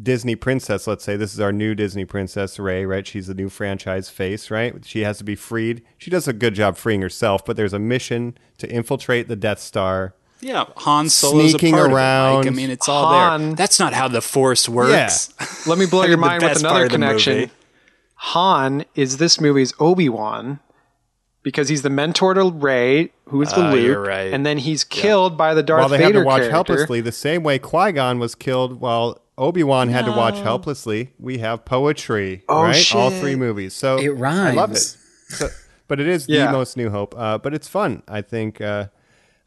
Disney 0.01 0.37
princess. 0.37 0.87
Let's 0.87 1.03
say 1.03 1.17
this 1.17 1.33
is 1.33 1.41
our 1.41 1.51
new 1.51 1.75
Disney 1.75 2.05
princess, 2.05 2.57
Rey, 2.57 2.85
right? 2.85 3.05
She's 3.05 3.27
the 3.27 3.33
new 3.33 3.49
franchise 3.49 4.09
face, 4.09 4.49
right? 4.49 4.85
She 4.85 5.01
has 5.01 5.17
to 5.17 5.25
be 5.25 5.35
freed. 5.35 5.83
She 5.97 6.09
does 6.09 6.29
a 6.29 6.33
good 6.33 6.53
job 6.53 6.77
freeing 6.77 7.01
herself, 7.01 7.43
but 7.43 7.57
there's 7.57 7.73
a 7.73 7.79
mission 7.79 8.37
to 8.59 8.71
infiltrate 8.71 9.27
the 9.27 9.35
Death 9.35 9.59
Star. 9.59 10.13
Yeah, 10.39 10.65
Han 10.77 11.09
Solo's 11.09 11.51
Sneaking 11.51 11.73
a 11.73 11.77
part 11.77 11.91
around. 11.91 12.39
Of 12.41 12.45
it, 12.47 12.49
Mike. 12.51 12.53
I 12.53 12.55
mean, 12.55 12.69
it's 12.69 12.87
all 12.87 13.07
Han- 13.07 13.41
there. 13.47 13.55
That's 13.55 13.79
not 13.79 13.93
how 13.93 14.07
the 14.07 14.21
Force 14.21 14.69
works. 14.69 15.33
Let 15.67 15.77
me 15.79 15.85
blow 15.85 16.03
your 16.05 16.17
mind 16.17 16.43
with 16.43 16.59
another 16.59 16.87
connection. 16.89 17.49
Han 18.15 18.85
is 18.95 19.17
this 19.17 19.39
movie's 19.39 19.73
Obi 19.79 20.09
Wan 20.09 20.59
because 21.43 21.69
he's 21.69 21.81
the 21.81 21.89
mentor 21.89 22.33
to 22.33 22.51
Rey, 22.51 23.11
who 23.25 23.41
is 23.41 23.49
the 23.53 23.61
Ah, 23.63 23.71
Luke, 23.71 24.05
right. 24.07 24.33
and 24.33 24.45
then 24.45 24.57
he's 24.57 24.83
killed 24.83 25.37
by 25.37 25.53
the 25.53 25.63
Darth 25.63 25.81
while 25.81 25.89
they 25.89 25.97
Vader 25.97 26.19
had 26.19 26.19
to 26.21 26.25
watch 26.25 26.37
character. 26.41 26.51
helplessly, 26.51 27.01
the 27.01 27.11
same 27.11 27.43
way 27.43 27.57
Qui 27.59 27.91
Gon 27.93 28.19
was 28.19 28.35
killed 28.35 28.81
while 28.81 29.21
Obi 29.37 29.63
Wan 29.63 29.89
had 29.89 30.05
to 30.05 30.11
watch 30.11 30.37
helplessly. 30.39 31.13
We 31.19 31.37
have 31.39 31.63
poetry, 31.63 32.43
Oh, 32.49 32.63
right? 32.63 32.95
All 32.95 33.11
three 33.11 33.35
movies. 33.35 33.73
So 33.73 33.97
It 33.97 34.09
rhymes. 34.09 34.49
I 34.49 34.53
love 34.59 34.71
it. 34.71 34.77
So, 35.29 35.47
but 35.87 35.99
it 35.99 36.07
is 36.07 36.27
Yeah. 36.27 36.47
the 36.47 36.51
most 36.53 36.75
New 36.75 36.89
Hope. 36.89 37.13
Uh, 37.17 37.37
but 37.37 37.53
it's 37.53 37.67
fun. 37.67 38.01
I 38.07 38.21
think 38.21 38.59
uh, 38.61 38.87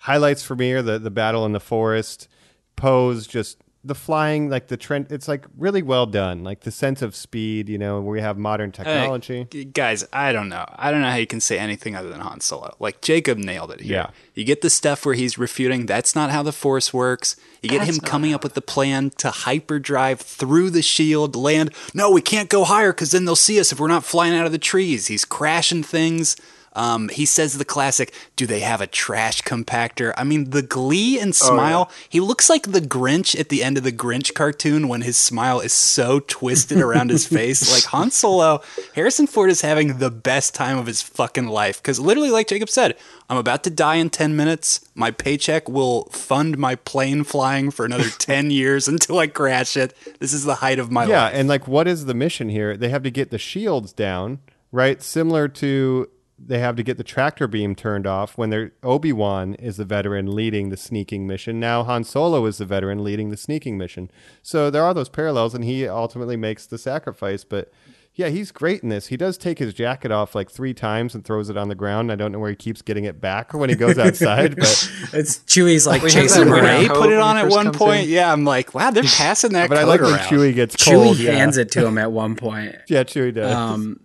highlights 0.00 0.42
for 0.42 0.56
me 0.56 0.72
are 0.72 0.82
the 0.82 0.98
the 0.98 1.10
battle 1.10 1.46
in 1.46 1.52
the 1.52 1.60
forest, 1.60 2.28
Poe's, 2.76 3.26
just 3.26 3.62
the 3.82 3.94
flying, 3.94 4.50
like 4.50 4.68
the 4.68 4.76
trend. 4.76 5.10
It's 5.10 5.26
like 5.26 5.46
really 5.56 5.82
well 5.82 6.04
done. 6.04 6.44
Like 6.44 6.60
the 6.60 6.70
sense 6.70 7.00
of 7.00 7.14
speed. 7.14 7.68
You 7.68 7.78
know, 7.78 8.00
we 8.00 8.20
have 8.20 8.36
modern 8.36 8.72
technology. 8.72 9.48
Hey, 9.50 9.64
guys, 9.64 10.06
I 10.12 10.32
don't 10.32 10.48
know. 10.48 10.66
I 10.76 10.90
don't 10.90 11.00
know 11.00 11.10
how 11.10 11.16
you 11.16 11.26
can 11.26 11.40
say 11.40 11.58
anything 11.58 11.96
other 11.96 12.10
than 12.10 12.20
Han 12.20 12.40
Solo. 12.40 12.74
Like 12.78 13.00
Jacob 13.00 13.38
nailed 13.38 13.70
it 13.70 13.80
here. 13.80 13.92
Yeah. 13.92 14.10
You 14.34 14.44
get 14.44 14.60
the 14.60 14.70
stuff 14.70 15.06
where 15.06 15.14
he's 15.14 15.38
refuting 15.38 15.86
that's 15.86 16.14
not 16.14 16.30
how 16.30 16.42
the 16.42 16.52
Force 16.52 16.92
works. 16.92 17.36
You 17.62 17.70
get 17.70 17.86
him 17.86 18.00
coming 18.00 18.34
up 18.34 18.42
with 18.42 18.54
the 18.54 18.62
plan 18.62 19.10
to 19.18 19.30
hyperdrive 19.30 20.20
through 20.20 20.70
the 20.70 20.82
shield, 20.82 21.34
land. 21.36 21.74
No, 21.94 22.10
we 22.10 22.22
can't 22.22 22.48
go 22.48 22.64
higher 22.64 22.92
because 22.92 23.12
then 23.12 23.24
they'll 23.24 23.36
see 23.36 23.58
us 23.60 23.72
if 23.72 23.80
we're 23.80 23.88
not 23.88 24.04
flying 24.04 24.34
out 24.34 24.46
of 24.46 24.52
the 24.52 24.58
trees. 24.58 25.06
He's 25.06 25.24
crashing 25.24 25.82
things. 25.82 26.36
Um, 26.74 27.08
he 27.08 27.26
says 27.26 27.58
the 27.58 27.64
classic, 27.64 28.14
"Do 28.36 28.46
they 28.46 28.60
have 28.60 28.80
a 28.80 28.86
trash 28.86 29.42
compactor?" 29.42 30.12
I 30.16 30.22
mean, 30.24 30.50
the 30.50 30.62
glee 30.62 31.18
and 31.18 31.34
smile. 31.34 31.90
He 32.08 32.20
looks 32.20 32.48
like 32.48 32.70
the 32.70 32.80
Grinch 32.80 33.38
at 33.38 33.48
the 33.48 33.64
end 33.64 33.76
of 33.76 33.82
the 33.82 33.90
Grinch 33.92 34.34
cartoon 34.34 34.86
when 34.86 35.00
his 35.02 35.16
smile 35.18 35.58
is 35.60 35.72
so 35.72 36.20
twisted 36.20 36.78
around 36.86 37.10
his 37.10 37.26
face. 37.26 37.72
Like 37.72 37.84
Han 37.90 38.10
Solo, 38.12 38.62
Harrison 38.94 39.26
Ford 39.26 39.50
is 39.50 39.62
having 39.62 39.98
the 39.98 40.10
best 40.12 40.54
time 40.54 40.78
of 40.78 40.86
his 40.86 41.02
fucking 41.02 41.48
life 41.48 41.82
because 41.82 41.98
literally, 41.98 42.30
like 42.30 42.46
Jacob 42.46 42.68
said, 42.70 42.96
I'm 43.28 43.36
about 43.36 43.64
to 43.64 43.70
die 43.70 43.96
in 43.96 44.08
ten 44.10 44.36
minutes. 44.36 44.80
My 44.94 45.10
paycheck 45.10 45.68
will 45.68 46.04
fund 46.06 46.56
my 46.56 46.76
plane 46.76 47.24
flying 47.24 47.70
for 47.72 47.84
another 47.84 48.10
ten 48.18 48.50
years 48.52 48.86
until 48.86 49.18
I 49.18 49.26
crash 49.26 49.76
it. 49.76 49.92
This 50.20 50.32
is 50.32 50.44
the 50.44 50.56
height 50.56 50.78
of 50.78 50.90
my 50.92 51.04
Yeah, 51.06 51.24
life. 51.24 51.32
and 51.34 51.48
like, 51.48 51.66
what 51.66 51.88
is 51.88 52.04
the 52.04 52.14
mission 52.14 52.48
here? 52.48 52.76
They 52.76 52.90
have 52.90 53.02
to 53.02 53.10
get 53.10 53.30
the 53.30 53.38
shields 53.38 53.92
down, 53.92 54.38
right? 54.70 55.02
Similar 55.02 55.48
to 55.48 56.08
they 56.42 56.58
have 56.58 56.74
to 56.76 56.82
get 56.82 56.96
the 56.96 57.04
tractor 57.04 57.46
beam 57.46 57.74
turned 57.74 58.06
off 58.06 58.38
when 58.38 58.48
they're 58.50 58.72
Obi 58.82 59.12
Wan 59.12 59.54
is 59.54 59.76
the 59.76 59.84
veteran 59.84 60.34
leading 60.34 60.70
the 60.70 60.76
sneaking 60.76 61.26
mission. 61.26 61.60
Now 61.60 61.82
Han 61.84 62.02
Solo 62.04 62.46
is 62.46 62.58
the 62.58 62.64
veteran 62.64 63.04
leading 63.04 63.28
the 63.30 63.36
sneaking 63.36 63.76
mission. 63.76 64.10
So 64.42 64.70
there 64.70 64.82
are 64.82 64.94
those 64.94 65.08
parallels, 65.10 65.54
and 65.54 65.64
he 65.64 65.86
ultimately 65.86 66.36
makes 66.36 66.66
the 66.66 66.78
sacrifice. 66.78 67.44
But 67.44 67.70
yeah, 68.14 68.28
he's 68.28 68.50
great 68.52 68.82
in 68.82 68.88
this. 68.88 69.06
He 69.08 69.16
does 69.16 69.38
take 69.38 69.58
his 69.58 69.72
jacket 69.72 70.10
off 70.10 70.34
like 70.34 70.50
three 70.50 70.74
times 70.74 71.14
and 71.14 71.24
throws 71.24 71.48
it 71.50 71.56
on 71.56 71.68
the 71.68 71.74
ground. 71.76 72.10
I 72.10 72.16
don't 72.16 72.32
know 72.32 72.38
where 72.40 72.50
he 72.50 72.56
keeps 72.56 72.82
getting 72.82 73.04
it 73.04 73.20
back 73.20 73.54
or 73.54 73.58
when 73.58 73.70
he 73.70 73.76
goes 73.76 73.98
outside, 73.98 74.56
but 74.56 74.90
It's 75.12 75.38
Chewie's 75.40 75.86
like 75.86 76.02
We 76.02 76.10
chasing 76.10 76.42
him 76.42 76.50
Rey 76.52 76.60
Rey 76.60 76.66
around. 76.86 76.88
coat 76.88 76.96
put 77.02 77.12
it 77.12 77.18
on 77.20 77.36
at 77.36 77.48
one 77.48 77.70
point. 77.72 78.04
in. 78.04 78.08
Yeah, 78.10 78.32
I'm 78.32 78.44
like, 78.44 78.74
wow, 78.74 78.90
they're 78.90 79.02
passing 79.16 79.52
that 79.52 79.68
but 79.68 79.78
I 79.78 79.82
coat 79.82 79.88
like 79.88 80.00
when. 80.00 80.18
Chewie 80.20 80.54
gets 80.54 80.74
Chewie 80.76 80.92
cold. 81.04 81.18
yeah. 81.18 81.32
hands 81.32 81.56
it 81.56 81.70
to 81.72 81.86
him 81.86 81.98
at 81.98 82.10
one 82.12 82.34
point. 82.34 82.74
Yeah, 82.88 83.04
Chewie 83.04 83.32
does. 83.34 83.54
Um, 83.54 84.00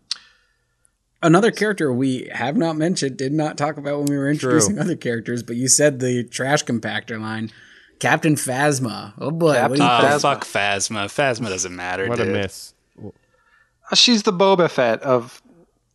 another 1.25 1.51
character 1.51 1.91
we 1.91 2.29
have 2.33 2.55
not 2.55 2.75
mentioned, 2.77 3.17
did 3.17 3.33
not 3.33 3.57
talk 3.57 3.77
about 3.77 3.97
when 3.99 4.05
we 4.07 4.17
were 4.17 4.29
introducing 4.29 4.79
other 4.79 4.95
characters, 4.95 5.43
but 5.43 5.55
you 5.55 5.67
said 5.67 5.99
the 5.99 6.23
trash 6.23 6.63
compactor 6.63 7.19
line. 7.19 7.51
Captain 7.99 8.35
Phasma. 8.35 9.13
Oh 9.17 9.31
boy. 9.31 9.53
what 9.67 9.77
you 9.77 9.83
Oh, 9.83 9.87
Phasma. 9.87 10.21
fuck 10.21 10.45
Phasma. 10.45 11.05
Phasma 11.05 11.47
doesn't 11.49 11.75
matter, 11.75 12.07
what 12.07 12.17
dude. 12.17 12.27
a 12.27 12.31
miss. 12.31 12.73
Uh, 13.03 13.95
She's 13.95 14.23
the 14.23 14.33
Boba 14.33 14.69
Fett 14.69 15.01
of 15.03 15.41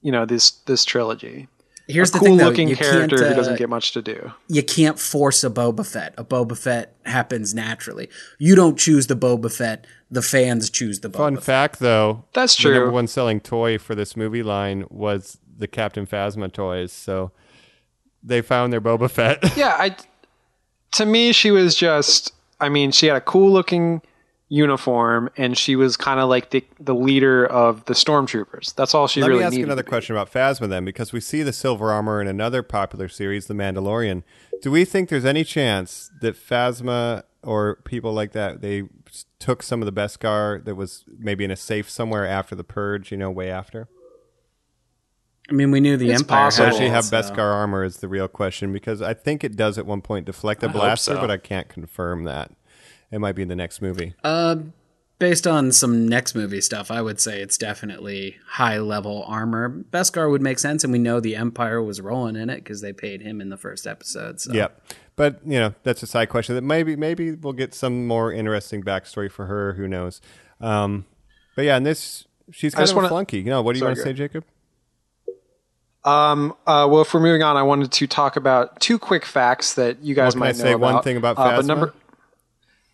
you 0.03 0.11
know 0.13 0.25
this 0.27 0.51
this 0.67 0.85
trilogy. 0.85 1.49
Here's 1.93 2.11
a 2.11 2.13
the 2.15 2.19
cool 2.19 2.29
thing, 2.29 2.37
though. 2.39 2.45
looking 2.49 2.69
you 2.69 2.77
character 2.77 3.17
can't, 3.17 3.29
who 3.29 3.33
uh, 3.35 3.37
doesn't 3.37 3.59
get 3.59 3.69
much 3.69 3.93
to 3.93 4.03
do. 4.03 4.33
you 4.49 4.63
can't 4.63 4.99
force 4.99 5.43
a 5.45 5.51
Boba 5.51 5.87
Fett. 5.87 6.15
A 6.17 6.25
Boba 6.25 6.57
Fett 6.57 6.95
happens 7.05 7.55
naturally. 7.55 8.09
You 8.39 8.55
don't 8.55 8.79
choose 8.79 9.07
the 9.09 9.17
Boba 9.17 9.53
Fett. 9.55 9.87
The 10.11 10.23
fans 10.23 10.71
choose 10.71 11.01
the 11.01 11.09
Boba 11.09 11.17
Fun 11.17 11.35
Fett. 11.37 11.45
fact, 11.45 11.79
though, 11.81 12.25
That's 12.33 12.57
The 12.61 12.71
number 12.71 12.91
one 12.91 13.07
selling 13.07 13.41
toy 13.41 13.79
for 13.79 13.95
this 13.95 14.17
movie 14.17 14.43
line 14.43 14.85
was 14.91 15.39
the 15.57 15.69
Captain 15.69 16.07
Phasma 16.07 16.53
toys. 16.53 16.93
So 16.93 17.31
they 18.23 18.41
found 18.43 18.73
their 18.73 18.81
Boba 18.81 19.11
Fett. 19.11 19.39
Yeah, 19.57 19.77
I. 19.79 19.97
To 20.93 21.07
me, 21.07 21.33
she 21.33 21.51
was 21.51 21.75
just. 21.77 22.33
I 22.61 22.69
mean, 22.69 22.91
she 22.91 23.07
had 23.07 23.17
a 23.17 23.21
cool 23.21 23.51
looking 23.53 24.03
uniform, 24.51 25.31
and 25.37 25.57
she 25.57 25.77
was 25.77 25.97
kind 25.97 26.21
of 26.21 26.29
like 26.29 26.51
the 26.51 26.63
the 26.79 26.95
leader 26.95 27.47
of 27.47 27.85
the 27.87 27.95
stormtroopers. 27.95 28.75
That's 28.75 28.95
all 28.95 29.07
she 29.09 29.23
really. 29.23 29.43
Let 29.43 29.53
me 29.53 29.59
ask 29.59 29.65
another 29.65 29.83
question 29.85 30.15
about 30.15 30.31
Phasma 30.31 30.69
then, 30.69 30.85
because 30.85 31.13
we 31.13 31.21
see 31.21 31.43
the 31.43 31.53
silver 31.53 31.91
armor 31.91 32.21
in 32.21 32.27
another 32.29 32.63
popular 32.63 33.09
series, 33.09 33.47
The 33.47 33.55
Mandalorian. 33.55 34.23
Do 34.61 34.71
we 34.71 34.85
think 34.85 35.09
there's 35.09 35.25
any 35.25 35.45
chance 35.45 36.11
that 36.21 36.35
Phasma 36.37 37.23
or 37.43 37.77
people 37.85 38.13
like 38.13 38.33
that 38.33 38.61
they 38.61 38.83
took 39.39 39.63
some 39.63 39.81
of 39.81 39.87
the 39.87 39.93
Beskar 39.93 40.63
that 40.65 40.75
was 40.75 41.05
maybe 41.19 41.45
in 41.45 41.51
a 41.51 41.57
safe 41.57 41.89
somewhere 41.89 42.27
after 42.27 42.55
the 42.55 42.65
purge? 42.65 43.11
You 43.13 43.17
know, 43.17 43.31
way 43.31 43.51
after. 43.51 43.89
I 45.49 45.53
mean, 45.53 45.71
we 45.73 45.81
knew 45.81 45.97
the 45.97 46.11
It's 46.11 46.21
Empire 46.23 46.45
possible. 46.47 46.67
had 46.67 46.73
Actually, 46.75 46.89
have 46.91 47.05
so- 47.07 47.17
Beskar 47.17 47.39
armor 47.55 47.83
is 47.85 47.97
the 47.99 48.09
real 48.09 48.29
question 48.29 48.73
because 48.73 49.01
I 49.03 49.15
think 49.15 49.43
it 49.43 49.57
does 49.57 49.79
at 49.79 49.87
one 49.87 50.01
point 50.01 50.27
deflect 50.27 50.63
a 50.63 50.69
blaster, 50.69 51.15
so. 51.15 51.21
but 51.21 51.31
I 51.31 51.39
can't 51.39 51.69
confirm 51.69 52.25
that. 52.25 52.53
It 53.13 53.19
might 53.19 53.35
be 53.35 53.43
in 53.43 53.49
the 53.49 53.57
next 53.57 53.83
movie. 53.83 54.15
Uh, 54.23 54.57
based 55.19 55.47
on 55.47 55.73
some 55.73 56.07
next 56.09 56.35
movie 56.35 56.61
stuff, 56.61 56.91
I 56.91 57.03
would 57.03 57.21
say 57.21 57.41
it's 57.43 57.59
definitely 57.59 58.37
high 58.47 58.79
level 58.79 59.25
armor. 59.27 59.69
Beskar 59.91 60.31
would 60.31 60.43
make 60.43 60.59
sense, 60.59 60.85
and 60.85 60.93
we 60.93 60.99
know 60.99 61.21
the 61.21 61.37
Empire 61.37 61.83
was 61.83 62.01
rolling 62.01 62.37
in 62.37 62.49
it 62.51 62.57
because 62.65 62.81
they 62.81 62.93
paid 62.93 63.21
him 63.23 63.41
in 63.41 63.49
the 63.51 63.57
first 63.57 63.87
episode. 63.87 64.41
So. 64.41 64.53
Yep. 64.53 64.81
But 65.17 65.41
you 65.45 65.59
know 65.59 65.75
that's 65.83 66.03
a 66.03 66.07
side 66.07 66.31
question 66.31 66.55
that 66.55 66.63
maybe 66.63 66.97
maybe 66.97 67.33
we'll 67.33 67.53
get 67.53 67.75
some 67.75 68.07
more 68.07 68.33
interesting 68.33 68.83
backstory 68.83 69.31
for 69.31 69.47
her. 69.47 69.75
Who 69.75 69.87
knows? 69.87 70.21
Um, 70.61 71.05
but 71.57 71.67
yeah, 71.67 71.77
and 71.77 71.85
this 71.85 72.27
she's 72.53 72.75
kind 72.75 72.89
of 72.89 72.97
wanna- 72.97 73.09
flunky. 73.09 73.39
You 73.39 73.45
know, 73.51 73.61
what 73.61 73.75
do 73.75 73.81
you 73.81 73.85
want 73.85 73.97
to 73.99 74.03
say, 74.03 74.13
Jacob? 74.15 74.45
Um, 76.05 76.53
uh, 76.67 76.89
well, 76.91 77.03
if 77.03 77.13
we're 77.13 77.21
moving 77.21 77.43
on, 77.43 77.59
I 77.59 77.63
wanted 77.63 77.93
to 77.93 78.07
talk 78.07 78.37
about 78.37 78.81
two 78.81 78.99
quick 78.99 79.27
facts 79.27 79.75
that 79.75 80.03
you 80.03 80.15
guys 80.15 80.35
Well, 80.35 80.41
can 80.41 80.43
I 80.43 80.47
might 80.47 80.57
say 80.57 80.71
know 80.71 80.79
one 80.79 80.93
about. 80.95 81.05
thing 81.05 81.17
about 81.19 81.39
Uh, 81.39 81.57
but 81.57 81.67
number, 81.67 81.93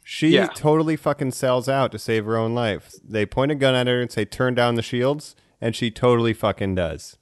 She 0.08 0.28
Yeah. 0.28 0.46
totally 0.54 0.94
fucking 0.94 1.32
sells 1.32 1.68
out 1.68 1.90
to 1.90 1.98
save 1.98 2.26
her 2.26 2.36
own 2.36 2.54
life. 2.54 2.92
They 3.02 3.26
point 3.26 3.50
a 3.50 3.56
gun 3.56 3.74
at 3.74 3.88
her 3.88 4.00
and 4.00 4.08
say, 4.10 4.24
"Turn 4.24 4.54
down 4.54 4.76
the 4.76 4.82
shields," 4.82 5.34
and 5.60 5.74
she 5.74 5.90
totally 5.90 6.32
fucking 6.32 6.76
does. 6.76 7.16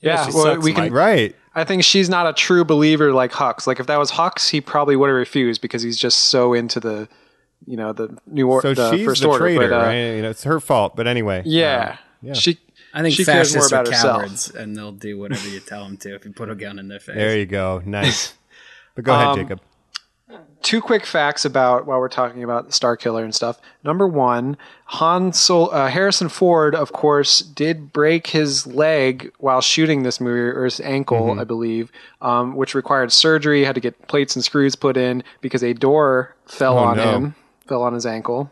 yeah, 0.00 0.26
she 0.26 0.32
well, 0.34 0.44
sucks, 0.44 0.62
we 0.64 0.72
can. 0.74 0.84
Mike. 0.84 0.92
Right. 0.92 1.36
I 1.54 1.64
think 1.64 1.82
she's 1.84 2.08
not 2.10 2.26
a 2.28 2.32
true 2.34 2.64
believer 2.64 3.12
like 3.14 3.32
Hux. 3.32 3.66
Like 3.66 3.80
if 3.80 3.86
that 3.86 3.98
was 3.98 4.12
Hux, 4.12 4.50
he 4.50 4.60
probably 4.60 4.94
would 4.94 5.08
have 5.08 5.16
refused 5.16 5.60
because 5.62 5.82
he's 5.82 5.96
just 5.96 6.18
so 6.26 6.52
into 6.52 6.78
the, 6.80 7.08
you 7.66 7.76
know, 7.78 7.92
the 7.94 8.16
new 8.26 8.48
order, 8.48 8.74
So 8.74 8.90
the 8.90 8.96
she's 8.96 9.06
first 9.06 9.22
the 9.22 9.28
order. 9.28 9.38
traitor, 9.44 9.68
but, 9.70 9.74
uh, 9.80 9.86
right? 9.86 10.14
You 10.16 10.22
know, 10.22 10.30
it's 10.30 10.44
her 10.44 10.60
fault. 10.60 10.94
But 10.96 11.06
anyway. 11.06 11.42
Yeah, 11.46 11.92
um, 11.92 11.98
yeah. 12.28 12.34
she. 12.34 12.58
I 12.94 13.00
think 13.02 13.14
she 13.16 13.24
cares 13.24 13.54
more 13.54 13.62
fascists 13.62 13.72
are 13.72 13.76
about 13.80 13.86
herself. 13.88 14.20
cowards, 14.22 14.50
and 14.50 14.76
they'll 14.76 14.92
do 14.92 15.18
whatever 15.18 15.48
you 15.48 15.60
tell 15.60 15.84
them 15.84 15.96
to 15.98 16.14
if 16.14 16.24
you 16.26 16.32
put 16.32 16.50
a 16.50 16.54
gun 16.54 16.78
in 16.78 16.88
their 16.88 17.00
face. 17.00 17.16
There 17.16 17.38
you 17.38 17.46
go. 17.46 17.82
Nice. 17.86 18.34
but 18.94 19.04
go 19.04 19.14
ahead, 19.14 19.26
Um, 19.28 19.36
Jacob. 19.38 19.60
Two 20.60 20.80
quick 20.82 21.06
facts 21.06 21.44
about 21.44 21.86
while 21.86 21.98
we're 22.00 22.08
talking 22.08 22.42
about 22.44 22.66
the 22.66 22.72
Starkiller 22.72 23.22
and 23.24 23.34
stuff. 23.34 23.58
Number 23.84 24.06
one, 24.06 24.56
Han 24.86 25.32
Sol- 25.32 25.72
uh, 25.72 25.88
Harrison 25.88 26.28
Ford, 26.28 26.74
of 26.74 26.92
course, 26.92 27.38
did 27.40 27.92
break 27.92 28.26
his 28.26 28.66
leg 28.66 29.32
while 29.38 29.60
shooting 29.62 30.02
this 30.02 30.20
movie, 30.20 30.40
or 30.40 30.64
his 30.64 30.80
ankle, 30.80 31.38
I 31.40 31.44
believe, 31.44 31.90
um, 32.20 32.56
which 32.56 32.74
required 32.74 33.12
surgery. 33.12 33.64
Had 33.64 33.76
to 33.76 33.80
get 33.80 34.08
plates 34.08 34.34
and 34.36 34.44
screws 34.44 34.74
put 34.76 34.96
in 34.98 35.22
because 35.40 35.62
a 35.62 35.72
door 35.72 36.34
fell 36.44 36.76
Oh, 36.78 36.84
on 36.84 36.96
no. 36.98 37.10
him, 37.12 37.34
fell 37.66 37.82
on 37.82 37.94
his 37.94 38.04
ankle. 38.04 38.50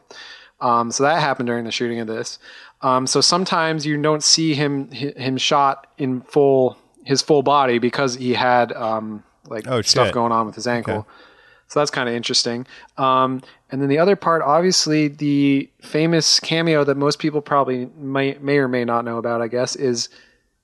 Um, 0.61 0.91
so 0.93 1.03
that 1.03 1.21
happened 1.21 1.49
during 1.49 1.65
the 1.67 1.73
shooting 1.73 1.99
of 2.01 2.07
this. 2.07 2.39
Um, 2.81 3.07
so 3.07 3.21
sometimes 3.21 3.85
you 3.85 4.01
don't 4.01 4.23
see 4.23 4.55
him 4.55 4.91
hi- 4.93 5.13
him 5.17 5.37
shot 5.37 5.87
in 5.99 6.23
full 6.23 6.79
his 7.05 7.21
full 7.21 7.43
body 7.43 7.79
because 7.79 8.15
he 8.15 8.33
had 8.33 8.73
um, 8.73 9.23
like 9.49 9.67
Oh, 9.69 9.83
stuff 9.83 10.13
going 10.13 10.33
on 10.33 10.47
with 10.47 10.55
his 10.55 10.67
ankle. 10.67 10.99
Okay. 11.01 11.09
So 11.69 11.81
that's 11.81 11.91
kind 11.91 12.09
of 12.09 12.15
interesting. 12.15 12.67
Um, 12.97 13.43
and 13.71 13.83
then 13.83 13.89
the 13.89 13.99
other 13.99 14.15
part, 14.15 14.43
obviously, 14.43 15.09
the 15.09 15.69
famous 15.83 16.39
cameo 16.39 16.85
that 16.85 16.97
most 16.97 17.19
people 17.19 17.41
probably 17.41 17.91
may, 17.99 18.37
may 18.41 18.59
or 18.59 18.69
may 18.69 18.85
not 18.85 19.05
know 19.05 19.19
about, 19.19 19.43
I 19.43 19.49
guess, 19.49 19.75
is 19.75 20.09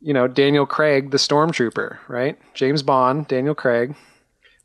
you 0.01 0.13
know 0.13 0.29
Daniel 0.29 0.67
Craig, 0.67 1.11
the 1.11 1.17
stormtrooper, 1.17 1.99
right? 2.09 2.39
James 2.55 2.83
Bond, 2.83 3.29
Daniel 3.29 3.55
Craig 3.55 3.95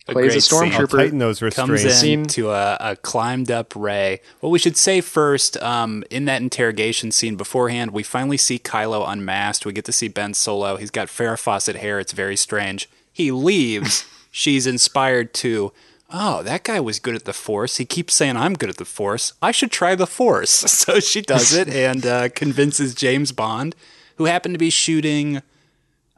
plays 0.07 0.25
a 0.25 0.29
great 0.29 0.43
scene. 0.43 0.73
I'll 0.73 0.87
stormtrooper. 0.87 0.97
tighten 0.97 1.19
those 1.19 1.39
comes 1.39 1.69
restraints. 1.69 1.85
in 1.85 1.91
Scene. 1.91 2.25
to 2.25 2.51
a, 2.51 2.77
a 2.79 2.95
climbed 2.95 3.51
up 3.51 3.75
Rey. 3.75 4.21
Well, 4.41 4.51
we 4.51 4.59
should 4.59 4.77
say 4.77 5.01
first, 5.01 5.61
um, 5.61 6.03
in 6.09 6.25
that 6.25 6.41
interrogation 6.41 7.11
scene 7.11 7.35
beforehand, 7.35 7.91
we 7.91 8.03
finally 8.03 8.37
see 8.37 8.59
Kylo 8.59 9.07
unmasked. 9.07 9.65
We 9.65 9.73
get 9.73 9.85
to 9.85 9.91
see 9.93 10.07
Ben 10.07 10.33
Solo. 10.33 10.77
He's 10.77 10.91
got 10.91 11.07
Farrah 11.07 11.39
Fawcett 11.39 11.77
hair. 11.77 11.99
It's 11.99 12.13
very 12.13 12.35
strange. 12.35 12.89
He 13.11 13.31
leaves. 13.31 14.05
She's 14.31 14.67
inspired 14.67 15.33
to. 15.35 15.71
Oh, 16.09 16.41
that 16.43 16.63
guy 16.63 16.79
was 16.79 16.99
good 16.99 17.15
at 17.15 17.25
the 17.25 17.33
Force. 17.33 17.77
He 17.77 17.85
keeps 17.85 18.13
saying 18.15 18.37
I'm 18.37 18.53
good 18.53 18.69
at 18.69 18.77
the 18.77 18.85
Force. 18.85 19.33
I 19.41 19.51
should 19.51 19.71
try 19.71 19.93
the 19.95 20.07
Force. 20.07 20.63
So 20.87 20.99
she 21.01 21.21
does 21.21 21.53
it 21.53 21.67
and 21.67 22.05
uh, 22.05 22.29
convinces 22.29 22.95
James 22.95 23.31
Bond, 23.33 23.75
who 24.15 24.25
happened 24.25 24.53
to 24.55 24.59
be 24.59 24.69
shooting 24.69 25.41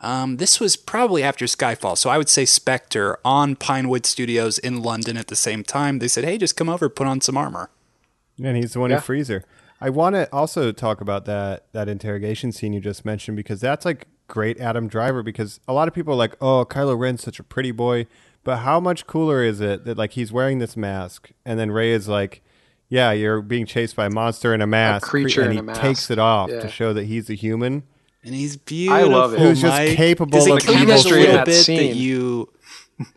um, 0.01 0.37
this 0.37 0.61
was 0.61 0.77
probably 0.77 1.23
after 1.23 1.43
Skyfall, 1.43 1.97
so 1.97 2.09
I 2.09 2.17
would 2.17 2.29
say 2.29 2.45
Spectre 2.45 3.19
on 3.25 3.57
Pinewood 3.57 4.05
Studios 4.05 4.57
in 4.57 4.81
London 4.81 5.17
at 5.17 5.27
the 5.27 5.35
same 5.35 5.61
time. 5.61 5.99
They 5.99 6.07
said, 6.07 6.23
"Hey, 6.23 6.37
just 6.37 6.55
come 6.55 6.69
over, 6.69 6.87
put 6.87 7.05
on 7.05 7.19
some 7.19 7.35
armor." 7.35 7.69
And 8.41 8.55
he's 8.55 8.71
the 8.71 8.79
one 8.79 8.91
Yeah. 8.91 8.97
who 8.97 9.01
frees 9.01 9.27
her. 9.27 9.43
I 9.81 9.89
want 9.89 10.15
to 10.15 10.31
also 10.33 10.71
talk 10.71 11.01
about 11.01 11.25
that 11.25 11.65
that 11.73 11.89
interrogation 11.89 12.53
scene 12.53 12.71
you 12.71 12.79
just 12.79 13.03
mentioned 13.03 13.35
because 13.35 13.59
that's 13.59 13.83
like 13.83 14.07
great 14.29 14.57
Adam 14.61 14.87
Driver 14.87 15.21
because 15.21 15.59
a 15.67 15.73
lot 15.73 15.89
of 15.89 15.93
people 15.93 16.13
are 16.13 16.17
like, 16.17 16.37
"Oh, 16.39 16.63
Kylo 16.63 16.97
Ren's 16.97 17.21
such 17.21 17.37
a 17.37 17.43
pretty 17.43 17.71
boy," 17.71 18.07
but 18.43 18.57
how 18.57 18.79
much 18.79 19.05
cooler 19.07 19.43
is 19.43 19.61
it 19.61 19.85
that 19.85 19.97
like 19.97 20.11
he's 20.11 20.31
wearing 20.31 20.59
this 20.59 20.75
mask 20.77 21.31
and 21.45 21.59
then 21.59 21.71
Rey 21.71 21.91
is 21.91 22.07
like, 22.07 22.41
"Yeah, 22.89 23.11
you're 23.11 23.41
being 23.41 23.65
chased 23.65 23.95
by 23.95 24.05
a 24.05 24.09
monster 24.09 24.53
in 24.53 24.61
a 24.61 24.67
mask," 24.67 25.07
creature 25.07 25.41
and 25.41 25.49
in 25.51 25.55
he 25.57 25.59
a 25.59 25.63
mask. 25.63 25.81
takes 25.81 26.09
it 26.11 26.19
off 26.19 26.49
Yeah. 26.51 26.61
to 26.61 26.69
show 26.69 26.93
that 26.93 27.05
he's 27.05 27.29
a 27.29 27.33
human. 27.35 27.83
And 28.23 28.35
he's 28.35 28.57
beautiful. 28.57 29.09
love 29.09 29.33
it. 29.33 29.39
Who's 29.39 29.61
just 29.61 29.71
Mike. 29.77 29.95
capable 29.95 30.37
Does 30.39 30.47
it 30.47 30.51
of 30.53 30.59
kill 30.59 30.73
evil 30.81 30.93
a 30.93 30.97
little 30.97 31.33
That 31.37 31.45
bit 31.45 31.51
that 31.55 31.63
scene. 31.63 31.95
you? 31.95 32.49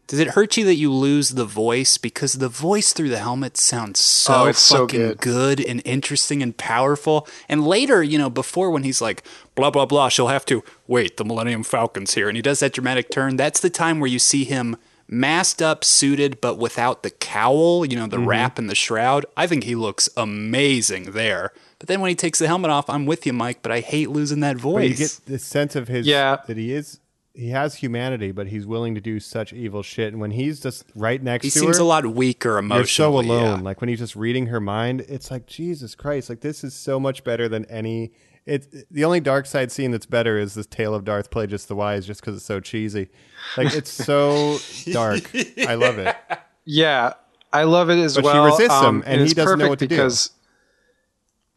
Does 0.07 0.21
it 0.21 0.29
hurt 0.29 0.57
you 0.57 0.65
that 0.67 0.77
you 0.77 0.93
lose 0.93 1.31
the 1.31 1.45
voice 1.45 1.99
because 1.99 2.35
the 2.35 2.49
voice 2.49 2.93
through 2.93 3.09
the 3.09 3.19
helmet 3.19 3.57
sounds 3.57 3.99
so 3.99 4.33
Oh, 4.35 4.47
it's 4.47 4.61
so 4.61 4.87
fucking 4.87 5.01
good. 5.01 5.19
good 5.19 5.61
and 5.61 5.83
interesting 5.85 6.41
and 6.41 6.57
powerful? 6.57 7.27
And 7.49 7.67
later, 7.67 8.01
you 8.01 8.17
know, 8.17 8.31
before 8.31 8.71
when 8.71 8.85
he's 8.85 9.01
like 9.01 9.25
blah 9.57 9.71
blah 9.73 9.87
blah, 9.87 10.09
she'll 10.09 10.29
have 10.29 10.45
to 10.47 10.63
wait. 10.87 11.17
The 11.17 11.25
Millennium 11.25 11.65
Falcon's 11.65 12.15
here, 12.15 12.29
and 12.29 12.37
he 12.37 12.43
does 12.43 12.61
that 12.61 12.73
dramatic 12.73 13.11
turn. 13.11 13.35
That's 13.37 13.59
the 13.59 13.71
time 13.71 13.99
where 13.99 14.09
you 14.11 14.21
see 14.21 14.45
him 14.45 14.77
masked 15.13 15.61
up, 15.63 15.85
suited, 15.85 16.41
but 16.41 16.57
without 16.59 17.03
the 17.03 17.11
cowl. 17.11 17.85
You 17.85 17.97
know, 17.97 18.03
Mm-hmm. 18.03 18.11
the 18.11 18.27
wrap 18.27 18.59
and 18.59 18.69
the 18.71 18.75
shroud. 18.75 19.27
I 19.37 19.47
think 19.47 19.65
he 19.65 19.75
looks 19.75 20.09
amazing 20.17 21.13
there. 21.13 21.53
But 21.79 21.89
then 21.89 22.01
when 22.01 22.09
he 22.11 22.15
takes 22.15 22.39
the 22.39 22.47
helmet 22.47 22.71
off, 22.71 22.89
I'm 22.89 23.07
with 23.07 23.27
you, 23.27 23.33
Mike. 23.33 23.59
But 23.63 23.73
I 23.73 23.81
hate 23.81 24.11
losing 24.11 24.41
that 24.41 24.57
voice. 24.57 24.73
But 24.73 24.89
voice. 24.89 25.01
you 25.01 25.07
get 25.07 25.27
the 25.27 25.39
sense 25.39 25.77
of 25.77 25.89
his 25.89 26.07
Yeah. 26.07 26.39
that 26.47 26.57
he 26.57 26.73
is 26.73 26.99
he 27.35 27.49
has 27.49 27.77
humanity, 27.77 28.31
but 28.31 28.49
he's 28.49 28.67
willing 28.67 28.95
to 28.95 29.01
do 29.01 29.19
such 29.19 29.55
evil 29.55 29.83
shit. 29.83 30.13
And 30.13 30.21
when 30.21 30.33
he's 30.33 30.61
just 30.61 30.85
right 30.95 31.23
next 31.23 31.45
he 31.45 31.51
to 31.51 31.59
her, 31.61 31.63
he 31.63 31.67
seems 31.73 31.79
a 31.79 31.85
lot 31.85 32.05
weaker 32.07 32.51
you're 32.51 32.59
emotionally. 32.59 32.87
so 32.89 33.19
alone. 33.19 33.59
yeah. 33.59 33.65
Like 33.65 33.81
when 33.81 33.89
he's 33.89 34.01
just 34.01 34.15
reading 34.17 34.47
her 34.49 34.61
mind, 34.61 35.01
it's 35.09 35.31
like 35.31 35.47
Jesus 35.47 35.95
Christ. 35.95 36.29
Like 36.29 36.41
this 36.41 36.63
is 36.63 36.75
so 36.75 37.01
much 37.01 37.25
better 37.25 37.49
than 37.49 37.65
any. 37.67 38.13
It 38.45 38.91
the 38.91 39.05
only 39.05 39.21
dark 39.21 39.47
side 39.47 39.71
scene 39.71 39.93
that's 39.93 40.07
better 40.07 40.37
is 40.37 40.55
this 40.55 40.67
Tale 40.67 40.95
of 40.95 41.05
Darth 41.05 41.31
Plagueis 41.31 41.67
the 41.69 41.77
Wise, 41.77 42.07
just 42.07 42.21
because 42.21 42.37
it's 42.37 42.45
so 42.45 42.59
cheesy. 42.59 43.09
Like 43.57 43.73
it's 43.75 43.91
so 43.91 44.59
dark. 44.93 45.31
I 45.67 45.75
love 45.75 45.99
it. 45.99 46.17
Yeah, 46.65 47.13
I 47.53 47.63
love 47.65 47.89
it 47.89 47.99
as 47.99 48.17
But 48.17 48.23
she 48.23 48.27
well. 48.27 48.45
resists 48.47 48.81
him, 48.81 48.85
um, 48.87 49.05
and 49.07 49.21
he 49.21 49.33
doesn't 49.33 49.59
know 49.59 49.69
what 49.69 49.79
to 49.79 49.87
do. 49.87 49.95
because, 49.95 50.31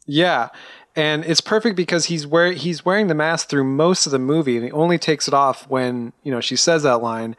Yeah, 0.06 0.50
and 0.96 1.26
it's 1.26 1.42
perfect 1.42 1.76
because 1.76 2.06
he's 2.06 2.28
wear 2.28 2.52
he's 2.52 2.86
wearing 2.86 3.08
the 3.08 3.16
mask 3.16 3.50
through 3.50 3.64
most 3.64 4.06
of 4.06 4.12
the 4.12 4.20
movie, 4.20 4.56
and 4.56 4.66
he 4.66 4.72
only 4.72 4.98
takes 5.00 5.28
it 5.28 5.34
off 5.34 5.68
when 5.68 6.14
you 6.24 6.32
know 6.32 6.42
she 6.42 6.56
says 6.56 6.84
that 6.84 7.02
line. 7.02 7.36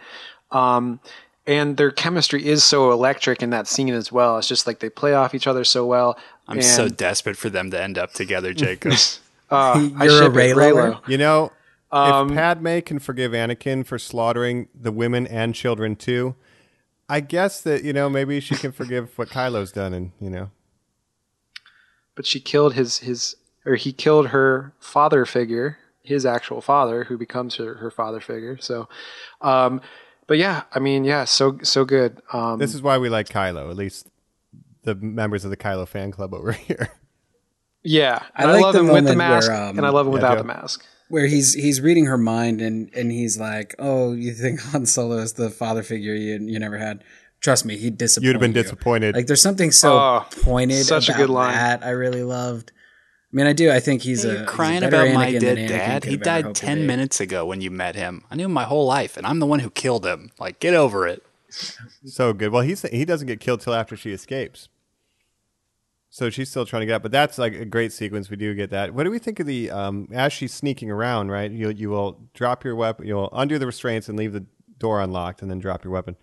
Um, 0.51 1.01
and 1.47 1.77
their 1.77 1.93
chemistry 1.93 2.45
is 2.45 2.65
so 2.65 2.91
electric 2.91 3.41
in 3.43 3.51
that 3.51 3.69
scene 3.69 3.91
as 3.91 4.11
well. 4.11 4.39
It's 4.39 4.49
just 4.49 4.67
like 4.67 4.81
they 4.81 4.91
play 4.91 5.15
off 5.15 5.33
each 5.35 5.47
other 5.47 5.63
so 5.63 5.87
well. 5.87 6.19
I'm 6.49 6.57
and, 6.59 6.67
so 6.67 6.89
desperate 6.89 7.37
for 7.37 7.49
them 7.49 7.71
to 7.71 7.81
end 7.81 7.99
up 7.99 8.13
together, 8.13 8.53
Jacob. 8.53 8.95
uh, 9.51 9.91
I 9.99 10.05
You're 10.05 10.15
a 10.15 10.19
ship 10.25 10.33
it, 10.33 10.57
Reylo? 10.57 10.73
Reylo. 11.03 11.09
You 11.09 11.19
know, 11.19 11.53
Um, 11.93 12.31
if 12.31 12.35
Padme 12.37 12.81
can 12.81 12.99
forgive 12.99 13.33
Anakin 13.33 13.87
for 13.87 13.99
slaughtering 13.99 14.69
the 14.75 14.93
women 14.93 15.27
and 15.27 15.55
children 15.55 15.97
too, 15.97 16.35
I 17.09 17.21
guess 17.21 17.61
that 17.63 17.85
you 17.85 17.93
know 17.93 18.09
maybe 18.11 18.41
she 18.41 18.57
can 18.57 18.73
forgive 18.73 19.17
what 19.17 19.29
Kylo's 19.29 19.73
done, 19.73 19.95
and 19.95 20.13
you 20.21 20.31
know. 20.31 20.51
but 22.15 22.27
she 22.27 22.41
killed 22.41 22.75
his 22.75 22.99
his 22.99 23.37
or 23.65 23.77
he 23.77 23.93
killed 23.93 24.29
her 24.29 24.73
father 24.79 25.25
figure, 25.25 25.79
his 26.03 26.25
actual 26.27 26.61
father, 26.61 27.05
who 27.05 27.19
becomes 27.19 27.57
her, 27.57 27.75
her 27.75 27.91
father 27.91 28.21
figure. 28.21 28.57
So, 28.61 28.89
um, 29.41 29.81
but 30.29 30.39
yeah, 30.39 30.63
I 30.73 30.79
mean, 30.79 31.05
yeah, 31.05 31.25
so 31.25 31.59
so 31.63 31.85
good. 31.85 32.21
Um, 32.33 32.59
This 32.59 32.75
is 32.75 32.83
why 32.83 32.99
we 32.99 33.09
like 33.09 33.29
Kylo, 33.29 33.69
at 33.71 33.77
least 33.77 34.09
the 34.83 34.95
members 34.95 35.45
of 35.45 35.51
the 35.51 35.57
Kylo 35.57 35.87
fan 35.87 36.11
club 36.13 36.33
over 36.35 36.53
here. 36.69 36.91
Yeah, 37.87 38.23
I 38.35 38.43
and 38.45 38.53
like 38.53 38.63
love 38.63 38.73
the 38.75 38.81
him 38.81 38.89
with 38.89 39.05
the 39.07 39.17
mask, 39.17 39.49
where, 39.49 39.63
um, 39.63 39.79
and 39.79 39.87
I 39.87 39.91
love 39.91 40.07
him 40.07 40.13
Yeah, 40.13 40.15
without 40.15 40.35
Joe. 40.35 40.39
the 40.43 40.45
mask. 40.45 40.85
where 41.09 41.27
he's 41.27 41.55
he's 41.55 41.81
reading 41.81 42.07
her 42.07 42.19
mind 42.19 42.61
and 42.61 42.91
and 42.95 43.11
he's 43.13 43.39
like, 43.39 43.75
"Oh, 43.79 44.13
you 44.13 44.33
think 44.35 44.61
Han 44.61 44.87
Solo 44.87 45.19
is 45.19 45.35
the 45.35 45.51
father 45.51 45.83
figure 45.83 46.15
you 46.15 46.39
you 46.41 46.59
never 46.59 46.79
had? 46.79 47.03
Trust 47.41 47.65
me, 47.65 47.77
he'd 47.77 47.97
disappoint. 47.99 48.27
You'd 48.27 48.35
have 48.35 48.41
been 48.41 48.51
you." 48.55 48.63
disappointed. 48.63 49.15
Like, 49.15 49.27
there's 49.27 49.43
something 49.43 49.71
so 49.71 49.93
Oh, 49.99 50.27
pointed 50.43 50.85
such 50.85 51.09
a 51.09 51.13
good 51.13 51.31
line. 51.31 51.53
that. 51.53 51.85
I 51.85 51.91
really 51.91 52.23
loved. 52.25 52.73
I 53.33 53.37
mean, 53.37 53.47
I 53.47 53.53
do. 53.53 53.71
I 53.71 53.81
think 53.81 54.03
he's 54.03 54.25
a 54.25 54.33
You're 54.33 54.43
a 54.45 54.47
crying 54.47 54.81
better 54.81 54.97
about 55.03 55.15
my 55.15 55.33
dead 55.37 55.69
dad. 55.69 56.05
He 56.05 56.17
died 56.17 56.55
10 56.55 56.87
minutes 56.87 57.21
ago 57.21 57.45
when 57.45 57.61
you 57.61 57.71
met 57.71 57.95
him. 57.95 58.25
I 58.31 58.37
knew 58.37 58.47
him 58.47 58.53
my 58.53 58.65
whole 58.65 58.87
life, 58.87 59.17
and 59.19 59.27
I'm 59.27 59.41
the 59.41 59.47
one 59.47 59.59
who 59.59 59.69
killed 59.69 60.07
him. 60.07 60.31
Like, 60.39 60.59
get 60.61 60.73
over 60.75 61.07
it. 61.07 61.23
so 62.07 62.33
good. 62.33 62.51
Well, 62.53 62.63
he's 62.63 62.83
he 62.83 63.05
doesn't 63.05 63.27
get 63.27 63.41
killed 63.41 63.61
till 63.61 63.75
after 63.75 63.97
she 63.97 64.11
escapes. 64.13 64.69
So 66.17 66.31
she's 66.31 66.49
still 66.49 66.65
trying 66.65 66.81
to 66.81 66.87
get 66.87 66.95
out, 66.95 67.03
but 67.03 67.13
that's 67.13 67.37
like 67.37 67.53
a 67.53 67.67
great 67.67 67.93
sequence. 67.93 68.31
We 68.31 68.39
do 68.39 68.55
get 68.55 68.71
that. 68.71 68.95
What 68.95 69.05
do 69.05 69.11
we 69.11 69.19
think 69.19 69.39
of 69.39 69.45
the 69.45 69.71
um, 69.71 70.09
as 70.15 70.33
she's 70.33 70.55
sneaking 70.55 70.91
around? 70.91 71.29
Right, 71.29 71.51
you 71.51 71.69
you 71.69 71.91
will 71.91 72.19
drop 72.33 72.65
your 72.65 72.75
weapon, 72.75 73.07
you'll 73.07 73.29
undo 73.35 73.59
the 73.59 73.67
restraints 73.67 74.09
and 74.09 74.19
leave 74.19 74.33
the 74.33 74.47
door 74.79 75.03
unlocked, 75.03 75.43
and 75.43 75.51
then 75.51 75.59
drop 75.59 75.85
your 75.85 75.93
weapon. 75.93 76.17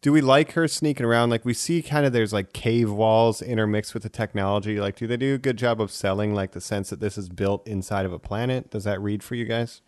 Do 0.00 0.12
we 0.12 0.20
like 0.20 0.52
her 0.52 0.68
sneaking 0.68 1.04
around? 1.04 1.30
Like 1.30 1.44
we 1.44 1.54
see, 1.54 1.82
kind 1.82 2.06
of 2.06 2.12
there's 2.12 2.32
like 2.32 2.52
cave 2.52 2.92
walls 2.92 3.42
intermixed 3.42 3.94
with 3.94 4.04
the 4.04 4.08
technology. 4.08 4.78
Like, 4.78 4.94
do 4.94 5.08
they 5.08 5.16
do 5.16 5.34
a 5.34 5.38
good 5.38 5.56
job 5.56 5.80
of 5.80 5.90
selling 5.90 6.32
like 6.32 6.52
the 6.52 6.60
sense 6.60 6.90
that 6.90 7.00
this 7.00 7.18
is 7.18 7.28
built 7.28 7.66
inside 7.66 8.06
of 8.06 8.12
a 8.12 8.20
planet? 8.20 8.70
Does 8.70 8.84
that 8.84 9.00
read 9.00 9.24
for 9.24 9.34
you 9.34 9.44
guys? 9.44 9.82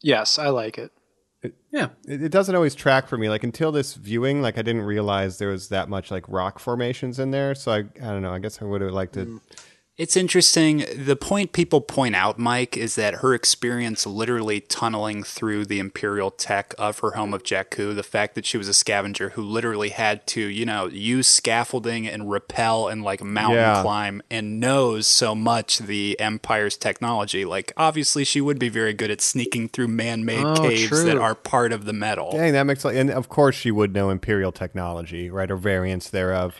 Yes, 0.00 0.40
I 0.40 0.48
like 0.48 0.76
it. 0.76 0.90
Yeah, 1.70 1.88
it, 2.06 2.22
it 2.22 2.28
doesn't 2.30 2.54
always 2.54 2.74
track 2.74 3.08
for 3.08 3.18
me. 3.18 3.28
Like 3.28 3.44
until 3.44 3.72
this 3.72 3.94
viewing, 3.94 4.42
like 4.42 4.58
I 4.58 4.62
didn't 4.62 4.82
realize 4.82 5.38
there 5.38 5.48
was 5.48 5.68
that 5.68 5.88
much 5.88 6.10
like 6.10 6.28
rock 6.28 6.58
formations 6.58 7.18
in 7.18 7.30
there. 7.30 7.54
So 7.54 7.72
I, 7.72 7.78
I 7.78 8.10
don't 8.12 8.22
know. 8.22 8.32
I 8.32 8.38
guess 8.38 8.60
I 8.62 8.64
would 8.64 8.80
have 8.80 8.92
liked 8.92 9.14
to. 9.14 9.26
Mm. 9.26 9.40
It's 10.02 10.16
interesting. 10.16 10.84
The 10.96 11.14
point 11.14 11.52
people 11.52 11.80
point 11.80 12.16
out, 12.16 12.36
Mike, 12.36 12.76
is 12.76 12.96
that 12.96 13.14
her 13.16 13.34
experience 13.34 14.04
literally 14.04 14.58
tunneling 14.58 15.22
through 15.22 15.66
the 15.66 15.78
imperial 15.78 16.32
tech 16.32 16.74
of 16.76 16.98
her 16.98 17.12
home 17.12 17.32
of 17.32 17.44
Jakku, 17.44 17.94
the 17.94 18.02
fact 18.02 18.34
that 18.34 18.44
she 18.44 18.58
was 18.58 18.66
a 18.66 18.74
scavenger 18.74 19.28
who 19.30 19.42
literally 19.42 19.90
had 19.90 20.26
to, 20.26 20.40
you 20.40 20.66
know, 20.66 20.86
use 20.88 21.28
scaffolding 21.28 22.08
and 22.08 22.28
rappel 22.28 22.88
and 22.88 23.04
like 23.04 23.22
mountain 23.22 23.58
Yeah. 23.58 23.80
climb 23.82 24.22
and 24.28 24.58
knows 24.58 25.06
so 25.06 25.36
much 25.36 25.78
the 25.78 26.18
Empire's 26.18 26.76
technology. 26.76 27.44
Like, 27.44 27.72
obviously, 27.76 28.24
she 28.24 28.40
would 28.40 28.58
be 28.58 28.68
very 28.68 28.94
good 28.94 29.12
at 29.12 29.20
sneaking 29.20 29.68
through 29.68 29.86
man 29.86 30.24
made 30.24 30.44
Oh, 30.44 30.62
caves 30.68 30.88
true. 30.88 31.04
that 31.04 31.16
are 31.16 31.36
part 31.36 31.72
of 31.72 31.84
the 31.84 31.92
metal. 31.92 32.32
Dang, 32.32 32.52
that 32.54 32.64
makes 32.64 32.84
and 32.84 33.08
of 33.08 33.28
course 33.28 33.54
she 33.54 33.70
would 33.70 33.94
know 33.94 34.10
imperial 34.10 34.50
technology, 34.50 35.30
right, 35.30 35.48
or 35.48 35.56
variants 35.56 36.10
thereof. 36.10 36.56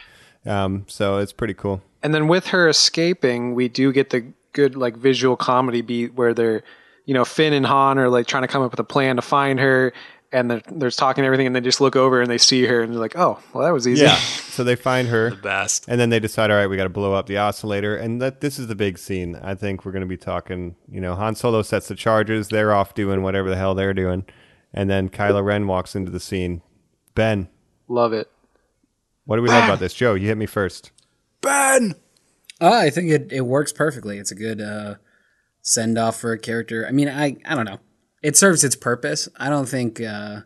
Um, 0.47 0.85
so 0.87 1.19
it's 1.19 1.33
pretty 1.33 1.55
cool. 1.55 1.83
And 2.03 2.15
then 2.15 2.29
with 2.29 2.49
her 2.49 2.69
escaping, 2.69 3.55
we 3.55 3.69
do 3.69 3.93
get 3.93 4.11
the 4.11 4.25
good 4.53 4.77
like 4.77 4.97
visual 4.97 5.37
comedy 5.37 5.81
beat 5.83 6.15
where 6.15 6.35
they're, 6.35 6.63
you 7.07 7.15
know, 7.15 7.25
Finn 7.25 7.53
and 7.53 7.67
Han 7.67 7.99
are 7.99 8.09
like 8.09 8.27
trying 8.27 8.43
to 8.43 8.49
come 8.49 8.63
up 8.63 8.71
with 8.71 8.81
a 8.81 8.85
plan 8.85 9.17
to 9.17 9.23
find 9.23 9.59
her, 9.61 9.93
and 10.33 10.51
they're, 10.51 10.63
they're 10.71 10.91
talking 10.91 11.25
everything, 11.25 11.47
and 11.47 11.55
they 11.55 11.61
just 11.61 11.81
look 11.81 11.95
over 11.97 12.21
and 12.23 12.31
they 12.31 12.39
see 12.39 12.65
her, 12.67 12.81
and 12.81 12.93
they're 12.93 13.01
like, 13.01 13.17
"Oh, 13.17 13.39
well, 13.53 13.65
that 13.65 13.73
was 13.73 13.87
easy." 13.87 14.05
Yeah. 14.05 14.17
so 14.17 14.65
they 14.65 14.77
find 14.77 15.09
her. 15.09 15.31
The 15.31 15.37
best. 15.37 15.85
And 15.89 16.01
then 16.01 16.11
they 16.11 16.21
decide, 16.21 16.51
all 16.51 16.57
right, 16.57 16.69
we 16.69 16.77
got 16.77 16.85
to 16.85 16.89
blow 16.89 17.13
up 17.13 17.27
the 17.27 17.37
oscillator, 17.37 17.95
and 17.97 18.23
that 18.23 18.41
this 18.41 18.59
is 18.59 18.67
the 18.69 18.75
big 18.75 18.99
scene. 18.99 19.37
I 19.43 19.55
think 19.55 19.85
we're 19.85 19.93
going 19.93 20.01
to 20.03 20.07
be 20.07 20.17
talking. 20.17 20.77
You 20.91 21.01
know, 21.01 21.15
Han 21.17 21.35
Solo 21.35 21.61
sets 21.63 21.89
the 21.89 21.95
charges; 21.95 22.49
they're 22.49 22.73
off 22.73 22.95
doing 22.95 23.23
whatever 23.23 23.51
the 23.51 23.57
hell 23.57 23.75
they're 23.75 23.93
doing, 23.95 24.25
and 24.73 24.89
then 24.89 25.09
Kylo 25.11 25.45
Ren 25.45 25.67
walks 25.67 25.95
into 25.95 26.11
the 26.11 26.21
scene. 26.21 26.63
Ben, 27.15 27.49
Love 27.89 28.13
it. 28.15 28.31
what 29.27 29.37
do 29.37 29.43
we 29.43 29.49
love 29.49 29.65
about 29.67 29.81
this? 29.81 29.93
Joe, 29.93 30.15
you 30.15 30.29
hit 30.29 30.39
me 30.39 30.47
first. 30.47 30.92
Ben. 31.43 31.95
Uh, 32.61 32.71
I 32.71 32.91
think 32.91 33.11
it, 33.11 33.33
it 33.33 33.43
works 33.43 33.73
perfectly. 33.73 34.19
It's 34.19 34.31
a 34.31 34.37
good 34.37 34.61
uh, 34.61 34.95
send 35.61 35.99
off 35.99 36.19
for 36.19 36.33
a 36.33 36.39
character. 36.39 36.87
I 36.87 36.93
mean, 36.93 37.09
I 37.09 37.37
I 37.45 37.55
don't 37.55 37.67
know. 37.67 37.81
It 38.23 38.37
serves 38.37 38.65
its 38.65 38.77
purpose. 38.77 39.29
I 39.37 39.51
don't 39.51 39.69
think 39.69 40.01
uh, 40.01 40.43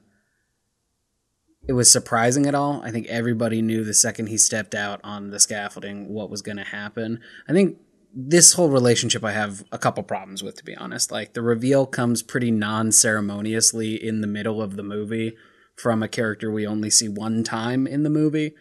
it 1.68 1.74
was 1.74 1.90
surprising 1.90 2.46
at 2.46 2.54
all. 2.54 2.82
I 2.82 2.90
think 2.90 3.06
everybody 3.08 3.60
knew 3.60 3.84
the 3.84 3.94
second 3.94 4.28
he 4.28 4.38
stepped 4.38 4.74
out 4.74 5.00
on 5.04 5.30
the 5.30 5.38
scaffolding 5.40 6.08
what 6.08 6.30
was 6.30 6.42
going 6.42 6.56
to 6.56 6.64
happen. 6.64 7.20
I 7.48 7.52
think 7.52 7.78
this 8.14 8.54
whole 8.54 8.70
relationship 8.70 9.22
I 9.22 9.32
have 9.32 9.62
a 9.70 9.78
couple 9.78 10.02
problems 10.02 10.42
with, 10.42 10.56
to 10.56 10.64
be 10.64 10.74
honest. 10.74 11.12
Like 11.12 11.34
the 11.34 11.42
reveal 11.42 11.84
comes 11.84 12.22
pretty 12.22 12.50
non 12.50 12.92
ceremoniously 12.92 13.94
in 13.94 14.22
the 14.22 14.26
middle 14.26 14.62
of 14.62 14.76
the 14.76 14.82
movie 14.82 15.36
from 15.76 16.02
a 16.02 16.08
character 16.08 16.50
we 16.50 16.66
only 16.66 16.88
see 16.88 17.08
one 17.08 17.44
time 17.44 17.86
in 17.86 18.02
the 18.02 18.10
movie. 18.10 18.54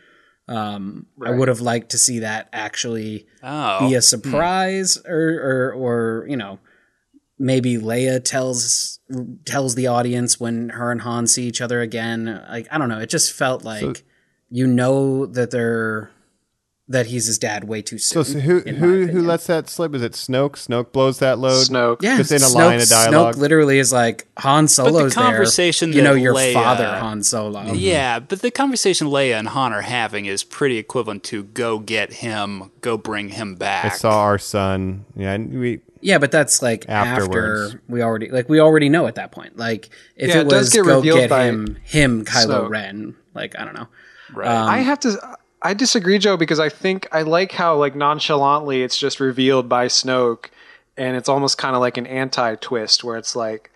Um, 0.47 1.07
I 1.25 1.31
would 1.31 1.47
have 1.47 1.61
liked 1.61 1.89
to 1.91 1.97
see 1.97 2.19
that 2.19 2.49
actually 2.53 3.25
Oh. 3.43 3.87
be 3.89 3.95
a 3.95 4.01
surprise 4.01 4.97
or, 5.05 5.17
or 5.39 5.73
or 5.73 6.25
you 6.27 6.37
know 6.37 6.59
maybe 7.39 7.77
Leia 7.77 8.23
tells 8.23 8.99
tells 9.45 9.75
the 9.75 9.87
audience 9.87 10.39
when 10.39 10.69
her 10.69 10.91
and 10.91 11.01
Han 11.01 11.27
see 11.27 11.47
each 11.47 11.61
other 11.61 11.81
again. 11.81 12.43
Like 12.49 12.67
I 12.71 12.77
don't 12.77 12.89
know. 12.89 12.99
It 12.99 13.09
just 13.09 13.31
felt 13.33 13.63
like 13.63 14.03
you 14.49 14.67
know 14.67 15.25
that 15.25 15.49
they're 15.51 16.11
that 16.87 17.07
he's 17.07 17.25
his 17.25 17.39
dad 17.39 17.63
way 17.63 17.81
too 17.81 17.97
soon 17.97 18.23
so 18.23 18.39
who 18.39 18.59
who 18.59 18.75
who 18.75 19.03
opinion. 19.05 19.25
lets 19.25 19.47
that 19.47 19.67
slip? 19.69 19.95
Is 19.95 20.03
it 20.03 20.11
Snoke? 20.11 20.51
Snoke 20.51 20.91
blows 20.91 21.17
that 21.17 21.39
load. 21.39 21.67
Snoke. 21.67 22.01
yeah 22.03 22.17
just 22.17 22.31
in 22.31 22.37
a 22.43 22.45
Snoke, 22.45 22.53
line 22.55 22.79
of 22.79 22.87
dialogue. 22.87 23.33
Snoke 23.35 23.39
literally 23.39 23.79
is 23.79 23.91
like 23.91 24.27
Han 24.37 24.67
Solo's 24.67 25.15
conversation 25.15 25.89
there 25.89 25.97
you 25.97 26.03
know 26.03 26.13
your 26.13 26.35
Leia- 26.35 26.53
father 26.53 26.85
Han 26.99 27.23
Solo 27.23 27.73
Yeah, 27.73 28.17
mm-hmm. 28.19 28.25
but 28.29 28.41
the 28.41 28.51
conversation 28.51 29.07
Leia 29.07 29.39
and 29.39 29.47
Han 29.47 29.73
are 29.73 29.81
having 29.81 30.25
is 30.27 30.43
pretty 30.43 30.77
equivalent 30.77 31.23
to 31.25 31.43
go 31.45 31.79
get 31.79 32.13
him, 32.13 32.71
go 32.81 32.97
bring 32.97 33.29
him 33.29 33.55
back. 33.55 33.85
I 33.85 33.89
saw 33.89 34.19
our 34.21 34.37
son. 34.37 35.05
Yeah, 35.15 35.33
and 35.33 35.59
we 35.59 35.81
Yeah, 36.01 36.19
but 36.19 36.31
that's 36.31 36.61
like 36.61 36.87
Afterwards. 36.87 37.73
after 37.73 37.81
we 37.87 38.03
already 38.03 38.29
like 38.29 38.47
we 38.47 38.59
already 38.59 38.89
know 38.89 39.07
at 39.07 39.15
that 39.15 39.31
point. 39.31 39.57
Like 39.57 39.89
if 40.15 40.29
Yeah, 40.29 40.41
it 40.41 40.41
it 40.41 40.49
does 40.49 40.65
was 40.65 40.69
get 40.73 40.85
go 40.85 40.97
revealed 40.97 41.17
get 41.19 41.29
by 41.31 41.45
him 41.45 41.77
him 41.83 42.25
Kylo 42.25 42.65
Snoke. 42.65 42.69
Ren, 42.69 43.15
like 43.33 43.57
I 43.57 43.65
don't 43.65 43.73
know. 43.73 43.87
right. 44.35 44.47
Um, 44.47 44.69
I 44.69 44.77
have 44.79 44.99
to. 44.99 45.37
I 45.65 45.73
disagree, 45.73 46.19
Joe, 46.19 46.37
because 46.37 46.59
I 46.59 46.69
think 46.69 47.07
I 47.11 47.23
like 47.23 47.51
how 47.51 47.75
like 47.75 47.95
nonchalantly 47.95 48.83
it's 48.83 48.97
just 48.97 49.19
revealed 49.19 49.67
by 49.67 49.87
Snoke, 49.87 50.49
and 50.95 51.17
it's 51.17 51.27
almost 51.27 51.57
kind 51.57 51.75
of 51.75 51.81
like 51.81 51.97
an 51.97 52.05
anti-twist 52.05 53.03
where 53.03 53.17
it's 53.17 53.35
like, 53.35 53.71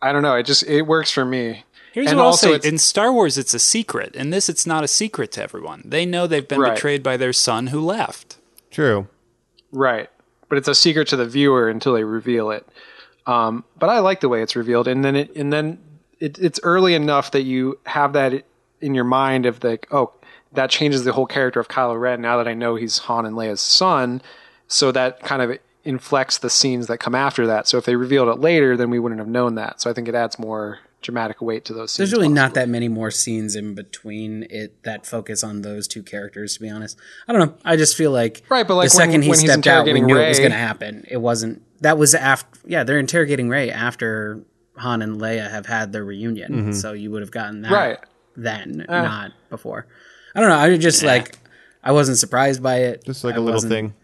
I 0.00 0.12
don't 0.12 0.22
know. 0.22 0.36
It 0.36 0.46
just 0.46 0.62
it 0.62 0.82
works 0.82 1.10
for 1.10 1.26
me. 1.26 1.64
Here's 1.92 2.06
and 2.08 2.16
what 2.16 2.22
I'll 2.22 2.28
also 2.28 2.58
say: 2.58 2.68
in 2.68 2.78
Star 2.78 3.12
Wars, 3.12 3.36
it's 3.36 3.52
a 3.52 3.58
secret. 3.58 4.14
In 4.16 4.30
this, 4.30 4.48
it's 4.48 4.66
not 4.66 4.82
a 4.82 4.88
secret 4.88 5.30
to 5.32 5.42
everyone. 5.42 5.82
They 5.84 6.06
know 6.06 6.26
they've 6.26 6.48
been 6.48 6.60
Right. 6.60 6.74
betrayed 6.74 7.02
by 7.02 7.18
their 7.18 7.34
son 7.34 7.66
who 7.68 7.80
left. 7.80 8.38
true. 8.70 9.08
Right. 9.72 10.08
But 10.48 10.56
it's 10.58 10.68
a 10.68 10.74
secret 10.74 11.06
to 11.08 11.16
the 11.16 11.26
viewer 11.26 11.68
until 11.68 11.92
they 11.92 12.02
reveal 12.02 12.50
it. 12.50 12.66
Um, 13.26 13.62
but 13.78 13.90
I 13.90 13.98
like 14.00 14.20
the 14.20 14.28
way 14.28 14.42
it's 14.42 14.56
revealed, 14.56 14.88
and 14.88 15.04
then 15.04 15.16
it 15.16 15.36
and 15.36 15.52
then 15.52 15.78
it, 16.18 16.38
it's 16.38 16.58
early 16.62 16.94
enough 16.94 17.30
that 17.32 17.42
you 17.42 17.78
have 17.84 18.14
that 18.14 18.44
in 18.80 18.94
your 18.94 19.04
mind 19.04 19.44
of 19.44 19.62
like, 19.62 19.86
oh, 19.90 20.12
that 20.52 20.70
changes 20.70 21.04
the 21.04 21.12
whole 21.12 21.26
character 21.26 21.60
of 21.60 21.68
Kylo 21.68 21.98
Ren. 22.00 22.20
Now 22.20 22.36
that 22.38 22.48
I 22.48 22.54
know 22.54 22.74
he's 22.76 22.98
Han 22.98 23.26
and 23.26 23.36
Leia's 23.36 23.60
son, 23.60 24.20
so 24.68 24.90
that 24.92 25.20
kind 25.20 25.42
of 25.42 25.58
inflects 25.84 26.38
the 26.38 26.50
scenes 26.50 26.86
that 26.88 26.98
come 26.98 27.14
after 27.14 27.46
that. 27.46 27.66
So 27.66 27.78
if 27.78 27.84
they 27.84 27.96
revealed 27.96 28.28
it 28.28 28.40
later, 28.40 28.76
then 28.76 28.90
we 28.90 28.98
wouldn't 28.98 29.18
have 29.20 29.28
known 29.28 29.54
that. 29.54 29.80
So 29.80 29.88
I 29.90 29.92
think 29.94 30.08
it 30.08 30.14
adds 30.14 30.38
more 30.38 30.78
dramatic 31.02 31.40
weight 31.40 31.64
to 31.64 31.72
those 31.72 31.92
scenes. 31.92 32.10
There's 32.10 32.12
really 32.12 32.28
not 32.28 32.52
that 32.54 32.68
many 32.68 32.86
more 32.88 33.10
scenes 33.10 33.56
in 33.56 33.74
between 33.74 34.46
it 34.50 34.82
that 34.82 35.06
focus 35.06 35.42
on 35.42 35.62
those 35.62 35.88
two 35.88 36.02
characters. 36.02 36.54
To 36.54 36.60
be 36.60 36.68
honest, 36.68 36.98
I 37.26 37.32
don't 37.32 37.40
know. 37.48 37.54
I 37.64 37.76
just 37.76 37.96
feel 37.96 38.10
like 38.10 38.42
Right, 38.50 38.68
but, 38.68 38.74
like, 38.74 38.90
the 38.90 38.96
when- 38.98 39.06
second 39.08 39.22
he 39.22 39.30
when 39.30 39.38
stepped 39.38 39.66
out, 39.66 39.86
we 39.86 40.00
knew 40.02 40.18
it 40.18 40.28
was 40.28 40.38
going 40.38 40.50
to 40.50 40.58
happen. 40.58 41.06
It 41.08 41.16
wasn't. 41.18 41.62
That 41.80 41.96
was 41.96 42.14
after. 42.14 42.58
Yeah, 42.66 42.84
they're 42.84 42.98
interrogating 42.98 43.48
Rey 43.48 43.70
after 43.70 44.42
Han 44.76 45.00
and 45.00 45.18
Leia 45.18 45.50
have 45.50 45.64
had 45.64 45.92
their 45.92 46.04
reunion. 46.04 46.52
Mm-hmm. 46.52 46.72
So 46.72 46.92
you 46.92 47.10
would 47.12 47.22
have 47.22 47.30
gotten 47.30 47.62
that 47.62 47.72
Right. 47.72 47.98
then, 48.36 48.84
uh, 48.86 49.02
not 49.02 49.32
before. 49.48 49.86
I 50.34 50.40
don't 50.40 50.48
know. 50.48 50.56
I 50.56 50.76
just 50.76 51.02
like. 51.02 51.36
I 51.82 51.92
wasn't 51.92 52.18
surprised 52.18 52.62
by 52.62 52.76
it. 52.80 53.04
Just 53.04 53.24
like 53.24 53.34
I 53.34 53.38
a 53.38 53.40
little 53.40 53.60
thing. 53.62 53.94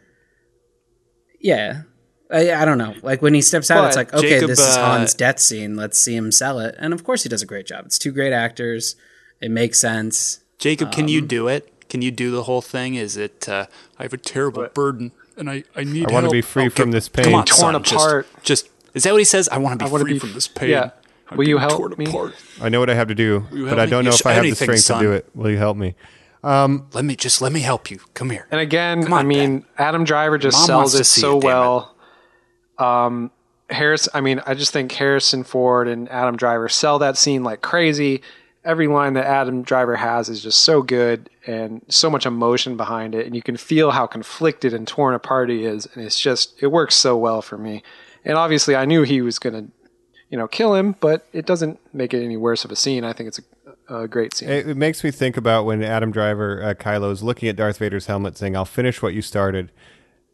Yeah. 1.41 1.83
I, 2.31 2.53
I 2.53 2.65
don't 2.65 2.79
know. 2.79 2.95
Like 3.03 3.23
when 3.23 3.35
he 3.35 3.41
steps 3.43 3.71
out, 3.71 3.87
it's 3.87 3.97
like, 3.97 4.13
okay, 4.13 4.31
Jacob, 4.31 4.49
this 4.49 4.59
is 4.59 4.77
uh, 4.77 4.97
Han's 4.97 5.15
death 5.15 5.39
scene. 5.39 5.77
Let's 5.77 5.97
see 5.99 6.17
him 6.17 6.33
sell 6.33 6.59
it. 6.59 6.75
And 6.79 6.93
of 6.93 7.05
course, 7.05 7.23
he 7.23 7.29
does 7.29 7.43
a 7.43 7.47
great 7.47 7.67
job. 7.67 7.85
It's 7.87 7.99
two 7.99 8.11
great 8.11 8.33
actors. 8.33 8.97
It 9.41 9.51
makes 9.51 9.79
sense. 9.79 10.41
Jacob, 10.59 10.91
can 10.91 11.07
you 11.07 11.21
Um, 11.21 11.27
do 11.29 11.49
it? 11.49 11.73
Can 11.89 12.03
you 12.03 12.11
do 12.11 12.31
the 12.33 12.45
whole 12.45 12.63
thing? 12.63 12.95
Is 12.97 13.17
it? 13.17 13.49
Uh, 13.49 13.67
I 13.99 14.03
have 14.03 14.13
a 14.13 14.17
terrible 14.17 14.67
burden, 14.75 15.13
and 15.37 15.49
I 15.49 15.63
I 15.77 15.85
need. 15.85 16.09
I 16.11 16.13
wanna 16.13 16.31
be 16.31 16.41
free 16.43 16.69
from 16.69 16.91
this 16.91 17.09
pain. 17.09 17.27
Come 17.27 17.35
on, 17.37 17.45
Torn 17.45 17.75
son, 17.75 17.83
just- 17.85 17.95
apart. 17.95 18.27
Just, 18.43 18.69
is 18.95 19.05
that 19.05 19.13
what 19.13 19.19
he 19.21 19.25
says? 19.25 19.49
I 19.51 19.59
want 19.59 19.79
to 19.79 19.85
be 19.85 19.91
wanna 19.93 20.05
free 20.05 20.15
be- 20.15 20.19
from 20.19 20.33
this 20.33 20.49
pain. 20.49 20.71
yeah. 20.71 20.91
I'm 21.29 21.37
Will 21.39 21.49
you 21.49 21.59
help 21.59 21.73
torn 21.79 21.95
me? 21.99 22.07
apart. 22.07 22.35
I 22.61 22.69
know 22.69 22.79
what 22.81 22.89
I 22.91 22.95
have 22.95 23.09
to 23.09 23.15
do, 23.15 23.41
but 23.51 23.79
I 23.81 23.87
don't 23.87 24.05
know 24.05 24.11
if 24.11 24.17
sh- 24.19 24.27
I 24.27 24.33
have 24.35 24.45
the 24.45 24.55
strength 24.55 24.83
son. 24.83 25.03
to 25.03 25.09
do 25.09 25.13
it. 25.13 25.29
Will 25.35 25.51
you 25.51 25.59
help 25.59 25.77
me? 25.77 25.95
Let 26.43 27.05
me 27.05 27.17
just 27.17 27.43
let 27.43 27.53
me 27.53 27.61
help 27.61 27.91
you. 27.91 27.99
Come 28.15 28.31
here. 28.31 28.47
And 28.51 28.61
again, 28.61 29.05
on, 29.07 29.13
I 29.13 29.23
mean, 29.25 29.65
Adam 29.79 30.05
Driver 30.05 30.39
just 30.39 30.57
Mom 30.59 30.67
sells 30.67 30.95
to 30.95 31.01
it 31.01 31.05
so 31.05 31.39
it, 31.39 31.41
damn 31.41 31.51
it. 31.51 31.55
well. 31.55 31.97
Um, 32.79 33.31
Harris, 33.71 34.09
I 34.15 34.21
mean, 34.21 34.41
I 34.47 34.55
just 34.55 34.73
think 34.73 34.93
Harrison 34.93 35.43
Ford 35.43 35.89
and 35.89 36.09
Adam 36.11 36.37
Driver 36.37 36.69
sell 36.69 37.01
that 37.01 37.17
scene 37.17 37.43
like 37.43 37.63
crazy. 37.63 38.23
Every 38.65 38.87
line 38.89 39.15
that 39.15 39.27
Adam 39.27 39.63
Driver 39.63 39.97
has 39.97 40.29
is 40.29 40.43
just 40.43 40.61
so 40.61 40.83
good 40.83 41.31
and 41.47 41.83
so 41.89 42.11
much 42.11 42.27
emotion 42.27 42.77
behind 42.77 43.15
it, 43.15 43.27
and 43.27 43.35
you 43.35 43.43
can 43.43 43.57
feel 43.57 43.93
how 43.93 44.07
conflicted 44.07 44.75
and 44.75 44.87
torn 44.87 45.15
apart 45.15 45.51
he 45.51 45.65
is, 45.65 45.87
and 45.95 46.05
it's 46.05 46.19
just 46.19 46.55
it 46.61 46.69
works 46.69 46.95
so 46.97 47.17
well 47.17 47.43
for 47.43 47.57
me. 47.59 47.83
And 48.25 48.37
obviously, 48.37 48.75
I 48.77 48.85
knew 48.85 49.03
he 49.05 49.21
was 49.23 49.39
gonna, 49.39 49.69
you 50.29 50.37
know, 50.37 50.49
kill 50.49 50.75
him, 50.75 50.97
but 51.01 51.27
it 51.33 51.47
doesn't 51.47 51.79
make 51.95 52.13
it 52.13 52.25
any 52.25 52.37
worse 52.37 52.65
of 52.65 52.71
a 52.71 52.77
scene. 52.77 53.05
I 53.05 53.13
think 53.13 53.29
it's 53.29 53.41
a, 53.89 54.03
a 54.03 54.09
great 54.09 54.35
scene. 54.35 54.49
It, 54.49 54.69
it 54.69 54.77
makes 54.77 55.05
me 55.05 55.11
think 55.11 55.37
about 55.37 55.65
when 55.65 55.83
Adam 55.83 56.11
Driver, 56.11 56.63
uh, 56.63 56.75
Kylo, 56.75 57.13
is 57.13 57.23
looking 57.23 57.49
at 57.49 57.57
Darth 57.57 57.79
Vader's 57.79 58.07
helmet, 58.07 58.37
saying, 58.37 58.57
"I'll 58.57 58.65
finish 58.65 59.03
what 59.03 59.15
you 59.15 59.23
started." 59.23 59.71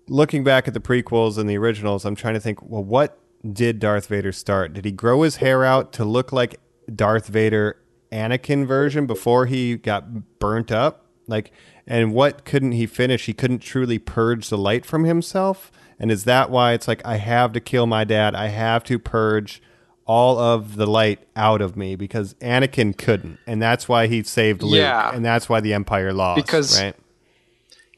Looking 0.09 0.43
back 0.43 0.67
at 0.67 0.75
the 0.75 0.81
prequels 0.81 1.39
and 1.39 1.49
the 1.49 1.57
originals, 1.57 2.05
I'm 2.05 2.17
trying 2.17 2.35
to 2.35 2.41
think, 2.41 2.61
well, 2.61 2.83
what 2.83 3.19
did 3.51 3.79
Darth 3.79 4.07
Vader 4.07 4.33
start? 4.33 4.73
Did 4.73 4.85
he 4.85 4.91
grow 4.91 5.23
his 5.23 5.37
hair 5.37 5.65
out 5.65 5.93
to 5.95 6.05
look 6.05 6.33
like 6.33 6.59
Darth 6.93 7.29
Vader 7.29 7.77
Anakin 8.11 8.67
version 8.67 9.07
before 9.07 9.47
he 9.47 9.77
got 9.77 10.39
burnt 10.41 10.73
up? 10.73 11.07
Like, 11.29 11.53
and 11.87 12.13
what 12.13 12.45
couldn't 12.45 12.73
he 12.73 12.87
finish? 12.87 13.27
He 13.27 13.33
couldn't 13.33 13.61
truly 13.61 13.99
purge 13.99 14.49
the 14.49 14.59
light 14.59 14.85
from 14.85 15.05
himself. 15.05 15.71
And 15.99 16.11
is 16.11 16.25
that 16.25 16.51
why 16.51 16.73
it's 16.73 16.89
like 16.89 17.05
I 17.07 17.17
have 17.17 17.53
to 17.53 17.61
kill 17.61 17.87
my 17.87 18.03
dad? 18.05 18.35
I 18.35 18.49
have 18.49 18.83
to 18.85 18.99
purge 18.99 19.63
all 20.05 20.39
of 20.39 20.77
the 20.77 20.87
light 20.87 21.21
out 21.37 21.61
of 21.61 21.77
me 21.77 21.95
because 21.97 22.35
Anakin 22.35 22.97
couldn't, 22.97 23.39
and 23.47 23.63
that's 23.63 23.89
why 23.89 24.07
he 24.09 24.23
saved 24.23 24.63
Luke, 24.63 24.79
Yeah. 24.79 25.15
and 25.15 25.25
that's 25.25 25.49
why 25.49 25.61
the 25.61 25.73
Empire 25.75 26.13
lost. 26.13 26.45
Because- 26.45 26.81
right, 26.81 26.95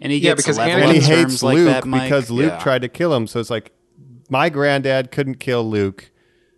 And 0.01 0.13
he 0.13 0.19
Yeah, 0.19 0.35
because 0.35 0.59
Anakin- 0.59 0.83
and 0.83 0.93
he 0.93 0.99
hates 1.01 1.07
terms 1.09 1.43
like 1.43 1.55
Luke 1.57 1.67
that, 1.67 1.85
because 1.85 2.31
Luke 2.31 2.53
Yeah. 2.53 2.59
tried 2.59 2.83
to 2.83 2.89
kill 2.89 3.15
him. 3.15 3.27
So 3.27 3.41
it's 3.41 3.49
like 3.51 3.73
my 4.29 4.49
granddad 4.51 5.11
couldn't 5.11 5.37
kill 5.37 5.69
Luke. 5.69 6.11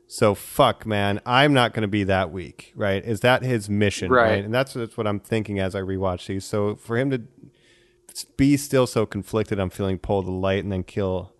So 0.08 0.34
fuck, 0.34 0.86
man, 0.86 1.20
I'm 1.26 1.52
not 1.52 1.72
going 1.74 1.82
to 1.82 1.88
be 1.88 2.02
that 2.04 2.30
weak, 2.32 2.72
right? 2.74 3.04
Is 3.04 3.20
that 3.20 3.42
his 3.42 3.68
mission, 3.68 4.10
right? 4.10 4.30
Right. 4.30 4.44
And 4.44 4.54
that's, 4.54 4.72
that's 4.72 4.96
what 4.96 5.06
I'm 5.06 5.20
thinking 5.20 5.58
as 5.60 5.74
I 5.74 5.80
rewatch 5.80 6.26
these. 6.26 6.44
So 6.44 6.76
for 6.76 6.96
him 6.96 7.10
to 7.10 7.22
be 8.36 8.56
still 8.56 8.86
so 8.86 9.04
conflicted, 9.04 9.58
I'm 9.60 9.70
feeling 9.70 9.98
pull 9.98 10.22
the 10.22 10.30
light 10.30 10.62
and 10.64 10.72
then 10.72 10.82
kill 10.84 11.32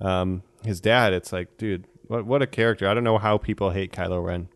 um, 0.00 0.42
his 0.64 0.80
dad. 0.80 1.12
It's 1.12 1.32
like, 1.32 1.56
dude, 1.58 1.86
what 2.12 2.26
what 2.26 2.42
a 2.42 2.46
character! 2.46 2.86
I 2.88 2.94
don't 2.94 3.04
know 3.04 3.18
how 3.18 3.38
people 3.38 3.70
hate 3.70 3.92
Kylo 3.92 4.22
Ren. 4.24 4.48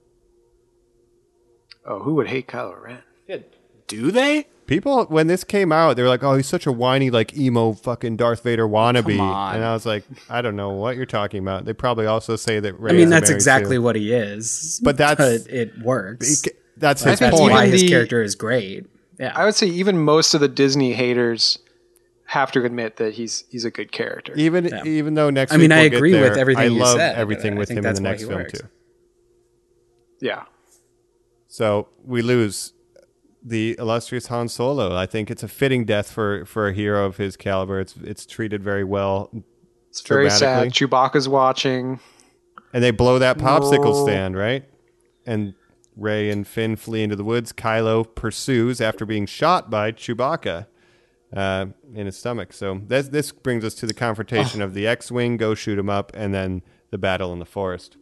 oh, 1.85 2.01
who 2.01 2.15
would 2.15 2.29
hate 2.29 2.47
Kylo 2.49 2.81
Ren? 2.81 2.99
Yeah. 3.27 3.39
Do 3.87 4.11
they? 4.11 4.47
People, 4.67 5.05
when 5.05 5.29
this 5.29 5.45
came 5.45 5.71
out, 5.71 5.95
they 5.97 6.03
were 6.03 6.09
like, 6.09 6.25
"Oh, 6.25 6.35
he's 6.35 6.49
such 6.49 6.67
a 6.67 6.73
whiny, 6.73 7.09
like 7.11 7.37
emo, 7.37 7.73
fucking 7.73 8.17
Darth 8.17 8.43
Vader 8.43 8.67
wannabe," 8.67 9.17
Come 9.17 9.21
on. 9.21 9.55
and 9.57 9.65
I 9.65 9.73
was 9.73 9.87
like, 9.87 10.05
"I 10.29 10.43
don't 10.43 10.57
know 10.57 10.71
what 10.71 10.97
you're 10.97 11.07
talking 11.07 11.41
about." 11.41 11.65
They 11.65 11.73
probably 11.73 12.07
also 12.07 12.35
say 12.35 12.59
that. 12.61 12.79
Rey 12.81 12.91
I 12.91 12.95
mean, 12.95 13.05
is 13.05 13.11
that's 13.11 13.31
exactly 13.31 13.77
Sue. 13.77 13.83
what 13.83 13.95
he 13.95 14.13
is. 14.13 14.81
But 14.83 14.97
that's- 14.97 15.47
it 15.47 15.73
works. 15.83 16.43
That's 16.77 17.03
his 17.03 17.19
think 17.19 17.31
That's 17.31 17.41
point. 17.41 17.53
why 17.53 17.67
his 17.67 17.85
character 17.85 18.23
is 18.23 18.35
great. 18.35 18.87
Yeah. 19.19 19.33
I 19.35 19.45
would 19.47 19.55
say 19.55 19.67
even 19.69 19.99
most 19.99 20.35
of 20.35 20.41
the 20.43 20.49
Disney 20.49 20.93
haters 20.93 21.59
have 22.27 22.51
to 22.53 22.65
admit 22.65 22.97
that 22.97 23.15
he's 23.15 23.45
he's 23.49 23.65
a 23.65 23.71
good 23.71 23.93
character. 23.93 24.35
even 24.37 24.71
even 24.87 25.15
though 25.15 25.31
next, 25.31 25.53
I 25.53 25.57
mean, 25.57 25.71
week 25.71 25.73
I 25.73 25.81
we'll 25.83 25.91
get 25.91 25.97
agree 25.97 26.13
with 26.13 26.23
there, 26.35 26.39
everything 26.39 26.63
I 26.63 26.67
you 26.67 26.81
love 26.81 26.97
said, 26.97 27.17
everything 27.17 27.57
with 27.57 27.69
him 27.71 27.85
in 27.87 27.95
the 27.95 28.01
next 28.01 28.23
film 28.25 28.35
works. 28.35 28.61
too. 28.61 28.67
Yeah. 30.21 30.45
So 31.49 31.89
we 32.05 32.23
lose 32.23 32.73
the 33.43 33.77
illustrious 33.79 34.27
Han 34.27 34.49
Solo. 34.49 34.97
I 34.97 35.07
think 35.07 35.31
it's 35.31 35.43
a 35.43 35.49
fitting 35.49 35.85
death 35.85 36.11
for 36.11 36.45
for 36.47 36.69
a 36.69 36.73
hero 36.73 37.07
of 37.07 37.17
his 37.17 37.37
caliber. 37.37 37.81
It's 37.81 37.95
it's 38.03 38.27
treated 38.27 38.63
very 38.63 38.85
well. 38.85 39.31
It's 39.91 40.01
very 40.07 40.29
sad. 40.31 40.71
Dramatically. 40.71 40.89
Chewbacca's 40.89 41.29
watching. 41.29 42.01
And 42.73 42.83
they 42.83 42.91
blow 42.91 43.19
that 43.19 43.39
popsicle 43.39 43.95
No. 43.95 44.05
stand, 44.05 44.37
right? 44.37 44.65
And 45.25 45.55
Rey 45.97 46.29
and 46.31 46.47
Finn 46.47 46.77
flee 46.77 47.03
into 47.03 47.17
the 47.17 47.25
woods. 47.25 47.53
Kylo 47.53 48.05
pursues 48.15 48.81
after 48.83 49.07
being 49.07 49.25
shot 49.25 49.71
by 49.71 49.93
Chewbacca 49.93 50.67
uh, 51.35 51.67
in 51.95 52.07
his 52.07 52.17
stomach. 52.17 52.53
So 52.53 52.81
this 52.87 53.09
this 53.09 53.33
brings 53.33 53.65
us 53.65 53.75
to 53.77 53.87
the 53.87 53.95
confrontation 53.95 54.63
of 54.63 54.75
the 54.75 54.87
X-wing, 54.87 55.37
go 55.37 55.55
shoot 55.55 55.79
him 55.79 55.91
up, 55.91 56.13
and 56.15 56.35
then 56.35 56.63
the 56.91 56.99
battle 56.99 57.33
in 57.33 57.39
the 57.39 57.47
forest. 57.47 57.97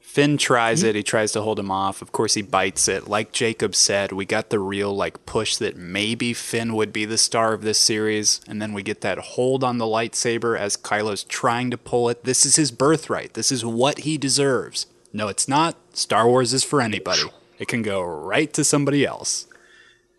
Finn 0.00 0.38
tries 0.38 0.82
it. 0.82 0.94
He 0.94 1.02
tries 1.02 1.32
to 1.32 1.42
hold 1.42 1.58
him 1.58 1.70
off. 1.70 2.00
Of 2.00 2.12
course, 2.12 2.32
he 2.32 2.40
bites 2.40 2.88
it. 2.88 3.08
Like 3.08 3.30
Jacob 3.30 3.74
said, 3.74 4.10
we 4.10 4.24
got 4.24 4.48
the 4.48 4.58
real 4.58 4.96
like 4.96 5.26
push 5.26 5.56
that 5.56 5.76
maybe 5.76 6.32
Finn 6.32 6.74
would 6.74 6.94
be 6.94 7.04
the 7.04 7.18
star 7.18 7.52
of 7.52 7.60
this 7.60 7.78
series, 7.78 8.40
and 8.48 8.62
then 8.62 8.72
we 8.72 8.82
get 8.82 9.02
that 9.02 9.18
hold 9.18 9.62
on 9.62 9.76
the 9.76 9.84
lightsaber 9.84 10.58
as 10.58 10.78
Kylo's 10.78 11.24
trying 11.24 11.70
to 11.70 11.76
pull 11.76 12.08
it. 12.08 12.24
This 12.24 12.46
is 12.46 12.56
his 12.56 12.70
birthright. 12.70 13.34
This 13.34 13.52
is 13.52 13.66
what 13.66 13.98
he 14.00 14.16
deserves. 14.16 14.86
No, 15.12 15.28
it's 15.28 15.46
not. 15.46 15.76
Star 15.92 16.26
Wars 16.26 16.54
is 16.54 16.64
for 16.64 16.80
anybody. 16.80 17.22
It 17.58 17.68
can 17.68 17.82
go 17.82 18.00
right 18.00 18.50
to 18.54 18.64
somebody 18.64 19.04
else. 19.04 19.46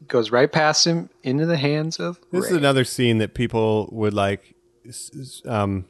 Goes 0.07 0.31
right 0.31 0.51
past 0.51 0.87
him 0.87 1.09
into 1.23 1.45
the 1.45 1.57
hands 1.57 1.99
of. 1.99 2.19
This 2.31 2.45
is 2.45 2.57
another 2.57 2.83
scene 2.83 3.17
that 3.17 3.33
people 3.33 3.89
would 3.91 4.13
like 4.13 4.55
um, 5.45 5.85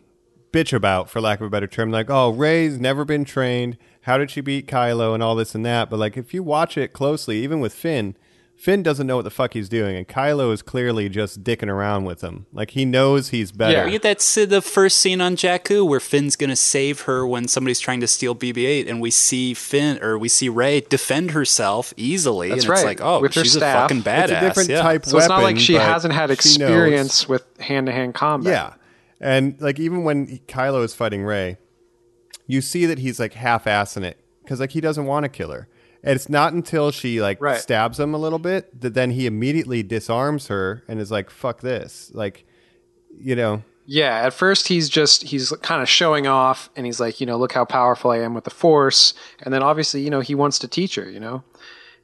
bitch 0.51 0.73
about, 0.73 1.09
for 1.09 1.21
lack 1.21 1.39
of 1.39 1.47
a 1.47 1.49
better 1.49 1.67
term. 1.67 1.91
Like, 1.91 2.09
oh, 2.09 2.31
Rey's 2.31 2.79
never 2.79 3.05
been 3.05 3.23
trained. 3.23 3.77
How 4.01 4.17
did 4.17 4.31
she 4.31 4.41
beat 4.41 4.67
Kylo 4.67 5.13
and 5.13 5.21
all 5.21 5.35
this 5.35 5.53
and 5.53 5.65
that? 5.65 5.89
But 5.89 5.99
like, 5.99 6.17
if 6.17 6.33
you 6.33 6.41
watch 6.43 6.77
it 6.77 6.93
closely, 6.93 7.37
even 7.43 7.59
with 7.59 7.73
Finn, 7.73 8.15
Finn 8.59 8.83
doesn't 8.83 9.07
know 9.07 9.15
what 9.15 9.21
the 9.21 9.29
fuck 9.29 9.53
he's 9.53 9.69
doing, 9.69 9.95
and 9.95 10.05
Kylo 10.05 10.51
is 10.51 10.61
clearly 10.61 11.07
just 11.07 11.45
dicking 11.45 11.69
around 11.69 12.03
with 12.03 12.19
him. 12.19 12.45
Like 12.51 12.71
he 12.71 12.83
knows 12.83 13.29
he's 13.29 13.53
better. 13.53 13.71
Yeah. 13.71 13.85
We 13.85 13.91
get 13.91 14.01
the 14.19 14.61
first 14.61 14.97
scene 14.97 15.21
on 15.21 15.37
Jakku 15.37 15.87
where 15.87 16.01
Finn's 16.01 16.35
gonna 16.35 16.57
save 16.57 17.01
her 17.01 17.25
when 17.25 17.47
somebody's 17.47 17.79
trying 17.79 18.01
to 18.01 18.07
steal 18.07 18.35
BB-8, 18.35 18.89
and 18.89 18.99
we 18.99 19.11
see 19.11 19.53
Finn 19.53 20.03
or 20.03 20.17
we 20.17 20.27
see 20.27 20.49
Rey 20.49 20.81
defend 20.81 21.31
herself 21.31 21.93
easily, 21.95 22.49
That's 22.49 22.65
and 22.65 22.73
it's 22.73 22.83
like 22.83 22.99
like, 22.99 23.07
oh, 23.07 23.21
with 23.21 23.33
her 23.35 23.43
she's 23.43 23.55
a 23.55 23.59
staff. 23.59 23.89
fucking 23.89 24.03
badass. 24.03 24.23
It's 24.23 24.31
a 24.31 24.39
different 24.41 24.69
yeah. 24.69 24.81
type 24.81 25.05
So 25.05 25.17
it's 25.17 25.29
not 25.29 25.41
like 25.41 25.57
she 25.57 25.75
hasn't 25.75 26.13
had 26.13 26.29
experience 26.29 27.29
with 27.29 27.45
hand 27.61 27.87
to 27.87 27.93
hand 27.93 28.13
combat. 28.13 28.51
Yeah. 28.51 28.73
And 29.21 29.59
like 29.61 29.79
even 29.79 30.03
when 30.03 30.39
Kylo 30.47 30.83
is 30.83 30.93
fighting 30.93 31.23
Rey, 31.23 31.57
you 32.45 32.59
see 32.59 32.85
that 32.87 32.99
he's 32.99 33.21
like 33.21 33.35
half 33.35 33.63
assing 33.63 34.03
it 34.03 34.19
because 34.43 34.59
like 34.59 34.71
he 34.71 34.81
doesn't 34.81 35.05
want 35.05 35.23
to 35.23 35.29
kill 35.29 35.51
her. 35.51 35.69
And 36.03 36.15
it's 36.15 36.29
not 36.29 36.53
until 36.53 36.91
she 36.91 37.21
like 37.21 37.41
Right. 37.41 37.59
stabs 37.59 37.99
him 37.99 38.13
a 38.13 38.17
little 38.17 38.39
bit 38.39 38.81
that 38.81 38.93
then 38.93 39.11
he 39.11 39.25
immediately 39.25 39.83
disarms 39.83 40.47
her 40.47 40.83
and 40.87 40.99
is 40.99 41.11
like, 41.11 41.29
fuck 41.29 41.61
this. 41.61 42.09
Like, 42.13 42.45
you 43.19 43.35
know, 43.35 43.63
Yeah, 43.85 44.15
at 44.25 44.33
first 44.33 44.67
he's 44.69 44.87
just 44.87 45.23
he's 45.23 45.51
kind 45.61 45.81
of 45.81 45.89
showing 45.89 46.25
off 46.27 46.69
and 46.75 46.85
he's 46.85 46.99
like, 46.99 47.19
you 47.19 47.25
know, 47.25 47.37
look 47.37 47.51
how 47.53 47.65
powerful 47.65 48.11
I 48.11 48.19
am 48.19 48.33
with 48.33 48.43
the 48.45 48.49
force. 48.49 49.13
And 49.41 49.53
then 49.53 49.61
obviously, 49.63 50.01
you 50.01 50.09
know, 50.09 50.21
he 50.21 50.35
wants 50.35 50.59
to 50.59 50.67
teach 50.67 50.95
her, 50.95 51.09
you 51.09 51.19
know. 51.19 51.43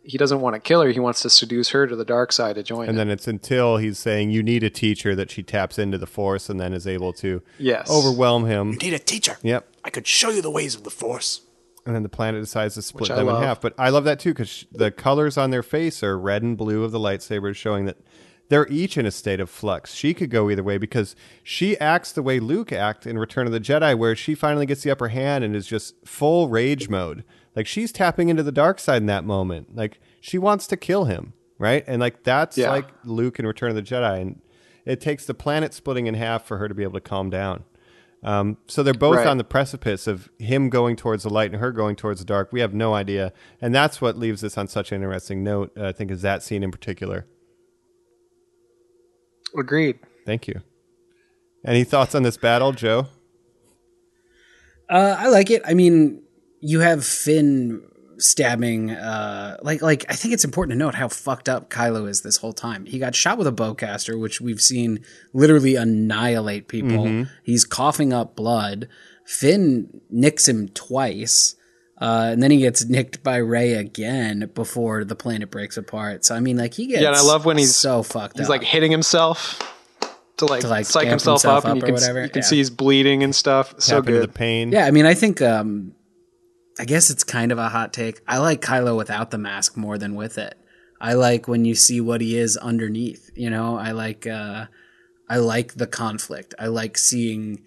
He 0.08 0.20
doesn't 0.20 0.40
want 0.42 0.54
to 0.56 0.60
kill 0.60 0.82
her, 0.84 0.90
he 0.90 1.00
wants 1.00 1.22
to 1.22 1.32
seduce 1.32 1.70
her 1.70 1.88
to 1.88 1.96
the 1.96 2.06
dark 2.06 2.32
side 2.32 2.56
to 2.58 2.64
join 2.64 2.88
and 2.88 2.96
it. 2.96 2.98
then 2.98 3.10
it's 3.10 3.28
until 3.28 3.78
he's 3.78 3.98
saying 3.98 4.30
you 4.30 4.44
need 4.44 4.64
a 4.64 4.70
teacher 4.70 5.16
that 5.16 5.32
she 5.32 5.42
taps 5.42 5.80
into 5.80 5.98
the 5.98 6.06
force 6.06 6.48
and 6.48 6.60
then 6.60 6.74
is 6.74 6.86
able 6.86 7.12
to 7.14 7.42
Yes. 7.58 7.90
overwhelm 7.90 8.46
him. 8.46 8.74
You 8.74 8.78
need 8.78 8.94
a 8.94 9.00
teacher. 9.00 9.38
Yep. 9.42 9.68
I 9.84 9.90
could 9.90 10.06
show 10.06 10.30
you 10.30 10.44
the 10.44 10.52
ways 10.52 10.76
of 10.76 10.84
the 10.84 10.92
Force. 10.92 11.42
And 11.86 11.94
then 11.94 12.02
the 12.04 12.10
planet 12.10 12.42
decides 12.42 12.74
to 12.76 12.82
split 12.82 13.10
them 13.10 13.28
in 13.30 13.36
half. 13.36 13.62
But 13.62 13.76
I 13.78 13.90
love 13.90 14.06
that 14.06 14.20
too 14.20 14.32
because 14.32 14.66
the 14.72 14.90
colors 14.90 15.38
on 15.38 15.52
their 15.52 15.62
face 15.64 16.02
are 16.02 16.18
red 16.18 16.42
and 16.42 16.58
blue 16.58 16.84
of 16.84 16.92
the 16.92 17.00
lightsabers, 17.00 17.56
showing 17.56 17.86
that 17.86 17.98
they're 18.50 18.68
each 18.70 18.98
in 18.98 19.06
a 19.06 19.12
state 19.12 19.40
of 19.40 19.50
flux. 19.50 19.94
She 19.94 20.14
could 20.14 20.30
go 20.32 20.50
either 20.50 20.64
way 20.64 20.78
because 20.80 21.16
she 21.44 21.78
acts 21.80 22.12
the 22.12 22.24
way 22.24 22.40
Luke 22.40 22.72
acted 22.72 23.10
in 23.10 23.20
Return 23.20 23.46
of 23.48 23.54
the 23.54 23.60
Jedi, 23.60 23.96
where 23.98 24.16
she 24.16 24.34
finally 24.36 24.66
gets 24.66 24.82
the 24.84 24.92
upper 24.92 25.10
hand 25.10 25.44
and 25.44 25.56
is 25.56 25.68
just 25.68 25.96
full 26.06 26.48
rage 26.50 26.90
mode. 26.90 27.24
Like 27.56 27.68
she's 27.68 27.92
tapping 27.92 28.30
into 28.30 28.44
the 28.44 28.52
dark 28.52 28.80
side 28.80 28.98
in 29.04 29.06
that 29.08 29.24
moment. 29.26 29.76
Like 29.76 30.00
she 30.22 30.38
wants 30.40 30.68
to 30.68 30.78
kill 30.78 31.06
him, 31.06 31.34
right? 31.60 31.84
And 31.88 32.00
like 32.00 32.24
that's 32.24 32.58
Yeah. 32.58 32.70
like 32.72 32.88
Luke 33.04 33.38
in 33.40 33.46
Return 33.48 33.70
of 33.70 33.76
the 33.76 33.82
Jedi, 33.84 34.22
and 34.22 34.42
it 34.86 35.02
takes 35.02 35.26
the 35.26 35.34
planet 35.36 35.74
splitting 35.74 36.08
in 36.08 36.16
half 36.16 36.46
for 36.46 36.58
her 36.58 36.68
to 36.68 36.74
be 36.76 36.84
able 36.84 36.94
to 36.94 37.02
calm 37.02 37.30
down. 37.30 37.64
Um, 38.26 38.58
so 38.68 38.82
they're 38.82 38.94
both 38.94 39.18
Right. 39.18 39.28
on 39.28 39.38
the 39.38 39.44
precipice 39.44 40.08
of 40.08 40.30
him 40.40 40.70
going 40.70 40.96
towards 40.96 41.22
the 41.24 41.30
light 41.30 41.52
and 41.52 41.62
her 41.62 41.72
going 41.72 41.96
towards 41.96 42.20
the 42.20 42.26
dark. 42.26 42.52
We 42.52 42.60
have 42.60 42.74
no 42.74 42.94
idea, 42.96 43.32
and 43.62 43.74
that's 43.74 44.02
what 44.02 44.18
leaves 44.18 44.42
this 44.42 44.58
on 44.58 44.68
such 44.68 44.92
an 44.92 44.96
interesting 45.04 45.44
note. 45.44 45.72
uh, 45.78 45.86
I 45.86 45.92
think 45.92 46.10
is 46.12 46.24
that 46.24 46.42
scene 46.42 46.64
in 46.64 46.72
particular. 46.72 47.28
Agreed. 49.58 50.00
Thank 50.26 50.48
you. 50.48 50.62
Any 51.64 51.84
thoughts 51.84 52.16
on 52.16 52.24
this 52.24 52.36
battle, 52.36 52.72
Joe? 52.74 53.08
Uh, 54.90 55.16
I 55.18 55.30
like 55.30 55.50
it. 55.52 55.62
I 55.66 55.74
mean, 55.76 56.24
you 56.62 56.80
have 56.80 57.06
Finn 57.06 57.84
stabbing. 58.18 58.92
Uh, 58.92 59.58
like, 59.62 59.82
like 59.82 60.06
I 60.10 60.14
think 60.14 60.34
it's 60.34 60.46
important 60.46 60.74
to 60.74 60.78
note 60.78 60.96
how 60.96 61.08
fucked 61.08 61.50
up 61.50 61.70
Kylo 61.70 62.08
is 62.10 62.22
this 62.22 62.38
whole 62.38 62.54
time. 62.54 62.86
He 62.86 63.00
got 63.00 63.16
shot 63.16 63.38
with 63.38 63.48
a 63.48 63.52
bowcaster, 63.52 64.20
which 64.20 64.40
we've 64.42 64.62
seen 64.62 65.04
literally 65.34 65.76
annihilate 65.76 66.68
people. 66.68 67.26
He's 67.44 67.66
coughing 67.66 68.14
up 68.14 68.36
blood. 68.36 68.88
Finn 69.26 70.02
nicks 70.10 70.48
him 70.48 70.70
twice. 70.70 71.56
Uh, 72.00 72.30
and 72.34 72.44
then 72.44 72.52
he 72.52 72.58
gets 72.58 72.84
nicked 72.86 73.24
by 73.24 73.38
Rey 73.38 73.74
again 73.74 74.52
before 74.54 75.06
the 75.06 75.16
planet 75.16 75.50
breaks 75.50 75.78
apart. 75.78 76.26
So 76.26 76.36
I 76.36 76.42
mean, 76.42 76.58
like 76.58 76.74
he 76.74 76.88
gets 76.88 77.02
Yeah, 77.02 77.08
and 77.08 77.18
I 77.18 77.22
love 77.22 77.46
when 77.46 77.58
he's- 77.58 77.74
so 77.76 78.04
fucked 78.04 78.38
He's 78.38 78.48
up. 78.48 78.50
like 78.50 78.64
hitting 78.64 78.92
himself 78.92 79.62
to 80.38 80.46
like, 80.46 80.60
To, 80.62 80.68
like, 80.68 80.86
psych 80.86 81.08
himself, 81.08 81.42
himself 81.44 81.64
up, 81.64 81.72
and 81.72 81.78
you 81.78 81.84
or 81.84 81.86
can 81.86 81.94
whatever, 81.94 82.24
you 82.24 82.30
can 82.30 82.42
yeah. 82.42 82.48
see 82.48 82.58
he's 82.58 82.70
bleeding 82.70 83.24
and 83.24 83.34
stuff. 83.34 83.76
So 83.80 84.02
Tap 84.02 84.10
into 84.10 84.20
the 84.20 84.28
pain. 84.28 84.74
Yeah, 84.74 84.86
I 84.86 84.92
mean, 84.92 85.06
I 85.06 85.14
think 85.14 85.42
um, 85.42 85.94
I 86.80 86.86
guess 86.86 87.10
it's 87.10 87.24
kind 87.24 87.52
of 87.52 87.58
a 87.58 87.70
hot 87.70 87.94
take. 87.94 88.22
I 88.28 88.38
like 88.40 88.62
Kylo 88.62 88.98
without 88.98 89.32
the 89.32 89.38
mask 89.38 89.78
more 89.78 89.98
than 89.98 90.16
with 90.16 90.38
it. 90.38 90.58
I 91.00 91.14
like 91.14 91.48
when 91.48 91.66
you 91.66 91.76
see 91.76 92.02
what 92.02 92.22
he 92.22 92.38
is 92.38 92.58
underneath. 92.58 93.32
You 93.36 93.50
know, 93.50 93.78
I 93.78 93.92
like 93.92 94.28
uh, 94.28 94.66
I 95.30 95.38
like 95.38 95.76
the 95.76 95.88
conflict. 95.88 96.54
I 96.60 96.68
like 96.68 96.98
seeing. 96.98 97.62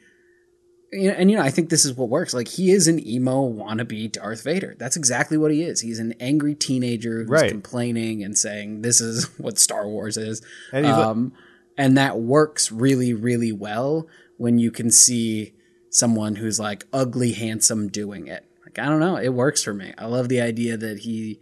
You 0.90 1.08
know, 1.08 1.14
and 1.18 1.30
you 1.30 1.36
know, 1.36 1.42
I 1.42 1.50
think 1.50 1.68
this 1.68 1.84
is 1.84 1.92
what 1.94 2.08
works. 2.08 2.32
Like 2.32 2.48
he 2.48 2.70
is 2.70 2.88
an 2.88 3.06
emo 3.06 3.46
wannabe 3.52 4.10
Darth 4.10 4.42
Vader. 4.42 4.74
That's 4.78 4.96
exactly 4.96 5.36
what 5.36 5.50
he 5.52 5.62
is. 5.62 5.82
He's 5.82 5.98
an 5.98 6.14
angry 6.18 6.54
teenager 6.54 7.20
who's 7.20 7.28
Right. 7.28 7.50
complaining 7.50 8.22
and 8.24 8.36
saying, 8.38 8.80
"This 8.82 9.00
is 9.00 9.24
what 9.38 9.58
Star 9.58 9.86
Wars 9.86 10.16
is." 10.16 10.40
And 10.72 10.86
he's 10.86 10.94
like- 10.94 11.06
um, 11.06 11.32
and 11.76 11.96
that 11.98 12.18
works 12.18 12.72
really, 12.72 13.12
really 13.14 13.52
well 13.52 14.06
when 14.38 14.58
you 14.58 14.70
can 14.70 14.90
see 14.90 15.52
someone 15.90 16.36
who's 16.36 16.58
like 16.58 16.86
ugly 16.92 17.32
handsome 17.32 17.88
doing 17.88 18.26
it. 18.26 18.44
Like 18.68 18.78
I 18.78 18.84
don't 18.88 19.00
know, 19.00 19.16
it 19.16 19.30
works 19.30 19.62
for 19.62 19.72
me. 19.72 19.94
I 19.96 20.04
love 20.06 20.28
the 20.28 20.40
idea 20.42 20.76
that 20.76 20.98
he 21.00 21.40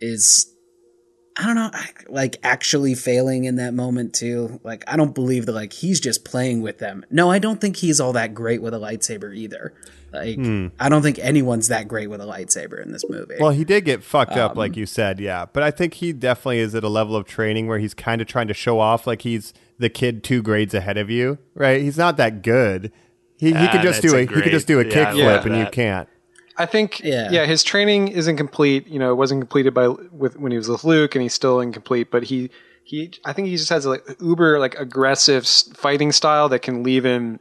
is 0.00 0.48
I 1.36 1.46
don't 1.46 1.54
know, 1.54 1.70
like 2.08 2.36
actually 2.42 2.94
failing 2.94 3.44
in 3.44 3.56
that 3.56 3.72
moment 3.74 4.14
too. 4.14 4.60
Like 4.62 4.84
I 4.86 4.96
don't 4.96 5.14
believe 5.14 5.46
that 5.46 5.52
like 5.52 5.72
he's 5.72 5.98
just 5.98 6.24
playing 6.24 6.60
with 6.62 6.78
them. 6.78 7.04
No, 7.10 7.30
I 7.30 7.38
don't 7.38 7.60
think 7.60 7.76
he's 7.76 8.00
all 8.00 8.12
that 8.12 8.34
great 8.34 8.60
with 8.62 8.74
a 8.74 8.78
lightsaber 8.78 9.34
either. 9.34 9.72
Like 10.12 10.38
I 10.78 10.88
don't 10.90 11.00
think 11.02 11.18
anyone's 11.18 11.68
that 11.68 11.88
great 11.88 12.10
with 12.10 12.20
a 12.20 12.26
lightsaber 12.26 12.80
in 12.82 12.92
this 12.92 13.02
movie. 13.08 13.36
Well, 13.40 13.50
he 13.50 13.64
did 13.64 13.86
get 13.86 14.04
fucked 14.04 14.32
up, 14.36 14.52
Um, 14.52 14.58
like 14.58 14.76
you 14.76 14.84
said, 14.84 15.18
yeah. 15.20 15.46
But 15.50 15.62
I 15.62 15.70
think 15.70 15.94
he 15.94 16.12
definitely 16.12 16.58
is 16.58 16.74
at 16.74 16.84
a 16.84 16.88
level 16.88 17.16
of 17.16 17.26
training 17.26 17.66
where 17.66 17.78
he's 17.78 17.94
kind 17.94 18.20
of 18.20 18.26
trying 18.28 18.48
to 18.48 18.54
show 18.54 18.78
off 18.78 19.06
like 19.06 19.22
he's 19.22 19.54
the 19.78 19.88
kid 19.88 20.22
two 20.22 20.42
grades 20.42 20.74
ahead 20.74 20.98
of 20.98 21.08
you, 21.10 21.38
right? 21.54 21.80
He's 21.80 21.96
not 21.98 22.18
that 22.18 22.42
good. 22.42 22.92
He, 23.38 23.48
he 23.48 23.54
Ah, 23.56 23.72
could 23.72 23.80
just 23.82 24.02
do 24.02 24.14
a 24.14 24.18
a, 24.18 24.20
he 24.20 24.26
could 24.26 24.52
just 24.52 24.66
do 24.68 24.78
a 24.80 24.84
yeah, 24.84 24.90
kickflip 25.12 25.24
love 25.24 25.46
and 25.46 25.56
you 25.56 25.66
can't. 25.72 26.08
I 26.58 26.66
think 26.66 27.00
Yeah. 27.00 27.30
yeah. 27.30 27.46
his 27.46 27.62
training 27.62 28.08
isn't 28.08 28.36
complete. 28.36 28.86
You 28.86 28.98
know, 28.98 29.10
it 29.10 29.16
wasn't 29.16 29.40
completed 29.40 29.74
by 29.74 29.88
with 29.88 30.38
when 30.38 30.52
he 30.52 30.58
was 30.58 30.68
with 30.68 30.84
Luke, 30.84 31.14
and 31.14 31.22
he's 31.22 31.34
still 31.34 31.60
incomplete. 31.60 32.10
But 32.10 32.24
he 32.24 32.50
he 32.84 33.12
I 33.24 33.32
think 33.32 33.48
he 33.48 33.56
just 33.56 33.70
has 33.70 33.86
like 33.86 34.04
uber 34.20 34.58
like 34.58 34.74
aggressive 34.78 35.46
fighting 35.46 36.12
style 36.12 36.48
that 36.50 36.60
can 36.60 36.82
leave 36.82 37.04
him 37.04 37.40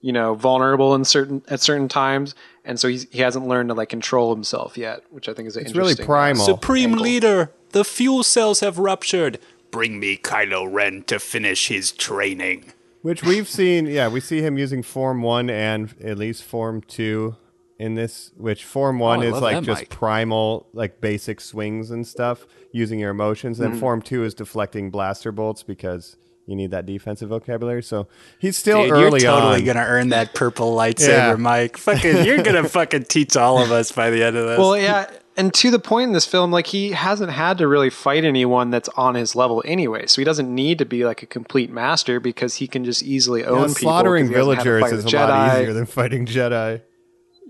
you 0.00 0.12
know 0.12 0.34
vulnerable 0.34 0.94
in 0.94 1.04
certain 1.04 1.42
at 1.48 1.60
certain 1.60 1.88
times, 1.88 2.34
and 2.64 2.78
so 2.78 2.88
he's, 2.88 3.06
he 3.10 3.20
hasn't 3.20 3.46
learned 3.46 3.70
to 3.70 3.74
like 3.74 3.88
control 3.88 4.34
himself 4.34 4.76
yet, 4.76 5.02
which 5.10 5.28
I 5.28 5.34
think 5.34 5.48
is 5.48 5.56
an 5.56 5.64
It's 5.64 5.74
really 5.74 5.96
primal. 5.96 6.44
Supreme 6.44 6.90
Angle. 6.90 7.04
Leader, 7.04 7.52
the 7.70 7.84
fuel 7.84 8.22
cells 8.22 8.60
have 8.60 8.78
ruptured. 8.78 9.38
Bring 9.70 9.98
me 9.98 10.18
Kylo 10.18 10.68
Ren 10.70 11.02
to 11.04 11.18
finish 11.18 11.68
his 11.68 11.92
training. 11.92 12.72
Which 13.00 13.24
we've 13.24 13.48
seen, 13.48 13.86
yeah, 13.86 14.06
we 14.08 14.20
see 14.20 14.42
him 14.42 14.58
using 14.58 14.82
Form 14.82 15.22
1 15.22 15.50
and 15.50 15.92
at 16.04 16.18
least 16.18 16.44
Form 16.44 16.82
2 16.82 17.34
in 17.82 17.94
this, 17.94 18.30
which 18.36 18.64
Form 18.64 18.98
1 18.98 19.18
Oh, 19.18 19.22
I 19.22 19.24
is 19.26 19.40
like 19.42 19.56
that, 19.56 19.64
just 19.64 19.80
Mike. 19.82 19.88
primal, 19.90 20.68
like 20.72 21.00
basic 21.00 21.40
swings 21.40 21.90
and 21.90 22.06
stuff, 22.06 22.46
using 22.72 22.98
your 23.00 23.10
emotions. 23.10 23.58
Mm-hmm. 23.58 23.72
Then 23.72 23.80
Form 23.80 24.00
2 24.02 24.24
is 24.24 24.34
deflecting 24.34 24.90
blaster 24.90 25.32
bolts 25.32 25.62
because 25.62 26.16
You 26.46 26.56
need 26.56 26.72
that 26.72 26.86
defensive 26.86 27.28
vocabulary. 27.28 27.84
So 27.84 28.08
he's 28.40 28.56
still 28.56 28.80
Dude, 28.82 28.88
you're 28.88 28.96
early 29.06 29.20
totally 29.20 29.60
on. 29.60 29.64
gonna 29.64 29.86
earn 29.86 30.08
that 30.08 30.34
purple 30.34 30.74
lightsaber, 30.74 31.08
Yeah. 31.08 31.34
Mike. 31.36 31.76
Fucking, 31.76 32.24
you're 32.24 32.42
gonna 32.42 32.68
fucking 32.78 33.04
teach 33.04 33.36
all 33.36 33.62
of 33.62 33.70
us 33.70 33.92
by 33.92 34.10
the 34.10 34.24
end 34.24 34.36
of 34.36 34.46
this. 34.48 34.58
Well, 34.58 34.76
yeah, 34.76 35.08
and 35.36 35.54
to 35.54 35.70
the 35.70 35.78
point 35.78 36.08
in 36.08 36.12
this 36.12 36.26
film, 36.26 36.50
like 36.50 36.66
he 36.66 36.90
hasn't 36.90 37.30
had 37.30 37.58
to 37.58 37.68
really 37.68 37.90
fight 37.90 38.24
anyone 38.24 38.70
that's 38.70 38.88
on 38.96 39.14
his 39.14 39.36
level 39.36 39.62
anyway, 39.64 40.06
so 40.08 40.20
he 40.20 40.24
doesn't 40.24 40.52
need 40.52 40.78
to 40.78 40.84
be 40.84 41.04
like 41.04 41.22
a 41.22 41.26
complete 41.26 41.70
master 41.70 42.18
because 42.18 42.56
he 42.56 42.66
can 42.66 42.84
just 42.84 43.04
easily 43.04 43.42
Yeah, 43.42 43.46
own 43.50 43.68
people. 43.68 43.74
slaughtering 43.76 44.24
'cause 44.26 44.30
he 44.34 44.38
hasn't 44.38 44.56
had 44.58 44.64
to 44.64 44.70
villagers 44.70 44.92
is 44.98 45.04
with 45.04 45.14
a 45.14 45.16
lot 45.18 45.30
Jedi. 45.30 45.60
easier 45.60 45.72
than 45.74 45.86
fighting 45.86 46.26
Jedi. 46.26 46.80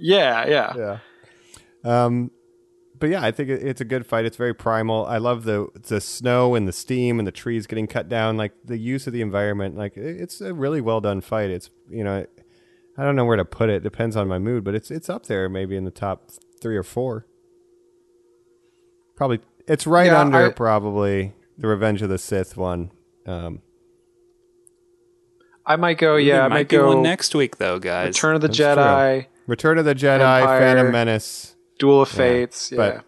Yeah, 0.03 0.47
yeah, 0.49 0.99
Yeah. 1.85 2.05
Um, 2.05 2.31
but 2.99 3.09
yeah, 3.11 3.23
I 3.25 3.31
think 3.33 3.49
it- 3.49 3.63
it's 3.65 3.81
a 3.81 3.85
good 3.85 4.07
fight. 4.07 4.25
It's 4.25 4.37
very 4.37 4.55
primal. 4.55 5.05
I 5.07 5.19
love 5.19 5.45
the 5.45 5.69
the 5.89 6.01
snow 6.01 6.55
and 6.55 6.69
the 6.69 6.73
steam 6.73 7.19
and 7.19 7.27
the 7.27 7.33
trees 7.33 7.67
getting 7.67 7.87
cut 7.89 8.09
down. 8.09 8.37
Like 8.37 8.53
the 8.65 8.77
use 8.79 9.07
of 9.07 9.13
the 9.13 9.21
environment. 9.23 9.77
Like 9.77 9.97
it- 9.97 10.21
it's 10.21 10.41
a 10.41 10.55
really 10.55 10.81
well 10.81 11.01
done 11.01 11.21
fight. 11.21 11.51
It's 11.51 11.71
you 11.91 12.05
know, 12.05 12.25
I 12.97 13.05
don't 13.05 13.17
know 13.17 13.25
where 13.25 13.37
to 13.37 13.45
put 13.45 13.71
it. 13.71 13.83
Depends 13.83 14.15
on 14.17 14.29
my 14.29 14.39
mood, 14.39 14.63
but 14.65 14.75
it's 14.75 14.91
it's 14.91 15.09
up 15.11 15.27
there 15.27 15.49
maybe 15.49 15.77
in 15.77 15.85
the 15.85 15.91
top 15.91 16.31
three 16.61 16.77
or 16.77 16.83
four. 16.85 17.27
Probably 19.17 19.41
it's 19.67 19.87
right 19.87 20.07
Yeah, 20.07 20.21
under 20.21 20.47
I- 20.47 20.53
probably 20.53 21.33
the 21.59 21.67
Revenge 21.69 22.03
of 22.03 22.09
the 22.09 22.19
Sith 22.19 22.57
one. 22.57 22.91
Um, 23.27 23.63
I 25.67 25.77
might 25.77 25.99
go. 25.99 26.17
Yeah, 26.17 26.35
there 26.35 26.43
I 26.43 26.49
might 26.49 26.55
might 26.55 26.69
be 26.69 26.77
go. 26.77 26.89
one 26.89 27.03
next 27.03 27.35
week 27.35 27.59
though, 27.59 27.79
guys. 27.79 28.09
Return 28.09 28.35
of 28.35 28.41
the 28.41 28.49
That's 28.49 28.59
Jedi, 28.59 29.27
Return 29.47 29.79
of 29.79 29.85
the 29.85 29.95
Jedi, 29.95 30.41
Empire. 30.41 30.61
Phantom 30.61 30.93
Menace. 30.93 31.57
Duel 31.79 32.03
of 32.03 32.09
Fates. 32.09 32.71
Yeah, 32.71 32.77
but- 32.77 33.05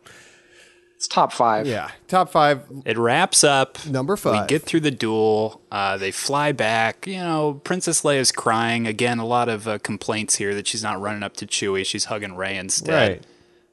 it's 0.97 1.09
top 1.09 1.33
five. 1.33 1.67
Yeah, 1.67 1.91
top 2.09 2.31
five. 2.31 2.63
It 2.87 2.97
wraps 2.97 3.45
up. 3.45 3.85
Number 3.85 4.17
five. 4.17 4.33
We 4.33 4.39
five. 4.39 4.49
get 4.49 4.63
through 4.63 4.81
the 4.81 4.91
duel. 4.91 5.61
Uh, 5.71 5.99
they 5.99 6.11
fly 6.11 6.53
back. 6.53 7.07
You 7.07 7.19
know, 7.19 7.61
Princess 7.63 8.03
Leia's 8.03 8.33
crying 8.33 8.87
again. 8.87 9.19
A 9.19 9.27
lot 9.27 9.51
of 9.51 9.69
uh, 9.69 9.79
complaints 9.79 10.37
here 10.37 10.55
that 10.55 10.67
she's 10.67 10.83
not 10.83 10.99
running 11.01 11.23
up 11.23 11.37
to 11.37 11.47
Chewie. 11.47 11.85
She's 11.85 12.07
hugging 12.07 12.37
Rey 12.37 12.57
instead. 12.57 13.11
Right. 13.11 13.27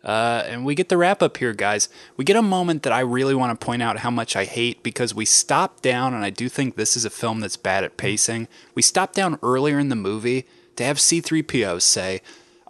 Uh, 0.04 0.44
and 0.48 0.66
we 0.66 0.76
get 0.76 0.90
the 0.90 0.98
wrap 0.98 1.22
up 1.22 1.38
here, 1.38 1.54
guys. 1.54 1.88
We 2.18 2.26
get 2.26 2.36
a 2.36 2.42
moment 2.42 2.84
that 2.84 2.92
I 2.92 3.02
really 3.02 3.36
want 3.36 3.58
to 3.58 3.66
point 3.66 3.82
out 3.84 4.00
how 4.00 4.10
much 4.10 4.36
I 4.36 4.46
hate 4.46 4.82
because 4.84 5.14
we 5.14 5.26
stop 5.26 5.82
down, 5.82 6.14
and 6.14 6.26
I 6.26 6.32
do 6.32 6.50
think 6.50 6.76
this 6.76 6.98
is 6.98 7.06
a 7.06 7.10
film 7.10 7.40
that's 7.40 7.56
bad 7.56 7.84
at 7.84 7.98
pacing. 7.98 8.48
We 8.74 8.82
stop 8.82 9.14
down 9.14 9.38
earlier 9.44 9.80
in 9.80 9.90
the 9.90 9.96
movie 9.96 10.48
to 10.76 10.84
have 10.84 10.98
C3PO 10.98 11.82
say, 11.82 12.22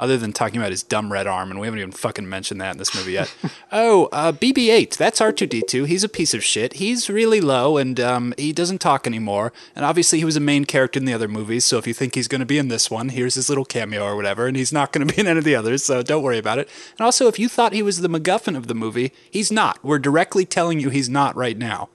other 0.01 0.17
than 0.17 0.33
talking 0.33 0.59
about 0.59 0.71
his 0.71 0.81
dumb 0.81 1.11
red 1.11 1.27
arm, 1.27 1.51
and 1.51 1.59
we 1.59 1.67
haven't 1.67 1.79
even 1.79 1.91
fucking 1.91 2.27
mentioned 2.27 2.59
that 2.59 2.71
in 2.71 2.77
this 2.79 2.95
movie 2.95 3.11
yet. 3.11 3.33
oh, 3.71 4.09
uh, 4.11 4.31
BB-8, 4.31 4.97
that's 4.97 5.21
R2D2. 5.21 5.85
He's 5.85 6.03
a 6.03 6.09
piece 6.09 6.33
of 6.33 6.43
shit. 6.43 6.73
He's 6.73 7.07
really 7.07 7.39
low, 7.39 7.77
and 7.77 7.99
um, 7.99 8.33
he 8.35 8.51
doesn't 8.51 8.79
talk 8.79 9.05
anymore. 9.05 9.53
And 9.75 9.85
obviously, 9.85 10.17
he 10.17 10.25
was 10.25 10.35
a 10.35 10.41
main 10.41 10.65
character 10.65 10.97
in 10.97 11.05
the 11.05 11.13
other 11.13 11.27
movies. 11.27 11.65
So 11.65 11.77
if 11.77 11.85
you 11.85 11.93
think 11.93 12.15
he's 12.15 12.27
going 12.27 12.39
to 12.39 12.45
be 12.45 12.57
in 12.57 12.67
this 12.67 12.89
one, 12.89 13.09
here's 13.09 13.35
his 13.35 13.47
little 13.47 13.63
cameo 13.63 14.03
or 14.03 14.15
whatever. 14.15 14.47
And 14.47 14.57
he's 14.57 14.73
not 14.73 14.91
going 14.91 15.07
to 15.07 15.13
be 15.13 15.21
in 15.21 15.27
any 15.27 15.37
of 15.37 15.45
the 15.45 15.55
others, 15.55 15.83
so 15.83 16.01
don't 16.01 16.23
worry 16.23 16.39
about 16.39 16.57
it. 16.57 16.67
And 16.97 17.05
also, 17.05 17.27
if 17.27 17.37
you 17.37 17.47
thought 17.47 17.73
he 17.73 17.83
was 17.83 18.01
the 18.01 18.09
MacGuffin 18.09 18.57
of 18.57 18.65
the 18.65 18.75
movie, 18.75 19.13
he's 19.29 19.51
not. 19.51 19.83
We're 19.83 19.99
directly 19.99 20.45
telling 20.45 20.79
you 20.79 20.89
he's 20.89 21.09
not 21.09 21.35
right 21.35 21.57
now. 21.57 21.89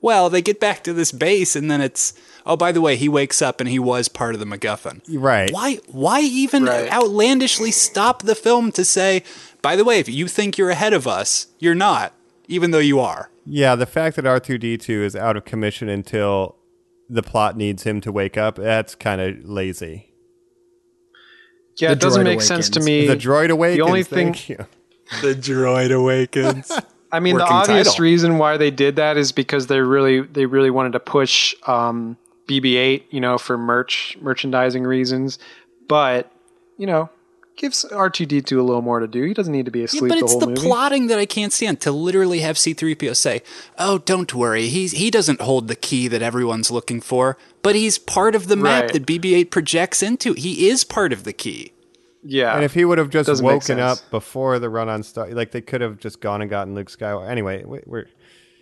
Well, 0.00 0.28
they 0.28 0.42
get 0.42 0.60
back 0.60 0.84
to 0.84 0.92
this 0.92 1.12
base, 1.12 1.56
and 1.56 1.70
then 1.70 1.80
it's 1.80 2.12
oh, 2.46 2.56
by 2.56 2.72
the 2.72 2.80
way, 2.80 2.96
he 2.96 3.08
wakes 3.08 3.40
up 3.42 3.60
and 3.60 3.68
he 3.68 3.78
was 3.78 4.08
part 4.08 4.34
of 4.34 4.40
the 4.40 4.46
MacGuffin. 4.46 5.00
Right. 5.08 5.50
Why? 5.52 5.76
Why 5.88 6.20
even 6.20 6.64
Right. 6.64 6.90
outlandishly 6.92 7.70
stop 7.70 8.22
the 8.22 8.34
film 8.34 8.70
to 8.72 8.84
say, 8.84 9.22
by 9.62 9.76
the 9.76 9.84
way, 9.84 9.98
if 9.98 10.08
you 10.08 10.28
think 10.28 10.58
you're 10.58 10.70
ahead 10.70 10.92
of 10.92 11.06
us, 11.06 11.46
you're 11.58 11.74
not, 11.74 12.12
even 12.48 12.70
though 12.70 12.78
you 12.78 13.00
are. 13.00 13.30
Yeah, 13.46 13.74
the 13.76 13.86
fact 13.86 14.16
that 14.16 14.24
R2D2 14.24 14.88
is 15.04 15.14
out 15.16 15.36
of 15.36 15.44
commission 15.44 15.88
until 15.88 16.56
the 17.10 17.22
plot 17.22 17.56
needs 17.56 17.82
him 17.84 18.00
to 18.02 18.10
wake 18.12 18.36
up, 18.38 18.56
that's 18.56 18.94
kind 18.94 19.20
of 19.20 19.44
lazy. 19.48 20.12
yeah. 21.76 21.88
The 21.88 21.92
It 21.92 22.00
doesn't 22.00 22.22
droid 22.22 22.24
make 22.24 22.40
sense 22.42 22.68
to 22.70 22.80
me. 22.80 23.06
The 23.06 23.16
droid 23.16 23.50
awakens. 23.50 23.78
The 23.78 23.82
only 23.84 24.02
thing, 24.02 24.32
thank 24.34 24.48
you. 24.48 24.66
The 25.20 25.34
droid 25.34 25.92
awakens. 25.94 26.72
I 27.12 27.20
mean, 27.20 27.36
the 27.36 27.44
obvious 27.44 27.88
title. 27.88 28.02
reason 28.02 28.38
why 28.38 28.56
they 28.56 28.70
did 28.70 28.96
that 28.96 29.18
is 29.18 29.32
because 29.32 29.66
they 29.66 29.80
really, 29.80 30.22
they 30.22 30.46
really 30.46 30.70
wanted 30.70 30.92
to 30.94 31.00
push 31.00 31.54
um, 31.66 32.16
BB-8, 32.48 33.04
you 33.10 33.20
know, 33.20 33.38
for 33.38 33.56
merch, 33.58 34.16
merchandising 34.20 34.84
reasons. 34.84 35.38
But 35.88 36.30
you 36.78 36.86
know, 36.86 37.08
gives 37.56 37.84
R2D2 37.84 38.58
a 38.58 38.62
little 38.62 38.82
more 38.82 38.98
to 38.98 39.06
do. 39.06 39.22
He 39.22 39.32
doesn't 39.34 39.52
need 39.52 39.66
to 39.66 39.70
be 39.70 39.80
Yeah, 39.80 39.84
asleep 39.84 40.08
but 40.10 40.18
the 40.18 40.24
it's 40.24 40.32
whole 40.32 40.40
the 40.40 40.46
movie. 40.48 40.60
plotting 40.60 41.06
that 41.06 41.18
I 41.18 41.26
can't 41.26 41.52
stand. 41.52 41.80
To 41.82 41.92
literally 41.92 42.40
have 42.40 42.58
C-3PO 42.58 43.14
say, 43.14 43.42
"Oh, 43.78 43.98
don't 43.98 44.34
worry, 44.34 44.66
he's 44.66 44.92
he 44.92 45.10
doesn't 45.10 45.40
hold 45.40 45.68
the 45.68 45.76
key 45.76 46.08
that 46.08 46.20
everyone's 46.22 46.70
looking 46.70 47.00
for, 47.00 47.36
but 47.62 47.74
he's 47.76 47.96
part 47.98 48.34
of 48.34 48.48
the 48.48 48.56
map 48.56 48.84
Right. 48.84 48.92
that 48.94 49.06
BB-8 49.06 49.50
projects 49.50 50.02
into. 50.02 50.32
He 50.32 50.68
is 50.68 50.82
part 50.84 51.12
of 51.12 51.24
the 51.24 51.32
key." 51.32 51.70
Yeah, 52.26 52.54
And 52.54 52.64
if 52.64 52.72
he 52.72 52.86
would 52.86 52.96
have 52.96 53.10
just 53.10 53.26
Doesn't 53.26 53.44
woken 53.44 53.78
up 53.78 53.98
before 54.10 54.58
the 54.58 54.70
run 54.70 54.88
on 54.88 55.02
Star, 55.02 55.28
like 55.30 55.50
they 55.50 55.60
could 55.60 55.82
have 55.82 55.98
just 55.98 56.20
gone 56.20 56.40
and 56.40 56.48
gotten 56.50 56.74
Luke 56.74 56.90
Skywalker. 56.90 57.28
Anyway, 57.28 57.62
we're 57.66 58.06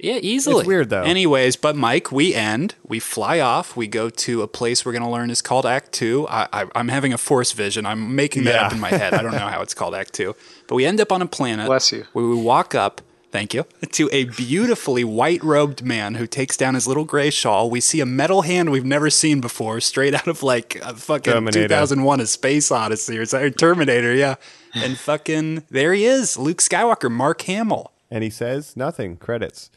Yeah, 0.03 0.19
easily. 0.21 0.59
It's 0.61 0.67
weird, 0.67 0.91
though. 0.91 1.03
Anyways, 1.03 1.57
but 1.57 1.77
Mike, 1.77 2.11
we 2.13 2.35
end. 2.35 2.75
We 2.87 2.99
fly 2.99 3.41
off. 3.41 3.77
We 3.77 3.87
go 3.87 4.11
to 4.11 4.43
a 4.43 4.49
place 4.49 4.85
we're 4.85 4.93
going 4.93 5.03
to 5.05 5.09
learn 5.09 5.31
is 5.31 5.41
called 5.41 5.65
Ahch-To. 5.65 6.27
I, 6.29 6.49
I, 6.53 6.65
I'm 6.75 6.89
having 6.89 7.13
a 7.13 7.19
force 7.19 7.53
vision. 7.53 7.87
I'm 7.87 8.15
making 8.15 8.45
that 8.45 8.55
Yeah. 8.55 8.67
up 8.67 8.73
in 8.73 8.81
my 8.81 8.91
head. 8.91 9.15
I 9.15 9.23
don't 9.23 9.33
know 9.33 9.39
how 9.39 9.63
it's 9.63 9.75
called 9.75 9.95
Ahch-To. 9.95 10.35
But 10.67 10.75
we 10.75 10.85
end 10.85 11.01
up 11.01 11.13
on 11.13 11.23
a 11.23 11.27
planet. 11.27 11.67
Bless 11.67 11.93
you. 11.93 12.05
Where 12.13 12.27
we 12.27 12.35
walk 12.35 12.75
up. 12.75 13.01
Thank 13.31 13.55
you. 13.55 13.65
To 13.93 14.11
a 14.13 14.25
beautifully 14.25 15.05
white 15.05 15.43
robed 15.43 15.83
man 15.83 16.17
who 16.17 16.27
takes 16.27 16.55
down 16.59 16.75
his 16.75 16.87
little 16.87 17.05
gray 17.07 17.31
shawl. 17.31 17.71
We 17.71 17.81
see 17.81 18.01
a 18.01 18.05
metal 18.07 18.43
hand 18.43 18.71
we've 18.71 18.85
never 18.85 19.09
seen 19.09 19.41
before, 19.41 19.81
straight 19.81 20.15
out 20.15 20.27
of 20.29 20.43
like 20.43 20.75
a 20.83 20.95
fucking 20.95 21.33
Terminator. 21.33 21.63
2001 21.69 22.21
A 22.21 22.27
Space 22.27 22.71
Odyssey 22.71 23.17
or 23.17 23.25
something. 23.25 23.55
Terminator, 23.55 24.15
yeah. 24.15 24.35
And 24.75 24.99
fucking, 24.99 25.63
there 25.71 25.95
he 25.95 26.05
is, 26.05 26.37
Luke 26.37 26.59
Skywalker, 26.59 27.11
Mark 27.11 27.41
Hamill. 27.43 27.91
and 28.11 28.23
he 28.23 28.29
says 28.29 28.77
nothing. 28.77 29.17
Credits, 29.17 29.71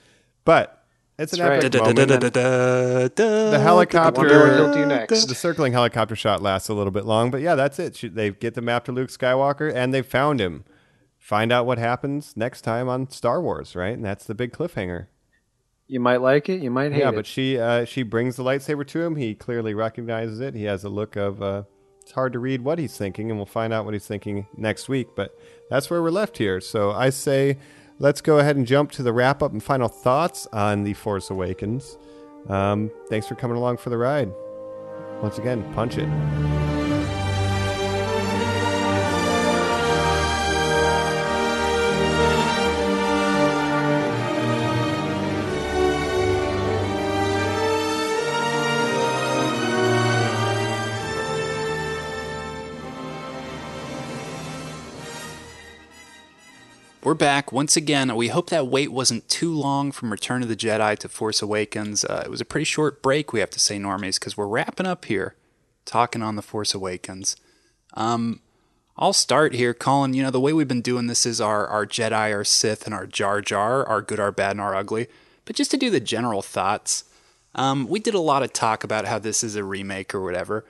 but 0.46 0.84
it's 1.20 1.34
an 1.34 1.40
That's 1.40 1.66
epic 1.66 1.82
right. 1.82 1.96
moment. 1.98 2.22
The 2.34 3.12
The 3.16 3.60
helicopter, 3.60 4.22
what 4.68 4.74
do 4.74 4.86
next. 4.86 5.26
the 5.28 5.36
circling 5.36 5.74
helicopter 5.74 6.16
shot 6.16 6.42
lasts 6.42 6.70
a 6.70 6.74
little 6.74 6.92
bit 6.92 7.06
long, 7.06 7.32
but 7.32 7.42
yeah, 7.42 7.56
that's 7.56 7.80
it. 7.80 7.96
She- 7.96 8.08
They 8.10 8.32
get 8.32 8.54
them 8.54 8.70
after 8.70 8.92
Luke 8.92 9.10
Skywalker, 9.10 9.74
and 9.74 9.94
they 9.94 10.02
found 10.02 10.40
him. 10.40 10.64
Find 11.18 11.52
out 11.52 11.66
what 11.66 11.78
happens 11.80 12.34
next 12.36 12.62
time 12.62 12.88
on 12.88 13.10
Star 13.10 13.42
Wars, 13.42 13.76
right? 13.76 13.94
And 13.96 14.06
that's 14.06 14.26
the 14.26 14.36
big 14.36 14.52
cliffhanger. 14.54 15.08
you 15.88 16.00
might 16.00 16.22
like 16.22 16.50
it, 16.50 16.62
you 16.62 16.70
might 16.70 16.92
hate 16.92 16.98
it. 16.98 17.02
yeah, 17.02 17.10
it. 17.10 17.16
but 17.16 17.26
she 17.26 17.58
uh, 17.60 17.86
she 17.86 18.04
brings 18.04 18.36
the 18.36 18.44
lightsaber 18.44 18.86
to 18.88 19.02
him. 19.02 19.16
He 19.16 19.34
clearly 19.36 19.74
recognizes 19.74 20.40
it. 20.40 20.54
He 20.54 20.66
has 20.66 20.84
a 20.84 20.90
look 20.90 21.16
of 21.16 21.42
uh, 21.42 21.64
it's 22.02 22.12
hard 22.12 22.34
to 22.34 22.40
read 22.40 22.62
what 22.62 22.78
he's 22.78 22.96
thinking, 22.98 23.30
and 23.32 23.40
we'll 23.40 23.46
find 23.48 23.72
out 23.74 23.86
what 23.86 23.94
he's 23.96 24.06
thinking 24.06 24.46
next 24.58 24.88
week. 24.90 25.08
But 25.16 25.36
that's 25.70 25.90
where 25.90 26.02
we're 26.04 26.12
left 26.12 26.38
here. 26.38 26.60
So 26.62 26.92
I 26.92 27.10
say, 27.10 27.58
let's 28.00 28.22
go 28.22 28.40
ahead 28.40 28.56
and 28.56 28.66
jump 28.66 28.92
to 28.92 29.04
the 29.04 29.14
wrap 29.14 29.42
up 29.42 29.52
and 29.52 29.64
final 29.64 29.88
thoughts 29.88 30.48
on 30.54 30.84
the 30.84 30.94
Force 30.94 31.30
Awakens. 31.30 31.98
Um, 32.48 32.92
thanks 33.10 33.28
for 33.28 33.36
coming 33.36 33.58
along 33.58 33.78
for 33.78 33.90
the 33.90 33.98
ride. 33.98 34.32
Once 35.22 35.38
again, 35.38 35.64
punch 35.74 35.98
it. 35.98 36.95
We're 57.06 57.14
back 57.14 57.52
once 57.52 57.78
again. 57.78 58.16
We 58.16 58.30
hope 58.30 58.50
that 58.50 58.66
wait 58.66 58.92
wasn't 58.92 59.30
too 59.30 59.54
long 59.54 59.92
from 59.92 60.12
Return 60.12 60.42
of 60.42 60.48
the 60.48 60.56
Jedi 60.56 60.98
to 60.98 61.08
Force 61.08 61.40
Awakens. 61.40 62.04
Uh, 62.04 62.24
it 62.26 62.32
was 62.32 62.42
a 62.42 62.46
pretty 62.46 62.66
short 62.66 63.04
break, 63.04 63.32
we 63.32 63.42
have 63.42 63.52
to 63.52 63.60
say, 63.60 63.78
normies, 63.78 64.20
because 64.20 64.36
we're 64.36 64.48
wrapping 64.48 64.88
up 64.88 65.06
here, 65.06 65.36
talking 65.86 66.24
on 66.24 66.36
the 66.36 66.42
Force 66.42 66.74
Awakens. 66.74 67.36
Um, 67.94 68.40
I'll 68.98 69.14
start 69.14 69.54
here, 69.54 69.72
Colin. 69.76 70.16
You 70.16 70.24
know 70.24 70.32
the 70.32 70.40
way 70.40 70.52
we've 70.52 70.68
been 70.68 70.82
doing 70.82 71.06
this 71.06 71.28
is 71.28 71.40
our 71.40 71.68
our 71.68 71.86
Jedi, 71.86 72.34
our 72.34 72.44
Sith, 72.44 72.86
and 72.86 72.94
our 72.96 73.06
Jar 73.06 73.40
Jar, 73.40 73.86
our 73.86 74.02
good, 74.02 74.20
our 74.20 74.32
bad, 74.32 74.54
and 74.54 74.62
our 74.62 74.74
ugly. 74.74 75.06
But 75.46 75.56
just 75.56 75.70
to 75.72 75.78
do 75.78 75.92
the 75.92 76.00
general 76.00 76.42
thoughts, 76.42 77.04
um, 77.54 77.88
we 77.88 78.00
did 78.00 78.16
a 78.16 78.20
lot 78.20 78.42
of 78.42 78.52
talk 78.52 78.84
about 78.84 79.06
how 79.06 79.20
this 79.20 79.44
is 79.44 79.56
a 79.56 79.64
remake 79.64 80.16
or 80.16 80.24
whatever. 80.24 80.66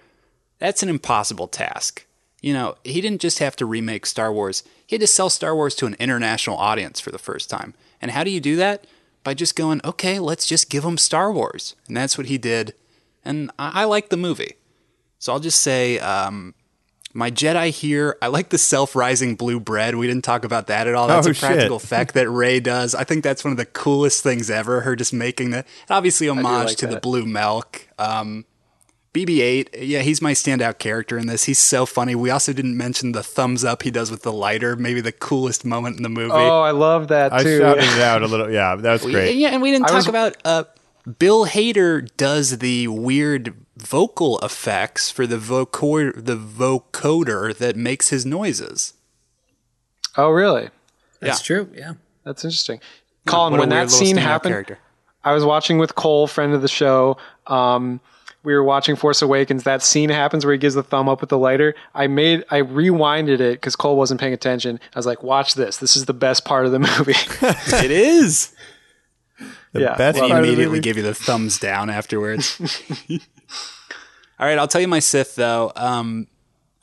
That's 0.59 0.83
an 0.83 0.89
impossible 0.89 1.47
task. 1.47 2.05
You 2.45 2.53
know, 2.53 2.75
he 2.83 3.01
didn't 3.01 3.21
just 3.21 3.39
have 3.39 3.55
to 3.55 3.65
remake 3.65 4.05
Star 4.05 4.31
Wars, 4.31 4.63
he 4.85 4.95
had 4.95 5.01
to 5.01 5.07
sell 5.07 5.31
Star 5.31 5.55
Wars 5.55 5.73
to 5.75 5.87
an 5.87 5.95
international 5.97 6.57
audience 6.57 6.99
for 6.99 7.09
the 7.09 7.17
first 7.17 7.49
time. 7.49 7.73
And 7.99 8.11
how 8.11 8.23
do 8.23 8.29
you 8.29 8.39
do 8.39 8.55
that? 8.57 8.85
By 9.23 9.33
just 9.33 9.55
going, 9.55 9.81
okay, 9.83 10.19
let's 10.19 10.45
just 10.45 10.69
give 10.69 10.83
them 10.83 10.99
Star 10.99 11.31
Wars. 11.31 11.75
And 11.87 11.97
that's 11.97 12.19
what 12.19 12.27
he 12.27 12.37
did. 12.37 12.75
And 13.23 13.49
I, 13.57 13.81
I 13.81 13.83
like 13.85 14.09
the 14.09 14.17
movie. 14.17 14.57
So 15.17 15.33
I'll 15.33 15.39
just 15.39 15.59
say, 15.61 15.97
um, 15.97 16.53
My 17.15 17.31
Jedi 17.31 17.71
here, 17.71 18.15
I 18.21 18.27
like 18.27 18.49
the 18.49 18.59
self-rising 18.59 19.37
blue 19.37 19.59
bread. 19.59 19.95
We 19.95 20.05
didn't 20.05 20.23
talk 20.23 20.45
about 20.45 20.67
that 20.67 20.85
at 20.85 20.93
all. 20.93 21.07
That's 21.07 21.25
Oh, 21.25 21.31
a 21.31 21.33
practical 21.33 21.79
shit. 21.79 21.83
effect 21.87 22.13
that 22.13 22.29
Rey 22.29 22.59
does. 22.59 22.93
I 22.93 23.05
think 23.05 23.23
that's 23.23 23.43
one 23.43 23.51
of 23.53 23.57
the 23.57 23.65
coolest 23.65 24.21
things 24.21 24.51
ever. 24.51 24.81
Her 24.81 24.95
just 24.95 25.13
making 25.13 25.49
that. 25.49 25.65
Obviously, 25.89 26.27
homage 26.29 26.67
like 26.67 26.77
to 26.77 26.85
the 26.87 26.99
blue 26.99 27.25
milk. 27.25 27.87
Um, 27.97 28.45
BB-8, 29.15 29.69
yeah, 29.81 30.01
he's 30.01 30.21
my 30.21 30.33
standout 30.33 30.77
character 30.77 31.17
in 31.17 31.27
this. 31.27 31.45
He's 31.45 31.59
so 31.59 31.85
funny. 31.85 32.15
We 32.15 32.29
also 32.29 32.51
didn't 32.53 32.75
mention 32.77 33.13
the 33.13 33.23
thumbs 33.23 33.63
up 33.63 33.83
he 33.83 33.91
does 33.91 34.11
with 34.11 34.23
the 34.23 34.33
lighter. 34.33 34.75
Maybe 34.75 34.99
the 35.01 35.11
coolest 35.13 35.63
moment 35.65 35.97
in 35.97 36.03
the 36.03 36.09
movie. 36.09 36.33
Oh, 36.33 36.61
I 36.61 36.71
love 36.71 37.07
that 37.07 37.31
I 37.33 37.43
too. 37.43 37.59
shouted 37.59 37.83
it 37.83 37.99
out 38.01 38.21
a 38.23 38.27
little. 38.27 38.51
Yeah, 38.51 38.75
that 38.75 38.91
was 38.91 39.01
great. 39.11 39.35
Yeah, 39.35 39.49
and 39.49 39.61
we 39.61 39.71
didn't 39.71 39.85
I 39.85 39.87
talk 39.87 39.95
was- 39.95 40.07
about 40.07 40.35
uh, 40.43 40.63
Bill 41.19 41.45
Hader 41.45 42.09
does 42.17 42.57
the 42.59 42.87
weird 42.89 43.53
vocal 43.77 44.39
effects 44.39 45.11
for 45.11 45.25
the 45.27 45.37
vocor 45.37 46.13
the 46.15 46.35
vocoder 46.37 47.55
that 47.57 47.75
makes 47.75 48.09
his 48.09 48.25
noises. 48.25 48.93
oh, 50.17 50.29
really? 50.29 50.69
That's 51.19 51.39
Yeah. 51.41 51.43
true. 51.55 51.69
Yeah. 51.75 51.93
That's 52.23 52.43
interesting. 52.43 52.79
Colin, 53.25 53.51
What 53.53 53.59
when 53.61 53.69
that 53.69 53.91
scene 53.91 54.17
happened, 54.17 54.53
character. 54.53 54.79
I 55.23 55.33
was 55.33 55.43
watching 55.45 55.77
with 55.77 55.95
Cole, 55.95 56.27
friend 56.27 56.53
of 56.53 56.61
the 56.61 56.67
show. 56.67 57.17
Um, 57.47 57.99
we 58.45 58.53
were 58.53 58.63
watching 58.63 58.95
Force 58.95 59.21
Awakens. 59.21 59.63
That 59.63 59.81
scene 59.81 60.09
happens 60.09 60.45
where 60.45 60.53
he 60.53 60.57
gives 60.57 60.75
the 60.75 60.83
thumb 60.83 61.09
up 61.09 61.19
with 61.19 61.29
the 61.29 61.37
lighter. 61.37 61.75
I 61.93 62.07
made, 62.07 62.45
I 62.49 62.61
rewinded 62.61 63.39
it 63.41 63.53
because 63.53 63.75
Cole 63.75 63.97
wasn't 63.97 64.19
paying 64.21 64.33
attention. 64.33 64.79
I 64.93 64.99
was 64.99 65.05
like, 65.05 65.23
"Watch 65.23 65.55
this. 65.55 65.77
This 65.77 65.95
is 65.97 66.05
the 66.05 66.13
best 66.13 66.45
part 66.45 66.65
of 66.65 66.71
the 66.71 66.79
movie." 66.97 67.13
it 67.85 67.91
is. 67.91 68.53
The 69.73 69.81
Yeah, 69.81 69.95
best 69.97 70.15
well, 70.19 70.25
He 70.27 70.31
part 70.31 70.43
of 70.43 70.47
the 70.47 70.53
immediately 70.53 70.77
movie- 70.77 70.81
give 70.81 70.95
you 70.97 71.03
the 71.03 71.13
thumbs 71.13 71.59
down 71.59 71.89
afterwards. 71.89 72.61
All 74.39 74.45
right, 74.47 74.57
I'll 74.57 74.67
tell 74.67 74.81
you 74.81 74.87
my 74.87 74.99
Sith 74.99 75.35
though. 75.35 75.71
Um, 75.75 76.27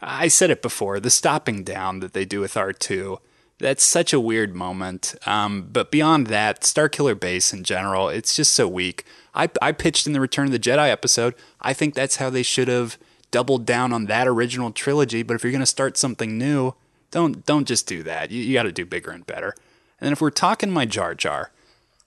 I 0.00 0.28
said 0.28 0.50
it 0.50 0.62
before. 0.62 1.00
The 1.00 1.10
stopping 1.10 1.64
down 1.64 2.00
that 2.00 2.12
they 2.12 2.24
do 2.24 2.40
with 2.40 2.56
R 2.56 2.72
two. 2.72 3.18
That's 3.62 3.84
such 3.84 4.12
a 4.12 4.18
weird 4.18 4.56
moment. 4.56 5.14
Um, 5.24 5.68
but 5.72 5.92
beyond 5.92 6.26
that, 6.26 6.62
Starkiller 6.62 7.18
Base 7.18 7.52
in 7.52 7.62
general, 7.62 8.08
it's 8.08 8.34
just 8.34 8.54
so 8.54 8.66
weak. 8.66 9.04
I, 9.36 9.48
I 9.62 9.70
pitched 9.70 10.04
in 10.04 10.12
the 10.12 10.20
Return 10.20 10.46
of 10.46 10.52
the 10.52 10.58
Jedi 10.58 10.90
episode. 10.90 11.36
I 11.60 11.72
think 11.72 11.94
that's 11.94 12.16
how 12.16 12.28
they 12.28 12.42
should 12.42 12.66
have 12.66 12.98
doubled 13.30 13.64
down 13.64 13.92
on 13.92 14.06
that 14.06 14.26
original 14.26 14.72
trilogy. 14.72 15.22
But 15.22 15.34
if 15.34 15.44
you're 15.44 15.52
going 15.52 15.60
to 15.60 15.66
start 15.66 15.96
something 15.96 16.36
new, 16.36 16.74
don't 17.12 17.46
don't 17.46 17.68
just 17.68 17.86
do 17.86 18.02
that. 18.02 18.32
You, 18.32 18.42
you 18.42 18.52
got 18.52 18.64
to 18.64 18.72
do 18.72 18.84
bigger 18.84 19.12
and 19.12 19.24
better. 19.24 19.54
And 20.00 20.10
if 20.10 20.20
we're 20.20 20.30
talking 20.30 20.72
my 20.72 20.84
Jar 20.84 21.14
Jar, 21.14 21.52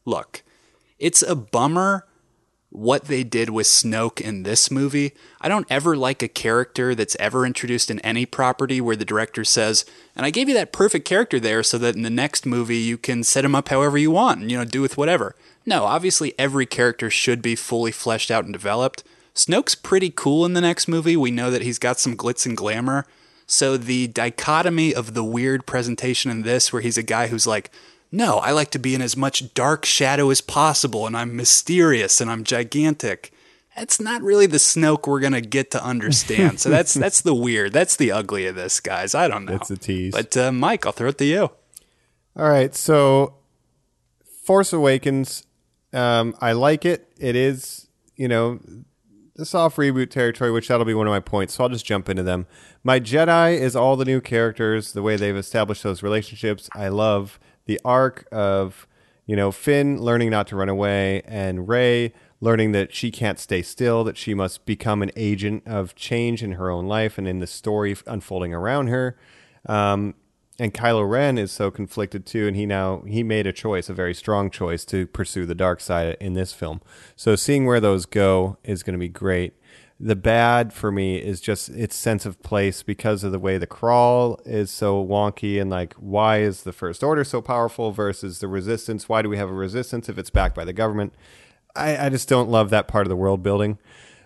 look, 0.03 0.43
it's 0.99 1.21
a 1.21 1.37
bummer 1.37 2.05
what 2.77 3.05
they 3.05 3.23
did 3.23 3.49
with 3.49 3.65
Snoke 3.67 4.19
in 4.21 4.43
this 4.43 4.69
movie. 4.69 5.13
I 5.41 5.47
don't 5.47 5.67
ever 5.69 5.95
like 5.95 6.21
a 6.21 6.27
character 6.27 6.93
that's 6.93 7.15
ever 7.19 7.45
introduced 7.45 7.89
in 7.89 7.99
any 7.99 8.25
property 8.25 8.81
where 8.81 8.95
the 8.95 9.05
director 9.05 9.43
says, 9.43 9.85
and 10.15 10.25
I 10.25 10.29
gave 10.29 10.47
you 10.47 10.55
that 10.55 10.73
perfect 10.73 11.05
character 11.05 11.39
there 11.39 11.63
so 11.63 11.77
that 11.77 11.95
in 11.95 12.01
the 12.01 12.09
next 12.09 12.45
movie 12.45 12.77
you 12.77 12.97
can 12.97 13.23
set 13.23 13.45
him 13.45 13.55
up 13.55 13.69
however 13.69 13.97
you 13.97 14.11
want 14.11 14.41
and, 14.41 14.51
you 14.51 14.57
know, 14.57 14.65
do 14.65 14.81
with 14.81 14.97
whatever. 14.97 15.35
No, 15.65 15.85
obviously 15.85 16.33
every 16.37 16.65
character 16.65 17.09
should 17.09 17.41
be 17.41 17.55
fully 17.55 17.91
fleshed 17.91 18.29
out 18.29 18.43
and 18.43 18.53
developed. 18.53 19.03
Snoke's 19.33 19.75
pretty 19.75 20.09
cool 20.09 20.45
in 20.45 20.53
the 20.53 20.61
next 20.61 20.87
movie. 20.87 21.17
We 21.17 21.31
know 21.31 21.51
that 21.51 21.61
he's 21.61 21.79
got 21.79 21.99
some 21.99 22.15
glitz 22.15 22.45
and 22.45 22.55
glamour. 22.55 23.05
So 23.47 23.77
the 23.77 24.07
dichotomy 24.07 24.93
of 24.93 25.13
the 25.13 25.23
weird 25.23 25.65
presentation 25.65 26.31
in 26.31 26.41
this, 26.41 26.73
where 26.73 26.81
he's 26.81 26.97
a 26.97 27.03
guy 27.03 27.27
who's 27.27 27.45
like, 27.45 27.69
no, 28.15 28.37
I 28.37 28.51
like 28.51 28.71
to 28.71 28.79
be 28.79 28.95
in 28.95 29.01
as 29.01 29.17
much 29.17 29.53
dark 29.53 29.85
shadow 29.85 30.29
as 30.29 30.39
possible, 30.39 31.05
and 31.05 31.17
I'm 31.17 31.35
mysterious 31.35 32.21
and 32.21 32.31
I'm 32.31 32.43
gigantic. 32.43 33.33
That's 33.75 33.99
not 33.99 34.21
really 34.21 34.45
the 34.45 34.57
Snoke 34.57 35.05
we're 35.05 35.19
gonna 35.19 35.41
get 35.41 35.69
to 35.71 35.83
understand. 35.83 36.61
So 36.61 36.69
that's 36.69 36.93
that's 37.05 37.21
the 37.21 37.35
weird, 37.35 37.73
that's 37.73 37.97
the 37.97 38.11
ugly 38.13 38.45
of 38.47 38.55
this, 38.55 38.79
guys. 38.79 39.13
I 39.13 39.27
don't 39.27 39.45
know. 39.45 39.55
It's 39.55 39.69
a 39.69 39.77
tease. 39.77 40.13
But 40.13 40.35
uh, 40.37 40.51
Mike, 40.51 40.85
I'll 40.85 40.93
throw 40.93 41.09
it 41.09 41.17
to 41.17 41.25
you. 41.25 41.51
All 42.37 42.49
right, 42.49 42.73
so 42.73 43.35
Force 44.43 44.71
Awakens, 44.71 45.45
um, 45.93 46.35
I 46.39 46.53
like 46.53 46.85
it. 46.85 47.09
It 47.17 47.35
is, 47.35 47.87
you 48.15 48.27
know, 48.27 48.59
the 49.35 49.45
soft 49.45 49.77
reboot 49.77 50.09
territory, 50.09 50.51
which 50.51 50.67
that'll 50.67 50.85
be 50.85 50.93
one 50.93 51.07
of 51.07 51.11
my 51.11 51.19
points. 51.19 51.55
So 51.55 51.63
I'll 51.63 51.69
just 51.69 51.85
jump 51.85 52.09
into 52.09 52.23
them. 52.23 52.47
My 52.83 52.99
Jedi 52.99 53.57
is 53.59 53.75
all 53.75 53.95
the 53.95 54.05
new 54.05 54.21
characters, 54.21 54.93
the 54.93 55.01
way 55.01 55.17
they've 55.17 55.35
established 55.35 55.83
those 55.83 56.03
relationships. 56.03 56.69
I 56.73 56.87
love 56.87 57.39
the 57.65 57.79
arc 57.83 58.27
of, 58.31 58.87
you 59.25 59.35
know, 59.35 59.51
Finn 59.51 60.01
learning 60.01 60.29
not 60.29 60.47
to 60.47 60.55
run 60.55 60.69
away 60.69 61.21
and 61.25 61.67
Rey 61.67 62.13
learning 62.41 62.73
that 62.73 62.93
she 62.93 63.11
can't 63.11 63.39
stay 63.39 63.61
still, 63.61 64.03
that 64.03 64.17
she 64.17 64.33
must 64.33 64.65
become 64.65 65.01
an 65.01 65.11
agent 65.15 65.63
of 65.65 65.95
change 65.95 66.43
in 66.43 66.53
her 66.53 66.69
own 66.69 66.85
life 66.85 67.17
and 67.17 67.27
in 67.27 67.39
the 67.39 67.47
story 67.47 67.95
unfolding 68.05 68.53
around 68.53 68.87
her. 68.87 69.17
Um, 69.67 70.13
and 70.57 70.73
Kylo 70.73 71.09
Ren 71.09 71.37
is 71.37 71.51
so 71.51 71.69
conflicted 71.69 72.25
too, 72.25 72.47
and 72.47 72.55
he 72.55 72.65
now 72.65 73.01
he 73.05 73.23
made 73.23 73.45
a 73.45 73.51
choice, 73.51 73.89
a 73.89 73.93
very 73.93 74.13
strong 74.13 74.49
choice 74.49 74.85
to 74.85 75.05
pursue 75.07 75.45
the 75.45 75.55
dark 75.55 75.81
side 75.81 76.15
in 76.21 76.33
this 76.33 76.53
film. 76.53 76.81
So 77.15 77.35
seeing 77.35 77.65
where 77.65 77.81
those 77.81 78.05
go 78.05 78.57
is 78.63 78.83
going 78.83 78.93
to 78.93 78.99
be 78.99 79.09
great. 79.09 79.53
The 79.99 80.15
bad 80.15 80.73
for 80.73 80.91
me 80.91 81.17
is 81.17 81.39
just 81.39 81.69
its 81.69 81.95
sense 81.95 82.25
of 82.25 82.41
place 82.43 82.83
because 82.83 83.23
of 83.23 83.31
the 83.31 83.39
way 83.39 83.57
the 83.57 83.67
crawl 83.67 84.39
is 84.45 84.69
so 84.69 85.03
wonky 85.05 85.59
and 85.61 85.69
like 85.69 85.93
why 85.93 86.39
is 86.39 86.63
the 86.63 86.73
first 86.73 87.01
order 87.01 87.23
so 87.23 87.41
powerful 87.41 87.91
versus 87.91 88.39
the 88.39 88.47
resistance? 88.49 89.07
Why 89.07 89.21
do 89.21 89.29
we 89.29 89.37
have 89.37 89.49
a 89.49 89.53
resistance 89.53 90.09
if 90.09 90.17
it's 90.17 90.29
backed 90.29 90.55
by 90.55 90.65
the 90.65 90.73
government? 90.73 91.13
I, 91.75 92.07
I 92.07 92.09
just 92.09 92.27
don't 92.27 92.49
love 92.49 92.69
that 92.71 92.87
part 92.89 93.05
of 93.05 93.09
the 93.09 93.15
world 93.15 93.41
building. 93.41 93.79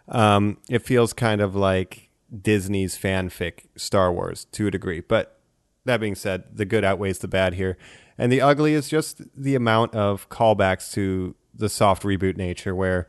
Um, 0.07 0.57
it 0.69 0.79
feels 0.79 1.13
kind 1.13 1.39
of 1.39 1.55
like 1.55 2.09
Disney's 2.41 2.97
fanfic 2.97 3.67
Star 3.75 4.11
Wars 4.11 4.45
to 4.53 4.67
a 4.67 4.71
degree, 4.71 5.01
but 5.01 5.39
that 5.85 5.99
being 5.99 6.15
said, 6.15 6.43
the 6.51 6.65
good 6.65 6.83
outweighs 6.83 7.19
the 7.19 7.27
bad 7.27 7.53
here. 7.53 7.77
And 8.17 8.31
the 8.31 8.41
ugly 8.41 8.73
is 8.73 8.89
just 8.89 9.21
the 9.35 9.55
amount 9.55 9.95
of 9.95 10.29
callbacks 10.29 10.91
to 10.93 11.35
the 11.53 11.69
soft 11.69 12.03
reboot 12.03 12.37
nature 12.37 12.75
where 12.75 13.07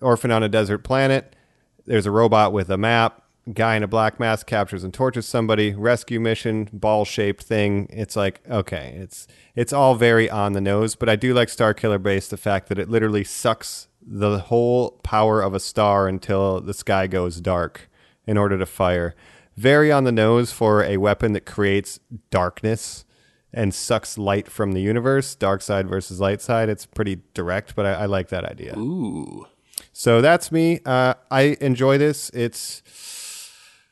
orphan 0.00 0.30
on 0.30 0.42
a 0.42 0.48
desert 0.48 0.78
planet, 0.78 1.36
there's 1.84 2.06
a 2.06 2.10
robot 2.10 2.52
with 2.52 2.70
a 2.70 2.78
map, 2.78 3.22
guy 3.52 3.76
in 3.76 3.82
a 3.82 3.88
black 3.88 4.20
mask 4.20 4.46
captures 4.46 4.84
and 4.84 4.94
tortures 4.94 5.26
somebody, 5.26 5.74
rescue 5.74 6.20
mission, 6.20 6.68
ball 6.72 7.04
shaped 7.04 7.42
thing. 7.42 7.88
It's 7.90 8.16
like, 8.16 8.40
okay, 8.48 8.94
it's 8.98 9.26
it's 9.54 9.72
all 9.72 9.94
very 9.94 10.30
on 10.30 10.52
the 10.52 10.60
nose, 10.60 10.94
but 10.94 11.08
I 11.08 11.16
do 11.16 11.34
like 11.34 11.48
Starkiller 11.48 12.02
Base, 12.02 12.28
the 12.28 12.36
fact 12.36 12.68
that 12.68 12.78
it 12.78 12.88
literally 12.88 13.24
sucks 13.24 13.88
the 14.04 14.38
whole 14.38 14.92
power 15.02 15.42
of 15.42 15.54
a 15.54 15.60
star 15.60 16.08
until 16.08 16.60
the 16.60 16.74
sky 16.74 17.06
goes 17.06 17.40
dark 17.40 17.88
in 18.26 18.36
order 18.36 18.58
to 18.58 18.66
fire 18.66 19.14
very 19.56 19.92
on 19.92 20.04
the 20.04 20.12
nose 20.12 20.52
for 20.52 20.82
a 20.82 20.96
weapon 20.96 21.32
that 21.32 21.46
creates 21.46 22.00
darkness 22.30 23.04
and 23.52 23.74
sucks 23.74 24.16
light 24.16 24.50
from 24.50 24.72
the 24.72 24.80
universe. 24.80 25.34
Dark 25.34 25.60
side 25.60 25.88
versus 25.88 26.20
light 26.20 26.40
side. 26.40 26.68
It's 26.68 26.86
pretty 26.86 27.20
direct, 27.34 27.76
but 27.76 27.84
I, 27.84 27.92
I 27.92 28.06
like 28.06 28.28
that 28.28 28.44
idea. 28.44 28.78
Ooh. 28.78 29.46
So 29.92 30.20
that's 30.20 30.50
me. 30.50 30.80
Uh, 30.84 31.14
I 31.30 31.56
enjoy 31.60 31.98
this. 31.98 32.30
It's 32.30 32.82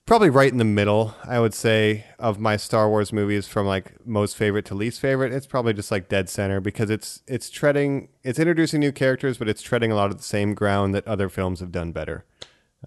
probably 0.07 0.31
right 0.31 0.51
in 0.51 0.59
the 0.59 0.65
middle, 0.65 1.15
I 1.25 1.39
would 1.39 1.55
say, 1.55 2.05
of 2.19 2.41
my 2.41 2.57
Star 2.57 2.89
Wars 2.89 3.13
movies 3.13 3.47
from 3.47 3.67
like 3.67 3.95
most 4.07 4.37
favorite 4.37 4.65
to 4.67 4.75
least 4.75 4.99
favorite. 4.99 5.33
It's 5.33 5.47
probably 5.47 5.73
just 5.73 5.91
like 5.91 6.09
dead 6.09 6.29
center 6.29 6.61
because 6.61 6.91
it's 6.91 7.23
it's 7.29 7.51
treading, 7.51 8.09
it's 8.25 8.39
introducing 8.39 8.81
new 8.81 8.93
characters, 8.93 9.39
but 9.39 9.49
it's 9.49 9.63
treading 9.63 9.93
a 9.93 9.95
lot 9.95 10.11
of 10.11 10.17
the 10.17 10.25
same 10.25 10.55
ground 10.55 10.95
that 10.95 11.07
other 11.07 11.29
films 11.29 11.61
have 11.61 11.71
done 11.71 11.93
better. 11.93 12.25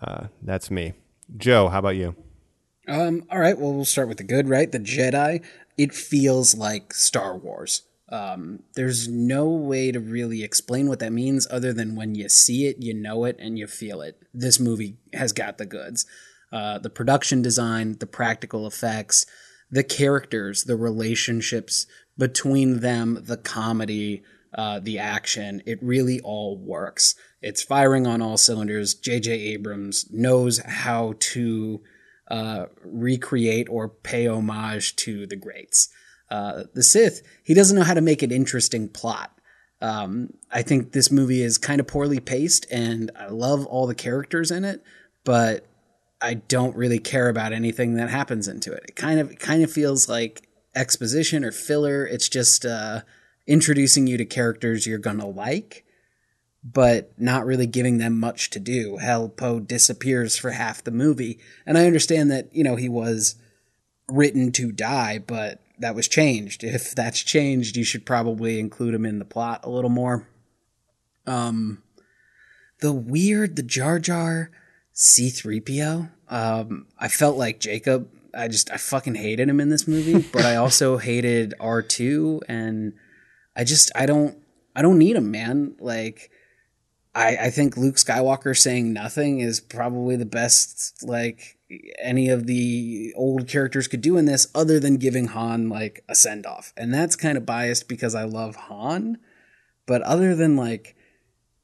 Uh, 0.02 0.27
that's 0.41 0.69
me. 0.69 0.94
Joe, 1.38 1.69
how 1.69 1.80
about 1.80 1.95
you? 1.95 2.15
Um, 2.88 3.23
all 3.31 3.40
right, 3.40 3.57
well, 3.57 3.73
we'll 3.73 3.85
start 3.85 4.10
with 4.10 4.18
the 4.18 4.23
good, 4.23 4.49
right? 4.49 4.69
The 4.69 4.80
Jedi. 4.80 5.41
It 5.77 5.94
feels 5.94 6.56
like 6.56 6.94
Star 6.94 7.38
Wars. 7.38 7.84
Um, 8.14 8.60
there's 8.76 9.07
no 9.07 9.49
way 9.49 9.91
to 9.91 9.99
really 9.99 10.44
explain 10.44 10.88
what 10.88 10.99
that 10.99 11.11
means 11.11 11.48
other 11.49 11.73
than 11.73 11.95
when 11.95 12.14
you 12.14 12.30
see 12.30 12.68
it, 12.68 12.77
you 12.80 12.94
know 12.94 13.26
it, 13.26 13.35
and 13.40 13.57
you 13.57 13.65
feel 13.65 14.02
it. 14.02 14.22
This 14.31 14.60
movie 14.60 14.98
has 15.14 15.34
got 15.34 15.57
the 15.57 15.65
goods. 15.65 16.06
Uh, 16.52 16.77
the 16.77 16.91
production 16.91 17.41
design, 17.41 17.98
the 17.99 18.06
practical 18.06 18.68
effects, 18.68 19.26
the 19.72 19.84
characters, 19.84 20.65
the 20.65 20.76
relationships 20.76 21.88
between 22.15 22.81
them, 22.81 23.18
the 23.23 23.38
comedy, 23.38 24.22
uh, 24.53 24.80
the 24.80 24.99
action, 24.99 25.64
it 25.65 25.81
really 25.81 26.22
all 26.22 26.56
works. 26.56 27.15
It's 27.41 27.64
firing 27.64 28.06
on 28.06 28.22
all 28.22 28.38
cylinders. 28.38 28.94
J.J. 28.94 29.31
Abrams 29.31 30.06
knows 30.11 30.60
how 30.60 31.15
to 31.18 31.81
uh, 32.30 32.65
recreate 32.85 33.68
or 33.72 33.90
pay 33.90 34.27
homage 34.27 34.95
to 34.98 35.26
the 35.26 35.35
greats. 35.35 35.90
Uh, 36.34 36.64
the 36.74 36.82
Sith, 36.82 37.22
he 37.44 37.54
doesn't 37.54 37.78
know 37.78 37.84
how 37.84 37.94
to 37.94 38.02
make 38.02 38.24
an 38.24 38.32
interesting 38.32 38.90
plot. 38.90 39.38
Um, 39.82 40.34
I 40.52 40.64
think 40.64 40.92
this 40.92 41.12
movie 41.12 41.44
is 41.44 41.60
kind 41.60 41.80
of 41.80 41.86
poorly 41.86 42.20
paced, 42.20 42.66
and 42.72 43.12
I 43.16 43.28
love 43.28 43.68
all 43.68 43.86
the 43.86 43.94
characters 43.94 44.50
in 44.50 44.66
it, 44.66 44.84
but 45.24 45.68
I 46.20 46.34
don't 46.34 46.76
really 46.76 46.98
care 46.98 47.30
about 47.30 47.54
anything 47.54 47.94
that 47.96 48.10
happens 48.10 48.48
into 48.48 48.72
it. 48.72 48.84
It 48.90 48.96
kind 48.96 49.20
of 49.20 49.30
it 49.30 49.40
kind 49.40 49.62
of 49.62 49.72
feels 49.72 50.10
like 50.10 50.48
exposition 50.74 51.46
or 51.46 51.52
filler. 51.52 52.04
It's 52.04 52.30
just 52.30 52.66
uh, 52.66 53.02
introducing 53.46 54.08
you 54.08 54.18
to 54.18 54.26
characters 54.26 54.88
you're 54.88 54.98
gonna 54.98 55.28
like, 55.28 55.86
but 56.64 57.12
not 57.16 57.46
really 57.46 57.68
giving 57.68 58.00
them 58.00 58.20
much 58.20 58.50
to 58.52 58.60
do. 58.60 58.98
Hell, 58.98 59.30
Poe 59.30 59.60
disappears 59.60 60.36
for 60.36 60.50
half 60.50 60.84
the 60.84 60.90
movie. 60.90 61.40
And 61.64 61.78
I 61.78 61.86
understand 61.86 62.32
that, 62.32 62.56
you 62.56 62.64
know, 62.64 62.76
he 62.76 62.90
was 62.90 63.36
written 64.08 64.52
to 64.54 64.72
die, 64.72 65.20
but 65.20 65.62
that 65.80 65.95
was 65.95 66.08
changed. 66.08 66.64
If 66.64 66.95
that's 66.95 67.20
changed, 67.22 67.76
you 67.76 67.84
should 67.84 68.06
probably 68.06 68.60
include 68.60 68.94
him 68.94 69.06
in 69.06 69.20
the 69.20 69.26
plot 69.26 69.62
a 69.64 69.70
little 69.70 69.90
more. 69.90 70.28
Um, 71.26 71.84
the 72.80 72.94
weird, 72.94 73.56
the 73.56 73.64
Jar 73.64 74.00
Jar 74.00 74.52
C3PO, 74.94 76.10
um, 76.30 76.88
I 77.00 77.08
felt 77.08 77.38
like 77.38 77.60
Jacob. 77.60 78.10
I 78.36 78.48
just, 78.48 78.72
I 78.72 78.78
fucking 78.78 79.16
hated 79.16 79.48
him 79.48 79.60
in 79.60 79.70
this 79.70 79.88
movie, 79.88 80.28
but 80.34 80.44
I 80.44 80.56
also 80.56 80.98
hated 80.98 81.54
R2 81.60 82.41
and 82.48 82.94
I 83.56 83.64
just, 83.64 83.91
I 83.95 84.06
don't, 84.06 84.38
I 84.76 84.82
don't 84.82 84.98
need 84.98 85.16
him, 85.16 85.30
man. 85.30 85.76
Like, 85.80 86.32
I, 87.15 87.38
I 87.41 87.49
think 87.49 87.77
Luke 87.77 87.95
Skywalker 87.95 88.57
saying 88.57 88.91
nothing 88.91 89.40
is 89.40 89.60
probably 89.60 90.15
the 90.15 90.26
best 90.26 91.03
like 91.03 91.57
any 92.02 92.30
of 92.30 92.45
the 92.45 93.14
old 93.15 93.48
characters 93.48 93.88
could 93.88 94.02
do 94.02 94.18
in 94.18 94.26
this, 94.26 94.48
other 94.53 94.80
than 94.80 94.98
giving 94.98 95.27
Han 95.27 95.69
like 95.69 96.03
a 96.10 96.15
send 96.15 96.45
off. 96.45 96.73
And 96.76 96.94
that's 96.94 97.15
kind 97.15 97.38
of 97.38 97.45
biased 97.45 97.88
because 97.88 98.15
I 98.15 98.23
love 98.23 98.56
Han, 98.56 99.18
but 99.85 100.02
other 100.03 100.35
than 100.35 100.56
like, 100.56 100.95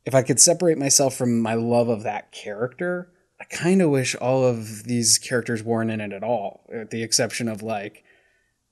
if 0.06 0.16
I 0.16 0.24
could 0.24 0.40
separate 0.40 0.78
myself 0.78 1.16
from 1.16 1.40
my 1.40 1.54
love 1.54 1.90
of 1.90 2.04
that 2.04 2.32
character, 2.32 3.12
I 3.40 3.46
kind 3.46 3.82
of 3.82 3.90
wish 3.90 4.16
all 4.16 4.46
of 4.46 4.84
these 4.84 5.18
characters 5.18 5.64
weren't 5.64 5.92
in 5.92 6.02
it 6.02 6.12
at 6.12 6.24
all, 6.24 6.66
with 6.70 6.90
the 6.90 7.04
exception 7.04 7.48
of 7.48 7.62
like 7.62 8.04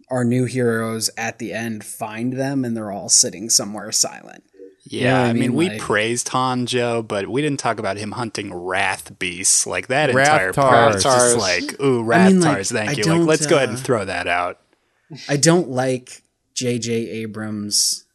our 0.10 0.24
new 0.24 0.46
heroes 0.46 1.10
at 1.18 1.40
the 1.40 1.54
end 1.54 1.84
find 1.84 2.34
them 2.34 2.64
and 2.66 2.76
they're 2.76 2.92
all 2.92 3.10
sitting 3.10 3.50
somewhere 3.50 3.92
silent. 3.92 4.44
Yeah, 4.90 5.14
know 5.14 5.24
I 5.24 5.30
I 5.30 5.34
mean, 5.34 5.42
mean? 5.42 5.54
we 5.54 5.70
Like- 5.70 5.80
praised 5.80 6.30
Han 6.30 6.66
Joe, 6.66 7.02
but 7.02 7.28
we 7.28 7.42
didn't 7.42 7.60
talk 7.60 7.80
about 7.80 7.98
him 7.98 8.12
hunting 8.14 8.54
wrath 8.54 9.18
beasts. 9.20 9.66
Like 9.68 9.88
that 9.88 10.14
Wrath 10.14 10.28
entire 10.28 10.52
Tars. 10.54 10.72
part 10.74 10.96
is 10.96 11.04
just 11.04 11.18
Tars. 11.18 11.38
like, 11.38 11.82
ooh, 11.82 12.04
wrath 12.04 12.32
mean, 12.32 12.42
like, 12.42 12.52
Tars, 12.56 12.72
thank 12.72 12.90
I 12.90 12.94
you. 12.94 13.04
Like, 13.04 13.28
let's 13.28 13.46
go 13.48 13.58
ahead 13.58 13.70
and 13.70 13.78
uh, 13.78 13.82
throw 13.82 14.06
that 14.06 14.28
out. 14.28 14.60
I 15.30 15.38
don't 15.38 15.70
like 15.70 16.22
J.J. 16.54 16.92
Abrams, 16.92 18.06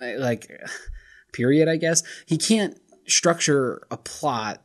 like, 0.00 0.50
period, 1.32 1.68
I 1.68 1.76
guess. 1.76 2.02
He 2.26 2.38
can't 2.38 2.78
structure 3.06 3.82
a 3.90 3.96
plot. 3.96 4.62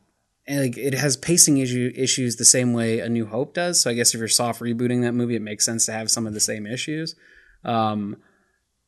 And 0.48 0.60
like, 0.62 0.78
it 0.78 0.94
has 0.94 1.16
pacing 1.18 1.58
issue, 1.60 1.92
issues 1.96 2.36
the 2.36 2.46
same 2.46 2.74
way 2.74 3.00
A 3.00 3.08
New 3.10 3.26
Hope 3.26 3.54
does. 3.54 3.80
So 3.80 3.90
I 3.90 3.94
guess 3.94 4.14
if 4.14 4.20
you're 4.20 4.28
soft 4.28 4.60
rebooting 4.62 5.02
that 5.04 5.14
movie, 5.14 5.36
it 5.36 5.42
makes 5.42 5.66
sense 5.66 5.86
to 5.86 5.92
have 5.92 6.10
some 6.12 6.26
of 6.28 6.34
the 6.34 6.40
same 6.40 6.66
issues. 6.66 7.16
Um, 7.64 8.18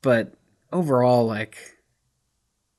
but 0.02 0.34
overall, 0.72 1.26
like, 1.28 1.58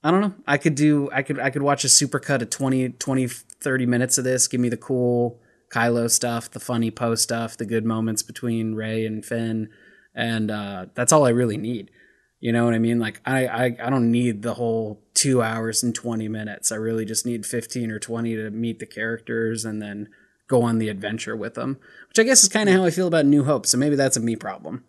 I 0.05 0.11
don't 0.11 0.21
know. 0.21 0.35
I 0.47 0.59
could 0.59 0.75
do, 0.75 1.09
I 1.13 1.23
could, 1.23 1.41
I 1.41 1.49
could 1.49 1.63
watch 1.63 1.85
a 1.85 1.89
supercut 1.89 2.43
of 2.43 2.51
20, 2.51 2.91
20, 2.91 3.27
30 3.27 3.87
minutes 3.87 4.19
of 4.19 4.25
this. 4.25 4.47
Give 4.47 4.61
me 4.61 4.69
the 4.69 4.77
cool 4.77 5.41
Kylo 5.73 6.11
stuff, 6.11 6.51
the 6.51 6.61
funny 6.61 6.91
Poe 6.91 7.15
stuff, 7.15 7.57
the 7.57 7.65
good 7.65 7.87
moments 7.87 8.23
between 8.23 8.75
Rey 8.75 9.07
and 9.07 9.25
Finn, 9.25 9.71
and 10.15 10.51
uh, 10.51 10.87
that's 10.95 11.13
all 11.13 11.25
I 11.25 11.31
really 11.31 11.57
need. 11.57 11.91
You 12.39 12.53
know 12.53 12.67
what 12.67 12.75
I 12.75 12.79
mean? 12.79 13.01
Like 13.01 13.23
I, 13.25 13.47
I, 13.47 13.65
I 13.65 13.91
don't 13.91 14.13
need 14.13 14.43
the 14.43 14.55
whole 14.55 15.03
two 15.15 15.43
hours 15.43 15.83
and 15.83 15.95
twenty 15.95 16.29
minutes. 16.29 16.71
I 16.71 16.77
really 16.77 17.07
just 17.07 17.25
need 17.25 17.47
fifteen 17.47 17.91
or 17.91 17.99
twenty 17.99 18.37
to 18.37 18.51
meet 18.51 18.79
the 18.79 18.87
characters 18.87 19.65
and 19.65 19.81
then 19.81 20.11
go 20.47 20.63
on 20.63 20.79
the 20.79 20.91
adventure 20.91 21.35
with 21.35 21.55
them. 21.55 21.79
Which 22.09 22.19
I 22.19 22.25
guess 22.25 22.43
is 22.43 22.51
kind 22.51 22.69
of 22.69 22.75
how 22.75 22.85
I 22.85 22.91
feel 22.91 23.07
about 23.07 23.25
New 23.25 23.45
Hope. 23.45 23.65
So 23.65 23.79
maybe 23.79 23.97
that's 23.97 24.19
a 24.19 24.21
me 24.21 24.37
problem. 24.37 24.85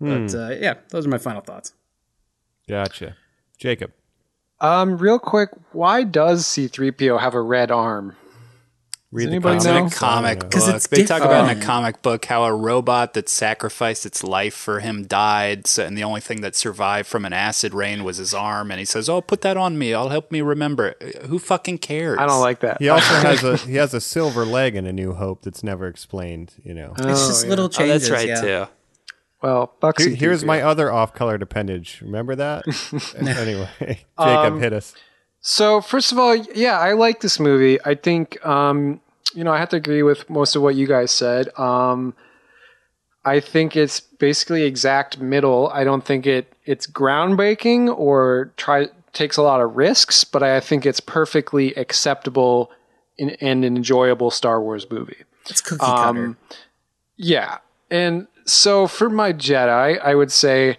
But 0.00 0.34
uh, 0.34 0.50
yeah, 0.60 0.74
those 0.90 1.06
are 1.06 1.10
my 1.10 1.18
final 1.18 1.40
thoughts. 1.40 1.72
Gotcha. 2.68 3.16
Jacob. 3.58 3.92
Um, 4.60 4.96
real 4.98 5.18
quick, 5.18 5.50
why 5.72 6.02
does 6.04 6.44
C3PO 6.46 7.20
have 7.20 7.34
a 7.34 7.40
red 7.42 7.70
arm? 7.70 8.16
Read 9.12 9.26
the 9.28 9.30
anybody 9.32 9.56
It's 9.56 9.64
know? 9.64 9.76
in 9.76 9.86
a 9.86 9.90
comic 9.90 10.24
I 10.24 10.34
don't 10.34 10.42
know. 10.42 10.48
'Cause 10.50 10.66
book. 10.66 10.74
it's 10.76 10.86
They 10.88 11.04
talk 11.04 11.22
about 11.22 11.48
in 11.50 11.58
a 11.58 11.62
comic 11.64 12.02
book 12.02 12.24
how 12.24 12.44
a 12.44 12.54
robot 12.54 13.14
that 13.14 13.28
sacrificed 13.28 14.04
its 14.04 14.24
life 14.24 14.52
for 14.54 14.80
him 14.80 15.04
died, 15.06 15.66
so, 15.68 15.84
and 15.84 15.96
the 15.96 16.02
only 16.02 16.20
thing 16.20 16.40
that 16.40 16.56
survived 16.56 17.08
from 17.08 17.24
an 17.24 17.32
acid 17.32 17.72
rain 17.72 18.02
was 18.02 18.16
his 18.16 18.34
arm. 18.34 18.70
And 18.70 18.80
he 18.80 18.84
says, 18.84 19.08
"Oh, 19.08 19.20
put 19.20 19.42
that 19.42 19.56
on 19.56 19.78
me. 19.78 19.94
I'll 19.94 20.08
help 20.08 20.32
me 20.32 20.40
remember." 20.40 20.96
Uh, 21.00 21.26
Who 21.28 21.38
fucking 21.38 21.78
cares? 21.78 22.18
I 22.18 22.26
don't 22.26 22.40
like 22.40 22.60
that. 22.60 22.78
He 22.80 22.88
also 22.88 23.14
has 23.14 23.44
a 23.44 23.56
he 23.58 23.76
has 23.76 23.94
a 23.94 24.00
silver 24.00 24.44
leg 24.44 24.74
in 24.74 24.86
A 24.86 24.92
New 24.92 25.12
Hope 25.12 25.42
that's 25.42 25.62
never 25.62 25.86
explained. 25.86 26.52
You 26.64 26.74
know. 26.74 26.92
It's 26.98 27.28
just 27.28 27.46
little 27.46 27.66
Oh, 27.66 27.68
changes. 27.68 28.08
that's 28.08 28.10
right 28.10 28.28
yeah. 28.28 28.40
too. 28.66 28.70
Well, 29.42 29.72
fuck 29.80 29.98
Here- 30.00 30.14
here's 30.14 30.44
my 30.44 30.62
other 30.62 30.92
off-colored 30.92 31.42
appendage. 31.42 32.00
Remember 32.02 32.34
that? 32.36 32.64
anyway, 33.18 33.68
Jacob 34.18 34.54
Um, 34.54 34.60
hit 34.60 34.72
us. 34.72 34.94
So 35.40 35.80
first 35.80 36.10
of 36.12 36.18
all, 36.18 36.34
yeah, 36.34 36.78
I 36.78 36.92
like 36.94 37.20
this 37.20 37.38
movie. 37.38 37.78
I 37.84 37.94
think 37.94 38.44
um, 38.44 39.00
you 39.34 39.44
know 39.44 39.52
I 39.52 39.58
have 39.58 39.68
to 39.70 39.76
agree 39.76 40.02
with 40.02 40.28
most 40.28 40.56
of 40.56 40.62
what 40.62 40.74
you 40.74 40.86
guys 40.86 41.10
said. 41.10 41.48
Um, 41.58 42.14
I 43.24 43.40
think 43.40 43.76
it's 43.76 44.00
basically 44.00 44.62
exact 44.62 45.18
middle. 45.20 45.68
I 45.68 45.84
don't 45.84 46.04
think 46.04 46.26
it 46.26 46.52
it's 46.64 46.86
groundbreaking 46.86 47.96
or 47.96 48.52
try 48.56 48.88
takes 49.12 49.36
a 49.36 49.42
lot 49.42 49.60
of 49.60 49.76
risks, 49.76 50.24
but 50.24 50.42
I 50.42 50.58
think 50.60 50.84
it's 50.84 51.00
perfectly 51.00 51.72
acceptable 51.74 52.70
in, 53.18 53.30
and 53.40 53.64
an 53.64 53.76
enjoyable 53.76 54.30
Star 54.30 54.60
Wars 54.60 54.90
movie. 54.90 55.24
It's 55.48 55.60
cookie 55.60 55.78
cutter. 55.80 56.18
Um, 56.26 56.36
yeah. 57.16 57.58
And 57.90 58.26
so 58.46 58.86
for 58.86 59.10
my 59.10 59.32
Jedi, 59.32 60.00
I 60.00 60.14
would 60.14 60.32
say 60.32 60.76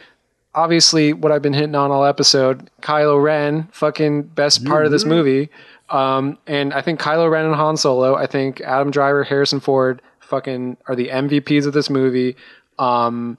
obviously 0.56 1.14
what 1.14 1.31
I've 1.31 1.41
been 1.41 1.53
hitting 1.53 1.76
on 1.76 1.91
all 1.91 2.06
episode, 2.06 2.69
Kylo 2.81 3.22
Ren, 3.22 3.69
fucking 3.72 4.23
best 4.23 4.65
part 4.65 4.85
of 4.85 4.91
this 4.91 5.06
movie. 5.06 5.49
Um, 5.89 6.38
and 6.48 6.73
I 6.73 6.81
think 6.81 6.99
Kylo 6.99 7.30
Ren 7.30 7.45
and 7.45 7.56
Han 7.56 7.77
Solo, 7.77 8.15
I 8.15 8.26
think 8.26 8.60
Adam 8.61 8.91
Driver, 8.91 9.23
Harrison 9.23 9.60
Ford, 9.60 10.02
fucking 10.19 10.77
are 10.88 10.95
the 10.95 11.10
MVPs 11.10 11.65
of 11.65 11.73
this 11.73 11.89
movie. 11.89 12.35
Um, 12.80 13.38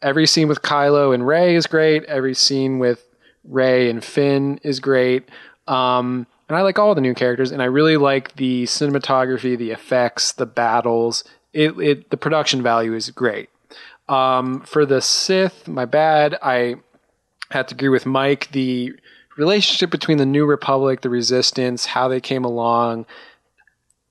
every 0.00 0.26
scene 0.26 0.48
with 0.48 0.62
Kylo 0.62 1.14
and 1.14 1.26
Rey 1.26 1.54
is 1.54 1.66
great. 1.66 2.04
Every 2.04 2.34
scene 2.34 2.78
with 2.78 3.04
Rey 3.44 3.90
and 3.90 4.02
Finn 4.02 4.60
is 4.62 4.80
great. 4.80 5.28
Um, 5.66 6.26
and 6.48 6.56
I 6.56 6.62
like 6.62 6.78
all 6.78 6.94
the 6.94 7.00
new 7.00 7.14
characters, 7.14 7.50
and 7.50 7.62
I 7.62 7.66
really 7.66 7.96
like 7.96 8.36
the 8.36 8.64
cinematography, 8.64 9.56
the 9.56 9.70
effects, 9.70 10.32
the 10.32 10.46
battles. 10.46 11.24
It, 11.52 11.78
it 11.78 12.10
the 12.10 12.16
production 12.16 12.62
value 12.62 12.94
is 12.94 13.10
great. 13.10 13.48
Um, 14.12 14.60
for 14.60 14.84
the 14.84 15.00
Sith, 15.00 15.66
my 15.66 15.86
bad. 15.86 16.38
I 16.42 16.76
had 17.50 17.68
to 17.68 17.74
agree 17.74 17.88
with 17.88 18.04
Mike. 18.04 18.50
The 18.52 18.92
relationship 19.38 19.90
between 19.90 20.18
the 20.18 20.26
New 20.26 20.44
Republic, 20.44 21.00
the 21.00 21.08
Resistance, 21.08 21.86
how 21.86 22.08
they 22.08 22.20
came 22.20 22.44
along. 22.44 23.06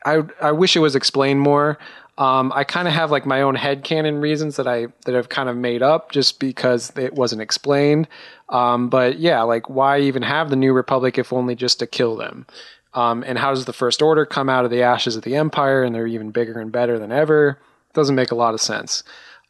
I 0.03 0.23
I 0.41 0.53
wish 0.53 0.75
it 0.75 0.79
was 0.79 0.95
explained 0.95 1.41
more. 1.41 1.77
Um, 2.17 2.51
I 2.55 2.63
kind 2.63 2.87
of 2.87 2.95
have 2.95 3.11
like 3.11 3.27
my 3.27 3.43
own 3.43 3.55
headcanon 3.55 4.21
reasons 4.21 4.55
that 4.55 4.67
I 4.67 4.87
that 5.05 5.15
I've 5.15 5.29
kind 5.29 5.49
of 5.49 5.55
made 5.55 5.83
up 5.83 6.11
just 6.11 6.39
because 6.39 6.91
it 6.97 7.13
wasn't 7.13 7.43
explained. 7.43 8.07
Um, 8.49 8.89
but 8.89 9.19
yeah, 9.19 9.43
like 9.43 9.69
why 9.69 9.99
even 9.99 10.23
have 10.23 10.49
the 10.49 10.55
New 10.55 10.73
Republic 10.73 11.19
if 11.19 11.31
only 11.31 11.53
just 11.55 11.77
to 11.77 11.85
kill 11.85 12.15
them? 12.15 12.47
Um, 12.95 13.23
and 13.27 13.37
how 13.37 13.51
does 13.51 13.65
the 13.65 13.73
First 13.73 14.01
Order 14.01 14.25
come 14.25 14.49
out 14.49 14.65
of 14.65 14.71
the 14.71 14.81
ashes 14.81 15.15
of 15.15 15.21
the 15.23 15.35
Empire 15.35 15.83
and 15.83 15.93
they're 15.93 16.07
even 16.07 16.31
bigger 16.31 16.59
and 16.59 16.71
better 16.71 16.97
than 16.97 17.11
ever? 17.11 17.59
Doesn't 17.93 18.15
make 18.15 18.31
a 18.31 18.35
lot 18.35 18.55
of 18.55 18.61
sense. 18.61 19.03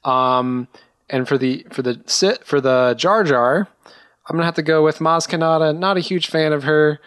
Um, 0.03 0.67
and 1.09 1.27
for 1.27 1.37
the 1.37 1.65
for 1.71 1.81
the 1.81 2.01
sit 2.05 2.45
for 2.45 2.61
the 2.61 2.95
Jar 2.97 3.23
Jar, 3.23 3.67
I'm 4.27 4.35
gonna 4.35 4.45
have 4.45 4.55
to 4.55 4.61
go 4.61 4.83
with 4.83 4.99
Maz 4.99 5.27
Kanata. 5.27 5.77
Not 5.77 5.97
a 5.97 5.99
huge 5.99 6.27
fan 6.27 6.53
of 6.53 6.63
her. 6.63 6.99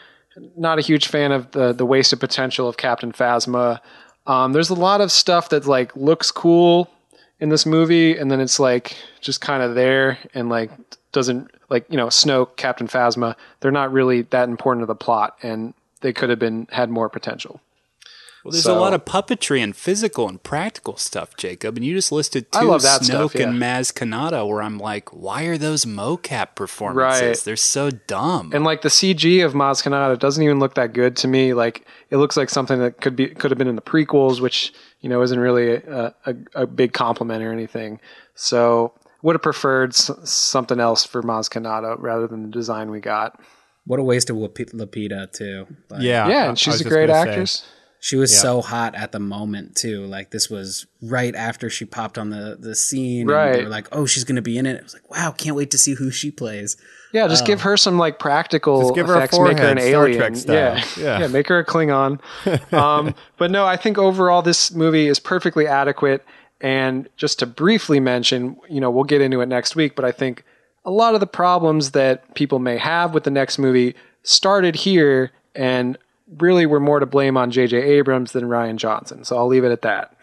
Not 0.56 0.78
a 0.78 0.82
huge 0.82 1.06
fan 1.08 1.32
of 1.32 1.50
the 1.52 1.72
the 1.72 1.86
wasted 1.86 2.20
potential 2.20 2.68
of 2.68 2.76
Captain 2.76 3.12
Phasma. 3.12 3.80
Um, 4.26 4.52
there's 4.52 4.70
a 4.70 4.74
lot 4.74 5.00
of 5.00 5.12
stuff 5.12 5.48
that 5.50 5.66
like 5.66 5.94
looks 5.96 6.30
cool 6.30 6.90
in 7.40 7.48
this 7.48 7.66
movie, 7.66 8.16
and 8.16 8.30
then 8.30 8.40
it's 8.40 8.60
like 8.60 8.96
just 9.20 9.40
kind 9.40 9.62
of 9.62 9.74
there 9.74 10.18
and 10.34 10.48
like 10.48 10.70
doesn't 11.12 11.50
like 11.70 11.86
you 11.88 11.96
know 11.96 12.08
Snoke, 12.08 12.56
Captain 12.56 12.88
Phasma. 12.88 13.36
They're 13.60 13.70
not 13.70 13.92
really 13.92 14.22
that 14.22 14.48
important 14.48 14.82
to 14.82 14.86
the 14.86 14.94
plot, 14.94 15.38
and 15.42 15.72
they 16.00 16.12
could 16.12 16.30
have 16.30 16.38
been 16.38 16.68
had 16.70 16.90
more 16.90 17.08
potential. 17.08 17.60
Well, 18.44 18.52
there's 18.52 18.64
So- 18.64 18.76
a 18.76 18.78
lot 18.78 18.92
of 18.92 19.06
puppetry 19.06 19.60
and 19.64 19.74
physical 19.74 20.28
and 20.28 20.42
practical 20.42 20.98
stuff, 20.98 21.34
Jacob, 21.38 21.76
and 21.76 21.84
you 21.86 21.94
just 21.94 22.12
listed 22.12 22.52
two 22.52 22.58
I 22.58 22.62
love 22.62 22.82
that 22.82 23.00
Snoke 23.00 23.04
stuff, 23.30 23.34
yeah. 23.36 23.48
and 23.48 23.58
Maz 23.60 23.90
Kanata, 23.90 24.46
where 24.46 24.60
I'm 24.60 24.78
like, 24.78 25.14
why 25.14 25.44
are 25.44 25.56
those 25.56 25.86
mocap 25.86 26.54
performances? 26.54 27.22
Right. 27.22 27.38
They're 27.38 27.56
so 27.56 27.90
dumb. 27.90 28.50
And 28.52 28.62
like 28.62 28.82
the 28.82 28.90
CG 28.90 29.42
of 29.42 29.54
Maz 29.54 29.82
Kanata 29.82 30.18
doesn't 30.18 30.42
even 30.42 30.58
look 30.60 30.74
that 30.74 30.92
good 30.92 31.16
to 31.16 31.26
me. 31.28 31.54
Like 31.54 31.86
it 32.10 32.18
looks 32.18 32.36
like 32.36 32.50
something 32.50 32.78
that 32.80 33.00
could 33.00 33.16
be 33.16 33.28
could 33.28 33.50
have 33.50 33.56
been 33.56 33.66
in 33.68 33.76
the 33.76 33.82
prequels, 33.82 34.40
which 34.42 34.74
you 35.00 35.08
know 35.08 35.22
isn't 35.22 35.38
really 35.40 35.76
a, 35.76 36.14
a, 36.26 36.34
a 36.54 36.66
big 36.66 36.92
compliment 36.92 37.42
or 37.42 37.50
anything. 37.50 37.98
So 38.34 38.92
would 39.22 39.34
have 39.34 39.42
preferred 39.42 39.92
s- 39.94 40.10
something 40.24 40.80
else 40.80 41.02
for 41.04 41.22
Maz 41.22 41.48
Kanata 41.48 41.96
rather 41.98 42.26
than 42.26 42.42
the 42.42 42.48
design 42.50 42.90
we 42.90 43.00
got. 43.00 43.40
What 43.86 44.00
a 44.00 44.02
waste 44.02 44.28
of 44.30 44.36
Lap- 44.36 44.52
Lupita 44.54 45.32
too. 45.32 45.66
But 45.88 46.02
Yeah, 46.02 46.28
Yeah, 46.28 46.36
I- 46.36 46.42
I 46.42 46.46
and 46.48 46.58
she's 46.58 46.80
a 46.80 46.84
great 46.84 47.08
gonna 47.08 47.46
say. 47.46 47.64
Actress. 48.05 48.09
She 48.09 48.16
was 48.16 48.39
so 48.39 48.60
hot 48.60 48.94
at 48.94 49.12
the 49.12 49.20
moment 49.20 49.76
too. 49.76 50.05
Like 50.06 50.31
this 50.31 50.51
was 50.51 50.86
right 51.02 51.35
after 51.35 51.70
she 51.70 51.85
popped 51.85 52.18
on 52.18 52.31
the 52.31 52.56
the 52.59 52.74
scene. 52.74 53.28
And 53.31 53.55
they 53.55 53.64
were 53.64 53.70
like, 53.70 53.89
"Oh, 53.93 54.06
she's 54.06 54.24
gonna 54.24 54.43
be 54.43 54.59
in 54.59 54.66
it." 54.66 54.76
It 54.76 54.82
was 54.82 54.94
like, 54.94 55.10
"Wow, 55.10 55.32
can't 55.32 55.56
wait 55.56 55.70
to 55.72 55.78
see 55.78 55.94
who 55.94 56.10
she 56.10 56.31
plays." 56.31 56.76
Yeah, 57.12 57.28
just 57.28 57.47
give 57.47 57.60
her 57.62 57.76
some 57.76 57.97
like 57.97 58.18
practical 58.18 58.81
Just 58.81 58.94
give 58.97 59.06
her 59.06 59.14
a 59.14 59.18
effects, 59.18 59.39
make 59.39 59.59
her 59.59 59.68
an 59.68 59.78
Star 59.78 60.06
alien. 60.06 60.18
Trek 60.18 60.36
style. 60.36 60.55
Yeah. 60.56 60.85
Yeah. 60.98 61.20
yeah, 61.20 61.26
make 61.28 61.47
her 61.48 61.60
a 61.60 61.64
Klingon. 61.64 62.20
um, 62.72 63.14
but 63.39 63.52
no, 63.52 63.64
I 63.64 63.76
think 63.76 63.98
overall 63.98 64.43
this 64.43 64.72
movie 64.72 65.06
is 65.06 65.20
perfectly 65.20 65.68
adequate. 65.68 66.24
And 66.60 67.09
just 67.16 67.39
to 67.39 67.47
briefly 67.47 68.01
mention, 68.01 68.56
you 68.68 68.81
know, 68.81 68.90
we'll 68.90 69.05
get 69.05 69.20
into 69.20 69.40
it 69.43 69.47
next 69.47 69.76
week, 69.76 69.94
but 69.94 70.05
I 70.05 70.10
think 70.10 70.44
a 70.85 70.90
lot 70.90 71.14
of 71.14 71.20
the 71.20 71.26
problems 71.26 71.93
that 71.93 72.35
people 72.35 72.59
may 72.59 72.78
have 72.78 73.14
with 73.14 73.24
the 73.24 73.31
next 73.31 73.59
movie 73.59 73.94
started 74.22 74.74
here 74.74 75.31
and 75.55 75.97
really 76.38 76.66
were 76.66 76.80
more 76.80 77.01
to 77.01 77.06
blame 77.06 77.36
on 77.36 77.51
J.J. 77.51 77.76
Abrams 77.76 78.32
than 78.32 78.44
Rian 78.44 78.76
Johnson. 78.76 79.24
So 79.24 79.36
I'll 79.36 79.46
leave 79.46 79.64
it 79.64 79.72
at 79.72 79.82
that. 79.82 80.16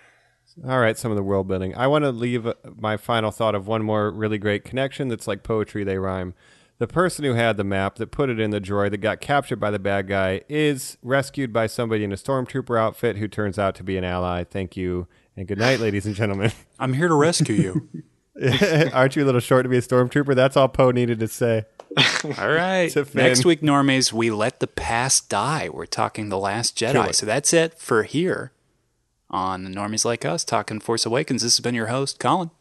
All 0.68 0.80
right, 0.80 0.98
some 0.98 1.12
of 1.12 1.18
the 1.18 1.24
world 1.24 1.48
building. 1.48 1.76
I 1.76 1.88
want 1.88 2.04
to 2.04 2.12
leave 2.12 2.46
uh, 2.46 2.56
my 2.76 2.98
final 2.98 3.32
thought 3.32 3.56
of 3.56 3.68
one 3.68 3.84
more 3.84 4.12
really 4.12 4.38
great 4.38 4.66
connection 4.66 5.08
that's 5.08 5.28
like 5.28 5.44
poetry, 5.44 5.84
they 5.84 5.98
rhyme. 5.98 6.34
The 6.78 6.88
person 6.88 7.24
who 7.24 7.34
had 7.34 7.58
the 7.58 7.64
map 7.64 7.96
that 7.96 8.12
put 8.12 8.30
it 8.30 8.40
in 8.40 8.50
the 8.50 8.60
drawer 8.60 8.90
that 8.90 8.98
got 8.98 9.22
captured 9.22 9.58
by 9.58 9.72
the 9.72 9.80
bad 9.80 10.08
guy 10.08 10.42
is 10.50 10.98
rescued 11.04 11.54
by 11.54 11.68
somebody 11.68 12.04
in 12.04 12.12
a 12.12 12.16
stormtrooper 12.16 12.78
outfit 12.78 13.18
who 13.18 13.28
turns 13.28 13.60
out 13.60 13.76
to 13.76 13.84
be 13.84 13.98
an 13.98 14.04
ally. 14.04 14.44
Thank 14.44 14.76
you. 14.76 15.08
And 15.38 15.48
good 15.48 15.60
night, 15.60 15.80
ladies 15.80 16.06
and 16.06 16.16
gentlemen. 16.16 16.52
I'm 16.80 16.94
here 16.94 17.08
to 17.08 17.14
rescue 17.14 17.56
you. 17.56 18.04
Aren't 18.94 19.16
you 19.16 19.24
a 19.24 19.26
little 19.26 19.40
short 19.40 19.64
to 19.64 19.70
be 19.70 19.78
a 19.78 19.82
stormtrooper? 19.82 20.36
That's 20.36 20.58
all 20.58 20.68
Poe 20.68 20.92
needed 20.92 21.20
to 21.20 21.28
say. 21.28 21.66
All 22.40 22.50
right. 22.50 22.94
Next 23.14 23.46
week, 23.46 23.62
normies, 23.62 24.14
we 24.14 24.32
let 24.32 24.60
the 24.60 24.68
past 24.68 25.30
die. 25.30 25.70
We're 25.70 25.86
talking 25.86 26.30
The 26.30 26.38
Last 26.38 26.78
Jedi. 26.78 27.14
So 27.14 27.26
that's 27.26 27.54
it 27.54 27.78
for 27.78 28.04
here 28.04 28.52
on 29.30 29.64
the 29.64 29.70
Normies 29.70 30.06
Like 30.06 30.24
Us, 30.26 30.44
talking 30.46 30.80
Force 30.80 31.06
Awakens. 31.06 31.42
This 31.44 31.56
has 31.58 31.64
been 31.64 31.76
your 31.76 31.88
host, 31.88 32.20
Colin. 32.20 32.52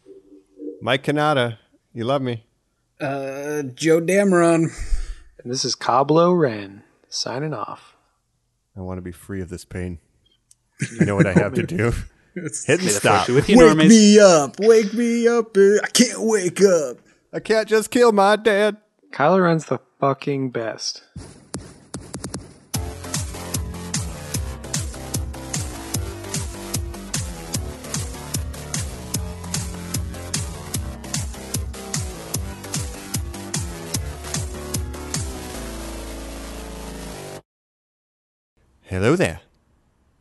Mike 0.82 1.04
Kanata, 1.04 1.58
you 1.92 2.04
love 2.04 2.22
me. 2.22 2.44
Uh, 3.00 3.62
Joe 3.62 4.00
Dameron. 4.00 4.68
And 5.42 5.52
this 5.52 5.64
is 5.64 5.74
Cablo 5.74 6.32
Ren 6.32 6.82
signing 7.08 7.54
off. 7.54 7.96
I 8.76 8.80
want 8.80 8.98
to 8.98 9.02
be 9.02 9.12
free 9.12 9.40
of 9.40 9.48
this 9.48 9.64
pain. 9.64 9.98
You 10.98 11.06
know 11.06 11.16
what 11.16 11.26
I 11.26 11.32
have 11.34 11.54
to 11.54 11.62
do? 11.62 11.92
Hit 12.34 12.68
and 12.68 12.80
the 12.80 12.88
stop. 12.90 13.26
Force 13.26 13.28
be 13.28 13.32
with 13.34 13.48
you, 13.48 13.58
Wake 13.58 13.76
normies. 13.76 13.88
me 13.88 14.18
up, 14.20 14.60
wake 14.60 14.94
me 14.94 15.28
up. 15.28 15.56
uh, 15.56 15.80
I 15.82 15.88
can't 15.92 16.20
wake 16.20 16.60
up. 16.62 16.98
I 17.32 17.40
can't 17.40 17.68
just 17.68 17.90
kill 17.90 18.12
my 18.12 18.36
dad. 18.36 18.76
Kylo 19.12 19.42
Ren's 19.42 19.66
the 19.66 19.80
fucking 19.98 20.50
best. 20.50 21.02
Hello 38.84 39.16
there. 39.16 39.40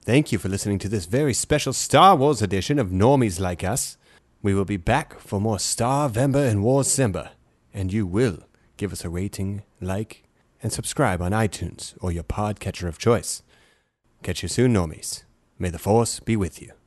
Thank 0.04 0.32
you 0.32 0.40
for 0.40 0.50
listening 0.50 0.80
to 0.80 0.90
this 0.90 1.06
very 1.06 1.34
special 1.34 1.74
Star 1.74 2.16
Wars 2.16 2.42
edition 2.42 2.80
of 2.80 2.90
Normies 2.90 3.40
Like 3.40 3.64
Us. 3.64 3.98
We 4.42 4.54
will 4.54 4.66
be 4.66 4.78
back 4.78 5.20
for 5.20 5.40
more 5.40 5.60
Star 5.60 6.10
Vember 6.10 6.50
and 6.50 6.64
War 6.64 6.84
Simba, 6.84 7.32
and 7.74 7.94
you 7.94 8.08
will 8.08 8.49
give 8.80 8.94
us 8.94 9.04
a 9.04 9.10
rating, 9.10 9.62
like, 9.82 10.24
and 10.64 10.72
subscribe 10.72 11.22
on 11.22 11.34
iTunes 11.34 11.96
or 12.02 12.14
your 12.14 12.24
podcatcher 12.24 12.88
of 12.88 12.98
choice. 12.98 13.44
Catch 14.24 14.42
you 14.42 14.48
soon, 14.48 14.74
Normies. 14.74 15.24
May 15.60 15.70
the 15.70 15.78
Force 15.78 16.22
be 16.22 16.38
with 16.38 16.62
you. 16.62 16.79